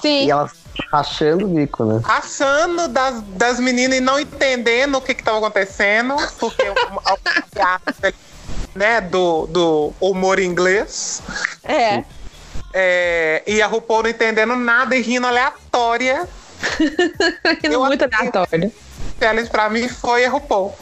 sim. 0.00 0.26
E 0.26 0.30
ela 0.30 0.50
rachando 0.92 1.46
o 1.46 1.48
bico, 1.48 1.84
né? 1.84 2.00
Achando 2.04 2.88
das, 2.88 3.22
das 3.22 3.60
meninas 3.60 3.98
e 3.98 4.00
não 4.00 4.18
entendendo 4.18 4.96
o 4.96 5.00
que 5.00 5.12
estava 5.12 5.38
acontecendo, 5.38 6.16
porque 6.38 6.64
né, 8.74 9.00
do, 9.00 9.46
do 9.46 9.92
humor 10.00 10.38
inglês. 10.40 11.22
É. 11.62 12.04
É, 12.76 13.42
e 13.46 13.62
a 13.62 13.66
RuPaul 13.68 14.02
não 14.02 14.10
entendendo 14.10 14.56
nada 14.56 14.96
e 14.96 15.00
rindo 15.00 15.26
aleatória. 15.28 16.28
Eu 17.62 17.84
Muito 17.84 18.02
aleatório. 18.04 18.72
O 19.16 19.24
challenge 19.24 19.48
pra 19.50 19.70
mim 19.70 19.88
foi 19.88 20.24
a 20.24 20.30
RuPaul. 20.30 20.76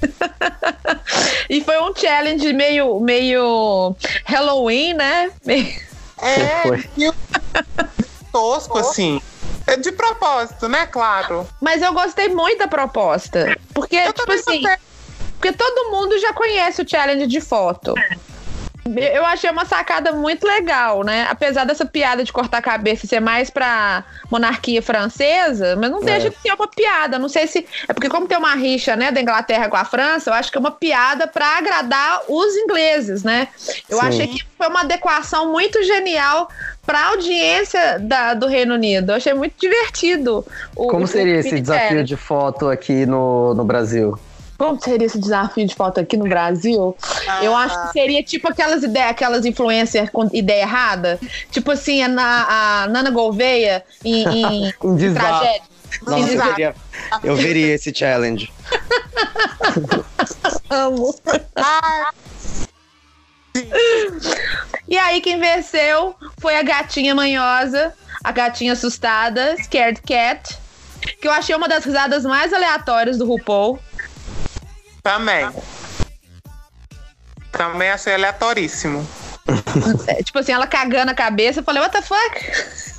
E 1.48 1.62
foi 1.62 1.78
um 1.80 1.94
challenge 1.94 2.52
meio, 2.52 2.98
meio 3.00 3.94
Halloween, 4.24 4.94
né? 4.94 5.30
Meio- 5.44 5.80
É, 6.20 6.62
Foi. 6.62 6.84
e 6.96 7.08
o- 7.08 7.14
tosco, 8.32 8.78
assim. 8.78 9.20
É 9.66 9.76
de 9.76 9.92
propósito, 9.92 10.68
né? 10.68 10.86
Claro. 10.86 11.46
Mas 11.60 11.82
eu 11.82 11.92
gostei 11.92 12.28
muito 12.28 12.58
da 12.58 12.68
proposta. 12.68 13.56
Porque, 13.72 13.96
Eu 13.96 14.12
tipo 14.12 14.32
assim, 14.32 14.62
gostei. 14.62 14.76
porque 15.34 15.52
todo 15.52 15.90
mundo 15.90 16.18
já 16.18 16.32
conhece 16.32 16.82
o 16.82 16.88
challenge 16.88 17.26
de 17.26 17.40
foto. 17.40 17.94
Eu 18.96 19.24
achei 19.24 19.48
uma 19.50 19.64
sacada 19.64 20.12
muito 20.12 20.46
legal, 20.46 21.02
né? 21.02 21.26
Apesar 21.30 21.64
dessa 21.64 21.86
piada 21.86 22.22
de 22.22 22.30
cortar 22.32 22.58
a 22.58 22.62
cabeça 22.62 23.06
ser 23.06 23.18
mais 23.18 23.48
pra 23.48 24.04
monarquia 24.30 24.82
francesa, 24.82 25.74
mas 25.76 25.90
não 25.90 26.02
deixa 26.02 26.28
de 26.28 26.36
ser 26.36 26.52
uma 26.52 26.68
piada. 26.68 27.18
Não 27.18 27.28
sei 27.28 27.46
se. 27.46 27.66
É 27.88 27.92
porque, 27.94 28.10
como 28.10 28.28
tem 28.28 28.36
uma 28.36 28.54
rixa, 28.54 28.94
né, 28.94 29.10
da 29.10 29.20
Inglaterra 29.22 29.68
com 29.70 29.76
a 29.76 29.84
França, 29.86 30.28
eu 30.30 30.34
acho 30.34 30.50
que 30.52 30.58
é 30.58 30.60
uma 30.60 30.70
piada 30.70 31.26
pra 31.26 31.56
agradar 31.56 32.22
os 32.28 32.54
ingleses, 32.56 33.22
né? 33.22 33.48
Eu 33.88 33.98
Sim. 34.00 34.06
achei 34.06 34.26
que 34.26 34.44
foi 34.58 34.68
uma 34.68 34.80
adequação 34.82 35.50
muito 35.50 35.82
genial 35.82 36.48
pra 36.84 37.06
audiência 37.06 37.98
da- 37.98 38.34
do 38.34 38.46
Reino 38.46 38.74
Unido. 38.74 39.12
Eu 39.12 39.16
achei 39.16 39.32
muito 39.32 39.54
divertido. 39.58 40.44
o- 40.76 40.88
Como 40.88 41.04
o 41.04 41.08
seria 41.08 41.36
esse 41.38 41.58
desafio 41.58 42.04
de 42.04 42.16
foto 42.16 42.68
aqui 42.68 43.06
no, 43.06 43.54
no 43.54 43.64
Brasil? 43.64 44.18
Como 44.64 44.80
seria 44.80 45.06
esse 45.06 45.18
desafio 45.18 45.66
de 45.66 45.74
foto 45.74 46.00
aqui 46.00 46.16
no 46.16 46.28
Brasil? 46.28 46.96
Eu 47.42 47.54
acho 47.54 47.86
que 47.86 47.92
seria 47.92 48.22
tipo 48.22 48.48
aquelas 48.48 48.82
ideias, 48.82 49.10
aquelas 49.10 49.44
influencers 49.44 50.08
com 50.10 50.28
ideia 50.32 50.62
errada. 50.62 51.18
Tipo 51.50 51.72
assim, 51.72 52.02
a, 52.02 52.08
Na- 52.08 52.82
a 52.84 52.88
Nana 52.88 53.10
Gouveia 53.10 53.84
em, 54.04 54.24
em 54.66 54.74
Um 54.82 54.96
desastre. 54.96 55.30
tragédia. 55.30 55.62
Nossa, 56.06 56.32
eu 56.32 56.42
veria, 56.44 56.74
eu 57.22 57.36
veria 57.36 57.74
esse 57.74 57.94
challenge. 57.94 58.52
Amo. 60.70 61.14
Ah, 61.56 62.10
E 64.88 64.96
aí 64.98 65.20
quem 65.20 65.38
venceu 65.38 66.14
foi 66.40 66.56
a 66.56 66.62
gatinha 66.62 67.14
manhosa, 67.14 67.94
a 68.22 68.32
gatinha 68.32 68.72
assustada, 68.72 69.56
Scared 69.62 70.00
Cat. 70.02 70.58
Que 71.20 71.28
eu 71.28 71.32
achei 71.32 71.54
uma 71.54 71.68
das 71.68 71.84
risadas 71.84 72.24
mais 72.24 72.52
aleatórias 72.52 73.18
do 73.18 73.26
RuPaul. 73.26 73.78
Também. 75.04 75.48
Também 77.52 77.90
achei 77.90 78.14
aleatoríssimo. 78.14 79.06
É, 80.08 80.22
tipo 80.22 80.38
assim, 80.38 80.52
ela 80.52 80.66
cagando 80.66 81.10
a 81.10 81.14
cabeça. 81.14 81.60
Eu 81.60 81.64
falei, 81.64 81.82
what 81.82 81.92
the 81.94 82.02
fuck? 82.02 82.40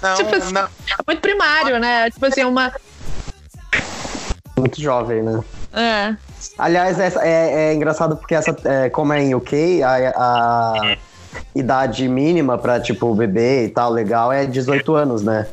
Não, 0.01 0.15
Tipo 0.15 0.35
assim, 0.35 0.53
não. 0.53 0.67
Muito 1.07 1.19
primário, 1.19 1.79
né? 1.79 2.09
Tipo 2.11 2.27
assim, 2.27 2.43
uma. 2.43 2.71
Muito 4.57 4.79
jovem, 4.79 5.23
né? 5.23 5.43
É. 5.73 6.15
Aliás, 6.57 6.99
essa, 6.99 7.19
é, 7.27 7.69
é 7.69 7.73
engraçado 7.73 8.15
porque 8.15 8.35
essa, 8.35 8.55
é, 8.63 8.89
como 8.89 9.11
é 9.11 9.21
em 9.21 9.33
UK, 9.35 9.81
a, 9.83 10.13
a 10.15 10.97
idade 11.55 12.07
mínima 12.07 12.57
pra, 12.57 12.79
tipo, 12.79 13.13
bebê 13.15 13.65
e 13.65 13.69
tal, 13.69 13.91
legal, 13.91 14.31
é 14.31 14.45
18 14.45 14.95
anos, 14.95 15.23
né? 15.23 15.47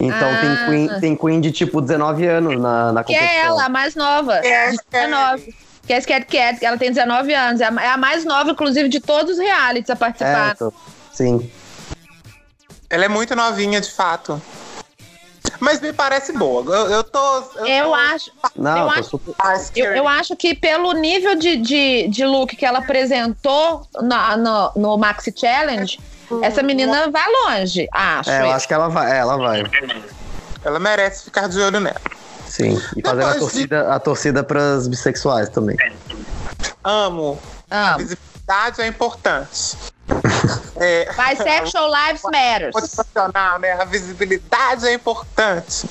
Então 0.00 0.28
Ah. 0.28 0.40
tem, 0.40 0.66
queen, 0.88 1.00
tem 1.00 1.16
Queen 1.16 1.40
de, 1.40 1.52
tipo, 1.52 1.80
19 1.80 2.26
anos 2.26 2.60
na, 2.60 2.92
na 2.92 3.04
Que 3.04 3.14
competição. 3.14 3.40
é 3.40 3.46
ela, 3.46 3.64
a 3.64 3.68
mais 3.68 3.94
nova. 3.94 4.34
É, 4.44 4.70
de 4.72 4.78
19. 4.90 5.54
Que 5.86 5.92
é 5.92 6.20
Cat, 6.20 6.64
ela 6.64 6.78
tem 6.78 6.90
19 6.90 7.34
anos. 7.34 7.60
É 7.60 7.64
a, 7.66 7.82
é 7.82 7.88
a 7.88 7.96
mais 7.96 8.24
nova, 8.24 8.50
inclusive, 8.52 8.88
de 8.88 9.00
todos 9.00 9.32
os 9.32 9.38
realities 9.38 9.90
a 9.90 9.94
É, 9.94 9.96
participar. 9.96 10.52
então, 10.54 10.72
sim. 11.12 11.50
Ela 12.88 13.06
é 13.06 13.08
muito 13.08 13.34
novinha, 13.34 13.80
de 13.80 13.90
fato. 13.90 14.40
Mas 15.58 15.80
me 15.80 15.92
parece 15.92 16.32
boa. 16.32 16.64
Eu, 16.74 16.90
eu 16.90 17.04
tô. 17.04 17.36
Eu, 17.56 17.66
Eu 17.66 17.84
tô... 17.86 17.94
acho, 17.94 18.30
Não, 18.56 18.78
Eu 18.78 18.84
tô 18.84 18.90
acho- 18.90 19.10
super... 19.10 19.34
Ah, 19.38 19.54
eu, 19.76 19.86
eu 19.94 20.08
acho 20.08 20.36
que 20.36 20.54
pelo 20.54 20.92
nível 20.92 21.34
de, 21.36 21.56
de, 21.56 22.08
de 22.08 22.24
look 22.24 22.54
que 22.56 22.64
ela 22.66 22.78
apresentou 22.80 23.86
na- 24.00 24.36
no, 24.36 24.72
no 24.76 24.98
Maxi 24.98 25.32
Challenge, 25.36 25.98
essa 26.42 26.62
menina 26.62 27.10
vai 27.10 27.24
longe, 27.46 27.88
acho. 27.92 28.30
É, 28.30 28.42
eu 28.42 28.50
acho 28.52 28.66
que 28.68 28.74
ela 28.74 28.88
vai, 28.88 29.12
é, 29.12 29.18
ela 29.18 29.36
vai. 29.36 29.62
Ela 30.64 30.78
merece 30.78 31.24
ficar 31.24 31.48
de 31.48 31.58
olho 31.60 31.80
nela. 31.80 32.00
Sim. 32.52 32.78
E 32.96 33.00
fazendo 33.00 33.22
a 33.22 33.32
Depois 33.32 33.32
de- 33.34 33.38
torcida, 33.40 33.94
a 33.94 33.98
torcida 33.98 34.44
pras 34.44 34.86
bissexuais 34.86 35.48
também. 35.48 35.76
Amo. 36.84 37.38
A 37.70 37.94
Ah, 37.94 37.96
visibilidade 37.96 38.82
é 38.82 38.86
importante. 38.86 39.76
É, 40.76 41.08
Bisexual 41.12 41.88
Lives 41.88 42.22
Matters. 42.24 42.74
motivacional, 42.74 43.58
né? 43.60 43.72
A 43.80 43.84
visibilidade 43.84 44.86
é 44.88 44.92
importante. 44.92 45.88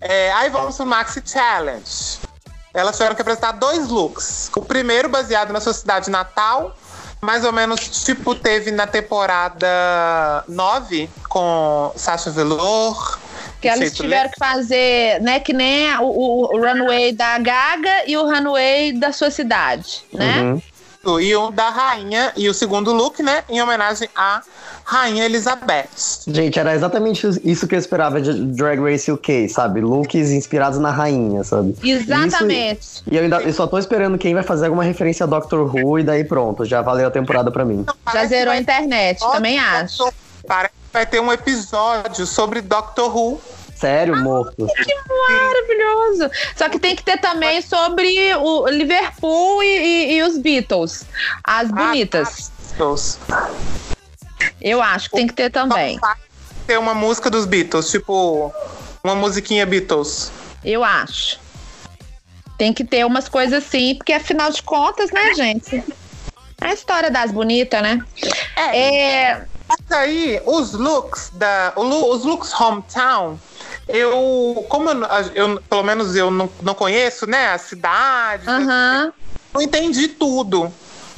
É, 0.00 0.32
aí 0.32 0.50
vamos 0.50 0.76
pro 0.76 0.84
Maxi 0.84 1.22
Challenge. 1.24 2.18
Elas 2.74 2.96
tiveram 2.96 3.14
que 3.14 3.22
apresentar 3.22 3.52
dois 3.52 3.88
looks. 3.88 4.50
O 4.56 4.62
primeiro 4.62 5.08
baseado 5.08 5.52
na 5.52 5.60
sua 5.60 5.72
cidade 5.72 6.10
natal, 6.10 6.76
mais 7.20 7.44
ou 7.44 7.52
menos 7.52 7.78
tipo 8.04 8.34
teve 8.34 8.72
na 8.72 8.86
temporada 8.88 9.68
9 10.48 11.08
com 11.28 11.92
Sasha 11.94 12.30
Velour. 12.32 13.18
Que 13.64 13.68
elas 13.68 13.80
Efeito 13.80 14.02
tiveram 14.02 14.30
que 14.30 14.38
fazer, 14.38 15.20
né, 15.22 15.40
que 15.40 15.52
nem 15.52 15.92
o, 15.98 16.04
o- 16.04 16.54
o 16.56 16.60
runway 16.60 17.12
da 17.12 17.38
Gaga 17.38 18.04
e 18.06 18.16
o 18.16 18.24
runway 18.24 18.92
da 18.92 19.10
sua 19.12 19.30
cidade, 19.30 20.02
né? 20.12 20.40
Uhum. 20.42 21.20
E 21.20 21.36
um 21.36 21.52
da 21.52 21.68
rainha, 21.68 22.32
e 22.34 22.48
o 22.48 22.54
segundo 22.54 22.90
look, 22.90 23.22
né? 23.22 23.44
Em 23.50 23.60
homenagem 23.60 24.08
à 24.16 24.40
Rainha 24.84 25.26
Elizabeth. 25.26 25.86
Gente, 26.26 26.58
era 26.58 26.74
exatamente 26.74 27.26
isso 27.44 27.66
que 27.68 27.74
eu 27.74 27.78
esperava 27.78 28.22
de 28.22 28.32
Drag 28.32 28.80
Race 28.80 29.12
UK, 29.12 29.46
sabe? 29.50 29.82
Looks 29.82 30.30
inspirados 30.30 30.78
na 30.78 30.90
rainha, 30.90 31.44
sabe? 31.44 31.76
Exatamente. 31.84 32.80
Isso- 32.80 33.02
e 33.10 33.16
eu, 33.18 33.22
ainda, 33.22 33.42
eu 33.42 33.52
só 33.52 33.66
tô 33.66 33.76
esperando 33.78 34.16
quem 34.16 34.32
vai 34.32 34.42
fazer 34.42 34.64
alguma 34.64 34.82
referência 34.84 35.24
a 35.24 35.26
Doctor 35.26 35.74
Who 35.76 35.98
e 35.98 36.02
daí 36.04 36.24
pronto, 36.24 36.64
já 36.64 36.80
valeu 36.80 37.06
a 37.06 37.10
temporada 37.10 37.50
pra 37.50 37.66
mim. 37.66 37.84
Já 37.86 37.94
Parece 38.02 38.22
que 38.22 38.28
zerou 38.38 38.54
a 38.54 38.56
internet, 38.56 39.20
também 39.20 39.58
acho. 39.58 40.10
Parece 40.46 40.72
que 40.72 40.92
vai 40.92 41.04
ter 41.04 41.20
um 41.20 41.30
episódio 41.32 42.24
sobre 42.26 42.62
Doctor 42.62 43.14
Who. 43.14 43.38
Sério, 43.74 44.16
morto. 44.16 44.66
Maravilhoso. 45.30 46.30
Só 46.56 46.68
que 46.68 46.78
tem 46.78 46.94
que 46.96 47.02
ter 47.02 47.18
também 47.18 47.60
sobre 47.62 48.34
o 48.36 48.68
Liverpool 48.68 49.62
e, 49.62 49.66
e- 49.66 50.12
e 50.16 50.22
os 50.22 50.38
Beatles. 50.38 51.04
As 51.42 51.70
bonitas. 51.70 52.50
Beatles. 52.76 53.18
Eu 54.60 54.80
acho 54.82 55.10
que 55.10 55.16
tem 55.16 55.26
que 55.26 55.34
ter 55.34 55.50
também. 55.50 55.98
Ter 56.66 56.78
uma 56.78 56.94
música 56.94 57.28
dos 57.30 57.44
Beatles, 57.46 57.90
tipo 57.90 58.52
uma 59.02 59.14
musiquinha 59.14 59.66
Beatles. 59.66 60.30
Eu 60.64 60.82
acho. 60.82 61.38
Tem 62.56 62.72
que 62.72 62.84
ter 62.84 63.04
umas 63.04 63.28
coisas 63.28 63.64
assim, 63.64 63.94
porque 63.96 64.12
afinal 64.12 64.50
de 64.50 64.62
contas, 64.62 65.10
né, 65.10 65.34
gente? 65.34 65.76
É 66.60 66.66
a 66.68 66.72
história 66.72 67.10
das 67.10 67.30
bonitas, 67.32 67.82
né? 67.82 67.98
É. 68.56 69.42
Mas 69.68 69.90
aí, 69.98 70.40
os 70.46 70.72
looks 70.72 71.30
da. 71.34 71.72
Os 71.76 72.24
looks 72.24 72.52
hometown, 72.58 73.38
eu. 73.88 74.66
Como 74.70 74.90
eu, 74.90 75.02
eu- 75.34 75.62
pelo 75.62 75.82
menos 75.82 76.14
eu 76.16 76.30
não, 76.30 76.56
não 76.62 76.74
conheço, 76.74 77.26
né? 77.26 77.48
A 77.48 77.58
cidade. 77.58 78.46
Aham. 78.48 79.12
Não 79.54 79.62
entendi 79.62 80.08
tudo. 80.08 80.74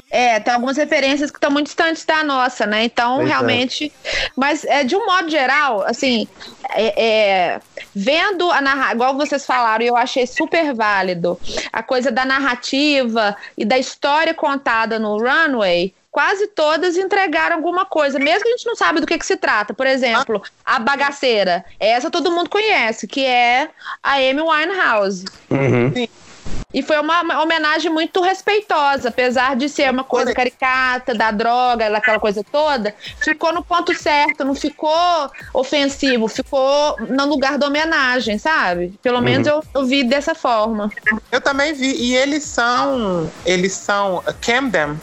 É, 0.09 0.39
tem 0.39 0.55
algumas 0.55 0.77
referências 0.77 1.31
que 1.33 1.37
estão 1.37 1.51
muito 1.51 1.67
distantes 1.67 2.05
da 2.05 2.23
nossa, 2.23 2.65
né? 2.65 2.85
Então, 2.85 3.17
Pois 3.17 3.27
é. 3.27 3.31
realmente. 3.31 3.93
Mas, 4.37 4.65
é, 4.65 4.85
de 4.85 4.95
um 4.95 5.05
modo 5.05 5.29
geral, 5.29 5.83
assim, 5.83 6.29
é, 6.75 7.05
é, 7.05 7.63
vendo 7.95 8.49
a 8.53 8.61
narrativa, 8.61 8.95
igual 8.95 9.17
vocês 9.17 9.45
falaram, 9.45 9.85
e 9.85 9.89
eu 9.89 9.97
achei 9.97 10.25
super 10.27 10.73
válido, 10.75 11.41
a 11.73 11.83
coisa 11.83 12.13
da 12.13 12.25
narrativa 12.25 13.37
e 13.59 13.65
da 13.65 13.79
história 13.79 14.33
contada 14.33 14.99
no 14.99 15.19
runway. 15.19 15.96
Quase 16.17 16.47
todas 16.47 16.97
entregaram 16.97 17.57
alguma 17.57 17.85
coisa, 17.85 18.19
mesmo 18.19 18.45
que 18.45 18.49
a 18.49 18.53
gente 18.53 18.65
não 18.65 18.75
sabe 18.75 19.01
do 19.01 19.07
que, 19.07 19.19
que 19.19 19.27
se 19.27 19.37
trata. 19.37 19.75
Por 19.75 19.87
exemplo, 19.87 20.43
a 20.65 20.79
bagaceira. 20.79 21.63
Essa 21.79 22.11
todo 22.11 22.33
mundo 22.33 22.49
conhece, 22.49 23.07
que 23.07 23.23
é 23.23 23.69
a 24.03 24.15
Amy 24.15 24.41
Winehouse. 24.41 25.27
Uhum. 25.51 25.93
E 26.73 26.83
foi 26.83 26.99
uma 26.99 27.21
uma 27.21 27.43
homenagem 27.43 27.91
muito 27.91 28.23
respeitosa, 28.23 29.11
apesar 29.11 29.57
de 29.57 29.69
ser 29.69 29.91
uma 29.91 30.05
coisa 30.05 30.33
caricata, 30.33 31.15
da 31.15 31.31
droga, 31.31 31.95
aquela 31.95 32.19
coisa 32.19 32.43
toda, 32.43 32.95
ficou 33.21 33.53
no 33.53 33.63
ponto 33.63 33.95
certo, 33.95 34.43
não 34.43 34.55
ficou 34.55 35.31
ofensivo, 35.53 36.29
ficou 36.29 36.97
no 36.99 37.27
lugar 37.27 37.59
da 37.59 37.67
homenagem, 37.67 38.39
sabe? 38.39 38.99
Pelo 39.03 39.21
menos 39.21 39.47
eu, 39.47 39.63
eu 39.75 39.85
vi 39.85 40.03
dessa 40.03 40.35
forma. 40.35 40.91
Eu 41.31 41.43
também 41.43 41.75
vi. 41.75 41.95
E 41.95 42.17
eles 42.17 42.43
são. 42.45 43.31
Eles 43.45 43.73
são. 43.75 44.23
Camden, 44.41 44.99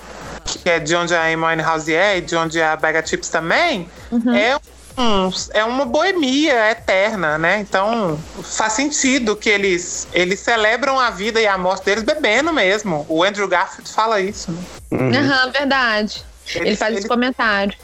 que 0.45 0.69
é 0.69 0.79
de 0.79 0.95
onde 0.95 1.15
a 1.15 1.23
Amy 1.23 1.43
Winehouse 1.45 1.93
é 1.93 2.17
e 2.17 2.21
de 2.21 2.35
onde 2.35 2.61
a 2.61 2.75
Bega 2.75 3.05
Chips 3.05 3.29
também, 3.29 3.89
é, 4.35 4.55
um, 4.99 5.31
é 5.53 5.63
uma 5.63 5.85
boemia 5.85 6.69
eterna, 6.71 7.37
né? 7.37 7.59
Então 7.59 8.19
faz 8.43 8.73
sentido 8.73 9.35
que 9.35 9.49
eles, 9.49 10.07
eles 10.13 10.39
celebram 10.39 10.99
a 10.99 11.09
vida 11.09 11.39
e 11.41 11.47
a 11.47 11.57
morte 11.57 11.85
deles 11.85 12.03
bebendo 12.03 12.53
mesmo. 12.53 13.05
O 13.09 13.23
Andrew 13.23 13.47
Garfield 13.47 13.89
fala 13.89 14.19
isso, 14.21 14.51
né? 14.51 14.61
Uhum. 14.91 15.09
Aham, 15.15 15.51
verdade. 15.51 16.23
Ele 16.55 16.69
Eles- 16.69 16.79
faz 16.79 16.91
esse 16.91 16.99
eles- 17.01 17.07
comentário. 17.09 17.75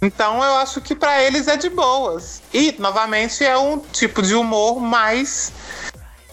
Então 0.00 0.42
eu 0.44 0.54
acho 0.58 0.80
que 0.80 0.94
pra 0.94 1.22
eles 1.24 1.48
é 1.48 1.56
de 1.56 1.68
boas. 1.68 2.40
E, 2.54 2.74
novamente, 2.78 3.44
é 3.44 3.58
um 3.58 3.78
tipo 3.78 4.22
de 4.22 4.34
humor 4.34 4.78
mais 4.80 5.52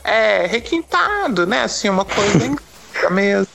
é, 0.03 0.45
requintado, 0.45 1.47
né? 1.47 1.63
Assim, 1.63 1.89
uma 1.89 2.05
coisa 2.05 2.37
mesmo. 3.09 3.47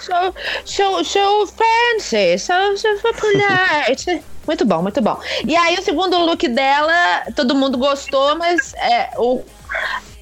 So, 0.00 0.34
so, 0.64 1.04
so 1.04 1.46
fancy, 1.46 2.38
so, 2.38 2.76
so 2.76 2.88
polite. 3.14 4.22
Muito 4.46 4.64
bom, 4.64 4.82
muito 4.82 5.00
bom. 5.00 5.20
E 5.46 5.54
aí, 5.54 5.76
o 5.78 5.82
segundo 5.82 6.16
look 6.18 6.48
dela, 6.48 7.22
todo 7.36 7.54
mundo 7.54 7.78
gostou, 7.78 8.36
mas 8.36 8.74
é, 8.74 9.10
o, 9.16 9.44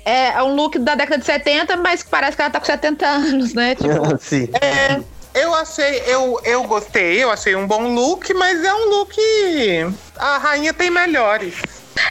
é, 0.05 0.31
é 0.31 0.43
um 0.43 0.55
look 0.55 0.79
da 0.79 0.95
década 0.95 1.19
de 1.19 1.25
70, 1.25 1.77
mas 1.77 2.03
que 2.03 2.11
parece 2.11 2.37
que 2.37 2.43
ela 2.43 2.51
tá 2.51 2.59
com 2.59 2.67
70 2.67 3.07
anos, 3.07 3.55
né? 3.55 3.75
Tipo, 3.79 4.19
Sim. 4.21 4.49
É, 4.61 5.01
eu 5.35 5.55
achei, 5.55 6.03
eu, 6.07 6.39
eu 6.45 6.65
gostei, 6.65 7.23
eu 7.23 7.31
achei 7.31 7.55
um 7.55 7.67
bom 7.67 7.95
look, 7.95 8.35
mas 8.35 8.63
é 8.63 8.75
um 8.75 8.91
look. 8.91 9.17
A 10.17 10.39
rainha 10.39 10.75
tem 10.75 10.91
melhores. 10.91 11.55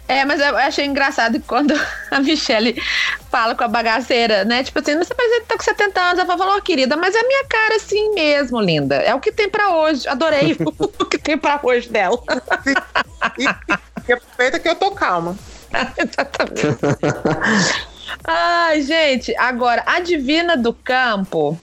É, 0.08 0.26
mas 0.26 0.40
eu 0.40 0.56
achei 0.58 0.86
engraçado 0.86 1.40
quando 1.48 1.74
a 2.12 2.20
Michelle 2.20 2.82
fala 3.30 3.56
com 3.56 3.64
a 3.64 3.68
bagaceira, 3.68 4.44
né? 4.46 4.64
Tipo 4.64 4.80
assim, 4.80 4.96
mas 4.96 5.08
que 5.08 5.42
tá 5.48 5.58
com 5.58 5.64
70 5.64 6.00
anos. 6.02 6.20
Ela 6.20 6.38
falou, 6.38 6.58
"Ô, 6.58 6.62
querida, 6.62 6.96
mas 6.98 7.14
é 7.16 7.20
a 7.20 7.28
minha 7.28 7.46
cara 7.46 7.76
assim 7.76 8.14
mesmo, 8.14 8.60
linda. 8.62 8.96
É 8.98 9.14
o 9.14 9.20
que 9.20 9.32
tem 9.32 9.50
pra 9.50 9.70
hoje. 9.76 10.08
Adorei 10.08 10.56
o 11.00 11.06
que 11.06 11.18
tem 11.18 11.38
pra 11.38 11.60
hoje 11.62 11.90
dela. 11.90 12.20
E, 13.38 13.44
e 14.10 14.14
aproveita 14.14 14.60
que 14.60 14.68
eu 14.70 14.76
tô 14.76 14.92
calma. 14.92 15.38
Exatamente. 15.98 16.78
Ai, 18.26 18.82
gente, 18.82 19.36
agora, 19.38 19.84
a 19.86 20.00
Divina 20.00 20.56
do 20.56 20.74
Campo, 20.74 21.60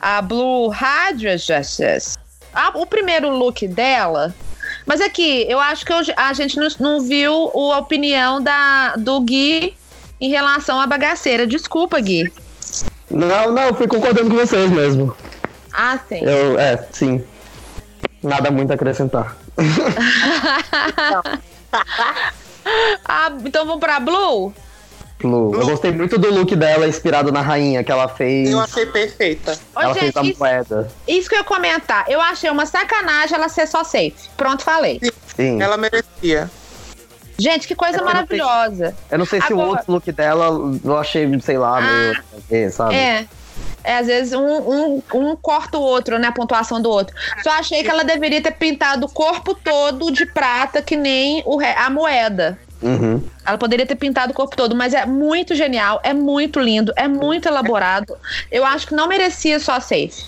a 0.00 0.20
Blue 0.22 0.68
Hydrojustice, 0.70 2.16
a- 2.54 2.72
o 2.74 2.86
primeiro 2.86 3.28
look 3.30 3.66
dela. 3.68 4.34
Mas 4.86 5.00
aqui, 5.00 5.46
eu 5.48 5.58
acho 5.60 5.84
que 5.86 5.92
eu- 5.92 5.98
a 6.16 6.32
gente 6.32 6.56
não, 6.58 6.68
não 6.78 7.00
viu 7.00 7.32
a 7.72 7.78
opinião 7.78 8.40
da, 8.42 8.94
do 8.96 9.20
Gui 9.20 9.74
em 10.20 10.28
relação 10.30 10.80
à 10.80 10.86
bagaceira. 10.86 11.46
Desculpa, 11.46 11.98
Gui. 12.00 12.30
Não, 13.10 13.52
não, 13.52 13.74
fui 13.74 13.86
concordando 13.86 14.30
com 14.30 14.36
vocês 14.36 14.70
mesmo. 14.70 15.14
Ah, 15.72 15.98
sim. 16.08 16.20
Eu, 16.22 16.58
é, 16.58 16.86
sim. 16.92 17.24
Nada 18.22 18.50
muito 18.50 18.70
a 18.70 18.74
acrescentar. 18.74 19.36
Ah, 23.06 23.30
então 23.44 23.66
vamos 23.66 23.80
pra 23.80 24.00
Blue? 24.00 24.54
Lu, 25.26 25.54
eu 25.54 25.66
gostei 25.66 25.90
muito 25.90 26.18
do 26.18 26.30
look 26.32 26.54
dela 26.54 26.86
inspirado 26.86 27.32
na 27.32 27.40
rainha 27.40 27.82
que 27.82 27.90
ela 27.90 28.08
fez. 28.08 28.50
Eu 28.50 28.60
achei 28.60 28.86
perfeita. 28.86 29.58
Ô, 29.74 29.80
Ela 29.80 29.94
fez 29.94 30.16
a 30.16 30.20
gente, 30.22 30.32
isso, 30.32 30.38
moeda. 30.40 30.88
isso 31.08 31.28
que 31.28 31.34
eu 31.34 31.38
ia 31.38 31.44
comentar. 31.44 32.04
Eu 32.08 32.20
achei 32.20 32.50
uma 32.50 32.66
sacanagem 32.66 33.34
ela 33.36 33.48
ser 33.48 33.66
só 33.66 33.82
safe. 33.82 34.14
Pronto, 34.36 34.62
falei. 34.62 35.00
Sim. 35.36 35.60
Ela 35.62 35.76
merecia. 35.76 36.50
Gente, 37.38 37.66
que 37.66 37.74
coisa 37.74 37.96
É, 37.96 38.00
eu 38.00 38.04
não 38.04 38.10
sei- 38.26 38.38
maravilhosa. 38.38 38.96
Eu 39.10 39.18
não 39.18 39.26
sei 39.26 39.40
se 39.40 39.52
o 39.52 39.60
Agora- 39.60 39.68
outro 39.78 39.92
look 39.92 40.12
dela 40.12 40.48
eu 40.84 40.96
achei, 40.96 41.40
sei 41.40 41.58
lá, 41.58 41.80
meio. 41.80 42.12
nada 42.12 42.24
a 42.36 42.40
ver, 42.48 42.70
sabe? 42.70 42.94
É. 42.94 43.26
É, 43.82 43.98
às 43.98 44.06
vezes 44.06 44.32
um, 44.32 44.40
um, 44.40 45.02
um 45.14 45.36
corta 45.36 45.76
o 45.78 45.80
outro, 45.82 46.18
né? 46.18 46.28
A 46.28 46.32
pontuação 46.32 46.80
do 46.80 46.88
outro. 46.90 47.14
Só 47.42 47.50
achei 47.50 47.82
que 47.82 47.90
ela 47.90 48.02
deveria 48.02 48.40
ter 48.42 48.52
pintado 48.52 49.06
o 49.06 49.10
corpo 49.10 49.54
todo 49.54 50.10
de 50.10 50.24
prata, 50.26 50.80
que 50.80 50.96
nem 50.96 51.42
o 51.44 51.58
a 51.60 51.90
moeda. 51.90 52.58
Uhum. 52.84 53.22
Ela 53.46 53.56
poderia 53.58 53.86
ter 53.86 53.96
pintado 53.96 54.32
o 54.32 54.34
corpo 54.34 54.54
todo, 54.56 54.74
mas 54.76 54.92
é 54.94 55.06
muito 55.06 55.54
genial, 55.54 56.00
é 56.04 56.12
muito 56.12 56.60
lindo, 56.60 56.92
é 56.96 57.08
muito 57.08 57.48
elaborado. 57.48 58.16
Eu 58.52 58.64
acho 58.64 58.86
que 58.86 58.94
não 58.94 59.08
merecia 59.08 59.58
só 59.58 59.80
safe. 59.80 60.24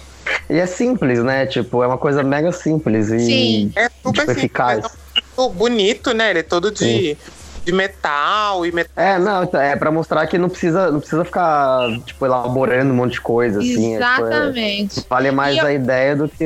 E 0.51 0.59
é 0.59 0.67
simples, 0.67 1.23
né? 1.23 1.47
Tipo, 1.47 1.83
é 1.83 1.87
uma 1.87 1.99
coisa 1.99 2.23
mega 2.23 2.51
simples 2.51 3.11
e 3.11 3.19
Sim. 3.21 3.73
É 3.77 3.85
super 3.89 3.95
tipo, 4.03 4.17
simples, 4.21 4.37
eficaz. 4.39 4.81
mas 4.83 4.93
é 4.93 5.41
muito 5.41 5.55
bonito, 5.55 6.13
né? 6.15 6.31
Ele 6.31 6.41
é 6.41 6.43
todo 6.43 6.73
de, 6.73 7.17
de 7.65 7.73
metal 7.73 8.67
e 8.67 8.73
metal. 8.73 8.93
É, 9.05 9.19
não, 9.19 9.45
então, 9.45 9.61
é 9.61 9.77
pra 9.77 9.91
mostrar 9.93 10.27
que 10.27 10.37
não 10.37 10.49
precisa, 10.49 10.91
não 10.91 10.99
precisa 10.99 11.25
ficar, 11.25 11.89
tipo, 12.05 12.25
elaborando 12.27 12.93
um 12.93 12.97
monte 12.97 13.13
de 13.13 13.21
coisa, 13.21 13.61
assim. 13.61 13.95
é, 13.97 13.99
tipo, 13.99 14.25
é- 14.25 14.27
Exatamente. 14.27 15.07
vale 15.09 15.31
mais 15.31 15.59
eu- 15.59 15.67
a 15.67 15.73
ideia 15.73 16.17
do 16.17 16.29
que. 16.29 16.45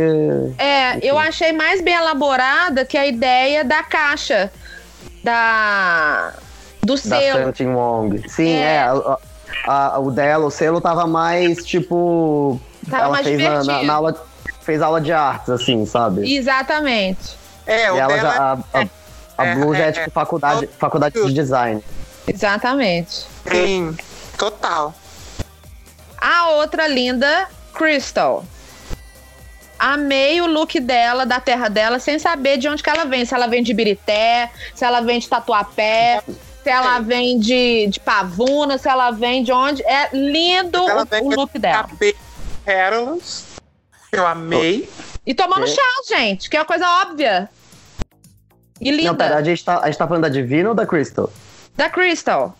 É, 0.59 0.99
eu 1.03 1.19
achei 1.19 1.53
mais 1.53 1.81
bem 1.81 1.95
elaborada 1.95 2.85
que 2.85 2.99
a 2.99 3.07
ideia 3.07 3.65
da 3.65 3.83
caixa. 3.83 4.51
Da. 5.23 6.33
Do 6.83 6.95
Da 6.95 7.01
selo. 7.01 7.45
Santin 7.45 7.67
Wong. 7.69 8.29
Sim, 8.29 8.53
É. 8.53 8.63
é. 8.77 8.79
a- 8.83 9.19
a- 9.67 9.99
o 9.99 10.11
dela, 10.11 10.47
o 10.47 10.51
selo 10.51 10.81
tava 10.81 11.07
mais, 11.07 11.65
tipo. 11.65 12.61
Tava 12.89 13.03
ela 13.05 13.13
mais 13.13 13.27
fez 13.27 13.43
na, 13.43 13.65
na- 13.65 13.83
na 13.83 13.95
aula. 13.95 14.27
Fez 14.63 14.81
aula 14.83 15.01
de 15.01 15.13
artes, 15.13 15.49
assim, 15.51 15.85
sabe? 15.87 16.35
Exatamente. 16.35 17.37
É, 17.67 17.91
o 17.93 17.97
e 17.97 17.99
ela 17.99 18.15
dela 18.15 18.21
já. 18.33 18.39
A, 18.43 18.53
a, 18.79 18.87
a 19.39 19.47
é, 19.47 19.55
Blue 19.55 19.75
já 19.75 19.85
é, 19.85 19.89
é, 19.89 19.93
tipo 19.93 20.11
faculdade, 20.11 20.69
faculdade 20.79 21.15
de 21.27 21.33
design. 21.33 21.83
Exatamente. 22.27 23.27
Sim, 23.51 23.97
total. 24.39 24.95
A 26.21 26.51
outra 26.51 26.87
linda, 26.87 27.49
Crystal. 27.75 28.45
Amei 29.81 30.43
o 30.43 30.47
look 30.47 30.79
dela, 30.79 31.25
da 31.25 31.41
terra 31.41 31.69
dela, 31.71 31.99
sem 31.99 32.19
saber 32.19 32.59
de 32.59 32.69
onde 32.69 32.83
que 32.83 32.91
ela 32.91 33.07
vem. 33.07 33.25
Se 33.25 33.35
ela 33.35 33.47
vem 33.47 33.63
de 33.63 33.73
Birité, 33.73 34.51
se 34.75 34.85
ela 34.85 35.01
vem 35.01 35.19
de 35.19 35.27
Tatuapé, 35.27 36.23
se 36.63 36.69
ela 36.69 36.99
vem 36.99 37.39
de, 37.39 37.87
de 37.87 37.99
Pavuna, 37.99 38.77
se 38.77 38.87
ela 38.89 39.11
vem 39.11 39.43
de 39.43 39.51
onde. 39.53 39.83
É 39.85 40.11
lindo 40.13 40.77
Ela 40.77 41.03
o, 41.03 41.07
vem 41.07 41.23
o 41.23 41.31
look 41.31 41.59
dela. 41.59 41.85
Cabelo 41.85 42.15
Pérolas. 42.63 43.47
Eu 44.13 44.27
amei. 44.27 44.87
E 45.27 45.33
tomando 45.33 45.65
É. 45.65 45.69
chá, 45.69 45.83
gente, 46.09 46.51
que 46.51 46.57
é 46.57 46.61
uma 46.61 46.67
coisa 46.67 46.87
óbvia. 47.03 47.49
E 48.81 48.91
Não, 48.91 48.99
linda. 48.99 49.15
pera, 49.15 49.37
a 49.37 49.43
gente, 49.43 49.65
tá, 49.65 49.79
a 49.81 49.87
gente 49.87 49.97
tá 49.99 50.07
falando 50.07 50.25
da 50.25 50.29
Divina 50.29 50.69
ou 50.69 50.75
da 50.75 50.87
Crystal? 50.87 51.31
Da 51.75 51.89
Crystal. 51.89 52.55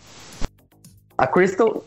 A 1.17 1.27
Crystal. 1.27 1.83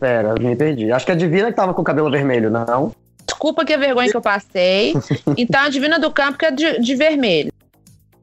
Pera, 0.00 0.34
me 0.40 0.56
perdi. 0.56 0.90
Acho 0.92 1.04
que 1.04 1.12
a 1.12 1.14
Divina 1.14 1.48
que 1.50 1.56
tava 1.56 1.74
com 1.74 1.82
o 1.82 1.84
cabelo 1.84 2.10
vermelho, 2.10 2.50
não? 2.50 2.94
Desculpa 3.38 3.64
que 3.64 3.72
a 3.72 3.76
vergonha 3.78 4.10
que 4.10 4.16
eu 4.16 4.20
passei. 4.20 4.94
Então 5.36 5.60
a 5.60 5.68
Divina 5.68 5.96
do 5.96 6.10
Campo 6.10 6.36
que 6.36 6.44
é 6.44 6.50
de, 6.50 6.80
de 6.80 6.94
vermelho. 6.96 7.52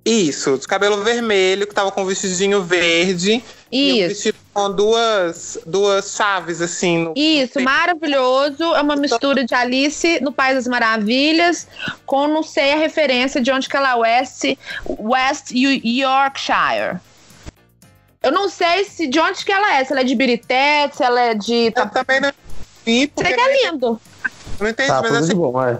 Isso, 0.05 0.57
de 0.57 0.67
cabelo 0.67 1.01
vermelho, 1.03 1.65
que 1.65 1.73
tava 1.73 1.89
com 1.89 2.01
um 2.01 2.05
vestidinho 2.05 2.61
verde. 2.61 3.41
E 3.71 3.93
um 3.93 3.95
Isso. 3.95 4.07
vestido 4.09 4.37
com 4.53 4.71
duas, 4.71 5.57
duas 5.65 6.13
chaves, 6.13 6.61
assim. 6.61 6.97
No, 6.97 7.13
Isso, 7.15 7.61
maravilhoso. 7.61 8.61
É 8.75 8.81
uma 8.81 8.97
mistura 8.97 9.45
de 9.45 9.55
Alice 9.55 10.19
no 10.21 10.33
País 10.33 10.55
das 10.55 10.67
Maravilhas 10.67 11.65
com 12.05 12.27
não 12.27 12.43
sei 12.43 12.73
a 12.73 12.75
referência 12.75 13.41
de 13.41 13.49
onde 13.51 13.69
que 13.69 13.77
ela 13.77 13.91
é 13.91 13.95
West, 13.95 14.43
West 14.85 15.51
Yo- 15.51 15.81
Yorkshire. 15.81 16.99
Eu 18.21 18.33
não 18.33 18.49
sei 18.49 18.83
se 18.83 19.07
de 19.07 19.19
onde 19.19 19.45
que 19.45 19.51
ela 19.51 19.77
é, 19.77 19.85
se 19.85 19.93
ela 19.93 20.01
é 20.01 20.03
de 20.03 20.13
Birité, 20.13 20.89
se 20.93 21.03
ela 21.03 21.21
é 21.21 21.33
de. 21.33 21.71
Eu 21.73 21.89
também 21.89 22.19
não 22.19 22.33
vi, 22.85 23.07
porque 23.07 23.33
Sei 23.33 23.37
que 23.37 23.41
é 23.41 23.71
lindo. 23.71 23.99
Não 24.59 24.69
entendi, 24.69 24.87
Tá, 24.89 25.01
mas 25.01 25.11
tudo 25.11 25.17
de 25.19 25.25
assim, 25.31 25.35
bom, 25.35 25.63
é. 25.63 25.79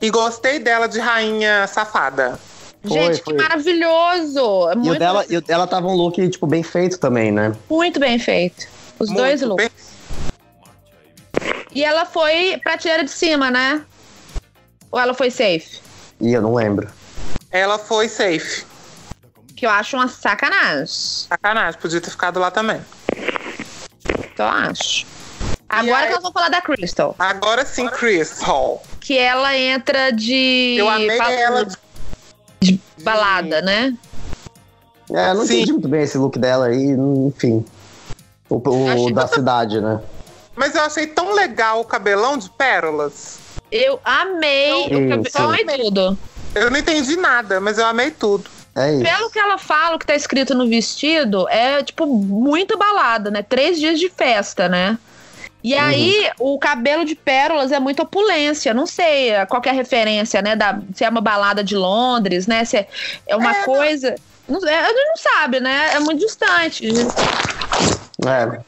e 0.00 0.10
gostei 0.10 0.58
dela 0.58 0.86
de 0.86 0.98
rainha 1.00 1.66
safada. 1.66 2.38
Foi, 2.86 2.90
Gente, 2.98 3.18
que 3.18 3.24
foi. 3.24 3.34
maravilhoso! 3.34 4.68
É 4.68 4.74
E 4.74 4.76
o 4.76 4.78
Muito, 4.80 4.98
dela, 4.98 5.24
e 5.28 5.36
o 5.36 5.40
dela 5.40 5.66
tava 5.66 5.86
um 5.88 5.94
look, 5.94 6.28
tipo, 6.28 6.46
bem 6.46 6.62
feito 6.62 6.98
também, 6.98 7.32
né? 7.32 7.54
muito 7.70 7.98
bem 7.98 8.18
feito. 8.18 8.66
Os 8.98 9.10
dois 9.10 9.40
Muito 9.42 9.62
looks. 9.62 9.64
bem- 9.66 11.54
E 11.74 11.82
ela 11.84 12.04
foi 12.04 12.58
prateleira 12.62 13.02
de 13.04 13.10
cima, 13.10 13.50
né? 13.50 13.82
Ou 14.90 15.00
ela 15.00 15.12
foi 15.14 15.30
safe? 15.30 15.80
Ih, 16.20 16.32
eu 16.34 16.42
não 16.42 16.54
lembro. 16.54 16.88
Ela 17.50 17.78
foi 17.78 18.08
safe. 18.08 18.64
Que 19.56 19.66
eu 19.66 19.70
acho 19.70 19.96
uma 19.96 20.06
sacanagem. 20.06 20.86
Sacanagem, 20.86 21.80
podia 21.80 22.00
ter 22.00 22.10
ficado 22.10 22.38
lá 22.38 22.50
também. 22.50 22.80
Eu 24.38 24.44
acho. 24.44 25.06
Agora 25.80 25.98
aí- 25.98 26.06
que 26.06 26.12
nós 26.12 26.22
vamos 26.22 26.32
falar 26.32 26.48
da 26.48 26.60
Crystal. 26.60 27.14
Agora 27.18 27.64
sim, 27.64 27.86
Chris 27.88 28.40
Hall. 28.40 28.82
Que 29.00 29.18
ela 29.18 29.56
entra 29.56 30.10
de. 30.10 30.76
Eu 30.78 30.88
amei 30.88 31.16
fala- 31.18 31.32
ela. 31.32 31.68
de 32.60 32.80
balada, 33.02 33.60
né? 33.62 33.94
É, 35.12 35.30
eu 35.30 35.34
não 35.34 35.46
Sim. 35.46 35.56
entendi 35.56 35.72
muito 35.72 35.88
bem 35.88 36.02
esse 36.02 36.16
look 36.16 36.38
dela 36.38 36.66
aí, 36.66 36.96
enfim. 37.26 37.64
O, 38.48 38.56
o 38.56 39.10
da 39.12 39.26
cidade, 39.26 39.80
né? 39.80 40.00
Mas 40.56 40.74
eu 40.74 40.82
achei 40.82 41.06
tão 41.06 41.32
legal 41.34 41.80
o 41.80 41.84
cabelão 41.84 42.38
de 42.38 42.48
pérolas. 42.50 43.38
Eu 43.70 44.00
amei 44.04 44.72
o. 44.72 44.88
Eu 44.92 45.50
amei 45.50 45.64
tudo. 45.78 46.18
Eu 46.54 46.70
não 46.70 46.78
entendi 46.78 47.16
nada, 47.16 47.60
mas 47.60 47.78
eu 47.78 47.84
amei 47.86 48.10
tudo. 48.10 48.48
É 48.76 48.92
isso. 48.92 49.02
Pelo 49.04 49.30
que 49.30 49.38
ela 49.38 49.58
fala, 49.58 49.96
o 49.96 49.98
que 49.98 50.06
tá 50.06 50.14
escrito 50.14 50.54
no 50.54 50.68
vestido, 50.68 51.48
é, 51.48 51.82
tipo, 51.82 52.06
muito 52.06 52.76
balada, 52.78 53.30
né? 53.30 53.42
Três 53.42 53.78
dias 53.78 53.98
de 54.00 54.08
festa, 54.08 54.68
né? 54.68 54.98
E 55.64 55.74
aí, 55.74 56.28
o 56.38 56.58
cabelo 56.58 57.06
de 57.06 57.14
pérolas 57.14 57.72
é 57.72 57.80
muita 57.80 58.02
opulência. 58.02 58.74
Não 58.74 58.86
sei 58.86 59.32
qual 59.48 59.62
que 59.62 59.68
é 59.70 59.72
a 59.72 59.74
referência, 59.74 60.42
né? 60.42 60.54
Da, 60.54 60.78
se 60.94 61.02
é 61.04 61.08
uma 61.08 61.22
balada 61.22 61.64
de 61.64 61.74
Londres, 61.74 62.46
né? 62.46 62.66
Se 62.66 62.76
é, 62.76 62.88
é 63.26 63.34
uma 63.34 63.50
É, 63.50 63.64
coisa. 63.64 64.14
Não, 64.46 64.58
é, 64.68 64.78
a 64.78 64.88
gente 64.88 65.06
não 65.08 65.16
sabe, 65.16 65.60
né? 65.60 65.94
É 65.94 66.00
muito 66.00 66.20
distante. 66.20 66.86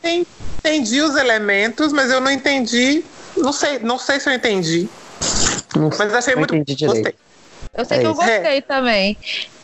É. 0.02 0.08
En- 0.08 0.26
Entendi 0.58 1.00
os 1.02 1.14
elementos, 1.16 1.92
mas 1.92 2.10
eu 2.10 2.20
não 2.20 2.30
entendi. 2.30 3.04
Não 3.36 3.52
sei, 3.52 3.78
não 3.78 3.98
sei 3.98 4.18
se 4.18 4.28
eu 4.28 4.32
entendi. 4.32 4.88
Não, 5.76 5.90
Mas 5.98 6.14
achei 6.14 6.32
não 6.34 6.40
muito. 6.40 6.54
entendi 6.56 6.74
direito. 6.74 7.02
Gostei. 7.04 7.14
Eu 7.76 7.84
sei 7.84 7.96
É 7.98 8.00
que 8.00 8.06
eu 8.06 8.12
isso. 8.12 8.20
gostei 8.20 8.62
também. 8.62 9.18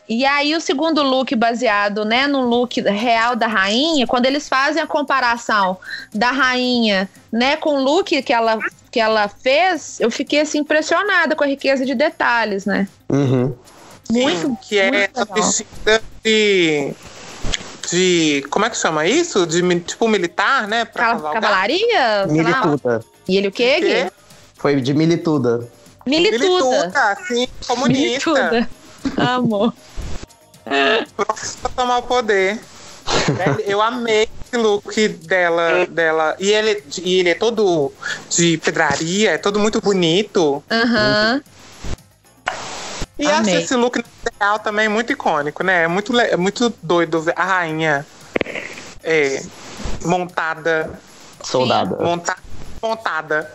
E 0.09 0.25
aí, 0.27 0.55
o 0.55 0.61
segundo 0.61 1.03
look, 1.03 1.35
baseado 1.37 2.05
né, 2.05 2.27
no 2.27 2.41
look 2.41 2.81
real 2.81 3.35
da 3.37 3.47
rainha, 3.47 4.07
quando 4.07 4.27
eles 4.27 4.49
fazem 4.49 4.83
a 4.83 4.87
comparação 4.87 5.79
da 6.13 6.31
rainha 6.31 7.09
né, 7.31 7.57
com 7.57 7.77
o 7.77 7.83
look 7.83 8.21
que 8.23 8.33
ela, 8.33 8.59
que 8.91 9.01
ela 9.01 9.29
fez, 9.29 10.01
eu 10.01 10.11
fiquei 10.11 10.41
assim, 10.41 10.59
impressionada 10.59 11.35
com 11.37 11.45
a 11.45 11.47
riqueza 11.47 11.87
de 11.87 11.95
detalhes, 11.95 12.67
né? 12.67 12.89
Uhum. 13.09 13.55
Muito, 14.11 14.41
Sim, 14.49 14.57
que 14.61 14.79
é 14.79 14.91
muito 14.91 15.21
essa 15.21 15.25
vestida 15.33 16.03
de. 16.23 16.93
De. 17.91 18.45
Como 18.51 18.65
é 18.65 18.71
que 18.71 18.77
chama 18.77 19.07
isso? 19.07 19.47
De 19.47 19.63
tipo 19.81 20.07
militar, 20.09 20.69
né? 20.69 20.85
Pra 20.85 21.05
Cal- 21.05 21.15
cavalgar. 21.15 21.43
cavalaria? 21.43 22.27
Milituda. 22.29 23.05
E 23.29 23.37
ele 23.37 23.49
o 23.49 23.53
quê, 23.53 23.77
Que 23.81 23.93
é? 23.93 24.11
Foi 24.57 24.81
de 24.81 24.93
milituda. 24.93 25.69
Milituda. 26.05 26.45
Milituda, 26.45 27.19
sim, 27.27 27.49
comunista. 27.67 28.31
Milituda. 28.31 28.71
Amor. 29.17 29.73
Pronto 31.17 31.35
pra 31.61 31.71
tomar 31.77 31.99
o 31.99 32.03
poder. 32.03 32.61
Eu 33.67 33.83
amei 33.83 34.29
esse 34.47 34.57
look 34.57 35.09
dela, 35.09 35.87
dela. 35.87 36.37
E 36.39 36.51
ele, 36.51 36.83
e 37.03 37.19
ele 37.21 37.31
é 37.31 37.35
todo 37.35 37.93
de 38.31 38.59
pedraria, 38.59 39.33
é 39.33 39.39
todo 39.39 39.59
muito 39.59 39.81
bonito. 39.81 40.63
Aham. 40.71 41.43
E 43.19 43.27
Amei. 43.27 43.55
acho 43.55 43.65
esse 43.65 43.77
look 43.77 44.03
real 44.41 44.59
também 44.59 44.89
muito 44.89 45.13
icônico, 45.13 45.63
né? 45.63 45.85
É 45.85 45.89
muito, 45.89 46.19
é 46.19 46.37
muito 46.37 46.73
doido 46.83 47.21
ver 47.21 47.35
a 47.37 47.45
rainha 47.45 48.07
é, 49.03 49.43
montada. 50.05 50.91
Soldada. 51.43 51.97
Monta, 52.03 52.37
montada. 52.83 53.53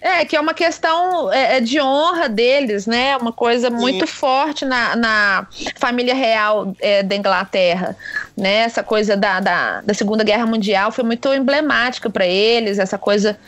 É, 0.00 0.24
que 0.24 0.34
é 0.34 0.40
uma 0.40 0.54
questão 0.54 1.30
é, 1.32 1.58
é 1.58 1.60
de 1.60 1.80
honra 1.80 2.28
deles, 2.28 2.86
né? 2.86 3.16
Uma 3.16 3.32
coisa 3.32 3.68
muito 3.68 4.06
forte 4.06 4.64
na, 4.64 4.96
na 4.96 5.46
família 5.76 6.14
real 6.14 6.74
é, 6.80 7.02
da 7.02 7.14
Inglaterra, 7.14 7.96
né? 8.36 8.60
Essa 8.60 8.82
coisa 8.82 9.16
da, 9.16 9.40
da, 9.40 9.80
da 9.82 9.94
Segunda 9.94 10.24
Guerra 10.24 10.46
Mundial 10.46 10.90
foi 10.90 11.04
muito 11.04 11.32
emblemática 11.34 12.08
para 12.08 12.26
eles, 12.26 12.78
essa 12.78 12.96
coisa. 12.96 13.38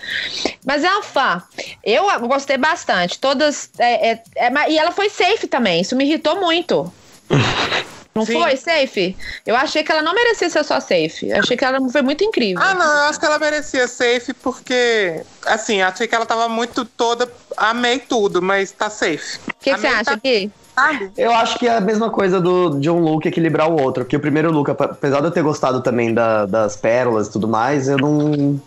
Mas 0.64 0.84
é 0.84 0.90
uma 0.90 1.02
fã. 1.02 1.42
Eu 1.82 2.04
gostei 2.28 2.58
bastante. 2.58 3.18
Todas. 3.18 3.70
é, 3.78 4.12
é, 4.12 4.22
é, 4.36 4.70
e 4.70 4.78
ela 4.78 4.92
foi 4.92 5.08
safe 5.08 5.46
também, 5.46 5.80
isso 5.80 5.96
me 5.96 6.04
irritou 6.04 6.38
muito. 6.40 6.92
Não 8.14 8.26
Sim. 8.26 8.34
foi 8.42 8.56
safe? 8.56 9.16
Eu 9.46 9.56
achei 9.56 9.82
que 9.82 9.90
ela 9.90 10.02
não 10.02 10.14
merecia 10.14 10.50
ser 10.50 10.62
só 10.64 10.78
safe. 10.80 11.28
Eu 11.30 11.38
achei 11.38 11.56
que 11.56 11.64
ela 11.64 11.78
foi 11.90 12.02
muito 12.02 12.22
incrível. 12.22 12.62
Ah, 12.62 12.74
não, 12.74 12.84
eu 12.84 13.02
acho 13.04 13.18
que 13.18 13.24
ela 13.24 13.38
merecia 13.38 13.88
safe 13.88 14.34
porque, 14.34 15.22
assim, 15.46 15.80
achei 15.80 16.06
que 16.06 16.14
ela 16.14 16.26
tava 16.26 16.46
muito 16.48 16.84
toda. 16.84 17.26
Amei 17.56 17.98
tudo, 17.98 18.42
mas 18.42 18.70
tá 18.70 18.90
safe. 18.90 19.38
O 19.48 19.54
que, 19.60 19.72
que 19.72 19.80
você 19.80 19.86
acha 19.86 20.04
tá- 20.04 20.12
aqui? 20.12 20.50
Sabe? 20.74 21.10
Eu 21.16 21.32
acho 21.32 21.58
que 21.58 21.66
é 21.66 21.76
a 21.76 21.80
mesma 21.80 22.10
coisa 22.10 22.38
do, 22.40 22.78
de 22.78 22.90
um 22.90 22.98
look 22.98 23.26
equilibrar 23.26 23.70
o 23.70 23.80
outro. 23.80 24.04
Porque 24.04 24.16
o 24.16 24.20
primeiro 24.20 24.50
look, 24.52 24.70
ap- 24.70 24.80
apesar 24.82 25.20
de 25.20 25.26
eu 25.26 25.30
ter 25.30 25.42
gostado 25.42 25.80
também 25.82 26.12
da- 26.12 26.44
das 26.46 26.76
pérolas 26.76 27.28
e 27.28 27.32
tudo 27.32 27.48
mais, 27.48 27.88
eu 27.88 27.96
não. 27.96 28.60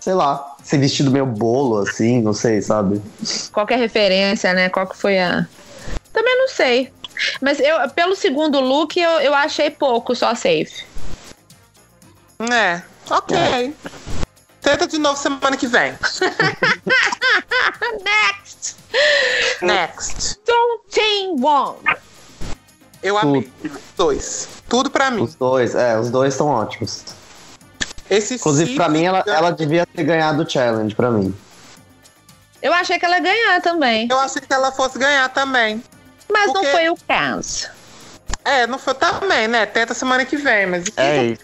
Sei 0.00 0.14
lá. 0.14 0.44
Ser 0.62 0.78
vestido 0.78 1.10
meio 1.10 1.24
bolo, 1.24 1.78
assim, 1.78 2.20
não 2.20 2.32
sei, 2.34 2.60
sabe? 2.60 3.00
Qual 3.52 3.66
que 3.66 3.72
é 3.72 3.76
a 3.76 3.80
referência, 3.80 4.52
né? 4.52 4.68
Qual 4.68 4.86
que 4.86 4.96
foi 4.96 5.18
a. 5.18 5.46
Também 6.12 6.36
não 6.36 6.48
sei. 6.48 6.92
Mas 7.40 7.60
eu, 7.60 7.88
pelo 7.90 8.14
segundo 8.16 8.60
look, 8.60 8.98
eu, 8.98 9.10
eu 9.20 9.34
achei 9.34 9.70
pouco 9.70 10.14
só 10.14 10.34
safe. 10.34 10.84
É, 12.50 12.82
ok. 13.10 13.74
Tenta 14.60 14.86
de 14.86 14.98
novo 14.98 15.18
semana 15.18 15.56
que 15.56 15.66
vem. 15.66 15.92
Next! 18.04 18.76
Next. 19.62 20.40
Don't 20.46 20.84
Team 20.90 21.44
One. 21.44 21.78
Eu 23.02 23.18
amei. 23.18 23.50
Os 23.64 23.70
dois. 23.96 24.48
Tudo 24.68 24.90
pra 24.90 25.10
mim. 25.10 25.22
Os 25.22 25.34
dois, 25.34 25.74
é, 25.74 25.98
os 25.98 26.10
dois 26.10 26.34
são 26.34 26.48
ótimos. 26.48 27.04
Esse 28.10 28.34
Inclusive, 28.34 28.74
pra 28.74 28.88
mim, 28.88 29.04
ela, 29.04 29.22
ela 29.26 29.50
devia 29.50 29.86
ter 29.86 30.02
ganhado 30.02 30.42
o 30.42 30.50
challenge, 30.50 30.94
pra 30.94 31.10
mim. 31.10 31.34
Eu 32.60 32.72
achei 32.72 32.98
que 32.98 33.04
ela 33.04 33.16
ia 33.16 33.22
ganhar 33.22 33.62
também. 33.62 34.08
Eu 34.10 34.18
achei 34.18 34.40
que 34.42 34.52
ela 34.52 34.72
fosse 34.72 34.98
ganhar 34.98 35.28
também. 35.28 35.82
Mas 36.30 36.46
não 36.46 36.54
Porque- 36.54 36.70
foi 36.70 36.88
o 36.90 36.96
caso. 36.96 37.68
É, 38.44 38.66
não 38.66 38.78
foi 38.78 38.94
também, 38.94 39.48
né? 39.48 39.66
Tenta 39.66 39.94
semana 39.94 40.24
que 40.24 40.36
vem, 40.36 40.66
mas. 40.66 40.84
É 40.96 41.24
isso. 41.24 41.42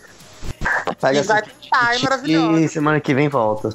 Pega 1.00 1.18
E 1.18 1.22
vai 1.22 1.42
tentar, 1.42 1.94
é 1.94 1.98
maravilhosa. 1.98 2.60
E 2.60 2.68
semana 2.68 3.00
que 3.00 3.14
vem 3.14 3.28
volta. 3.28 3.70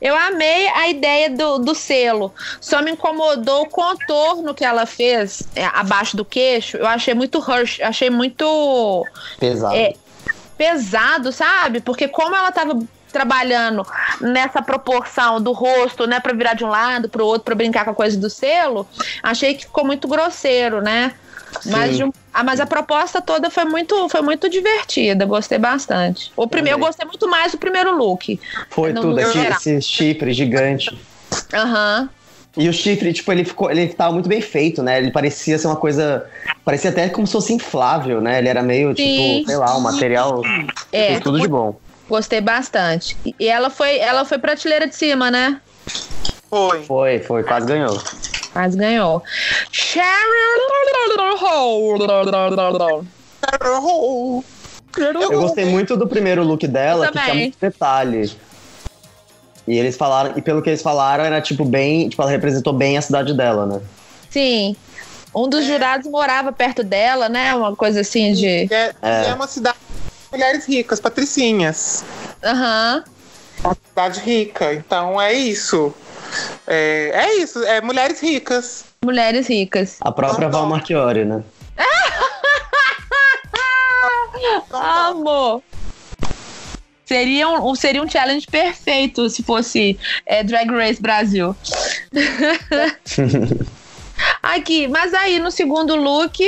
Eu 0.00 0.16
amei 0.16 0.66
a 0.68 0.88
ideia 0.88 1.28
do, 1.28 1.58
do 1.58 1.74
selo. 1.74 2.32
Só 2.60 2.80
me 2.80 2.90
incomodou 2.92 3.62
o 3.62 3.68
contorno 3.68 4.54
que 4.54 4.64
ela 4.64 4.86
fez 4.86 5.42
é, 5.54 5.64
abaixo 5.66 6.16
do 6.16 6.24
queixo. 6.24 6.78
Eu 6.78 6.86
achei 6.86 7.12
muito 7.12 7.38
rush, 7.38 7.80
achei 7.82 8.08
muito 8.08 9.04
Pesado. 9.38 9.74
É. 9.76 9.94
pesado, 10.56 11.32
sabe? 11.32 11.80
Porque 11.80 12.08
como 12.08 12.34
ela 12.34 12.50
tava 12.50 12.78
trabalhando 13.12 13.86
nessa 14.20 14.60
proporção 14.62 15.40
do 15.40 15.52
rosto, 15.52 16.06
né, 16.06 16.20
Pra 16.20 16.32
virar 16.32 16.54
de 16.54 16.64
um 16.64 16.68
lado 16.68 17.08
pro 17.08 17.24
outro 17.24 17.44
pra 17.44 17.54
brincar 17.54 17.84
com 17.84 17.90
a 17.90 17.94
coisa 17.94 18.18
do 18.18 18.28
selo, 18.30 18.86
achei 19.22 19.54
que 19.54 19.64
ficou 19.64 19.84
muito 19.84 20.06
grosseiro, 20.08 20.80
né? 20.82 21.12
Mas, 21.64 21.96
Sim. 21.96 22.04
um- 22.04 22.12
ah, 22.32 22.44
mas 22.44 22.60
a 22.60 22.66
proposta 22.66 23.22
toda 23.22 23.48
foi 23.48 23.64
muito, 23.64 24.08
foi 24.10 24.20
muito 24.20 24.50
divertida, 24.50 25.24
gostei 25.24 25.58
bastante. 25.58 26.30
O 26.36 26.46
primeiro, 26.46 26.78
eu 26.78 26.84
gostei 26.84 27.06
muito 27.06 27.26
mais 27.28 27.52
do 27.52 27.58
primeiro 27.58 27.96
look. 27.96 28.38
Foi 28.70 28.92
no- 28.92 29.00
tudo, 29.00 29.18
esse, 29.20 29.38
esse 29.38 29.80
chifre 29.82 30.32
gigante. 30.34 30.96
Aham. 31.54 32.08
E 32.56 32.68
o 32.68 32.72
chifre, 32.72 33.12
tipo, 33.12 33.30
ele 33.30 33.44
ficou. 33.44 33.70
Ele 33.70 33.86
tava 33.88 34.12
muito 34.12 34.28
bem 34.28 34.40
feito, 34.40 34.82
né? 34.82 34.98
Ele 34.98 35.10
parecia 35.10 35.56
ser 35.58 35.68
uma 35.68 35.76
coisa. 35.76 36.26
Parecia 36.64 36.90
até 36.90 37.08
como 37.08 37.26
se 37.26 37.32
fosse 37.32 37.52
inflável, 37.52 38.20
né? 38.20 38.38
Ele 38.38 38.48
era 38.48 38.62
meio, 38.62 38.94
Sim. 38.96 39.38
tipo, 39.38 39.46
sei 39.48 39.56
lá, 39.56 39.76
um 39.76 39.80
material. 39.80 40.42
É. 40.92 41.08
fez 41.08 41.20
tudo 41.20 41.40
de 41.40 41.46
bom. 41.48 41.78
Gostei 42.08 42.40
bastante. 42.40 43.16
E- 43.24 43.46
ela 43.48 43.70
foi, 43.70 43.98
ela 43.98 44.24
foi 44.24 44.38
prateleira 44.38 44.86
de 44.86 44.96
cima, 44.96 45.30
né? 45.30 45.60
Foi. 46.48 46.82
Foi, 46.84 47.18
foi, 47.20 47.42
quase 47.44 47.66
ganhou. 47.66 48.02
Mas 48.54 48.74
ganhou. 48.74 49.22
Cheryl. 49.70 50.02
Eu 55.20 55.40
gostei 55.40 55.64
muito 55.64 55.96
do 55.96 56.06
primeiro 56.08 56.42
look 56.42 56.66
dela, 56.66 57.08
que 57.10 57.18
tinha 57.20 57.34
muito 57.34 57.58
detalhe. 57.60 58.32
E 59.66 59.78
eles 59.78 59.96
falaram, 59.96 60.32
e 60.36 60.40
pelo 60.42 60.62
que 60.62 60.70
eles 60.70 60.80
falaram, 60.82 61.24
era 61.24 61.40
tipo 61.42 61.64
bem. 61.64 62.08
Tipo, 62.08 62.22
ela 62.22 62.30
representou 62.30 62.72
bem 62.72 62.96
a 62.96 63.02
cidade 63.02 63.34
dela, 63.34 63.66
né? 63.66 63.80
Sim. 64.30 64.74
Um 65.34 65.46
dos 65.46 65.64
jurados 65.66 66.10
morava 66.10 66.50
perto 66.52 66.82
dela, 66.82 67.28
né? 67.28 67.54
Uma 67.54 67.76
coisa 67.76 68.00
assim 68.00 68.32
de. 68.32 68.66
É, 68.72 68.94
É. 69.02 69.26
é 69.28 69.34
uma 69.34 69.46
cidade 69.46 69.76
de 69.87 69.87
mulheres 70.30 70.66
ricas, 70.66 71.00
patricinhas. 71.00 72.04
Aham. 72.42 73.04
Uma 73.64 73.76
cidade 73.88 74.20
rica. 74.20 74.74
Então 74.74 75.20
é 75.20 75.32
isso. 75.32 75.92
É, 76.66 77.10
é 77.14 77.34
isso, 77.36 77.62
é 77.64 77.80
mulheres 77.80 78.20
ricas. 78.20 78.84
Mulheres 79.04 79.48
ricas. 79.48 79.96
A 80.00 80.12
própria 80.12 80.48
Não, 80.48 80.60
Val. 80.60 80.66
Marchiori, 80.66 81.24
né? 81.24 81.42
Amor. 84.72 85.62
Seria 87.06 87.48
um, 87.48 87.74
seria 87.74 88.02
um 88.02 88.08
challenge 88.08 88.46
perfeito 88.46 89.30
se 89.30 89.42
fosse 89.42 89.98
é, 90.26 90.44
Drag 90.44 90.70
Race 90.70 91.00
Brasil. 91.00 91.56
Aqui, 94.42 94.86
mas 94.88 95.14
aí 95.14 95.38
no 95.38 95.50
segundo 95.50 95.96
look, 95.96 96.38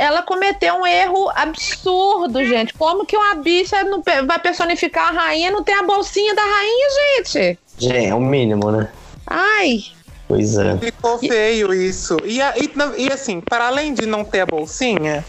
ela 0.00 0.22
cometeu 0.22 0.74
um 0.76 0.86
erro 0.86 1.30
absurdo, 1.34 2.42
gente. 2.44 2.72
Como 2.74 3.04
que 3.04 3.16
uma 3.16 3.34
bicha 3.34 3.84
não 3.84 4.02
vai 4.26 4.38
personificar 4.38 5.08
a 5.08 5.12
rainha 5.12 5.48
e 5.48 5.52
não 5.52 5.62
tem 5.62 5.74
a 5.74 5.82
bolsinha 5.82 6.34
da 6.34 6.42
rainha, 6.42 6.88
gente? 7.18 7.58
Gente, 7.78 8.06
é 8.06 8.14
o 8.14 8.20
mínimo, 8.20 8.70
né? 8.72 8.88
Ai, 9.26 9.84
Pois 10.26 10.56
é. 10.56 10.78
Ficou 10.78 11.18
feio 11.18 11.74
isso. 11.74 12.16
E, 12.24 12.40
a- 12.40 12.54
e, 12.56 12.70
e, 12.98 13.12
assim, 13.12 13.40
para 13.40 13.66
além 13.66 13.92
de 13.92 14.06
não 14.06 14.22
ter 14.24 14.40
a 14.42 14.46
bolsinha, 14.46 15.24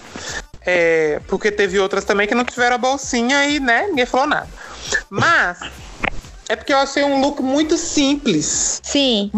é, 0.63 1.19
porque 1.27 1.51
teve 1.51 1.79
outras 1.79 2.05
também 2.05 2.27
que 2.27 2.35
não 2.35 2.45
tiveram 2.45 2.75
a 2.75 2.77
bolsinha 2.77 3.45
e, 3.45 3.59
né, 3.59 3.87
ninguém 3.87 4.05
falou 4.05 4.27
nada. 4.27 4.47
Mas 5.09 5.57
é 6.47 6.55
porque 6.55 6.71
eu 6.71 6.77
achei 6.77 7.03
um 7.03 7.19
look 7.19 7.41
muito 7.41 7.77
simples. 7.77 8.79
sim. 8.83 9.31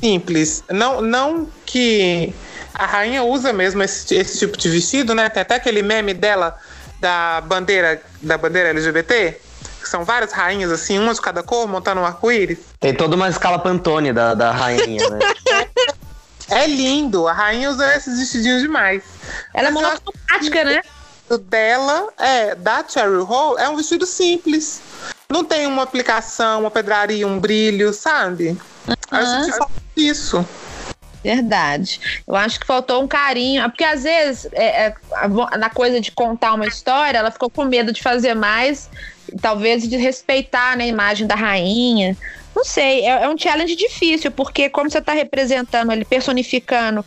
Simples. 0.00 0.64
Não, 0.70 1.00
não 1.00 1.48
que 1.66 2.34
a 2.74 2.86
rainha 2.86 3.22
usa 3.22 3.52
mesmo 3.52 3.82
esse, 3.82 4.14
esse 4.14 4.38
tipo 4.38 4.56
de 4.56 4.68
vestido, 4.68 5.14
né? 5.14 5.28
Tem 5.28 5.42
até 5.42 5.56
aquele 5.56 5.82
meme 5.82 6.14
dela 6.14 6.58
da 7.00 7.40
bandeira 7.42 8.00
da 8.20 8.36
bandeira 8.36 8.70
LGBT, 8.70 9.40
que 9.80 9.88
são 9.88 10.04
várias 10.04 10.32
rainhas 10.32 10.70
assim, 10.70 10.98
uma 10.98 11.14
de 11.14 11.20
cada 11.20 11.42
cor, 11.42 11.66
montando 11.66 12.00
um 12.00 12.06
arco-íris. 12.06 12.58
Tem 12.78 12.94
toda 12.94 13.16
uma 13.16 13.28
escala 13.28 13.58
Pantone 13.58 14.12
da, 14.12 14.34
da 14.34 14.50
rainha, 14.50 15.08
né? 15.10 15.18
É 16.50 16.66
lindo, 16.66 17.28
a 17.28 17.32
rainha 17.32 17.70
usa 17.70 17.94
esses 17.94 18.18
vestidinhos 18.18 18.60
demais. 18.60 19.04
Ela 19.54 19.68
é 19.68 19.70
monocromática, 19.70 20.64
né? 20.64 20.82
O 21.28 21.38
dela, 21.38 22.08
é, 22.18 22.56
da 22.56 22.84
Cherry 22.86 23.22
Hall, 23.22 23.56
é 23.56 23.68
um 23.68 23.76
vestido 23.76 24.04
simples. 24.04 24.82
Não 25.28 25.44
tem 25.44 25.68
uma 25.68 25.84
aplicação, 25.84 26.62
uma 26.62 26.70
pedraria, 26.70 27.24
um 27.24 27.38
brilho, 27.38 27.94
sabe? 27.94 28.58
A 29.10 29.24
gente 29.24 29.56
falta 29.56 29.72
isso. 29.96 30.46
Verdade. 31.22 32.00
Eu 32.26 32.34
acho 32.34 32.58
que 32.58 32.66
faltou 32.66 33.02
um 33.02 33.08
carinho. 33.08 33.62
Porque 33.70 33.84
às 33.84 34.02
vezes, 34.04 34.48
é, 34.52 34.86
é, 34.86 34.94
na 35.58 35.68
coisa 35.70 36.00
de 36.00 36.10
contar 36.10 36.54
uma 36.54 36.66
história, 36.66 37.18
ela 37.18 37.30
ficou 37.30 37.50
com 37.50 37.64
medo 37.64 37.92
de 37.92 38.02
fazer 38.02 38.34
mais, 38.34 38.88
talvez 39.40 39.88
de 39.88 39.96
respeitar 39.96 40.76
né, 40.76 40.84
a 40.84 40.88
imagem 40.88 41.26
da 41.26 41.34
rainha. 41.34 42.16
Não 42.54 42.64
sei, 42.64 43.02
é, 43.02 43.24
é 43.24 43.28
um 43.28 43.38
challenge 43.38 43.76
difícil, 43.76 44.30
porque 44.30 44.68
como 44.68 44.90
você 44.90 44.98
está 44.98 45.12
representando 45.12 45.90
ali, 45.90 46.04
personificando 46.04 47.04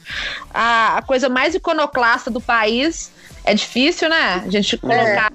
a, 0.54 0.98
a 0.98 1.02
coisa 1.02 1.28
mais 1.28 1.54
iconoclasta 1.54 2.32
do 2.32 2.40
país, 2.40 3.12
é 3.44 3.54
difícil, 3.54 4.10
né? 4.10 4.42
A 4.46 4.50
gente 4.50 4.78
colocar, 4.78 5.32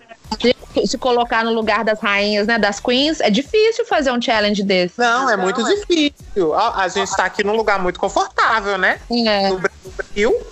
se 0.87 0.99
colocar 0.99 1.45
no 1.45 1.53
lugar 1.53 1.85
das 1.85 2.01
rainhas, 2.01 2.47
né? 2.47 2.59
Das 2.59 2.81
queens, 2.81 3.21
é 3.21 3.31
difícil 3.31 3.87
fazer 3.87 4.13
um 4.13 4.21
challenge 4.21 4.63
desse. 4.63 4.99
Não, 4.99 5.29
é 5.29 5.37
muito 5.37 5.63
difícil. 5.65 6.55
A, 6.55 6.83
a 6.83 6.89
gente 6.89 7.11
tá 7.17 7.25
aqui 7.25 7.45
num 7.45 7.57
lugar 7.57 7.81
muito 7.81 7.99
confortável, 7.99 8.79
né? 8.79 9.01
É. 9.11 9.49
No 9.49 9.59
Brasil, 9.59 10.47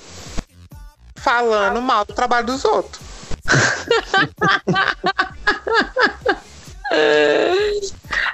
falando 1.16 1.81
mal 1.81 2.05
do 2.05 2.14
trabalho 2.14 2.47
dos 2.47 2.64
outros. 2.64 3.05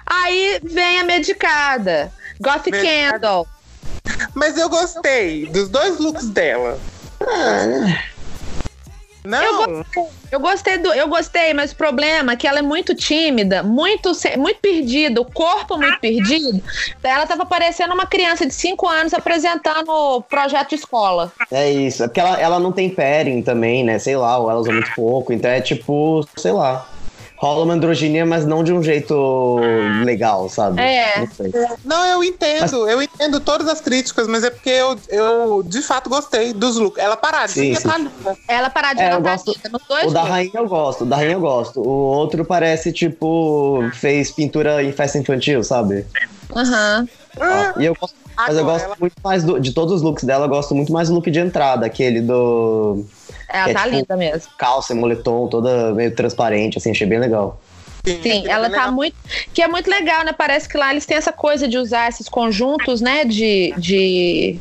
Aí 0.06 0.60
vem 0.62 1.00
a 1.00 1.04
medicada. 1.04 2.12
Goth 2.40 2.66
Medicada. 2.66 3.20
Candle. 3.20 3.46
Mas 4.34 4.58
eu 4.58 4.68
gostei 4.68 5.46
dos 5.46 5.68
dois 5.68 5.98
looks 5.98 6.28
dela. 6.28 6.78
Não, 9.24 9.42
Eu 9.42 9.84
Eu 10.32 10.40
gostei 10.40 10.78
do, 10.78 10.92
eu 10.94 11.08
gostei, 11.08 11.52
mas 11.52 11.72
o 11.72 11.76
problema 11.76 12.32
é 12.32 12.36
que 12.36 12.46
ela 12.46 12.58
é 12.58 12.62
muito 12.62 12.94
tímida, 12.94 13.62
muito, 13.62 14.10
muito 14.38 14.60
perdida, 14.60 15.20
o 15.20 15.24
corpo 15.24 15.76
muito 15.76 16.00
perdido. 16.00 16.62
Ela 17.02 17.26
tava 17.26 17.44
parecendo 17.44 17.92
uma 17.92 18.06
criança 18.06 18.46
de 18.46 18.54
5 18.54 18.88
anos 18.88 19.12
apresentando 19.12 19.90
o 19.90 20.22
projeto 20.22 20.70
de 20.70 20.76
escola. 20.76 21.30
É 21.50 21.70
isso. 21.70 22.02
É 22.02 22.08
porque 22.08 22.20
ela, 22.20 22.40
ela 22.40 22.58
não 22.58 22.72
tem 22.72 22.88
pairing 22.88 23.42
também, 23.42 23.84
né? 23.84 23.98
Sei 23.98 24.16
lá, 24.16 24.38
ou 24.38 24.50
ela 24.50 24.60
usa 24.60 24.72
muito 24.72 24.90
pouco. 24.94 25.32
Então 25.32 25.50
é 25.50 25.60
tipo, 25.60 26.26
sei 26.36 26.52
lá. 26.52 26.88
Rola 27.42 27.64
uma 27.64 27.74
androginia, 27.74 28.24
mas 28.24 28.46
não 28.46 28.62
de 28.62 28.72
um 28.72 28.80
jeito 28.80 29.58
legal, 30.04 30.48
sabe? 30.48 30.80
É. 30.80 31.26
Não 31.84 32.04
eu 32.06 32.22
entendo. 32.22 32.88
Eu 32.88 33.02
entendo 33.02 33.40
todas 33.40 33.66
as 33.66 33.80
críticas, 33.80 34.28
mas 34.28 34.44
é 34.44 34.50
porque 34.50 34.70
eu, 34.70 34.96
eu 35.08 35.62
de 35.64 35.82
fato 35.82 36.08
gostei 36.08 36.52
dos 36.52 36.76
looks. 36.76 37.02
Ela 37.02 37.16
paradinha, 37.16 37.74
Sim, 37.74 37.80
sim. 37.82 37.88
tá 37.88 37.98
linda. 37.98 38.38
Ela 38.46 38.70
paradinha 38.70 39.08
É, 39.08 39.12
eu 39.14 39.20
tá 39.22 39.32
gosto- 39.32 39.56
linda 39.64 39.80
O 40.06 40.10
da 40.12 40.22
rainha 40.22 40.52
eu 40.54 40.68
gosto, 40.68 41.02
o 41.02 41.04
da 41.04 41.16
rainha 41.16 41.32
eu 41.32 41.40
gosto. 41.40 41.80
O 41.80 41.88
outro 41.88 42.44
parece, 42.44 42.92
tipo, 42.92 43.90
fez 43.94 44.30
pintura 44.30 44.80
em 44.84 44.92
festa 44.92 45.18
infantil, 45.18 45.64
sabe? 45.64 46.06
Aham. 46.54 47.08
Ah, 47.40 47.74
E 47.78 47.86
eu 47.86 47.96
gosto, 47.98 48.14
mas 48.36 48.54
eu 48.54 48.60
agora, 48.60 48.72
gosto 48.74 48.84
ela- 48.86 48.96
muito 49.00 49.14
mais 49.24 49.42
do- 49.42 49.58
de 49.58 49.72
todos 49.72 49.94
os 49.94 50.02
looks 50.02 50.22
dela, 50.22 50.44
eu 50.44 50.48
gosto 50.50 50.74
muito 50.76 50.92
mais 50.92 51.08
do 51.08 51.14
look 51.16 51.28
de 51.28 51.40
entrada, 51.40 51.86
aquele 51.86 52.20
do 52.20 53.04
Ela 53.52 53.70
É, 53.70 53.74
tá 53.74 53.82
tipo, 53.84 53.96
linda 53.96 54.16
mesmo. 54.16 54.50
calça 54.56 54.92
e 54.92 54.96
moletom, 54.96 55.46
toda 55.48 55.92
meio 55.94 56.14
transparente, 56.14 56.78
assim, 56.78 56.90
achei 56.90 57.06
bem 57.06 57.18
legal. 57.18 57.60
Sim, 58.04 58.48
ela 58.48 58.68
tá 58.68 58.90
muito. 58.90 59.14
Que 59.54 59.62
é 59.62 59.68
muito 59.68 59.88
legal, 59.88 60.24
né? 60.24 60.32
Parece 60.32 60.68
que 60.68 60.76
lá 60.76 60.90
eles 60.90 61.06
têm 61.06 61.16
essa 61.16 61.32
coisa 61.32 61.68
de 61.68 61.78
usar 61.78 62.08
esses 62.08 62.28
conjuntos, 62.28 63.00
né? 63.00 63.24
De. 63.24 63.72
de 63.78 64.58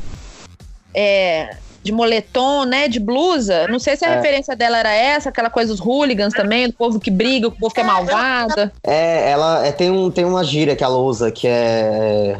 é, 0.94 1.56
de 1.82 1.90
moletom, 1.90 2.64
né? 2.64 2.86
De 2.86 3.00
blusa. 3.00 3.66
Não 3.66 3.80
sei 3.80 3.96
se 3.96 4.04
a 4.04 4.10
É. 4.10 4.14
referência 4.16 4.54
dela 4.54 4.78
era 4.78 4.92
essa, 4.94 5.30
aquela 5.30 5.50
coisa 5.50 5.72
dos 5.72 5.80
hooligans 5.84 6.32
também, 6.32 6.68
do 6.68 6.74
povo 6.74 7.00
que 7.00 7.10
briga, 7.10 7.48
o 7.48 7.50
povo 7.50 7.74
que 7.74 7.80
é 7.80 7.84
malvado. 7.84 8.70
É, 8.84 9.30
ela 9.32 9.66
é, 9.66 9.72
tem, 9.72 9.90
um, 9.90 10.08
tem 10.08 10.24
uma 10.24 10.44
gíria 10.44 10.76
que 10.76 10.84
ela 10.84 10.98
usa 10.98 11.32
que 11.32 11.48
é. 11.48 12.36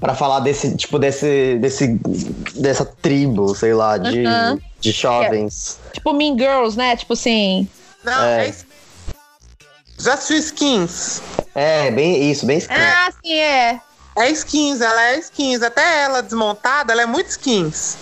Pra 0.00 0.14
falar 0.14 0.40
desse, 0.40 0.74
tipo, 0.76 0.98
desse, 0.98 1.58
desse. 1.60 2.00
dessa 2.56 2.84
tribo, 2.86 3.54
sei 3.54 3.74
lá, 3.74 3.98
de, 3.98 4.24
Aham. 4.24 4.58
De 4.82 4.92
jovens. 4.92 5.78
Tipo 5.92 6.12
Mean 6.12 6.36
Girls, 6.36 6.76
né? 6.76 6.96
Tipo 6.96 7.14
assim. 7.14 7.68
Não, 8.04 8.24
É. 8.24 8.46
é. 8.46 8.48
isso. 8.50 8.66
Just 9.98 10.22
for 10.26 10.34
skins. 10.34 11.22
É, 11.54 11.90
bem 11.90 12.30
isso, 12.30 12.44
bem 12.44 12.58
escrito. 12.58 12.80
Ah, 12.80 13.08
sim, 13.24 13.34
é. 13.34 13.80
É 14.16 14.30
skins, 14.30 14.80
ela 14.80 15.02
é 15.10 15.18
skins. 15.18 15.62
Até 15.62 16.02
ela 16.02 16.20
desmontada, 16.22 16.92
ela 16.92 17.02
é 17.02 17.06
muito 17.06 17.28
skins. 17.28 17.96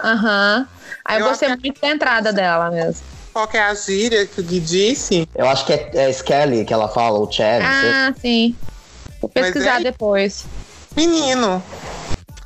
Aham. 0.00 0.66
Aí 1.04 1.20
eu, 1.20 1.28
gostei 1.28 1.48
muito 1.48 1.80
da 1.80 1.88
entrada 1.88 2.32
dela 2.32 2.70
mesmo. 2.70 3.02
Qual 3.32 3.48
que 3.48 3.56
é 3.56 3.62
a 3.62 3.74
gíria 3.74 4.26
que 4.26 4.40
o 4.40 4.44
Gui 4.44 4.60
disse? 4.60 5.28
Eu 5.34 5.48
acho 5.48 5.66
que 5.66 5.72
é, 5.72 5.90
é 5.94 6.10
Skelly 6.10 6.64
que 6.64 6.72
ela 6.72 6.88
fala, 6.88 7.18
ou 7.18 7.30
Chad. 7.30 7.62
Ah, 7.64 8.14
sim. 8.20 8.54
Vou 9.20 9.28
pesquisar 9.28 9.80
é- 9.80 9.84
depois. 9.84 10.44
Menino. 10.96 11.62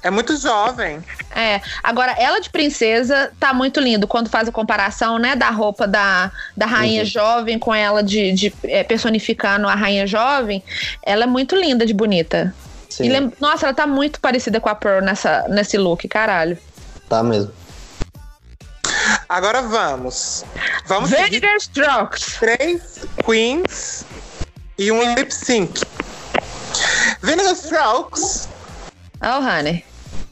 É 0.02 0.10
muito 0.10 0.36
jovem. 0.36 1.02
É, 1.34 1.60
agora 1.82 2.12
ela 2.18 2.40
de 2.40 2.50
princesa 2.50 3.32
tá 3.38 3.54
muito 3.54 3.78
lindo 3.78 4.08
quando 4.08 4.28
faz 4.28 4.48
a 4.48 4.52
comparação, 4.52 5.16
né, 5.18 5.36
da 5.36 5.48
roupa 5.50 5.86
da, 5.86 6.30
da 6.56 6.66
rainha 6.66 7.02
Uhum. 7.02 7.06
jovem 7.08 7.58
com 7.58 7.72
ela 7.72 8.02
de, 8.02 8.32
de, 8.32 8.52
é, 8.64 8.82
personificando 8.82 9.68
a 9.68 9.74
rainha 9.76 10.06
jovem. 10.06 10.62
Ela 11.04 11.22
é 11.24 11.26
muito 11.26 11.54
linda 11.54 11.86
de 11.86 11.94
bonita. 11.94 12.52
Sim, 12.90 13.04
E 13.04 13.08
lem- 13.10 13.32
Nossa, 13.40 13.66
ela 13.66 13.74
tá 13.74 13.86
muito 13.86 14.20
parecida 14.20 14.60
com 14.60 14.68
a 14.68 14.74
Pearl 14.74 15.04
nessa, 15.04 15.46
nesse 15.48 15.78
look, 15.78 16.06
caralho. 16.08 16.58
tá 17.08 17.22
mesmo. 17.22 17.52
Agora 19.28 19.62
vamos. 19.62 20.44
Vamos 20.86 21.10
Vinegar 21.10 21.56
Strokes. 21.56 22.36
três 22.38 22.82
queens 23.24 24.04
e 24.76 24.90
um 24.92 25.14
lip 25.14 25.32
sync. 25.32 25.80
Vinegar 27.22 27.52
Strokes, 27.54 28.48
Oh, 29.24 29.38
honey. 29.40 29.84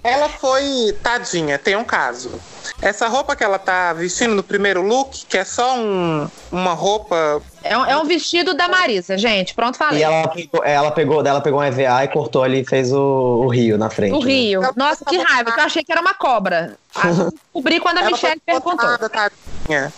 Ela 0.03 0.29
foi 0.29 0.97
tadinha, 1.03 1.59
tem 1.59 1.77
um 1.77 1.85
caso. 1.85 2.41
Essa 2.81 3.09
roupa 3.09 3.35
que 3.37 3.45
ela 3.45 3.59
tá 3.59 3.93
vestindo 3.93 4.35
no 4.35 4.43
primeiro 4.43 4.83
look, 4.83 5.25
que 5.27 5.37
é 5.37 5.45
só 5.45 5.77
um- 5.77 6.29
uma 6.51 6.73
roupa. 6.73 7.43
É 7.63 7.77
um, 7.77 7.85
é 7.87 7.97
um 7.97 8.05
vestido 8.05 8.55
da 8.55 8.69
Marisa, 8.69 9.17
gente. 9.19 9.55
Pronto, 9.55 9.77
falei. 9.77 10.01
E 10.01 10.03
ela 10.03 10.29
pegou, 10.29 10.65
ela 10.65 10.91
pegou, 10.91 11.23
dela 11.23 11.41
pegou 11.41 11.61
um 11.61 11.65
EVA 11.65 12.05
e 12.05 12.09
cortou 12.09 12.43
ali 12.43 12.61
e 12.61 12.65
fez 12.65 12.93
o, 12.93 12.99
o 13.45 13.49
rio 13.49 13.77
na 13.77 13.91
frente. 13.91 14.15
O 14.15 14.21
né? 14.21 14.25
Rio. 14.33 14.61
Nossa, 14.77 15.05
que 15.05 15.17
raiva, 15.19 15.53
que 15.53 15.61
eu 15.61 15.65
achei 15.65 15.83
que 15.85 15.93
era 15.93 16.01
uma 16.01 16.15
cobra. 16.15 16.77
Descobri 17.55 17.81
quando 17.81 17.99
a 17.99 18.01
ela 18.03 18.11
Michelle 18.11 18.41
foi 18.45 18.55
perguntou. 18.61 19.09
tadinha. 19.11 19.93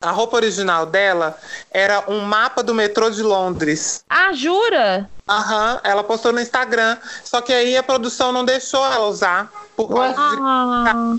A 0.00 0.10
roupa 0.10 0.36
original 0.36 0.84
dela 0.84 1.38
era 1.70 2.04
um 2.08 2.20
mapa 2.20 2.62
do 2.62 2.74
metrô 2.74 3.08
de 3.08 3.22
Londres. 3.22 4.04
Ah, 4.08 4.32
jura? 4.32 5.08
Aham, 5.28 5.80
ela 5.82 6.04
postou 6.04 6.32
no 6.32 6.40
Instagram. 6.40 6.98
Só 7.24 7.40
que 7.40 7.52
aí 7.52 7.76
a 7.76 7.82
produção 7.82 8.30
não 8.30 8.44
deixou 8.44 8.84
ela 8.84 9.06
usar. 9.06 9.50
Por 9.74 9.88
causa 9.88 10.12
de... 10.12 10.36
Ah, 10.42 11.16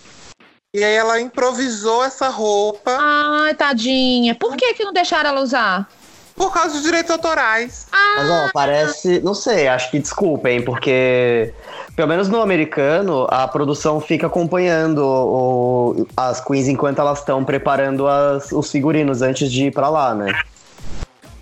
E 0.74 0.84
aí 0.84 0.94
ela 0.94 1.20
improvisou 1.20 2.04
essa 2.04 2.30
roupa 2.30 2.96
ai, 3.00 3.56
tadinha. 3.56 4.36
Por 4.36 4.56
que, 4.56 4.76
que 4.76 4.86
não 4.86 4.94
deixaram 4.94 5.32
ela 5.32 5.42
usar? 5.42 5.90
Por 6.38 6.54
causa 6.54 6.76
dos 6.76 6.84
direitos 6.84 7.12
autorais. 7.12 7.88
Mas 7.92 8.30
ó, 8.30 8.50
parece. 8.54 9.20
Não 9.22 9.34
sei, 9.34 9.68
acho 9.68 9.92
que 9.92 10.00
desculpem, 10.00 10.62
porque. 10.62 11.54
Pelo 11.96 12.08
menos 12.08 12.30
no 12.30 12.40
americano, 12.42 13.26
a 13.30 13.48
produção 13.48 14.00
fica 14.00 14.28
acompanhando 14.28 15.00
o- 15.04 16.08
as 16.16 16.40
queens 16.40 16.68
enquanto 16.68 17.00
elas 17.00 17.20
estão 17.20 17.44
preparando 17.44 18.08
as- 18.08 18.52
os 18.52 18.72
figurinos 18.72 19.24
antes 19.24 19.52
de 19.52 19.66
ir 19.66 19.72
pra 19.74 19.90
lá, 19.90 20.14
né? 20.14 20.32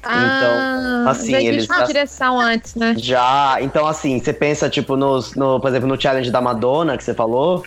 Ah, 0.07 1.05
assim, 1.09 1.31
já 1.31 1.41
eles 1.41 1.55
existe 1.55 1.71
uma 1.71 1.79
já- 1.79 1.85
direção 1.87 2.39
antes, 2.39 2.75
né? 2.75 2.93
Já, 2.97 3.57
então 3.59 3.87
assim, 3.87 4.19
você 4.19 4.31
pensa, 4.31 4.69
tipo, 4.69 4.95
nos, 4.95 5.33
no, 5.35 5.59
por 5.59 5.67
exemplo, 5.67 5.87
no 5.89 5.99
challenge 5.99 6.29
da 6.31 6.39
Madonna 6.39 6.95
que 6.95 7.03
você 7.03 7.13
falou, 7.13 7.63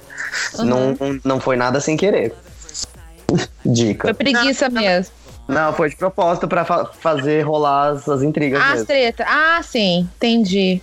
não, 0.60 0.96
não 1.24 1.40
foi 1.40 1.56
nada 1.56 1.80
sem 1.80 1.96
querer. 1.96 2.32
Dica. 3.66 4.08
Foi 4.08 4.14
preguiça 4.14 4.70
mesmo. 4.70 5.12
Não, 5.48 5.72
foi 5.72 5.88
de 5.88 5.96
propósito 5.96 6.46
pra 6.46 6.64
fa- 6.64 6.90
fazer 7.00 7.42
rolar 7.42 7.92
as, 7.92 8.08
as 8.08 8.22
intrigas 8.22 8.60
Ah, 8.60 8.64
as 8.66 8.70
mesmo. 8.72 8.86
treta. 8.86 9.24
Ah, 9.26 9.60
sim, 9.62 10.08
entendi. 10.16 10.80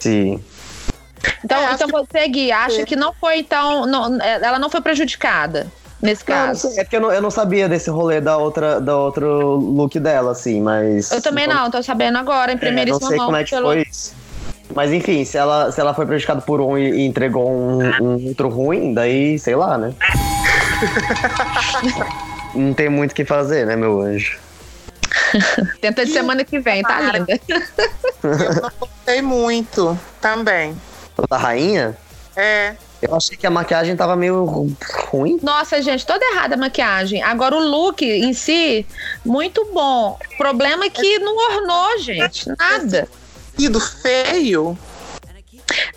Sim. 0.00 0.42
Então, 1.44 1.58
É, 1.58 1.72
então 1.72 1.88
você, 1.88 2.26
Gui, 2.28 2.50
acha 2.52 2.84
que 2.84 2.96
não 2.96 3.12
foi, 3.14 3.38
então. 3.38 3.86
não- 3.86 4.20
ela 4.20 4.58
não 4.58 4.68
foi 4.68 4.80
prejudicada 4.80 5.68
nesse 6.02 6.28
Não, 6.28 6.36
não 6.36 6.46
caso? 6.48 6.68
sei, 6.68 6.80
é 6.80 6.84
porque 6.84 6.96
eu 6.96 7.00
não, 7.00 7.12
eu 7.12 7.22
não 7.22 7.30
sabia 7.30 7.68
desse 7.68 7.88
rolê 7.88 8.20
da 8.20 8.36
outra, 8.36 8.80
da 8.80 8.96
outro 8.96 9.54
look 9.56 9.98
dela, 10.00 10.32
assim, 10.32 10.60
mas. 10.60 11.10
Eu 11.12 11.22
também 11.22 11.46
não, 11.46 11.70
tô 11.70 11.80
sabendo 11.82 12.18
agora, 12.18 12.52
em 12.52 12.58
É, 12.60 12.84
não 12.86 12.98
sei 13.00 13.18
como 13.18 13.36
é 13.36 13.44
que 13.44 13.50
pelo- 13.50 13.68
foi 13.68 13.82
isso. 13.88 14.14
Mas 14.74 14.92
enfim, 14.92 15.24
se 15.24 15.38
ela, 15.38 15.70
se 15.70 15.80
ela 15.80 15.94
foi 15.94 16.04
prejudicada 16.06 16.40
por 16.42 16.60
um 16.60 16.76
e, 16.76 16.90
e 16.90 17.06
entregou 17.06 17.48
um, 17.48 17.80
um 18.02 18.28
outro 18.28 18.48
ruim, 18.48 18.92
daí, 18.92 19.38
sei 19.38 19.54
lá, 19.54 19.78
né? 19.78 19.94
não 22.56 22.74
tem 22.74 22.88
muito 22.88 23.12
o 23.12 23.14
que 23.14 23.24
fazer, 23.24 23.66
né, 23.66 23.76
meu 23.76 24.00
anjo? 24.00 24.38
Tenta 25.80 26.04
de 26.04 26.12
semana 26.12 26.44
que 26.44 26.58
vem, 26.58 26.82
tá 26.82 27.00
linda. 27.00 27.40
Eu 28.22 28.62
não 28.62 28.72
gostei 28.78 29.22
muito 29.22 29.98
também. 30.20 30.76
Da 31.28 31.36
rainha? 31.36 31.96
É. 32.36 32.76
Eu 33.00 33.14
achei 33.14 33.36
que 33.36 33.46
a 33.46 33.50
maquiagem 33.50 33.96
tava 33.96 34.16
meio 34.16 34.44
ruim. 35.10 35.38
Nossa, 35.42 35.80
gente, 35.82 36.06
toda 36.06 36.24
errada 36.32 36.54
a 36.54 36.58
maquiagem. 36.58 37.22
Agora 37.22 37.54
o 37.54 37.60
look 37.60 38.02
em 38.02 38.32
si, 38.32 38.86
muito 39.24 39.66
bom. 39.72 40.18
O 40.32 40.36
problema 40.36 40.84
é 40.86 40.90
que 40.90 41.18
não 41.18 41.36
ornou, 41.36 41.98
gente. 41.98 42.48
Nada. 42.58 43.08
Vestido 43.52 43.80
feio. 43.80 44.78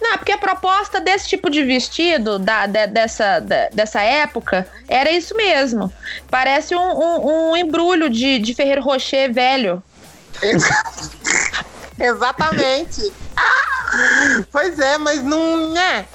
Não, 0.01 0.17
porque 0.17 0.31
a 0.31 0.37
proposta 0.37 0.99
desse 0.99 1.27
tipo 1.27 1.49
de 1.49 1.63
vestido, 1.63 2.39
da, 2.39 2.65
de- 2.65 2.87
dessa, 2.87 3.39
da- 3.39 3.69
dessa 3.71 4.01
época, 4.01 4.67
era 4.87 5.11
isso 5.11 5.35
mesmo. 5.35 5.91
Parece 6.29 6.75
um, 6.75 6.79
um- 6.81 7.51
um 7.51 7.57
embrulho 7.57 8.09
de, 8.09 8.39
de 8.39 8.53
Ferreiro 8.53 8.81
Rocher 8.81 9.31
velho. 9.33 9.81
Exatamente. 11.99 13.11
Ah! 13.35 14.43
pois 14.51 14.79
é, 14.79 14.97
mas 14.97 15.23
não 15.23 15.75
é. 15.77 16.05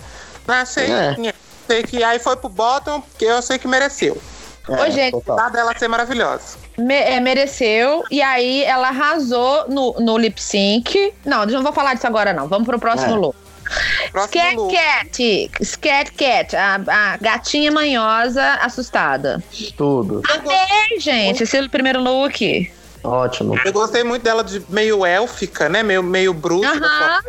Não 0.46 0.54
achei. 0.54 0.90
É. 0.90 1.34
Sei 1.66 1.82
que 1.82 2.02
aí 2.04 2.18
foi 2.18 2.36
pro 2.36 2.48
bottom, 2.48 3.00
porque 3.00 3.24
eu 3.24 3.38
achei 3.38 3.58
que 3.58 3.66
mereceu. 3.66 4.20
Ô, 4.68 4.90
gente, 4.90 5.12
total. 5.12 5.36
Dá 5.36 5.48
dela 5.50 5.76
ser 5.78 5.88
maravilhosa. 5.88 6.56
Me- 6.78 6.94
é, 6.94 7.20
mereceu. 7.20 8.02
E 8.10 8.22
aí 8.22 8.64
ela 8.64 8.88
arrasou 8.88 9.68
no, 9.68 9.92
no 10.00 10.16
lip 10.16 10.40
sync. 10.42 11.12
Não, 11.24 11.42
eu 11.42 11.48
não 11.48 11.62
vou 11.62 11.72
falar 11.72 11.94
disso 11.94 12.06
agora, 12.06 12.32
não. 12.32 12.48
Vamos 12.48 12.66
pro 12.66 12.78
próximo 12.78 13.14
É. 13.14 13.16
look. 13.16 13.36
Próximo 14.12 14.70
Scat. 14.70 15.50
Cat. 15.50 15.64
Scat 15.64 16.12
Cat. 16.12 16.56
A, 16.56 16.80
a 16.86 17.16
gatinha 17.16 17.70
manhosa 17.70 18.54
assustada. 18.62 19.42
Tudo. 19.76 20.22
Amei, 20.28 21.00
gente, 21.00 21.42
esse 21.42 21.68
primeiro 21.68 22.00
look. 22.00 22.70
Ótimo. 23.02 23.58
Eu 23.64 23.72
gostei 23.72 24.02
muito 24.02 24.22
dela 24.22 24.42
de 24.42 24.64
meio 24.68 25.04
élfica, 25.04 25.68
né? 25.68 25.82
Meio, 25.82 26.02
meio 26.02 26.32
bruxa. 26.32 26.70
Aham. 26.70 27.20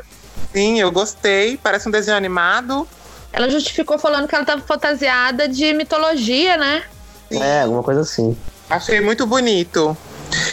Sim, 0.53 0.79
eu 0.79 0.91
gostei. 0.91 1.57
Parece 1.57 1.87
um 1.89 1.91
desenho 1.91 2.15
animado. 2.15 2.87
Ela 3.33 3.49
justificou 3.49 3.99
falando 3.99 4.27
que 4.27 4.33
ela 4.33 4.45
tava 4.45 4.61
fantasiada 4.61 5.47
de 5.49 5.73
mitologia, 5.73 6.55
né? 6.55 6.83
É, 7.29 7.63
alguma 7.63 7.83
coisa 7.83 8.01
assim. 8.01 8.37
Achei 8.69 9.01
muito 9.01 9.27
bonito. 9.27 9.97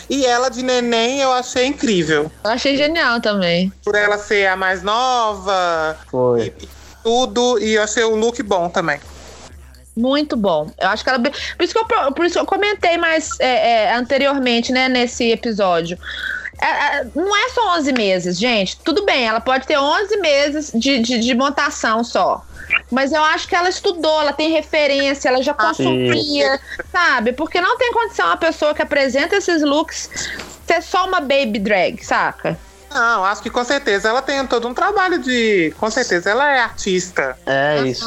E 0.09 0.27
ela 0.27 0.49
de 0.49 0.63
neném 0.63 1.21
eu 1.21 1.33
achei 1.33 1.67
incrível. 1.67 2.31
Eu 2.45 2.51
achei 2.51 2.77
genial 2.77 3.21
também. 3.21 3.73
Por 3.85 3.95
ela 3.95 4.19
ser 4.19 4.47
a 4.47 4.57
mais 4.57 4.83
nova 4.83 5.97
Foi. 6.11 6.47
e 6.47 6.69
tudo. 7.03 7.59
E 7.59 7.75
eu 7.75 7.83
achei 7.83 8.05
o 8.05 8.17
look 8.17 8.43
bom 8.43 8.69
também. 8.69 9.01
Muito 9.97 10.37
bom. 10.37 10.71
Eu 10.79 10.89
acho 10.89 11.05
que 11.05 11.11
ela. 11.11 11.19
Por 11.21 11.65
isso 11.65 11.75
que 11.75 11.79
eu, 11.79 12.13
por 12.13 12.25
isso 12.25 12.35
que 12.35 12.41
eu 12.41 12.47
comentei 12.47 12.97
mais 12.97 13.39
é, 13.41 13.85
é, 13.85 13.95
anteriormente, 13.95 14.73
né, 14.73 14.89
nesse 14.89 15.31
episódio. 15.31 15.99
É, 16.61 16.99
é, 16.99 17.07
não 17.15 17.37
é 17.37 17.49
só 17.51 17.77
11 17.79 17.93
meses, 17.93 18.39
gente. 18.39 18.79
Tudo 18.79 19.05
bem, 19.05 19.27
ela 19.27 19.41
pode 19.41 19.67
ter 19.67 19.77
11 19.77 20.17
meses 20.19 20.73
de, 20.75 20.99
de, 21.01 21.19
de 21.19 21.35
montação 21.35 22.05
só. 22.05 22.45
Mas 22.91 23.13
eu 23.13 23.23
acho 23.23 23.49
que 23.49 23.55
ela 23.55 23.69
estudou, 23.69 24.21
ela 24.21 24.33
tem 24.33 24.51
referência, 24.51 25.29
ela 25.29 25.43
já 25.43 25.55
consumia, 25.55 26.61
sabe? 26.91 27.33
Porque 27.33 27.61
não 27.61 27.77
tem 27.79 27.93
condição 27.93 28.27
uma 28.27 28.37
pessoa 28.37 28.75
que 28.75 28.83
apresenta 28.83 29.37
esses 29.37 29.63
looks 29.63 30.11
ser 30.67 30.83
só 30.83 31.07
uma 31.07 31.21
baby 31.21 31.59
drag, 31.59 32.05
saca? 32.05 32.59
Não, 32.91 33.25
acho 33.25 33.43
que 33.43 33.51
com 33.51 33.65
certeza 33.65 34.09
ela 34.09 34.21
tem 34.21 34.47
todo 34.47 34.69
um 34.69 34.75
trabalho 34.75 35.19
de. 35.19 35.75
Com 35.79 35.91
certeza 35.91 36.31
ela 36.31 36.51
é 36.51 36.61
artista. 36.61 37.39
É 37.47 37.83
isso. 37.85 38.07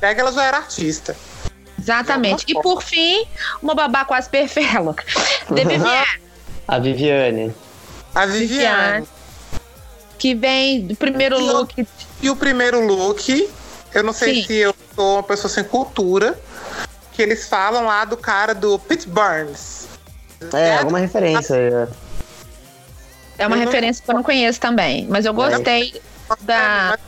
Pega, 0.00 0.20
ela 0.20 0.32
já 0.32 0.44
era 0.44 0.56
artista. 0.56 1.16
Exatamente. 1.78 2.44
E 2.48 2.54
por 2.54 2.82
fim, 2.82 3.24
uma 3.62 3.74
babá 3.74 4.04
quase 4.04 4.28
perfeita. 4.28 4.94
De 5.50 5.64
Viviane. 5.64 6.20
A 6.66 6.78
Viviane. 6.78 7.54
A 8.12 8.26
Viviane. 8.26 9.06
que 10.18 10.34
vem 10.34 10.86
do 10.86 10.96
primeiro 10.96 11.38
E 11.38 11.42
look. 11.42 11.88
E 12.22 12.30
o 12.30 12.34
primeiro 12.34 12.84
look, 12.84 13.48
eu 13.96 14.02
não 14.04 14.12
sei 14.12 14.34
Sim. 14.36 14.46
se 14.46 14.52
eu 14.54 14.74
sou 14.94 15.16
uma 15.16 15.22
pessoa 15.22 15.50
sem 15.50 15.64
cultura, 15.64 16.38
que 17.12 17.22
eles 17.22 17.48
falam 17.48 17.84
lá 17.86 18.04
do 18.04 18.16
cara 18.16 18.54
do 18.54 18.78
Pete 18.78 19.08
Burns. 19.08 19.86
É, 20.52 20.76
alguma 20.78 20.98
referência. 20.98 21.54
é. 21.54 21.88
É 23.38 23.46
uma 23.46 23.56
Eu 23.56 23.60
não- 23.60 23.66
referência 23.66 24.02
que 24.04 24.10
eu 24.10 24.14
não 24.14 24.22
conheço 24.22 24.60
também. 24.60 25.06
Mas 25.08 25.24
eu 25.24 25.32
gostei 25.34 26.00
da. 26.40 26.98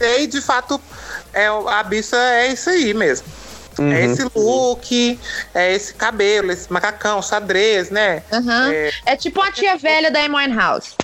E 0.00 0.26
de 0.26 0.40
fato, 0.40 0.80
é, 1.32 1.46
a 1.46 1.82
bicha 1.82 2.16
é 2.16 2.48
isso 2.48 2.68
aí 2.70 2.92
mesmo. 2.94 3.26
Uhum. 3.78 3.92
É 3.92 4.04
esse 4.06 4.22
look, 4.34 5.20
é 5.54 5.74
esse 5.74 5.92
cabelo, 5.94 6.50
esse 6.50 6.70
macacão, 6.72 7.20
xadrez, 7.22 7.90
né? 7.90 8.22
Aham. 8.32 8.72
É, 8.72 8.90
É 9.04 9.16
tipo 9.16 9.40
uma 9.40 9.52
tia 9.52 9.76
velha 9.76 10.10
da 10.10 10.20
Amy 10.20 10.54
House. 10.54 10.94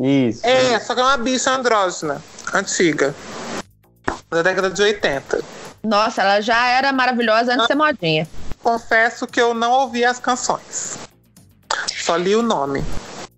Isso. 0.00 0.44
é, 0.44 0.78
só 0.80 0.94
que 0.94 1.00
é 1.00 1.04
uma 1.04 1.16
bicha 1.16 1.50
andrógena, 1.52 2.20
antiga. 2.52 3.14
Da 4.30 4.42
década 4.42 4.70
de 4.70 4.82
80. 4.82 5.42
Nossa, 5.82 6.22
ela 6.22 6.40
já 6.40 6.66
era 6.68 6.92
maravilhosa 6.92 7.52
antes 7.52 7.62
de 7.62 7.66
ser 7.68 7.74
modinha. 7.76 8.28
Confesso 8.62 9.26
que 9.26 9.40
eu 9.40 9.54
não 9.54 9.70
ouvi 9.70 10.04
as 10.04 10.18
canções. 10.18 10.98
Só 11.86 12.16
li 12.16 12.34
o 12.34 12.42
nome. 12.42 12.84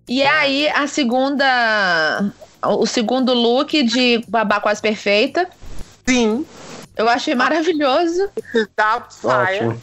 E 0.07 0.23
aí, 0.23 0.67
a 0.69 0.87
segunda. 0.87 2.31
O 2.63 2.85
segundo 2.85 3.33
look 3.33 3.83
de 3.83 4.23
babá 4.27 4.59
quase 4.59 4.81
perfeita. 4.81 5.47
Sim, 6.07 6.45
Eu 6.97 7.07
achei 7.07 7.35
maravilhoso. 7.35 8.29
da 8.75 9.01
Fire. 9.09 9.65
Ótimo. 9.67 9.81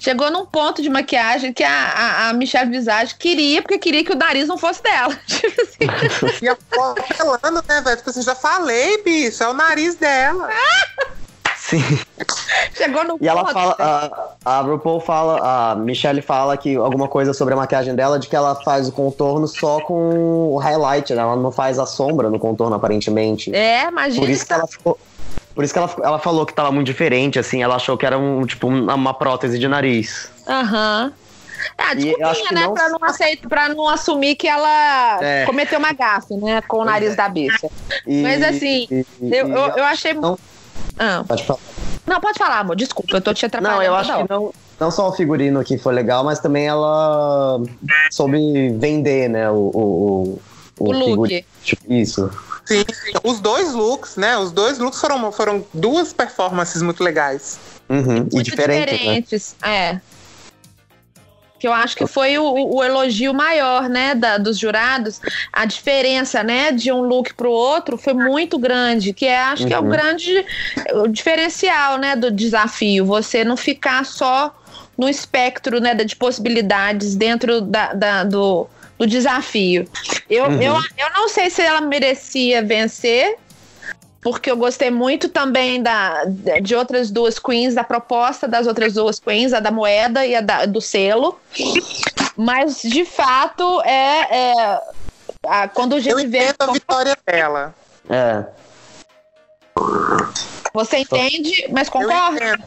Chegou 0.00 0.30
num 0.30 0.46
ponto 0.46 0.80
de 0.80 0.88
maquiagem 0.88 1.52
que 1.52 1.64
a, 1.64 1.70
a, 1.70 2.28
a 2.28 2.32
Michelle 2.32 2.70
Visage 2.70 3.14
queria, 3.16 3.60
porque 3.62 3.78
queria 3.78 4.04
que 4.04 4.12
o 4.12 4.16
nariz 4.16 4.46
não 4.46 4.56
fosse 4.56 4.82
dela. 4.82 5.18
Tipo 5.26 5.60
assim. 5.60 6.44
E 6.44 6.46
eu 6.46 6.56
tô 6.70 6.80
apelando, 6.82 7.64
né, 7.68 7.80
velho? 7.80 7.96
Tipo 7.96 8.10
assim, 8.10 8.22
já 8.22 8.34
falei, 8.34 9.02
bicho, 9.02 9.42
é 9.42 9.48
o 9.48 9.52
nariz 9.54 9.96
dela. 9.96 10.48
Sim. 11.56 11.82
Chegou 12.74 13.04
no 13.04 13.18
E 13.20 13.28
ela 13.28 13.42
ponto. 13.42 13.52
fala, 13.52 13.76
a, 13.78 14.58
a 14.58 14.60
RuPaul 14.62 15.00
fala, 15.00 15.72
a 15.72 15.74
Michelle 15.74 16.22
fala 16.22 16.56
que 16.56 16.76
alguma 16.76 17.08
coisa 17.08 17.34
sobre 17.34 17.52
a 17.52 17.56
maquiagem 17.56 17.94
dela, 17.94 18.18
de 18.18 18.26
que 18.28 18.36
ela 18.36 18.54
faz 18.54 18.88
o 18.88 18.92
contorno 18.92 19.46
só 19.46 19.80
com 19.80 20.54
o 20.54 20.56
highlight, 20.56 21.12
né? 21.12 21.20
Ela 21.20 21.36
não 21.36 21.52
faz 21.52 21.78
a 21.78 21.84
sombra 21.84 22.30
no 22.30 22.38
contorno, 22.38 22.74
aparentemente. 22.74 23.54
É, 23.54 23.88
imagina. 23.88 24.20
Por 24.20 24.30
isso 24.30 24.46
que 24.46 24.52
ela 24.52 24.66
ficou. 24.66 24.98
Por 25.58 25.64
isso 25.64 25.72
que 25.74 25.78
ela, 25.80 25.92
ela 26.04 26.18
falou 26.20 26.46
que 26.46 26.54
tava 26.54 26.70
muito 26.70 26.86
diferente, 26.86 27.36
assim, 27.36 27.64
ela 27.64 27.74
achou 27.74 27.98
que 27.98 28.06
era 28.06 28.16
um, 28.16 28.46
tipo, 28.46 28.68
uma, 28.68 29.12
prótese 29.12 29.58
de 29.58 29.66
nariz. 29.66 30.30
Aham. 30.46 31.12
Ah, 31.76 31.94
eu 31.94 32.24
acho 32.28 32.42
desculpinha, 32.42 32.52
né? 32.52 32.60
não- 32.68 32.74
Pra, 32.74 32.88
não 32.90 32.98
aceitar, 33.02 33.48
pra 33.48 33.68
não 33.68 33.88
assumir 33.88 34.36
que 34.36 34.46
ela 34.46 35.18
É. 35.20 35.44
cometeu 35.46 35.80
uma 35.80 35.92
gafe, 35.92 36.32
né? 36.36 36.60
Com 36.62 36.76
o 36.82 36.84
nariz 36.84 37.16
da 37.16 37.28
bicha. 37.28 37.68
E- 38.06 38.22
Mas 38.22 38.40
assim, 38.40 38.86
e- 38.88 39.04
e- 39.20 39.34
Eu, 39.34 39.48
eu, 39.48 39.56
eu 39.78 39.84
achei. 39.84 40.14
Não. 40.14 40.38
Ah, 40.96 41.24
Pode 41.26 41.42
falar. 41.42 41.58
não, 42.06 42.20
pode 42.20 42.38
falar, 42.38 42.60
amor. 42.60 42.76
Desculpa, 42.76 43.16
eu 43.16 43.20
tô 43.20 43.34
te 43.34 43.44
atrapalhando. 43.44 43.78
Não, 43.78 43.82
eu 43.84 43.96
acho 43.96 44.16
que 44.16 44.30
não, 44.32 44.52
não 44.78 44.90
só 44.92 45.08
o 45.08 45.12
figurino 45.12 45.64
que 45.64 45.76
foi 45.76 45.92
legal, 45.92 46.22
mas 46.22 46.38
também 46.38 46.68
ela 46.68 47.60
soube 48.12 48.38
vender, 48.78 49.28
né, 49.28 49.50
o, 49.50 49.56
o, 49.74 50.40
O 50.78 50.92
look. 50.92 51.04
figurino. 51.04 51.44
Tipo, 51.64 51.92
Isso. 51.92 52.30
Sim, 52.68 52.84
os 53.24 53.40
dois 53.40 53.72
looks, 53.72 54.16
né? 54.16 54.36
Os 54.36 54.52
dois 54.52 54.78
looks 54.78 55.00
foram, 55.00 55.32
foram 55.32 55.64
duas 55.72 56.12
performances 56.12 56.82
muito 56.82 57.02
legais. 57.02 57.58
Uhum. 57.88 58.28
E 58.30 58.34
Muito 58.34 58.42
diferente, 58.42 58.90
né? 58.92 58.96
diferentes. 58.98 59.56
É. 59.62 60.00
Que 61.58 61.66
eu 61.66 61.72
acho 61.72 61.96
que 61.96 62.06
foi 62.06 62.38
o, 62.38 62.76
o 62.76 62.84
elogio 62.84 63.34
maior, 63.34 63.88
né, 63.88 64.14
da, 64.14 64.38
dos 64.38 64.56
jurados. 64.58 65.20
A 65.52 65.64
diferença, 65.64 66.42
né, 66.44 66.70
de 66.70 66.92
um 66.92 67.00
look 67.00 67.34
pro 67.34 67.50
outro 67.50 67.96
foi 67.98 68.12
muito 68.14 68.58
grande, 68.60 69.12
que 69.12 69.26
é, 69.26 69.40
acho 69.40 69.66
que 69.66 69.74
é 69.74 69.78
o 69.78 69.82
Uhum. 69.82 69.88
grande 69.88 70.46
o 70.94 71.08
diferencial, 71.08 71.98
né, 71.98 72.14
do 72.14 72.30
desafio. 72.30 73.04
Você 73.06 73.42
não 73.44 73.56
ficar 73.56 74.04
só 74.04 74.54
no 74.96 75.08
espectro, 75.08 75.80
né, 75.80 75.94
de 75.94 76.14
possibilidades 76.14 77.16
dentro 77.16 77.60
da, 77.60 77.92
da- 77.92 78.24
do, 78.24 78.68
do 78.98 79.06
desafio. 79.06 79.88
Eu, 80.28 80.46
eu, 80.60 80.74
eu 80.74 81.10
não 81.16 81.28
sei 81.28 81.48
se 81.50 81.62
ela 81.62 81.80
merecia 81.80 82.62
vencer, 82.62 83.36
porque 84.20 84.50
eu 84.50 84.56
gostei 84.56 84.90
muito 84.90 85.28
também 85.28 85.80
da, 85.82 86.24
de 86.60 86.74
outras 86.74 87.10
duas 87.10 87.38
queens, 87.38 87.74
da 87.74 87.84
proposta 87.84 88.48
das 88.48 88.66
outras 88.66 88.94
duas 88.94 89.20
queens, 89.20 89.52
a 89.52 89.60
da 89.60 89.70
moeda 89.70 90.26
e 90.26 90.34
a 90.34 90.40
da- 90.40 90.66
do 90.66 90.80
selo. 90.80 91.38
Mas, 92.36 92.82
de 92.82 93.04
fato, 93.04 93.80
é. 93.82 94.50
é 94.52 94.80
a- 95.46 95.68
quando 95.68 95.94
a 95.94 95.98
Eu 95.98 96.02
gente 96.02 96.26
vê. 96.26 96.38
entendo 96.48 96.56
a 96.60 96.72
vitória 96.72 97.16
dela. 97.24 97.74
É. 98.10 98.44
Você 100.74 100.98
entende, 100.98 101.66
mas 101.70 101.86
Eu 101.88 101.92
concorda? 101.92 102.36
entendo. 102.44 102.64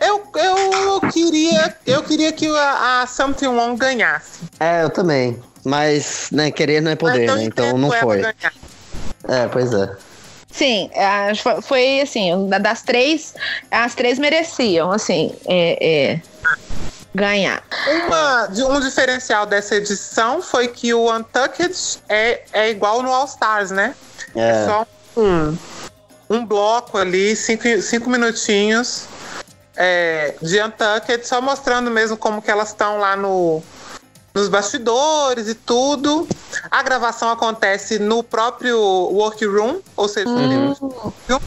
Eu, 0.00 0.24
eu 0.36 1.00
queria, 1.12 1.76
eu 1.84 2.02
queria 2.04 2.32
que 2.32 2.46
a, 2.46 3.02
a 3.02 3.06
Something 3.08 3.48
One 3.48 3.76
ganhasse. 3.76 4.40
É, 4.60 4.84
eu 4.84 4.90
também. 4.90 5.42
Mas, 5.64 6.28
né, 6.32 6.50
querer 6.50 6.80
não 6.80 6.90
é 6.90 6.96
poder, 6.96 7.26
né? 7.34 7.44
Então 7.44 7.66
entendo 7.66 7.78
não 7.78 7.90
foi. 7.90 8.22
É, 9.28 9.46
pois 9.50 9.72
é. 9.72 9.90
Sim, 10.50 10.90
é, 10.94 11.32
foi- 11.62 12.00
assim, 12.00 12.48
da- 12.48 12.58
das 12.58 12.82
três, 12.82 13.34
as 13.70 13.94
três 13.94 14.18
mereciam, 14.18 14.90
assim, 14.90 15.34
é, 15.46 15.78
é, 16.14 16.20
ganhar. 17.14 17.62
Uma, 18.06 18.46
de- 18.46 18.64
um 18.64 18.80
diferencial 18.80 19.44
dessa 19.44 19.76
edição 19.76 20.40
foi 20.40 20.68
que 20.68 20.94
o 20.94 21.14
Untucked 21.14 21.98
é, 22.08 22.42
é 22.52 22.70
igual 22.70 23.02
no 23.02 23.12
All 23.12 23.26
Stars, 23.26 23.70
né? 23.70 23.94
É, 24.34 24.40
É. 24.50 24.64
só 24.66 24.86
um, 25.16 25.56
um 26.30 26.46
bloco 26.46 26.96
ali, 26.96 27.36
cinco, 27.36 27.64
cinco 27.82 28.08
minutinhos 28.08 29.04
é, 29.76 30.34
de 30.40 30.60
Untucked, 30.62 31.26
só 31.26 31.40
mostrando 31.42 31.90
mesmo 31.90 32.16
como 32.16 32.40
que 32.40 32.50
elas 32.50 32.68
estão 32.68 32.98
lá 32.98 33.14
no, 33.16 33.62
nos 34.34 34.48
bastidores 34.48 35.48
e 35.48 35.54
tudo. 35.54 36.26
A 36.70 36.82
gravação 36.82 37.30
acontece 37.30 37.98
no 37.98 38.22
próprio 38.22 38.78
workroom, 38.78 39.80
ou 39.96 40.08
seja, 40.08 40.28
o 40.28 41.40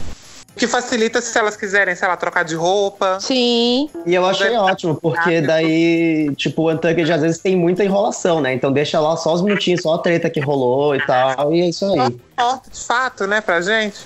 que 0.54 0.66
facilita 0.66 1.20
se 1.20 1.36
elas 1.38 1.56
quiserem, 1.56 1.94
sei 1.94 2.06
lá, 2.06 2.16
trocar 2.16 2.44
de 2.44 2.54
roupa. 2.54 3.18
Sim, 3.20 3.88
E 4.04 4.14
eu 4.14 4.24
achei 4.26 4.54
ótimo, 4.56 4.94
porque 4.94 5.40
daí, 5.40 6.34
tipo, 6.36 6.62
o 6.62 6.70
Untucked 6.70 7.10
às 7.10 7.22
vezes 7.22 7.38
tem 7.38 7.56
muita 7.56 7.82
enrolação, 7.82 8.40
né? 8.40 8.52
Então 8.52 8.70
deixa 8.70 9.00
lá 9.00 9.16
só 9.16 9.32
os 9.32 9.40
minutinhos, 9.40 9.82
só 9.82 9.94
a 9.94 9.98
treta 9.98 10.28
que 10.28 10.40
rolou 10.40 10.94
e 10.94 11.04
tal, 11.06 11.54
e 11.54 11.62
é 11.62 11.68
isso 11.68 11.86
aí. 11.86 12.06
Importa 12.06 12.70
de 12.70 12.80
fato, 12.80 13.26
né, 13.26 13.40
pra 13.40 13.60
gente. 13.60 14.04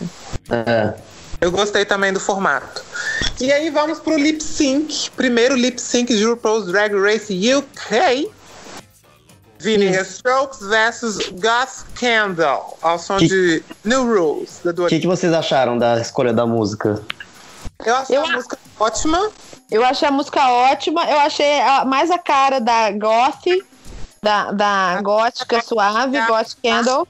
É. 0.51 0.95
Eu 1.41 1.51
gostei 1.51 1.85
também 1.85 2.13
do 2.13 2.21
formato. 2.21 2.83
E 3.41 3.53
aí 3.53 3.69
vamos 3.69 3.99
pro 3.99 4.17
lip 4.17 4.43
sync. 4.43 5.11
Primeiro 5.11 5.55
lip 5.55 5.79
sync 5.79 6.15
de 6.15 6.25
RuPaul's 6.25 6.67
Drag 6.67 6.95
Race 6.95 7.55
UK. 7.55 8.31
Vinegar 9.59 10.03
Strokes 10.05 10.61
versus 10.61 11.17
Gus 11.31 11.85
Candle, 11.99 12.77
ao 12.83 12.99
som 12.99 13.17
Que- 13.19 13.27
de 13.29 13.65
New 13.85 14.05
Rules, 14.05 14.61
O 14.65 14.87
que, 14.87 15.01
que 15.01 15.07
vocês 15.07 15.33
acharam 15.33 15.79
da 15.79 15.99
escolha 16.01 16.33
da 16.33 16.47
música? 16.47 17.03
Eu 17.85 17.95
achei 17.97 18.17
Eu- 18.17 18.25
a 18.25 18.29
música 18.33 18.59
ótima. 18.79 19.31
eu 19.71 19.85
achei 19.85 20.09
a 20.09 20.11
música 20.13 20.49
ótima, 20.49 21.05
eu 21.11 21.19
achei 21.21 21.61
a- 21.61 21.85
mais 21.85 22.11
a 22.11 22.19
cara 22.19 22.61
da 22.61 22.91
Goth, 22.91 23.47
da, 24.23 24.53
da 24.53 25.01
gótica 25.03 25.61
suave, 25.63 26.21
Goth 26.27 26.57
Candle. 26.63 27.07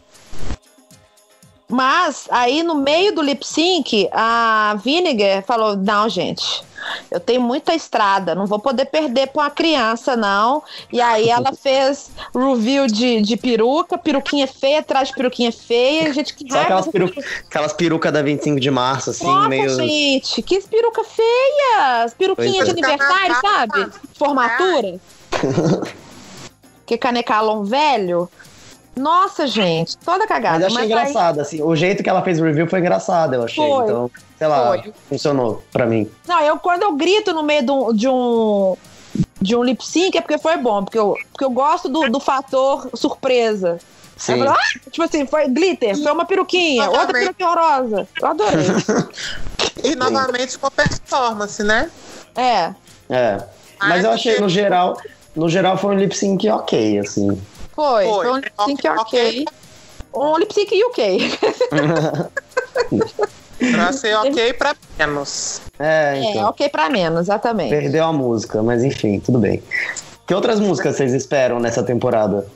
Mas 1.68 2.28
aí 2.30 2.62
no 2.62 2.76
meio 2.76 3.12
do 3.14 3.20
lip 3.22 3.44
sync, 3.44 4.09
a 4.12 4.76
Vinegar 4.84 5.42
falou: 5.42 5.76
Não, 5.76 6.09
gente, 6.09 6.62
eu 7.11 7.18
tenho 7.20 7.41
muita 7.41 7.74
estrada, 7.74 8.35
não 8.35 8.47
vou 8.47 8.59
poder 8.59 8.87
perder 8.87 9.29
pra 9.29 9.43
uma 9.43 9.51
criança, 9.51 10.16
não. 10.16 10.62
E 10.93 11.01
aí 11.01 11.29
ela 11.29 11.53
fez 11.61 12.11
review 12.35 12.87
de, 12.87 13.22
de 13.22 13.37
peruca, 13.37 13.97
peruquinha 13.99 14.47
feia 14.47 14.81
atrás 14.81 15.09
de 15.09 15.14
peruquinha 15.14 15.53
feia. 15.53 16.12
Gente, 16.12 16.35
que 16.35 16.45
raiva 16.49 16.62
aquelas, 16.64 16.85
dessa 16.87 16.93
peru 16.93 17.09
peruca. 17.09 17.29
aquelas 17.49 17.72
perucas 17.72 18.12
da 18.12 18.22
25 18.22 18.61
de 18.61 18.70
março, 18.70 19.11
assim, 19.11 19.27
Nossa, 19.27 19.49
meio. 19.49 19.68
gente, 19.77 20.43
que 20.43 20.61
peruca 20.68 21.03
feia! 21.05 22.05
As 22.05 22.14
peruquinhas 22.14 22.68
de 22.68 22.74
Pois 22.74 22.83
é. 22.83 22.87
aniversário, 22.93 23.37
sabe? 23.41 23.93
Formatura. 24.14 25.01
que 26.87 26.97
canecalon 26.97 27.64
velho. 27.64 28.29
Nossa, 28.97 29.47
gente, 29.47 29.97
toda 29.99 30.27
cagada. 30.27 30.61
Mas 30.61 30.72
eu 30.72 30.79
achei 30.79 30.81
aí- 30.81 30.91
engraçado, 30.91 31.41
assim. 31.41 31.62
O 31.62 31.77
jeito 31.77 32.03
que 32.03 32.09
ela 32.09 32.22
fez 32.22 32.41
o 32.41 32.45
review 32.45 32.66
foi 32.66 32.81
engraçado, 32.81 33.35
eu 33.35 33.43
achei. 33.43 33.62
Foi. 33.66 33.85
Então, 33.85 34.11
sei 34.39 34.47
lá, 34.47 34.68
Foi. 34.68 34.93
funcionou 35.09 35.62
pra 35.72 35.87
mim. 35.87 36.11
Não, 36.26 36.41
eu 36.41 36.59
quando 36.59 36.82
eu 36.82 36.93
grito 36.97 37.32
no 37.32 37.43
meio 37.43 37.62
de 37.64 37.70
um, 37.70 37.93
de 37.93 38.09
um, 38.09 38.76
de 39.41 39.57
um 39.57 39.62
lip 39.62 39.84
sync 39.84 40.16
é 40.16 40.20
porque 40.20 40.39
foi 40.39 40.57
bom, 40.57 40.84
porque 40.84 40.99
eu, 40.99 41.16
porque 41.32 41.45
eu 41.45 41.51
gosto 41.51 41.89
do, 41.89 42.09
do 42.09 42.20
fator 42.20 42.89
surpresa. 42.95 43.78
Sim. 44.16 44.39
Falo, 44.39 44.51
ah, 44.51 44.91
tipo 44.91 45.03
assim, 45.03 45.26
foi 45.26 45.47
glitter, 45.49 45.95
foi 46.03 46.11
uma 46.11 46.24
peruquinha, 46.24 46.89
outra 46.89 47.12
peruquinha 47.12 47.49
horrorosa. 47.49 48.09
Eu 48.20 48.28
adorei. 48.28 48.66
E 49.84 49.95
novamente 49.95 50.59
com 50.59 50.70
performance, 50.70 51.62
né? 51.62 51.91
é. 52.34 52.74
É. 53.11 53.39
Mas 53.78 54.05
eu 54.05 54.11
achei, 54.11 54.41
no 54.41 54.49
geral, 54.49 54.99
no 55.34 55.49
geral 55.51 55.76
foi 55.76 55.95
um 55.95 55.99
lip 55.99 56.16
sync 56.16 56.49
ok, 56.49 56.99
assim. 56.99 57.41
Foi, 57.74 58.05
Foi. 58.07 58.24
foi 58.24 58.30
um 58.32 58.37
lip 58.37 58.53
sync 58.64 58.89
Ok. 58.89 58.99
ok. 58.99 59.45
Um 60.14 60.39
lip 60.39 60.55
sync 60.55 60.82
UK. 60.82 61.39
Eu 63.61 63.80
achei 63.82 64.14
ok 64.14 64.52
pra 64.54 64.74
menos. 64.98 65.61
É, 65.78 66.14
É, 66.18 66.30
então. 66.30 66.48
ok 66.48 66.68
pra 66.68 66.88
menos, 66.90 67.20
exatamente. 67.20 67.70
Perdeu 67.70 68.04
a 68.04 68.12
música, 68.12 68.62
mas 68.62 68.82
enfim, 68.84 69.20
tudo 69.20 69.38
bem. 69.38 69.62
Que 70.26 70.34
outras 70.34 70.59
músicas 70.61 70.96
vocês 70.96 71.12
esperam 71.14 71.61
nessa 71.61 71.82
temporada? 71.82 72.46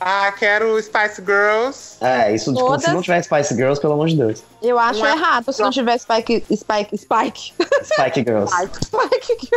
Ah, 0.00 0.30
quero 0.30 0.80
Spice 0.80 1.20
Girls. 1.24 1.96
É, 2.00 2.32
isso 2.32 2.52
tipo, 2.52 2.64
Todas. 2.66 2.84
se 2.84 2.90
não 2.92 3.02
tiver 3.02 3.20
Spice 3.22 3.52
Girls, 3.56 3.80
pelo 3.80 3.94
amor 3.94 4.06
de 4.06 4.16
Deus. 4.16 4.44
Eu 4.62 4.78
acho 4.78 5.00
Não 5.00 5.06
é- 5.06 5.12
errado 5.12 5.52
se 5.52 5.60
não 5.60 5.70
tiver 5.70 5.98
Spike. 5.98 6.44
Spike. 6.54 6.96
Spike. 6.96 7.52
Spike 7.82 8.24
Girls. 8.24 8.52
Spike. 8.54 9.48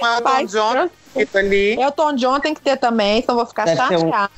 Uma 0.00 0.20
Don 0.20 0.28
Spike. 0.30 0.52
John 0.52 0.90
escrito 1.10 1.38
ali. 1.38 1.80
Elton 1.80 2.12
John 2.14 2.40
tem 2.40 2.54
que 2.54 2.60
ter 2.60 2.76
também, 2.76 3.24
eu 3.26 3.34
vou 3.36 3.46
ficar 3.46 3.66
Deve 3.66 3.80
um- 3.82 4.00
chateada. 4.00 4.30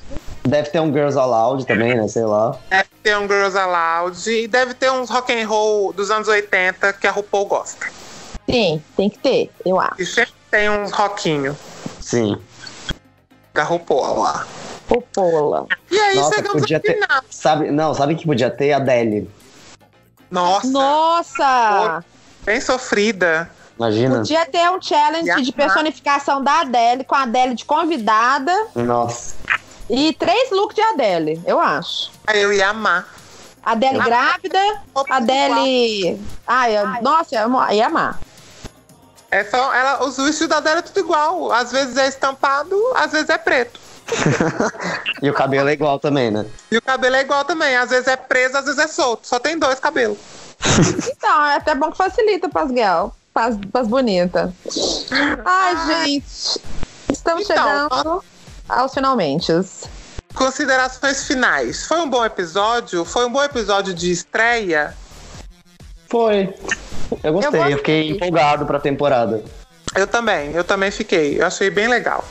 Deve 0.45 0.71
ter 0.71 0.81
um 0.81 0.93
Girls 0.93 1.19
Aloud 1.19 1.67
também, 1.67 1.95
né? 1.95 2.09
Sei 2.09 2.25
lá. 2.25 2.57
Deve 2.71 2.89
ter 3.03 3.17
um 3.19 3.29
Girls 3.29 3.57
Aloud. 3.59 4.31
E 4.31 4.49
deve 4.49 4.75
ter 4.75 4.91
uns 4.91 5.11
rock 5.11 5.33
and 5.33 5.47
roll 5.47 5.93
dos 5.93 6.11
anos 6.11 6.29
80 6.29 6.93
que 6.95 7.07
a 7.07 7.11
RuPaul 7.11 7.47
gosta. 7.47 7.87
Sim, 8.49 8.83
tem 8.97 9.09
que 9.11 9.19
ter, 9.19 9.51
eu 9.65 9.79
acho. 9.79 10.01
E 10.01 10.07
sempre 10.07 10.33
tem 10.51 10.69
uns 10.71 10.91
rockinho 10.91 11.57
Sim. 12.01 12.37
da 13.55 13.63
RuPaul 13.63 14.21
lá. 14.21 14.47
Pola. 15.15 15.67
E 15.89 15.97
aí 15.97 16.17
Nossa, 16.17 16.35
chegamos 16.35 16.61
podia 16.63 16.79
ao 16.79 16.83
ter- 16.83 16.95
final. 16.95 17.23
Sabe, 17.31 17.71
não, 17.71 17.95
sabe 17.95 18.17
que 18.17 18.27
podia 18.27 18.51
ter? 18.51 18.73
A 18.73 18.79
Adele. 18.79 19.31
Nossa, 20.29 20.67
Nossa! 20.67 22.05
bem 22.43 22.61
sofrida. 22.61 23.49
Imagina. 23.79 24.17
Podia 24.17 24.45
ter 24.47 24.69
um 24.71 24.83
challenge 24.83 25.43
de 25.43 25.53
personificação 25.53 26.43
da 26.43 26.61
Adele, 26.63 27.05
com 27.05 27.15
a 27.15 27.23
Adele 27.23 27.55
de 27.55 27.65
convidada 27.65 28.53
Nossa. 28.75 29.37
E 29.91 30.13
três 30.15 30.51
looks 30.51 30.75
de 30.75 30.81
Adele, 30.83 31.41
eu 31.47 31.61
acho. 31.61 32.11
Aí 32.27 32.41
eu 32.41 32.53
ia 32.53 32.69
amar. 32.71 33.07
Adele 33.63 33.99
Ah. 34.01 34.05
grávida, 34.05 34.59
Adele. 35.11 36.21
Ai, 36.47 36.79
eu- 36.79 37.03
nossa, 37.03 37.35
eu 37.37 37.73
ia 37.75 37.87
amar. 37.87 38.19
É 39.31 39.45
só, 39.45 39.73
ela, 39.75 40.03
os 40.05 40.17
vestidos 40.17 40.49
da 40.49 40.61
dela 40.61 40.79
é 40.81 40.83
tudo 40.83 40.99
igual. 41.01 41.53
Às 41.53 41.71
vezes 41.71 41.97
é 41.97 42.09
estampado, 42.09 42.75
às 42.97 43.13
vezes 43.13 43.29
é 43.31 43.39
preto. 43.39 43.79
E 45.23 45.29
o 45.29 45.35
cabelo 45.35 45.69
é 45.69 45.73
igual 45.73 45.99
também, 46.01 46.31
né? 46.31 46.47
E 46.71 46.79
o 46.79 46.83
cabelo 46.83 47.15
é 47.15 47.21
igual 47.21 47.45
também. 47.45 47.77
Às 47.77 47.91
vezes 47.91 48.09
é 48.09 48.17
preso, 48.17 48.57
às 48.57 48.65
vezes 48.65 48.79
é 48.81 48.87
solto. 48.89 49.27
Só 49.29 49.39
tem 49.39 49.59
dois 49.59 49.79
cabelos. 49.79 50.19
Então, 51.17 51.47
é 51.47 51.57
até 51.57 51.75
bom 51.75 51.91
que 51.91 51.97
facilita 51.99 52.49
pras 52.49 52.71
gal, 52.71 53.15
pras, 53.35 53.55
pras 53.71 53.87
bonitas. 53.87 54.51
Ai, 55.45 55.75
Ai. 55.77 55.87
gente. 56.05 56.61
Estamos 57.13 57.45
Então, 57.45 57.57
chegando 57.89 58.25
aos 58.71 58.95
finalmente. 58.95 59.53
Considerações 60.35 61.27
finais. 61.27 61.87
Foi 61.87 61.99
um 61.99 62.09
bom 62.09 62.25
episódio? 62.25 63.05
Foi 63.05 63.27
um 63.27 63.33
bom 63.33 63.43
episódio 63.43 63.93
de 63.93 64.11
estreia? 64.11 64.95
Foi. 66.09 66.55
Eu 67.23 67.33
gostei, 67.33 67.61
eu, 67.61 67.65
gostei. 67.65 67.77
fiquei 67.77 68.11
empolgado 68.11 68.65
pra 68.65 68.79
temporada. 68.79 69.43
Eu 69.95 70.07
também, 70.07 70.53
eu 70.53 70.63
também 70.63 70.91
fiquei. 70.91 71.41
Eu 71.41 71.47
achei 71.47 71.69
bem 71.69 71.89
legal. 71.89 72.25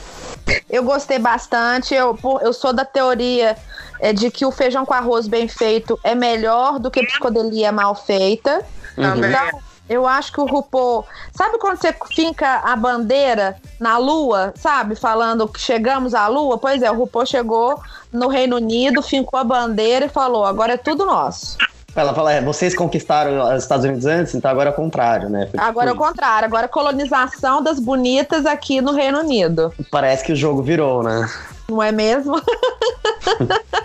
Eu 0.69 0.83
gostei 0.83 1.19
bastante. 1.19 1.93
Eu, 1.93 2.17
eu 2.41 2.53
sou 2.53 2.71
da 2.71 2.85
teoria 2.85 3.57
é, 3.99 4.13
de 4.13 4.31
que 4.31 4.45
o 4.45 4.51
feijão 4.51 4.85
com 4.85 4.93
arroz 4.93 5.27
bem 5.27 5.47
feito 5.47 5.99
é 6.03 6.15
melhor 6.15 6.79
do 6.79 6.89
que 6.89 7.05
psicodelia 7.05 7.71
mal 7.71 7.93
feita. 7.95 8.65
Também. 8.95 9.29
Então, 9.29 9.61
eu 9.89 10.05
acho 10.07 10.31
que 10.31 10.39
o 10.39 10.45
RuPaul. 10.45 11.03
Sabe 11.33 11.57
quando 11.57 11.77
você 11.77 11.93
finca 12.13 12.61
a 12.63 12.75
bandeira 12.75 13.57
na 13.79 13.97
Lua, 13.97 14.53
sabe? 14.55 14.95
Falando 14.95 15.47
que 15.47 15.59
chegamos 15.59 16.13
à 16.13 16.27
Lua? 16.27 16.57
Pois 16.57 16.81
é, 16.81 16.91
o 16.91 16.95
RuPaul 16.95 17.25
chegou 17.25 17.81
no 18.13 18.27
Reino 18.27 18.57
Unido, 18.57 19.01
fincou 19.01 19.39
a 19.39 19.43
bandeira 19.43 20.05
e 20.05 20.09
falou: 20.09 20.45
agora 20.45 20.73
é 20.73 20.77
tudo 20.77 21.05
nosso. 21.05 21.57
Ela 21.95 22.13
fala, 22.13 22.31
é, 22.31 22.41
vocês 22.41 22.75
conquistaram 22.75 23.55
os 23.55 23.63
Estados 23.63 23.83
Unidos 23.83 24.05
antes, 24.05 24.35
então 24.35 24.49
agora 24.49 24.69
é 24.69 24.71
o 24.71 24.75
contrário, 24.75 25.27
né? 25.27 25.47
Tipo 25.47 25.59
Agora 25.59 25.89
é 25.89 25.91
o 25.91 25.95
isso. 25.95 26.03
contrário, 26.05 26.45
agora 26.45 26.65
é 26.65 26.67
colonização 26.67 27.63
das 27.63 27.79
bonitas 27.79 28.45
aqui 28.45 28.79
no 28.79 28.93
Reino 28.93 29.19
Unido. 29.19 29.73
Parece 29.89 30.23
que 30.23 30.31
o 30.31 30.35
jogo 30.35 30.61
virou, 30.61 31.01
né? 31.01 31.27
Não 31.69 31.83
é 31.83 31.91
mesmo? 31.91 32.41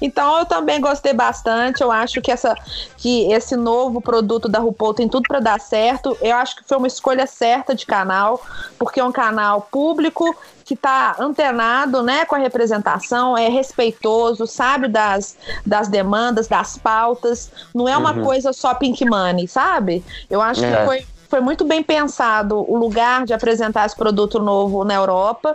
então 0.00 0.38
eu 0.38 0.46
também 0.46 0.80
gostei 0.80 1.12
bastante. 1.12 1.82
Eu 1.82 1.90
acho 1.90 2.20
que, 2.20 2.30
essa, 2.30 2.54
que 2.96 3.30
esse 3.32 3.56
novo 3.56 4.00
produto 4.00 4.48
da 4.48 4.58
RuPaul 4.58 4.94
tem 4.94 5.08
tudo 5.08 5.24
para 5.28 5.40
dar 5.40 5.60
certo. 5.60 6.16
Eu 6.20 6.36
acho 6.36 6.56
que 6.56 6.64
foi 6.64 6.76
uma 6.76 6.86
escolha 6.86 7.26
certa 7.26 7.74
de 7.74 7.86
canal, 7.86 8.42
porque 8.78 9.00
é 9.00 9.04
um 9.04 9.12
canal 9.12 9.62
público 9.70 10.34
que 10.64 10.74
está 10.74 11.16
antenado 11.18 12.02
né, 12.02 12.24
com 12.24 12.36
a 12.36 12.38
representação, 12.38 13.36
é 13.36 13.48
respeitoso, 13.48 14.46
sabe 14.46 14.86
das, 14.86 15.36
das 15.66 15.88
demandas, 15.88 16.46
das 16.46 16.78
pautas. 16.78 17.50
Não 17.74 17.88
é 17.88 17.96
uma 17.96 18.12
Uhum. 18.12 18.24
coisa 18.24 18.52
só 18.52 18.74
pink 18.74 19.04
money, 19.04 19.48
sabe? 19.48 20.04
Eu 20.28 20.40
acho 20.40 20.64
É. 20.64 20.78
que 20.80 20.84
foi 20.86 21.06
foi 21.30 21.40
muito 21.40 21.64
bem 21.64 21.80
pensado 21.80 22.64
o 22.68 22.76
lugar 22.76 23.24
de 23.24 23.32
apresentar 23.32 23.86
esse 23.86 23.94
produto 23.94 24.40
novo 24.40 24.84
na 24.84 24.94
Europa. 24.94 25.54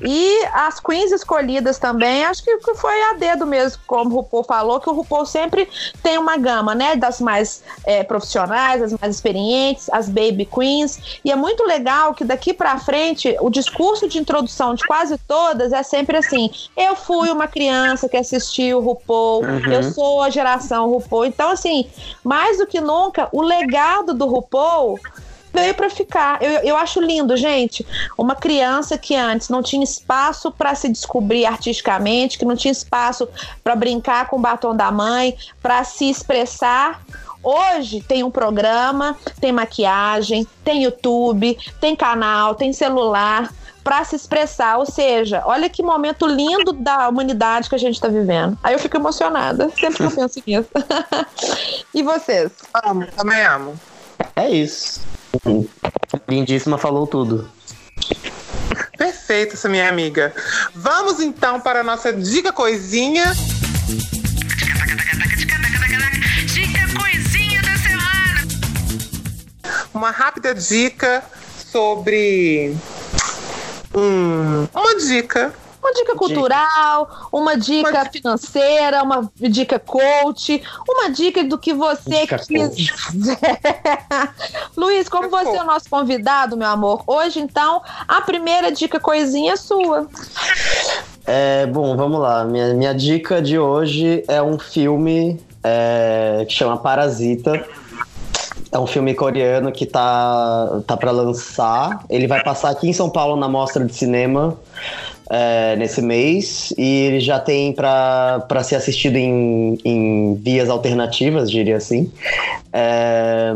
E 0.00 0.44
as 0.52 0.78
queens 0.78 1.10
escolhidas 1.10 1.78
também, 1.78 2.24
acho 2.24 2.44
que 2.44 2.56
foi 2.76 3.02
a 3.10 3.14
dedo 3.14 3.44
mesmo, 3.44 3.82
como 3.86 4.10
o 4.10 4.20
RuPaul 4.20 4.44
falou, 4.44 4.80
que 4.80 4.88
o 4.88 4.92
RuPaul 4.92 5.26
sempre 5.26 5.68
tem 6.00 6.16
uma 6.16 6.36
gama, 6.36 6.74
né? 6.76 6.94
Das 6.94 7.20
mais 7.20 7.64
é, 7.84 8.04
profissionais, 8.04 8.80
as 8.80 8.92
mais 8.92 9.16
experientes, 9.16 9.90
as 9.90 10.08
baby 10.08 10.46
queens. 10.46 11.20
E 11.24 11.32
é 11.32 11.36
muito 11.36 11.64
legal 11.64 12.14
que 12.14 12.24
daqui 12.24 12.54
pra 12.54 12.78
frente, 12.78 13.36
o 13.40 13.50
discurso 13.50 14.08
de 14.08 14.18
introdução 14.18 14.74
de 14.74 14.86
quase 14.86 15.18
todas 15.18 15.72
é 15.72 15.82
sempre 15.82 16.18
assim: 16.18 16.50
eu 16.76 16.94
fui 16.94 17.30
uma 17.30 17.48
criança 17.48 18.08
que 18.08 18.16
assistiu 18.16 18.78
o 18.78 18.80
RuPaul, 18.80 19.42
eu 19.72 19.82
sou 19.92 20.22
a 20.22 20.30
geração 20.30 20.88
RuPaul. 20.88 21.26
Então, 21.26 21.50
assim, 21.50 21.90
mais 22.22 22.58
do 22.58 22.66
que 22.66 22.80
nunca, 22.80 23.28
o 23.32 23.42
legado 23.42 24.14
do 24.14 24.26
RuPaul 24.26 25.00
veio 25.56 25.74
para 25.74 25.88
ficar. 25.88 26.42
Eu, 26.42 26.60
eu 26.60 26.76
acho 26.76 27.00
lindo, 27.00 27.34
gente. 27.36 27.86
Uma 28.18 28.34
criança 28.34 28.98
que 28.98 29.16
antes 29.16 29.48
não 29.48 29.62
tinha 29.62 29.82
espaço 29.82 30.52
para 30.52 30.74
se 30.74 30.88
descobrir 30.88 31.46
artisticamente, 31.46 32.38
que 32.38 32.44
não 32.44 32.54
tinha 32.54 32.72
espaço 32.72 33.26
para 33.64 33.74
brincar 33.74 34.28
com 34.28 34.36
o 34.36 34.40
batom 34.40 34.76
da 34.76 34.90
mãe, 34.92 35.34
para 35.62 35.82
se 35.82 36.10
expressar. 36.10 37.02
Hoje 37.42 38.02
tem 38.02 38.22
um 38.22 38.30
programa, 38.30 39.16
tem 39.40 39.52
maquiagem, 39.52 40.46
tem 40.62 40.84
YouTube, 40.84 41.56
tem 41.80 41.96
canal, 41.96 42.54
tem 42.54 42.72
celular 42.72 43.50
para 43.82 44.04
se 44.04 44.16
expressar. 44.16 44.78
Ou 44.78 44.84
seja, 44.84 45.42
olha 45.46 45.70
que 45.70 45.82
momento 45.82 46.26
lindo 46.26 46.72
da 46.72 47.08
humanidade 47.08 47.68
que 47.68 47.74
a 47.74 47.78
gente 47.78 47.94
está 47.94 48.08
vivendo. 48.08 48.58
Aí 48.62 48.74
eu 48.74 48.78
fico 48.78 48.96
emocionada 48.96 49.70
sempre 49.70 49.96
que 49.96 50.02
eu 50.02 50.10
penso 50.10 50.42
nisso. 50.44 50.68
e 51.94 52.02
vocês? 52.02 52.50
Amo, 52.84 53.06
também 53.16 53.40
amo. 53.42 53.74
É 54.34 54.50
isso. 54.50 55.15
Lindíssima 56.28 56.78
falou 56.78 57.06
tudo. 57.06 57.50
Perfeito, 58.96 59.54
essa 59.54 59.68
minha 59.68 59.88
amiga. 59.88 60.34
Vamos 60.74 61.20
então 61.20 61.60
para 61.60 61.80
a 61.80 61.84
nossa 61.84 62.12
dica 62.12 62.52
coisinha. 62.52 63.24
Dica 66.46 66.98
coisinha 66.98 67.62
da 67.62 67.76
semana. 67.76 68.48
Uma 69.92 70.10
rápida 70.10 70.54
dica 70.54 71.22
sobre. 71.70 72.74
Hum, 73.94 74.66
uma 74.74 74.96
dica. 74.96 75.52
Uma 75.86 75.92
dica 75.92 76.16
cultural, 76.16 77.28
uma 77.30 77.56
dica 77.56 77.90
Uma- 77.90 78.10
financeira, 78.10 79.04
uma 79.04 79.30
dica 79.36 79.78
coach, 79.78 80.60
uma 80.88 81.10
dica 81.10 81.44
do 81.44 81.56
que 81.56 81.72
você 81.72 82.22
Dica 82.22 82.38
quis. 82.40 82.90
Luiz, 84.76 85.08
como 85.08 85.28
Dica 85.28 85.44
você 85.44 85.56
é 85.56 85.62
o 85.62 85.64
nosso 85.64 85.88
convidado, 85.88 86.56
meu 86.56 86.66
amor, 86.66 87.04
hoje 87.06 87.38
então 87.38 87.80
a 88.08 88.20
primeira 88.20 88.72
dica 88.72 88.98
coisinha 88.98 89.52
é 89.52 89.56
sua. 89.56 90.08
É, 91.24 91.66
bom, 91.66 91.96
vamos 91.96 92.20
lá. 92.20 92.44
Minha, 92.44 92.74
minha 92.74 92.92
dica 92.92 93.40
de 93.40 93.56
hoje 93.56 94.24
é 94.26 94.42
um 94.42 94.58
filme 94.58 95.40
é, 95.62 96.44
que 96.48 96.52
chama 96.52 96.76
Parasita. 96.78 97.64
É 98.72 98.78
um 98.78 98.86
filme 98.88 99.14
coreano 99.14 99.70
que 99.70 99.86
tá, 99.86 100.80
tá 100.84 100.96
para 100.96 101.12
lançar. 101.12 102.04
Ele 102.10 102.26
vai 102.26 102.42
passar 102.42 102.70
aqui 102.70 102.88
em 102.88 102.92
São 102.92 103.08
Paulo 103.08 103.36
na 103.36 103.48
Mostra 103.48 103.84
de 103.84 103.94
Cinema 103.94 104.58
é, 105.30 105.76
nesse 105.76 106.02
mês. 106.02 106.72
E 106.76 107.04
ele 107.04 107.20
já 107.20 107.38
tem 107.38 107.72
para 107.72 108.62
ser 108.62 108.76
assistido 108.76 109.16
em, 109.16 109.78
em 109.84 110.34
vias 110.34 110.68
alternativas, 110.68 111.50
diria 111.50 111.76
assim. 111.76 112.10
É, 112.72 113.52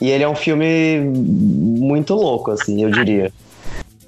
e 0.00 0.10
ele 0.10 0.24
é 0.24 0.28
um 0.28 0.34
filme 0.34 1.00
muito 1.00 2.14
louco, 2.14 2.50
assim, 2.50 2.82
eu 2.82 2.90
diria. 2.90 3.32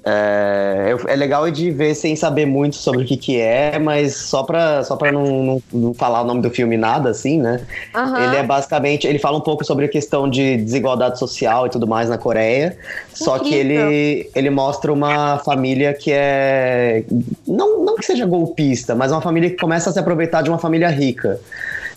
É, 0.05 0.93
é 1.07 1.15
legal 1.15 1.49
de 1.49 1.71
ver 1.71 1.95
sem 1.95 2.13
saber 2.13 2.45
muito 2.45 2.75
sobre 2.75 3.03
o 3.03 3.05
que, 3.05 3.15
que 3.15 3.39
é, 3.39 3.79
mas 3.79 4.13
só 4.15 4.43
pra, 4.43 4.83
só 4.83 4.97
pra 4.97 5.13
não, 5.13 5.43
não, 5.43 5.63
não 5.71 5.93
falar 5.93 6.21
o 6.21 6.25
nome 6.25 6.41
do 6.41 6.49
filme 6.49 6.75
nada, 6.75 7.09
assim, 7.09 7.39
né? 7.39 7.61
Aham. 7.95 8.21
Ele 8.21 8.35
é 8.35 8.43
basicamente, 8.43 9.07
ele 9.07 9.17
fala 9.17 9.37
um 9.37 9.41
pouco 9.41 9.63
sobre 9.63 9.85
a 9.85 9.87
questão 9.87 10.29
de 10.29 10.57
desigualdade 10.57 11.17
social 11.17 11.67
e 11.67 11.69
tudo 11.69 11.87
mais 11.87 12.09
na 12.09 12.17
Coreia, 12.17 12.77
só 13.13 13.39
que 13.39 13.55
Incrível. 13.55 13.87
ele, 13.89 14.29
ele 14.35 14.49
mostra 14.49 14.91
uma 14.91 15.37
família 15.39 15.93
que 15.93 16.11
é, 16.11 17.05
não, 17.47 17.85
não 17.85 17.95
que 17.95 18.05
seja 18.05 18.25
golpista, 18.25 18.93
mas 18.95 19.09
uma 19.09 19.21
família 19.21 19.49
que 19.49 19.57
começa 19.57 19.89
a 19.89 19.93
se 19.93 19.99
aproveitar 19.99 20.41
de 20.41 20.49
uma 20.49 20.59
família 20.59 20.89
rica, 20.89 21.39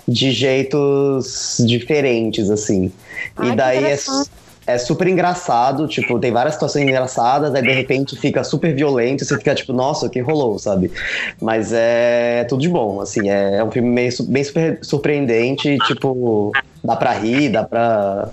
de 0.07 0.31
jeitos 0.31 1.57
diferentes, 1.67 2.51
assim. 2.51 2.93
Ai, 3.37 3.49
e 3.49 3.51
que 3.51 3.57
daí 3.57 3.85
é. 3.85 3.99
É 4.67 4.79
super 4.79 5.07
engraçado, 5.07 5.87
tipo, 5.87 6.19
tem 6.19 6.33
várias 6.33 6.55
situações 6.55 6.83
engraçadas, 6.83 7.55
aí 7.55 7.63
de 7.63 7.73
repente 7.73 8.17
fica 8.17 8.43
super 8.43 8.75
violento, 8.75 9.25
você 9.25 9.39
fica 9.39 9.55
tipo, 9.55 9.73
nossa, 9.73 10.07
o 10.07 10.11
que 10.11 10.21
rolou, 10.21 10.59
sabe? 10.59 10.91
Mas 11.41 11.73
é 11.73 12.45
tudo 12.49 12.61
de 12.61 12.69
bom, 12.69 13.01
assim, 13.01 13.31
é, 13.31 13.59
é 13.59 13.65
um 13.65 13.71
filme 13.71 13.89
meio, 13.89 14.11
bem 14.25 14.43
super, 14.43 14.79
surpreendente, 14.83 15.79
tipo, 15.87 16.51
dá 16.83 16.97
pra 16.97 17.13
rir, 17.13 17.51
dá 17.51 17.63
pra 17.63 18.29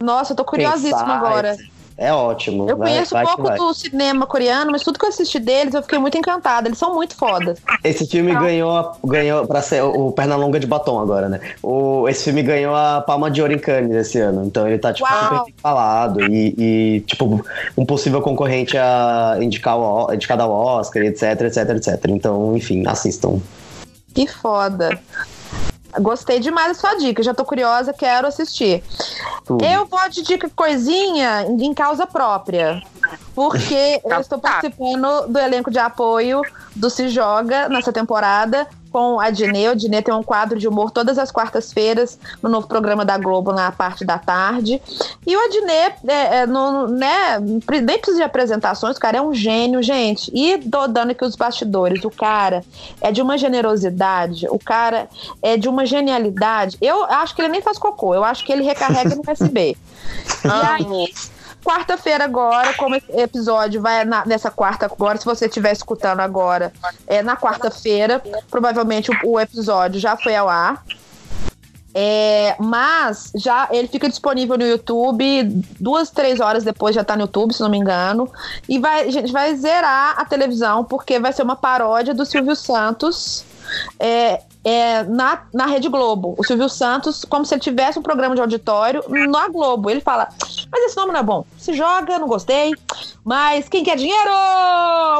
Nossa, 0.00 0.32
eu 0.32 0.36
tô 0.36 0.44
curiosíssima 0.44 0.98
pensar, 0.98 1.16
agora. 1.16 1.56
É 2.00 2.12
ótimo. 2.12 2.70
Eu 2.70 2.76
vai- 2.76 2.90
conheço 2.92 3.12
vai 3.12 3.26
pouco 3.26 3.42
vai. 3.42 3.56
do 3.58 3.74
cinema 3.74 4.24
coreano, 4.24 4.70
mas 4.70 4.84
tudo 4.84 4.96
que 5.00 5.04
eu 5.04 5.08
assisti 5.08 5.40
deles 5.40 5.74
eu 5.74 5.82
fiquei 5.82 5.98
muito 5.98 6.16
encantada. 6.16 6.68
Eles 6.68 6.78
são 6.78 6.94
muito 6.94 7.16
fodas. 7.16 7.58
Esse 7.82 8.06
filme 8.06 8.32
Não. 8.32 8.40
ganhou, 8.40 8.92
ganhou 9.04 9.44
pra 9.48 9.60
ser 9.60 9.82
o 9.82 10.12
Pernalonga 10.12 10.60
de 10.60 10.66
batom 10.66 11.00
agora, 11.00 11.28
né? 11.28 11.40
O, 11.60 12.08
esse 12.08 12.22
filme 12.22 12.42
ganhou 12.44 12.72
a 12.72 13.00
Palma 13.00 13.28
de 13.28 13.42
Ouro 13.42 13.52
em 13.52 13.58
Cannes 13.58 13.96
esse 13.96 14.20
ano. 14.20 14.44
Então 14.44 14.68
ele 14.68 14.78
tá, 14.78 14.92
tipo, 14.92 15.08
Uau. 15.10 15.38
super 15.38 15.52
falado. 15.60 16.22
E, 16.32 16.54
e, 16.56 17.00
tipo, 17.00 17.44
um 17.76 17.84
possível 17.84 18.22
concorrente 18.22 18.78
a 18.78 19.36
indicar 19.40 19.76
o, 19.76 20.06
O- 20.06 20.14
indicado 20.14 20.44
ao 20.44 20.52
Oscar, 20.52 21.02
etc, 21.02 21.40
etc, 21.40 21.68
etc. 21.70 22.04
Então, 22.10 22.56
enfim, 22.56 22.84
assistam. 22.86 23.40
Que 24.14 24.26
foda. 24.28 24.98
Gostei 26.00 26.38
demais 26.38 26.68
da 26.68 26.74
sua 26.74 26.94
dica, 26.96 27.22
já 27.22 27.32
tô 27.32 27.44
curiosa, 27.44 27.92
quero 27.92 28.26
assistir. 28.26 28.82
Tudo. 29.44 29.64
Eu 29.64 29.86
vou 29.86 30.08
de 30.10 30.22
dica 30.22 30.50
coisinha 30.54 31.46
em 31.48 31.72
causa 31.72 32.06
própria. 32.06 32.82
Porque 33.34 34.00
eu 34.04 34.10
Tá. 34.10 34.20
estou 34.20 34.38
participando 34.38 35.26
do 35.28 35.38
elenco 35.38 35.70
de 35.70 35.78
apoio 35.78 36.42
do 36.76 36.90
Se 36.90 37.08
Joga 37.08 37.68
nessa 37.68 37.92
temporada 37.92 38.66
com 38.90 39.20
a 39.20 39.30
Dinê. 39.30 39.68
O 39.68 39.76
Dinê 39.76 40.02
tem 40.02 40.12
um 40.14 40.22
quadro 40.22 40.58
de 40.58 40.66
humor 40.68 40.90
todas 40.90 41.18
as 41.18 41.30
quartas-feiras 41.30 42.18
no 42.42 42.48
novo 42.48 42.66
programa 42.66 43.04
da 43.04 43.16
Globo 43.18 43.52
na 43.52 43.70
parte 43.72 44.04
da 44.04 44.18
tarde. 44.18 44.80
E 45.26 45.36
o 45.36 45.40
Adnê, 45.44 45.92
é, 46.06 46.36
é, 46.40 46.46
no- 46.46 46.88
né, 46.88 47.38
nem 47.40 47.60
precisa 47.98 48.16
de 48.18 48.22
apresentações, 48.22 48.96
o 48.96 49.00
cara 49.00 49.18
é 49.18 49.22
um 49.22 49.32
gênio, 49.34 49.82
gente. 49.82 50.30
E 50.34 50.58
tô 50.58 50.86
dando 50.86 51.10
aqui 51.10 51.24
os 51.24 51.36
bastidores. 51.36 52.02
O 52.04 52.10
cara 52.10 52.64
é 53.00 53.12
de 53.12 53.20
uma 53.22 53.36
generosidade, 53.38 54.46
o 54.50 54.58
cara 54.58 55.08
é 55.42 55.56
de 55.56 55.68
uma 55.68 55.84
genialidade. 55.86 56.76
Eu 56.80 57.04
acho 57.04 57.34
que 57.34 57.42
ele 57.42 57.48
nem 57.50 57.60
faz 57.62 57.78
cocô, 57.78 58.14
eu 58.14 58.24
acho 58.24 58.44
que 58.44 58.52
ele 58.52 58.62
recarrega 58.62 59.14
no 59.14 59.22
USB. 59.30 59.76
E 60.44 60.48
aí, 60.48 61.12
quarta-feira 61.68 62.24
agora, 62.24 62.72
como 62.74 62.96
episódio 62.96 63.82
vai 63.82 64.02
na- 64.02 64.24
nessa 64.24 64.50
quarta 64.50 64.86
agora, 64.86 65.18
se 65.18 65.24
você 65.26 65.44
estiver 65.44 65.70
escutando 65.72 66.20
agora, 66.20 66.72
é 67.06 67.22
na 67.22 67.36
quarta-feira, 67.36 68.22
provavelmente 68.50 69.10
o, 69.10 69.32
o 69.32 69.38
episódio 69.40 70.00
já 70.00 70.16
foi 70.16 70.34
ao 70.34 70.48
ar. 70.48 70.82
É, 71.94 72.54
mas 72.60 73.32
já 73.34 73.68
ele 73.70 73.88
fica 73.88 74.08
disponível 74.08 74.56
no 74.56 74.64
YouTube, 74.64 75.44
duas, 75.80 76.10
três 76.10 76.38
horas 76.38 76.62
depois 76.62 76.94
já 76.94 77.02
tá 77.02 77.16
no 77.16 77.22
YouTube, 77.22 77.52
se 77.52 77.60
não 77.60 77.68
me 77.68 77.76
engano. 77.78 78.30
E 78.68 78.78
vai, 78.78 79.08
a 79.08 79.10
gente 79.10 79.32
vai 79.32 79.54
zerar 79.56 80.14
a 80.18 80.24
televisão, 80.24 80.84
porque 80.84 81.18
vai 81.18 81.32
ser 81.32 81.42
uma 81.42 81.56
paródia 81.56 82.14
do 82.14 82.24
Silvio 82.24 82.54
Santos. 82.54 83.44
É, 83.98 84.42
é, 84.64 85.02
na, 85.04 85.42
na 85.52 85.66
Rede 85.66 85.88
Globo. 85.88 86.34
O 86.36 86.44
Silvio 86.44 86.68
Santos, 86.68 87.24
como 87.24 87.44
se 87.44 87.54
ele 87.54 87.60
tivesse 87.60 87.98
um 87.98 88.02
programa 88.02 88.34
de 88.34 88.40
auditório 88.40 89.02
na 89.08 89.48
Globo. 89.48 89.90
Ele 89.90 90.00
fala: 90.00 90.28
Mas 90.70 90.84
esse 90.84 90.96
nome 90.96 91.12
não 91.12 91.20
é 91.20 91.22
bom. 91.22 91.44
Se 91.56 91.72
joga, 91.72 92.18
não 92.18 92.28
gostei. 92.28 92.74
Mas 93.24 93.68
quem 93.68 93.84
quer 93.84 93.96
dinheiro? 93.96 94.30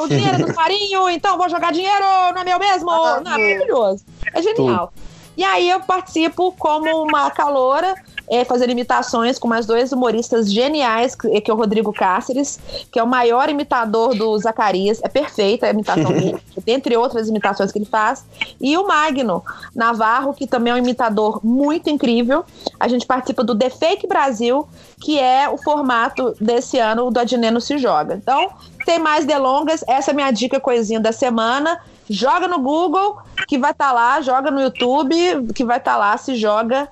O 0.02 0.08
dinheiro 0.08 0.34
é 0.34 0.46
do 0.46 0.52
farinho, 0.52 1.08
então 1.08 1.38
vou 1.38 1.48
jogar 1.48 1.72
dinheiro, 1.72 2.04
não 2.34 2.40
é 2.40 2.44
meu 2.44 2.58
mesmo? 2.58 2.90
Não, 2.90 3.16
é 3.16 3.20
maravilhoso. 3.20 4.04
É 4.34 4.42
genial. 4.42 4.92
E 5.38 5.44
aí 5.44 5.70
eu 5.70 5.78
participo 5.78 6.52
como 6.58 7.04
uma 7.04 7.30
caloura 7.30 7.94
é, 8.28 8.44
fazendo 8.44 8.70
imitações 8.70 9.38
com 9.38 9.46
mais 9.46 9.66
dois 9.66 9.92
humoristas 9.92 10.52
geniais, 10.52 11.14
que, 11.14 11.40
que 11.40 11.48
é 11.48 11.54
o 11.54 11.56
Rodrigo 11.56 11.92
Cáceres, 11.92 12.58
que 12.90 12.98
é 12.98 13.02
o 13.04 13.06
maior 13.06 13.48
imitador 13.48 14.16
do 14.16 14.36
Zacarias. 14.36 15.00
É 15.00 15.08
perfeita 15.08 15.66
a 15.66 15.70
imitação 15.70 16.12
dele, 16.12 16.42
dentre 16.66 16.96
outras 16.96 17.28
imitações 17.28 17.70
que 17.70 17.78
ele 17.78 17.84
faz. 17.84 18.26
E 18.60 18.76
o 18.76 18.88
Magno 18.88 19.44
Navarro, 19.76 20.34
que 20.34 20.44
também 20.44 20.72
é 20.72 20.74
um 20.74 20.78
imitador 20.78 21.38
muito 21.44 21.88
incrível. 21.88 22.44
A 22.80 22.88
gente 22.88 23.06
participa 23.06 23.44
do 23.44 23.56
The 23.56 23.70
Fake 23.70 24.08
Brasil, 24.08 24.68
que 25.00 25.20
é 25.20 25.48
o 25.48 25.56
formato 25.56 26.34
desse 26.40 26.80
ano 26.80 27.12
do 27.12 27.20
Adneno 27.20 27.60
Se 27.60 27.78
Joga. 27.78 28.16
Então, 28.16 28.50
sem 28.84 28.98
mais 28.98 29.24
delongas, 29.24 29.84
essa 29.86 30.10
é 30.10 30.12
a 30.12 30.14
minha 30.16 30.32
dica 30.32 30.58
coisinha 30.58 30.98
da 30.98 31.12
semana. 31.12 31.80
Joga 32.10 32.48
no 32.48 32.58
Google, 32.60 33.18
que 33.46 33.58
vai 33.58 33.70
estar 33.72 33.92
lá, 33.92 34.20
joga 34.20 34.50
no 34.50 34.60
YouTube, 34.60 35.14
que 35.54 35.64
vai 35.64 35.78
estar 35.78 35.96
lá, 35.96 36.16
se 36.16 36.36
joga 36.36 36.88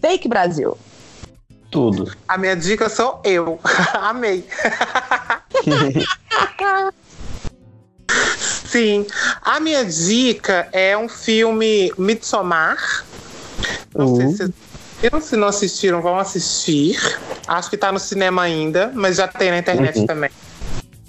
Fake 0.00 0.28
Brasil. 0.28 0.76
Tudo. 1.70 2.10
A 2.26 2.38
minha 2.38 2.56
dica 2.56 2.88
sou 2.88 3.20
eu. 3.24 3.60
Amei. 3.94 4.44
Sim. 8.38 9.06
A 9.42 9.60
minha 9.60 9.84
dica 9.84 10.68
é 10.72 10.96
um 10.96 11.08
filme 11.08 11.92
Midsommar. 11.96 13.04
Não 13.94 14.16
sei 14.16 14.24
Uhum. 14.26 14.30
se 14.32 14.36
vocês 14.38 14.50
viram, 15.02 15.20
se 15.20 15.36
não 15.36 15.48
assistiram, 15.48 16.02
vão 16.02 16.18
assistir. 16.18 16.98
Acho 17.46 17.70
que 17.70 17.76
tá 17.76 17.90
no 17.92 17.98
cinema 17.98 18.42
ainda, 18.42 18.90
mas 18.94 19.16
já 19.16 19.26
tem 19.28 19.50
na 19.50 19.58
internet 19.58 19.98
Uhum. 20.00 20.06
também. 20.06 20.30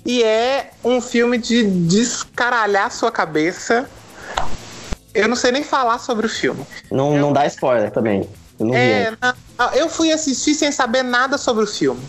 E 0.06 0.24
é 0.24 0.72
um 0.84 1.02
filme 1.02 1.38
de 1.38 1.64
descaralhar 1.64 2.92
sua 2.92 3.12
cabeça. 3.12 3.90
Eu 5.14 5.28
não 5.28 5.36
sei 5.36 5.52
nem 5.52 5.64
falar 5.64 6.00
sobre 6.00 6.26
o 6.26 6.30
filme. 6.30 6.66
Não, 6.92 7.18
não 7.18 7.34
dá 7.34 7.46
spoiler 7.46 7.92
também. 7.92 8.28
Eu. 8.60 8.74
É, 8.74 9.18
não, 9.58 9.74
eu 9.74 9.90
fui 9.90 10.12
assistir 10.12 10.54
sem 10.54 10.72
saber 10.72 11.04
nada 11.04 11.38
sobre 11.38 11.64
o 11.64 11.68
filme. 11.68 12.02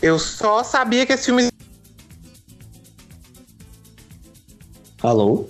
Eu 0.00 0.18
só 0.18 0.62
sabia 0.62 1.06
que 1.06 1.12
esse 1.12 1.26
filme 1.26 1.48
Alô? 5.04 5.46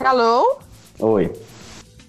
Alô? 0.00 0.58
Oi. 0.98 1.30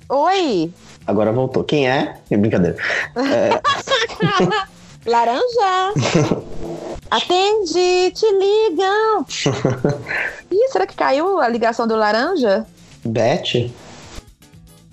Oi? 0.08 0.74
Agora 1.06 1.34
voltou. 1.34 1.62
Quem 1.64 1.90
é? 1.90 2.18
É 2.32 2.38
brincadeira. 2.38 2.78
Laranja! 5.06 5.94
Atende, 7.10 8.12
te 8.12 8.26
ligam! 8.32 9.26
Ih, 10.52 10.70
será 10.72 10.88
que 10.88 10.96
caiu 10.96 11.40
a 11.40 11.48
ligação 11.48 11.88
do 11.88 11.96
laranja? 11.96 12.66
Beth? 13.06 13.72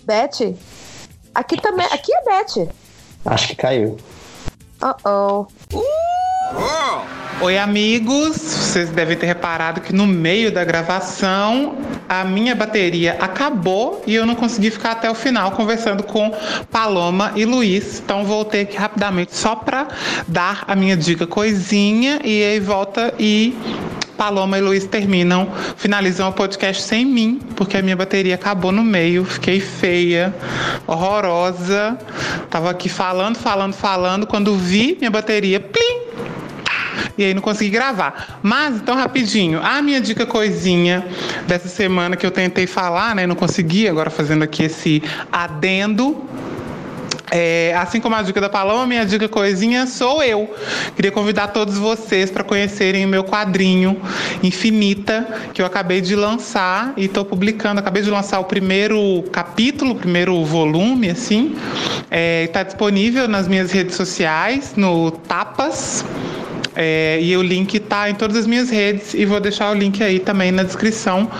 Beth? 0.05 0.55
Aqui 1.35 1.61
também. 1.61 1.87
Aqui 1.87 2.13
é 2.15 2.23
Beth. 2.23 2.73
Acho 3.25 3.49
que 3.49 3.57
caiu. 3.57 3.97
Uh 4.83 5.09
oh. 5.09 5.47
Oi, 7.41 7.57
amigos! 7.59 8.37
Vocês 8.37 8.91
devem 8.91 9.17
ter 9.17 9.27
reparado 9.27 9.81
que 9.81 9.93
no 9.93 10.07
meio 10.07 10.53
da 10.53 10.65
gravação 10.65 11.77
a 12.21 12.25
minha 12.25 12.55
bateria 12.55 13.17
acabou 13.19 14.03
e 14.07 14.15
eu 14.15 14.27
não 14.27 14.35
consegui 14.35 14.71
ficar 14.71 14.93
até 14.93 15.11
o 15.11 15.15
final 15.15 15.53
conversando 15.53 16.03
com 16.03 16.31
Paloma 16.71 17.33
e 17.35 17.47
Luiz. 17.47 18.03
Então 18.05 18.23
voltei 18.25 18.63
aqui 18.63 18.77
rapidamente 18.77 19.35
só 19.35 19.57
para 19.57 19.89
dar 20.29 20.65
a 20.69 20.77
minha 20.77 20.95
dica 20.95 21.27
coisinha 21.27 22.21
e 22.23 22.45
aí 22.45 22.61
volta 22.61 23.15
e 23.19 23.57
Paloma 24.19 24.59
e 24.59 24.61
Luiz 24.61 24.85
terminam, 24.85 25.51
finalizam 25.77 26.29
o 26.29 26.33
podcast 26.33 26.83
sem 26.83 27.05
mim, 27.05 27.41
porque 27.57 27.79
a 27.79 27.83
minha 27.83 27.97
bateria 27.97 28.35
acabou 28.35 28.71
no 28.71 28.85
meio, 28.85 29.25
fiquei 29.25 29.59
feia, 29.59 30.35
horrorosa. 30.87 31.99
Tava 32.51 32.71
aqui 32.71 32.89
falando, 32.89 33.37
falando, 33.37 33.73
falando, 33.73 34.27
quando 34.27 34.55
vi 34.55 34.97
minha 34.99 35.11
bateria, 35.11 35.59
plim, 35.59 36.02
e 37.17 37.25
aí 37.25 37.35
não 37.35 37.43
consegui 37.43 37.71
gravar. 37.71 38.41
Mas, 38.43 38.77
então, 38.77 38.95
rapidinho, 38.95 39.61
a 39.63 39.81
minha 39.83 40.01
dica 40.01 40.27
coisinha 40.27 41.07
dessa 41.47 41.69
semana 41.69 42.17
que 42.17 42.27
eu 42.27 42.31
tentei 42.31 42.67
falar, 42.67 43.15
né? 43.15 43.27
Não 43.27 43.37
consegui, 43.37 43.89
agora 43.89 44.11
fazendo 44.11 44.43
aqui 44.43 44.65
esse 44.65 45.03
adendo. 45.31 46.25
É, 47.35 47.75
assim 47.79 47.99
como 47.99 48.15
a 48.15 48.21
dica 48.21 48.43
da 48.43 48.51
Paloma, 48.51 48.87
minha 48.87 49.07
dica 49.07 49.27
coisinha 49.27 49.87
sou 49.87 50.23
eu. 50.23 50.55
Queria 50.95 51.11
convidar 51.11 51.49
todos 51.49 51.79
vocês 51.79 52.31
para 52.31 52.45
conhecerem 52.45 53.07
o 53.07 53.09
meu 53.09 53.25
quadrinho 53.25 53.99
Infinita, 54.43 55.27
que 55.55 55.63
eu 55.63 55.65
acabei 55.65 56.03
de 56.03 56.15
lançar 56.15 56.93
e 56.95 57.07
estou 57.07 57.25
publicando. 57.25 57.81
Acabei 57.81 58.03
de 58.03 58.11
lançar 58.11 58.39
o 58.39 58.45
primeiro 58.45 59.23
capítulo, 59.33 59.93
o 59.93 59.95
primeiro 59.95 60.45
volume, 60.45 61.09
assim. 61.09 61.57
Está 62.45 62.63
disponível 62.63 63.27
nas 63.27 63.49
minhas 63.49 63.73
redes 63.73 63.97
sociais, 63.97 64.75
no 64.77 65.11
Tapas. 65.11 66.05
É, 66.75 67.19
e 67.21 67.37
o 67.37 67.43
link 67.43 67.79
tá 67.81 68.09
em 68.09 68.15
todas 68.15 68.37
as 68.37 68.47
minhas 68.47 68.71
redes 68.71 69.15
e 69.15 69.25
vou 69.25 69.41
deixar 69.41 69.71
o 69.71 69.75
link 69.75 70.03
aí 70.03 70.19
também 70.19 70.51
na 70.51 70.63
descrição 70.63 71.31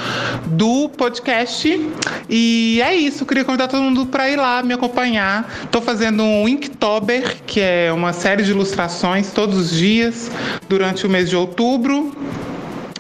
do 0.47 0.89
podcast. 0.91 1.89
E 2.29 2.81
é 2.83 2.95
isso, 2.95 3.25
queria 3.25 3.45
convidar 3.45 3.69
todo 3.69 3.83
mundo 3.83 4.07
para 4.07 4.29
ir 4.29 4.37
lá 4.37 4.63
me 4.63 4.75
acompanhar. 4.75 5.69
Tô 5.71 5.81
fazendo 5.81 6.23
um 6.23 6.49
Inktober, 6.49 7.37
que 7.47 7.61
é 7.61 7.93
uma 7.93 8.13
série 8.13 8.43
de 8.43 8.51
ilustrações 8.51 9.33
todos 9.33 9.59
os 9.59 9.71
dias 9.71 10.31
durante 10.69 11.07
o 11.07 11.11
mês 11.11 11.29
de 11.29 11.37
outubro 11.37 12.13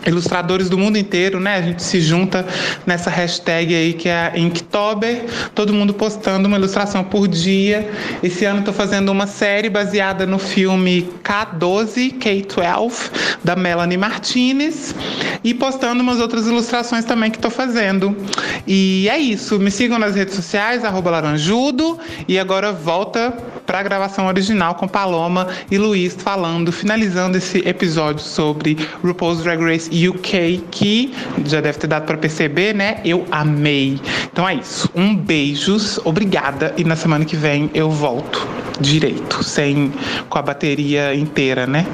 ilustradores 0.07 0.69
do 0.69 0.79
mundo 0.79 0.97
inteiro, 0.99 1.39
né? 1.39 1.57
A 1.57 1.63
gente 1.63 1.83
se 1.83 2.01
junta 2.01 2.47
nessa 2.87 3.11
hashtag 3.11 3.75
aí 3.75 3.93
que 3.93 4.09
é 4.09 4.33
a 4.33 4.39
Inktober, 4.39 5.25
todo 5.55 5.73
mundo 5.73 5.95
postando 5.95 6.49
uma 6.49 6.57
ilustração 6.57 7.05
por 7.05 7.29
dia. 7.29 7.91
Esse 8.23 8.45
ano 8.45 8.61
estou 8.61 8.75
fazendo 8.75 9.11
uma 9.11 9.27
série 9.27 9.69
baseada 9.69 10.27
no 10.27 10.39
filme 10.39 11.09
K12, 11.23 12.19
K12, 12.19 13.11
da 13.45 13.57
Melanie 13.57 13.99
Martinez, 13.99 14.95
e 15.45 15.55
postando 15.55 16.03
umas 16.03 16.21
outras 16.21 16.47
ilustrações 16.47 17.05
também 17.05 17.31
que 17.31 17.39
estou 17.39 17.51
fazendo. 17.51 18.17
E 18.67 19.09
é 19.09 19.19
isso, 19.19 19.59
me 19.59 19.71
sigam 19.71 19.99
nas 19.99 20.15
redes 20.15 20.35
sociais, 20.35 20.83
laranjudo, 20.83 21.99
e 22.27 22.39
agora 22.39 22.73
volta 22.73 23.33
para 23.67 23.81
a 23.81 23.83
gravação 23.83 24.27
original 24.27 24.75
com 24.75 24.89
Paloma 24.89 25.49
e 25.71 25.79
Luiz 25.79 26.15
falando, 26.15 26.73
finalizando 26.73 27.39
esse 27.39 27.59
episódio 27.67 28.23
sobre 28.23 28.77
RuPaul's 29.03 29.43
Drag 29.43 29.63
Race 29.63 29.89
UK, 30.09 30.65
que 30.71 31.15
já 31.45 31.61
deve 31.61 31.79
ter 31.79 31.87
dado 31.87 32.07
para 32.07 32.17
perceber, 32.17 32.75
né? 32.75 33.01
Eu 33.05 33.27
amei. 33.31 34.01
Então 34.33 34.49
é 34.49 34.55
isso. 34.55 34.91
Um 34.95 35.15
beijos, 35.15 35.99
obrigada 36.05 36.75
e 36.77 36.85
na 36.85 36.97
semana 36.97 37.25
que 37.25 37.37
vem 37.37 37.71
eu 37.75 37.91
volto 37.91 38.49
direito, 38.81 39.43
sem 39.43 39.93
com 40.29 40.39
a 40.39 40.43
bateria 40.43 41.15
inteira, 41.15 41.67
né? 41.67 41.87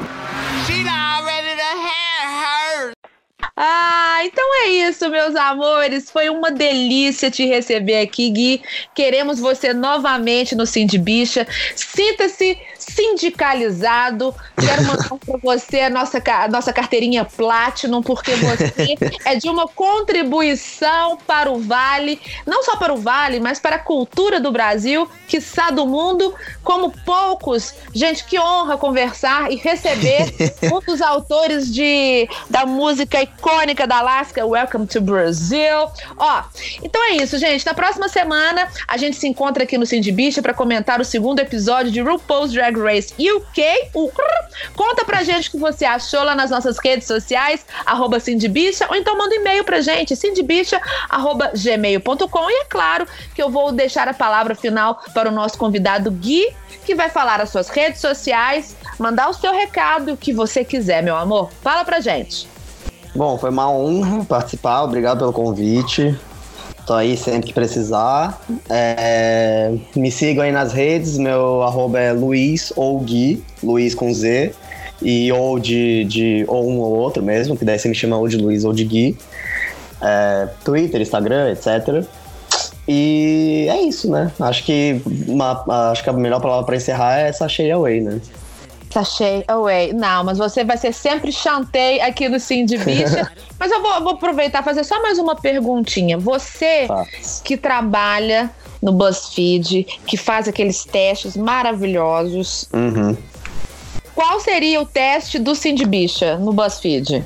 Ah, 3.60 4.20
então 4.24 4.44
é 4.62 4.68
isso, 4.68 5.10
meus 5.10 5.34
amores. 5.34 6.12
Foi 6.12 6.28
uma 6.28 6.48
delícia 6.48 7.28
te 7.28 7.44
receber 7.44 8.00
aqui, 8.00 8.30
Gui. 8.30 8.62
Queremos 8.94 9.40
você 9.40 9.74
novamente 9.74 10.54
no 10.54 10.64
Cindy 10.64 10.96
Bicha. 10.96 11.44
Sinta-se 11.74 12.56
sindicalizado. 12.88 14.34
Quero 14.58 14.84
mandar 14.84 15.08
para 15.08 15.38
você 15.42 15.80
a 15.80 15.90
nossa, 15.90 16.22
a 16.26 16.48
nossa 16.48 16.72
carteirinha 16.72 17.24
Platinum, 17.24 18.02
porque 18.02 18.34
você 18.34 18.96
é 19.24 19.36
de 19.36 19.48
uma 19.48 19.68
contribuição 19.68 21.18
para 21.26 21.50
o 21.50 21.60
Vale, 21.60 22.20
não 22.46 22.62
só 22.62 22.76
para 22.76 22.92
o 22.92 22.98
Vale, 22.98 23.40
mas 23.40 23.58
para 23.58 23.76
a 23.76 23.78
cultura 23.78 24.40
do 24.40 24.50
Brasil, 24.50 25.08
quiçá 25.26 25.70
do 25.70 25.86
mundo, 25.86 26.34
como 26.62 26.90
poucos. 27.04 27.74
Gente, 27.94 28.24
que 28.24 28.38
honra 28.38 28.76
conversar 28.76 29.50
e 29.52 29.56
receber 29.56 30.34
um 30.72 30.80
dos 30.80 31.02
autores 31.02 31.72
de, 31.72 32.28
da 32.48 32.64
música 32.64 33.22
icônica 33.22 33.86
da 33.86 33.98
Alaska, 33.98 34.44
Welcome 34.44 34.86
to 34.86 35.00
Brazil. 35.00 35.90
Ó, 36.16 36.42
então 36.82 37.02
é 37.04 37.16
isso, 37.16 37.38
gente. 37.38 37.66
Na 37.66 37.74
próxima 37.74 38.08
semana, 38.08 38.68
a 38.86 38.96
gente 38.96 39.16
se 39.16 39.26
encontra 39.26 39.64
aqui 39.64 39.76
no 39.76 39.86
Cindy 39.86 40.12
Bicha 40.12 40.40
para 40.40 40.54
comentar 40.54 41.00
o 41.00 41.04
segundo 41.04 41.40
episódio 41.40 41.92
de 41.92 42.00
RuPaul's 42.00 42.52
Drag 42.52 42.77
Race 42.82 43.14
UK. 43.18 43.90
O 43.94 44.10
Conta 44.74 45.04
pra 45.04 45.22
gente 45.22 45.48
o 45.48 45.52
que 45.52 45.58
você 45.58 45.84
achou 45.84 46.24
lá 46.24 46.34
nas 46.34 46.50
nossas 46.50 46.78
redes 46.78 47.06
sociais, 47.06 47.64
arroba 47.86 48.18
ou 48.88 48.96
então 48.96 49.16
manda 49.16 49.32
um 49.34 49.38
e-mail 49.38 49.62
pra 49.64 49.80
gente, 49.80 50.14
cindybicha.gmail.com. 50.16 52.50
E 52.50 52.60
é 52.60 52.64
claro 52.64 53.06
que 53.34 53.42
eu 53.42 53.50
vou 53.50 53.72
deixar 53.72 54.06
a 54.08 54.14
palavra 54.14 54.54
final 54.54 55.02
para 55.14 55.28
o 55.28 55.32
nosso 55.32 55.58
convidado 55.58 56.10
Gui, 56.10 56.48
que 56.84 56.94
vai 56.94 57.10
falar 57.10 57.40
as 57.40 57.50
suas 57.50 57.68
redes 57.68 58.00
sociais, 58.00 58.76
mandar 58.98 59.28
o 59.28 59.34
seu 59.34 59.52
recado, 59.52 60.12
o 60.12 60.16
que 60.16 60.32
você 60.32 60.64
quiser, 60.64 61.02
meu 61.02 61.16
amor. 61.16 61.50
Fala 61.62 61.84
pra 61.84 62.00
gente. 62.00 62.48
Bom, 63.14 63.38
foi 63.38 63.50
uma 63.50 63.70
honra 63.70 64.24
participar, 64.24 64.82
obrigado 64.82 65.18
pelo 65.18 65.32
convite. 65.32 66.18
Tô 66.88 66.94
aí 66.94 67.18
sempre 67.18 67.48
que 67.48 67.52
precisar. 67.52 68.40
É, 68.66 69.74
me 69.94 70.10
sigam 70.10 70.42
aí 70.42 70.50
nas 70.50 70.72
redes, 70.72 71.18
meu 71.18 71.62
arroba 71.62 72.00
é 72.00 72.12
Luiz 72.12 72.72
ou 72.74 72.98
Gui, 73.00 73.44
Luiz 73.62 73.94
com 73.94 74.10
Z, 74.10 74.54
e 75.02 75.30
ou 75.30 75.58
de, 75.58 76.04
de 76.04 76.46
ou 76.48 76.66
um 76.66 76.78
ou 76.78 76.96
outro 76.96 77.22
mesmo, 77.22 77.58
que 77.58 77.62
daí 77.62 77.78
você 77.78 77.90
me 77.90 77.94
chama 77.94 78.16
ou 78.16 78.26
de 78.26 78.38
Luiz 78.38 78.64
ou 78.64 78.72
de 78.72 78.84
Gui. 78.84 79.18
É, 80.00 80.48
Twitter, 80.64 81.02
Instagram, 81.02 81.50
etc. 81.50 82.06
E 82.88 83.66
é 83.68 83.82
isso, 83.82 84.10
né? 84.10 84.32
Acho 84.40 84.64
que, 84.64 85.02
uma, 85.26 85.90
acho 85.90 86.02
que 86.02 86.08
a 86.08 86.12
melhor 86.14 86.40
palavra 86.40 86.64
pra 86.64 86.76
encerrar 86.76 87.18
é 87.18 87.30
sachê 87.32 87.70
away, 87.70 88.00
né? 88.00 88.18
Sachê 88.90 89.44
away. 89.48 89.92
Não, 89.92 90.24
mas 90.24 90.38
você 90.38 90.64
vai 90.64 90.76
ser 90.76 90.92
sempre 90.92 91.30
chantei 91.30 92.00
aqui 92.00 92.28
no 92.28 92.40
Sim 92.40 92.64
de 92.64 92.78
Bicha. 92.78 93.30
mas 93.58 93.70
eu 93.70 93.82
vou, 93.82 94.00
vou 94.02 94.12
aproveitar 94.14 94.60
e 94.60 94.64
fazer 94.64 94.84
só 94.84 95.00
mais 95.02 95.18
uma 95.18 95.36
perguntinha. 95.36 96.16
Você 96.18 96.86
Tá. 96.86 97.04
que 97.44 97.56
trabalha 97.56 98.50
no 98.82 98.92
BuzzFeed, 98.92 99.84
que 100.06 100.16
faz 100.16 100.46
aqueles 100.48 100.84
testes 100.84 101.36
maravilhosos, 101.36 102.68
Uhum. 102.72 103.16
qual 104.14 104.40
seria 104.40 104.80
o 104.80 104.86
teste 104.86 105.38
do 105.38 105.54
Sim 105.54 105.74
de 105.74 105.84
Bicha 105.84 106.36
no 106.36 106.52
BuzzFeed? 106.52 107.24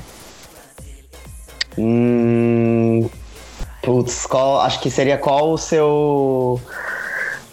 Hum, 1.77 3.09
putz, 3.81 4.25
qual, 4.25 4.59
acho 4.61 4.79
que 4.79 4.89
seria 4.91 5.17
qual 5.17 5.51
o 5.51 5.57
seu. 5.57 6.59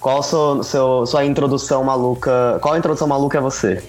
Qual 0.00 0.22
seu, 0.22 0.62
seu, 0.62 1.04
sua 1.06 1.24
introdução 1.24 1.84
maluca. 1.84 2.58
Qual 2.62 2.72
a 2.74 2.78
introdução 2.78 3.06
maluca 3.06 3.36
é 3.38 3.40
você? 3.40 3.82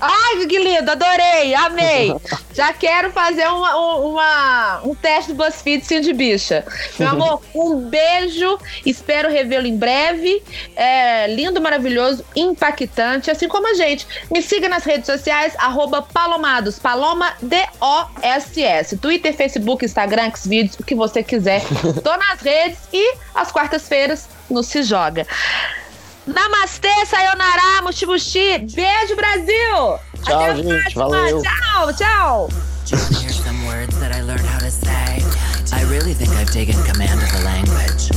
Ai, 0.00 0.46
que 0.46 0.58
lindo, 0.58 0.90
adorei, 0.90 1.54
amei. 1.54 2.14
Já 2.52 2.72
quero 2.72 3.10
fazer 3.12 3.46
uma, 3.48 3.76
um- 3.76 4.10
uma- 4.12 4.80
um 4.84 4.94
teste 4.94 5.32
do 5.32 5.36
BuzzFeed 5.44 5.84
Sim 5.84 6.00
de 6.00 6.12
Bicha. 6.12 6.64
Meu 6.98 7.08
amor, 7.08 7.42
um 7.54 7.76
beijo, 7.88 8.58
espero 8.84 9.28
revê-lo 9.30 9.66
em 9.66 9.76
breve. 9.76 10.42
É, 10.74 11.26
lindo, 11.28 11.60
maravilhoso, 11.60 12.24
impactante, 12.34 13.30
assim 13.30 13.46
como 13.48 13.68
a 13.70 13.74
gente. 13.74 14.06
Me 14.30 14.40
siga 14.42 14.68
nas 14.68 14.84
redes 14.84 15.06
sociais, 15.06 15.54
arroba 15.58 16.00
Palomados, 16.02 16.78
Paloma 16.78 17.34
D-O-S-S. 17.42 18.96
Twitter, 18.98 19.34
Facebook, 19.34 19.84
Instagram, 19.84 20.30
Xvideos, 20.34 20.76
o 20.78 20.84
que 20.84 20.94
você 20.94 21.22
quiser. 21.22 21.62
Tô 22.02 22.16
nas 22.16 22.40
redes 22.40 22.78
e 22.92 23.14
às 23.34 23.50
quartas-feiras 23.52 24.28
no 24.50 24.62
Se 24.62 24.82
Joga. 24.82 25.26
Namastê, 26.26 27.06
sayonara, 27.06 27.82
mushi. 27.82 28.58
Beijo, 28.74 29.14
Brasil! 29.16 30.00
Tchau, 30.24 30.34
Até 30.34 30.50
a 30.50 30.54
gente, 30.56 30.66
próxima. 30.94 31.08
valeu. 31.08 31.42
Tchau, 31.42 31.92
tchau! 31.94 32.48
Here's 33.20 33.36
some 33.44 33.66
words 33.66 33.98
that 34.00 34.12
I 34.14 34.22
learned 34.22 34.44
how 34.46 34.58
to 34.58 34.70
say. 34.70 35.22
I 35.72 35.82
really 35.90 36.14
think 36.14 36.30
I've 36.36 36.50
taken 36.50 36.74
command 36.84 37.20
of 37.22 37.30
the 37.32 37.42
language. 37.44 38.10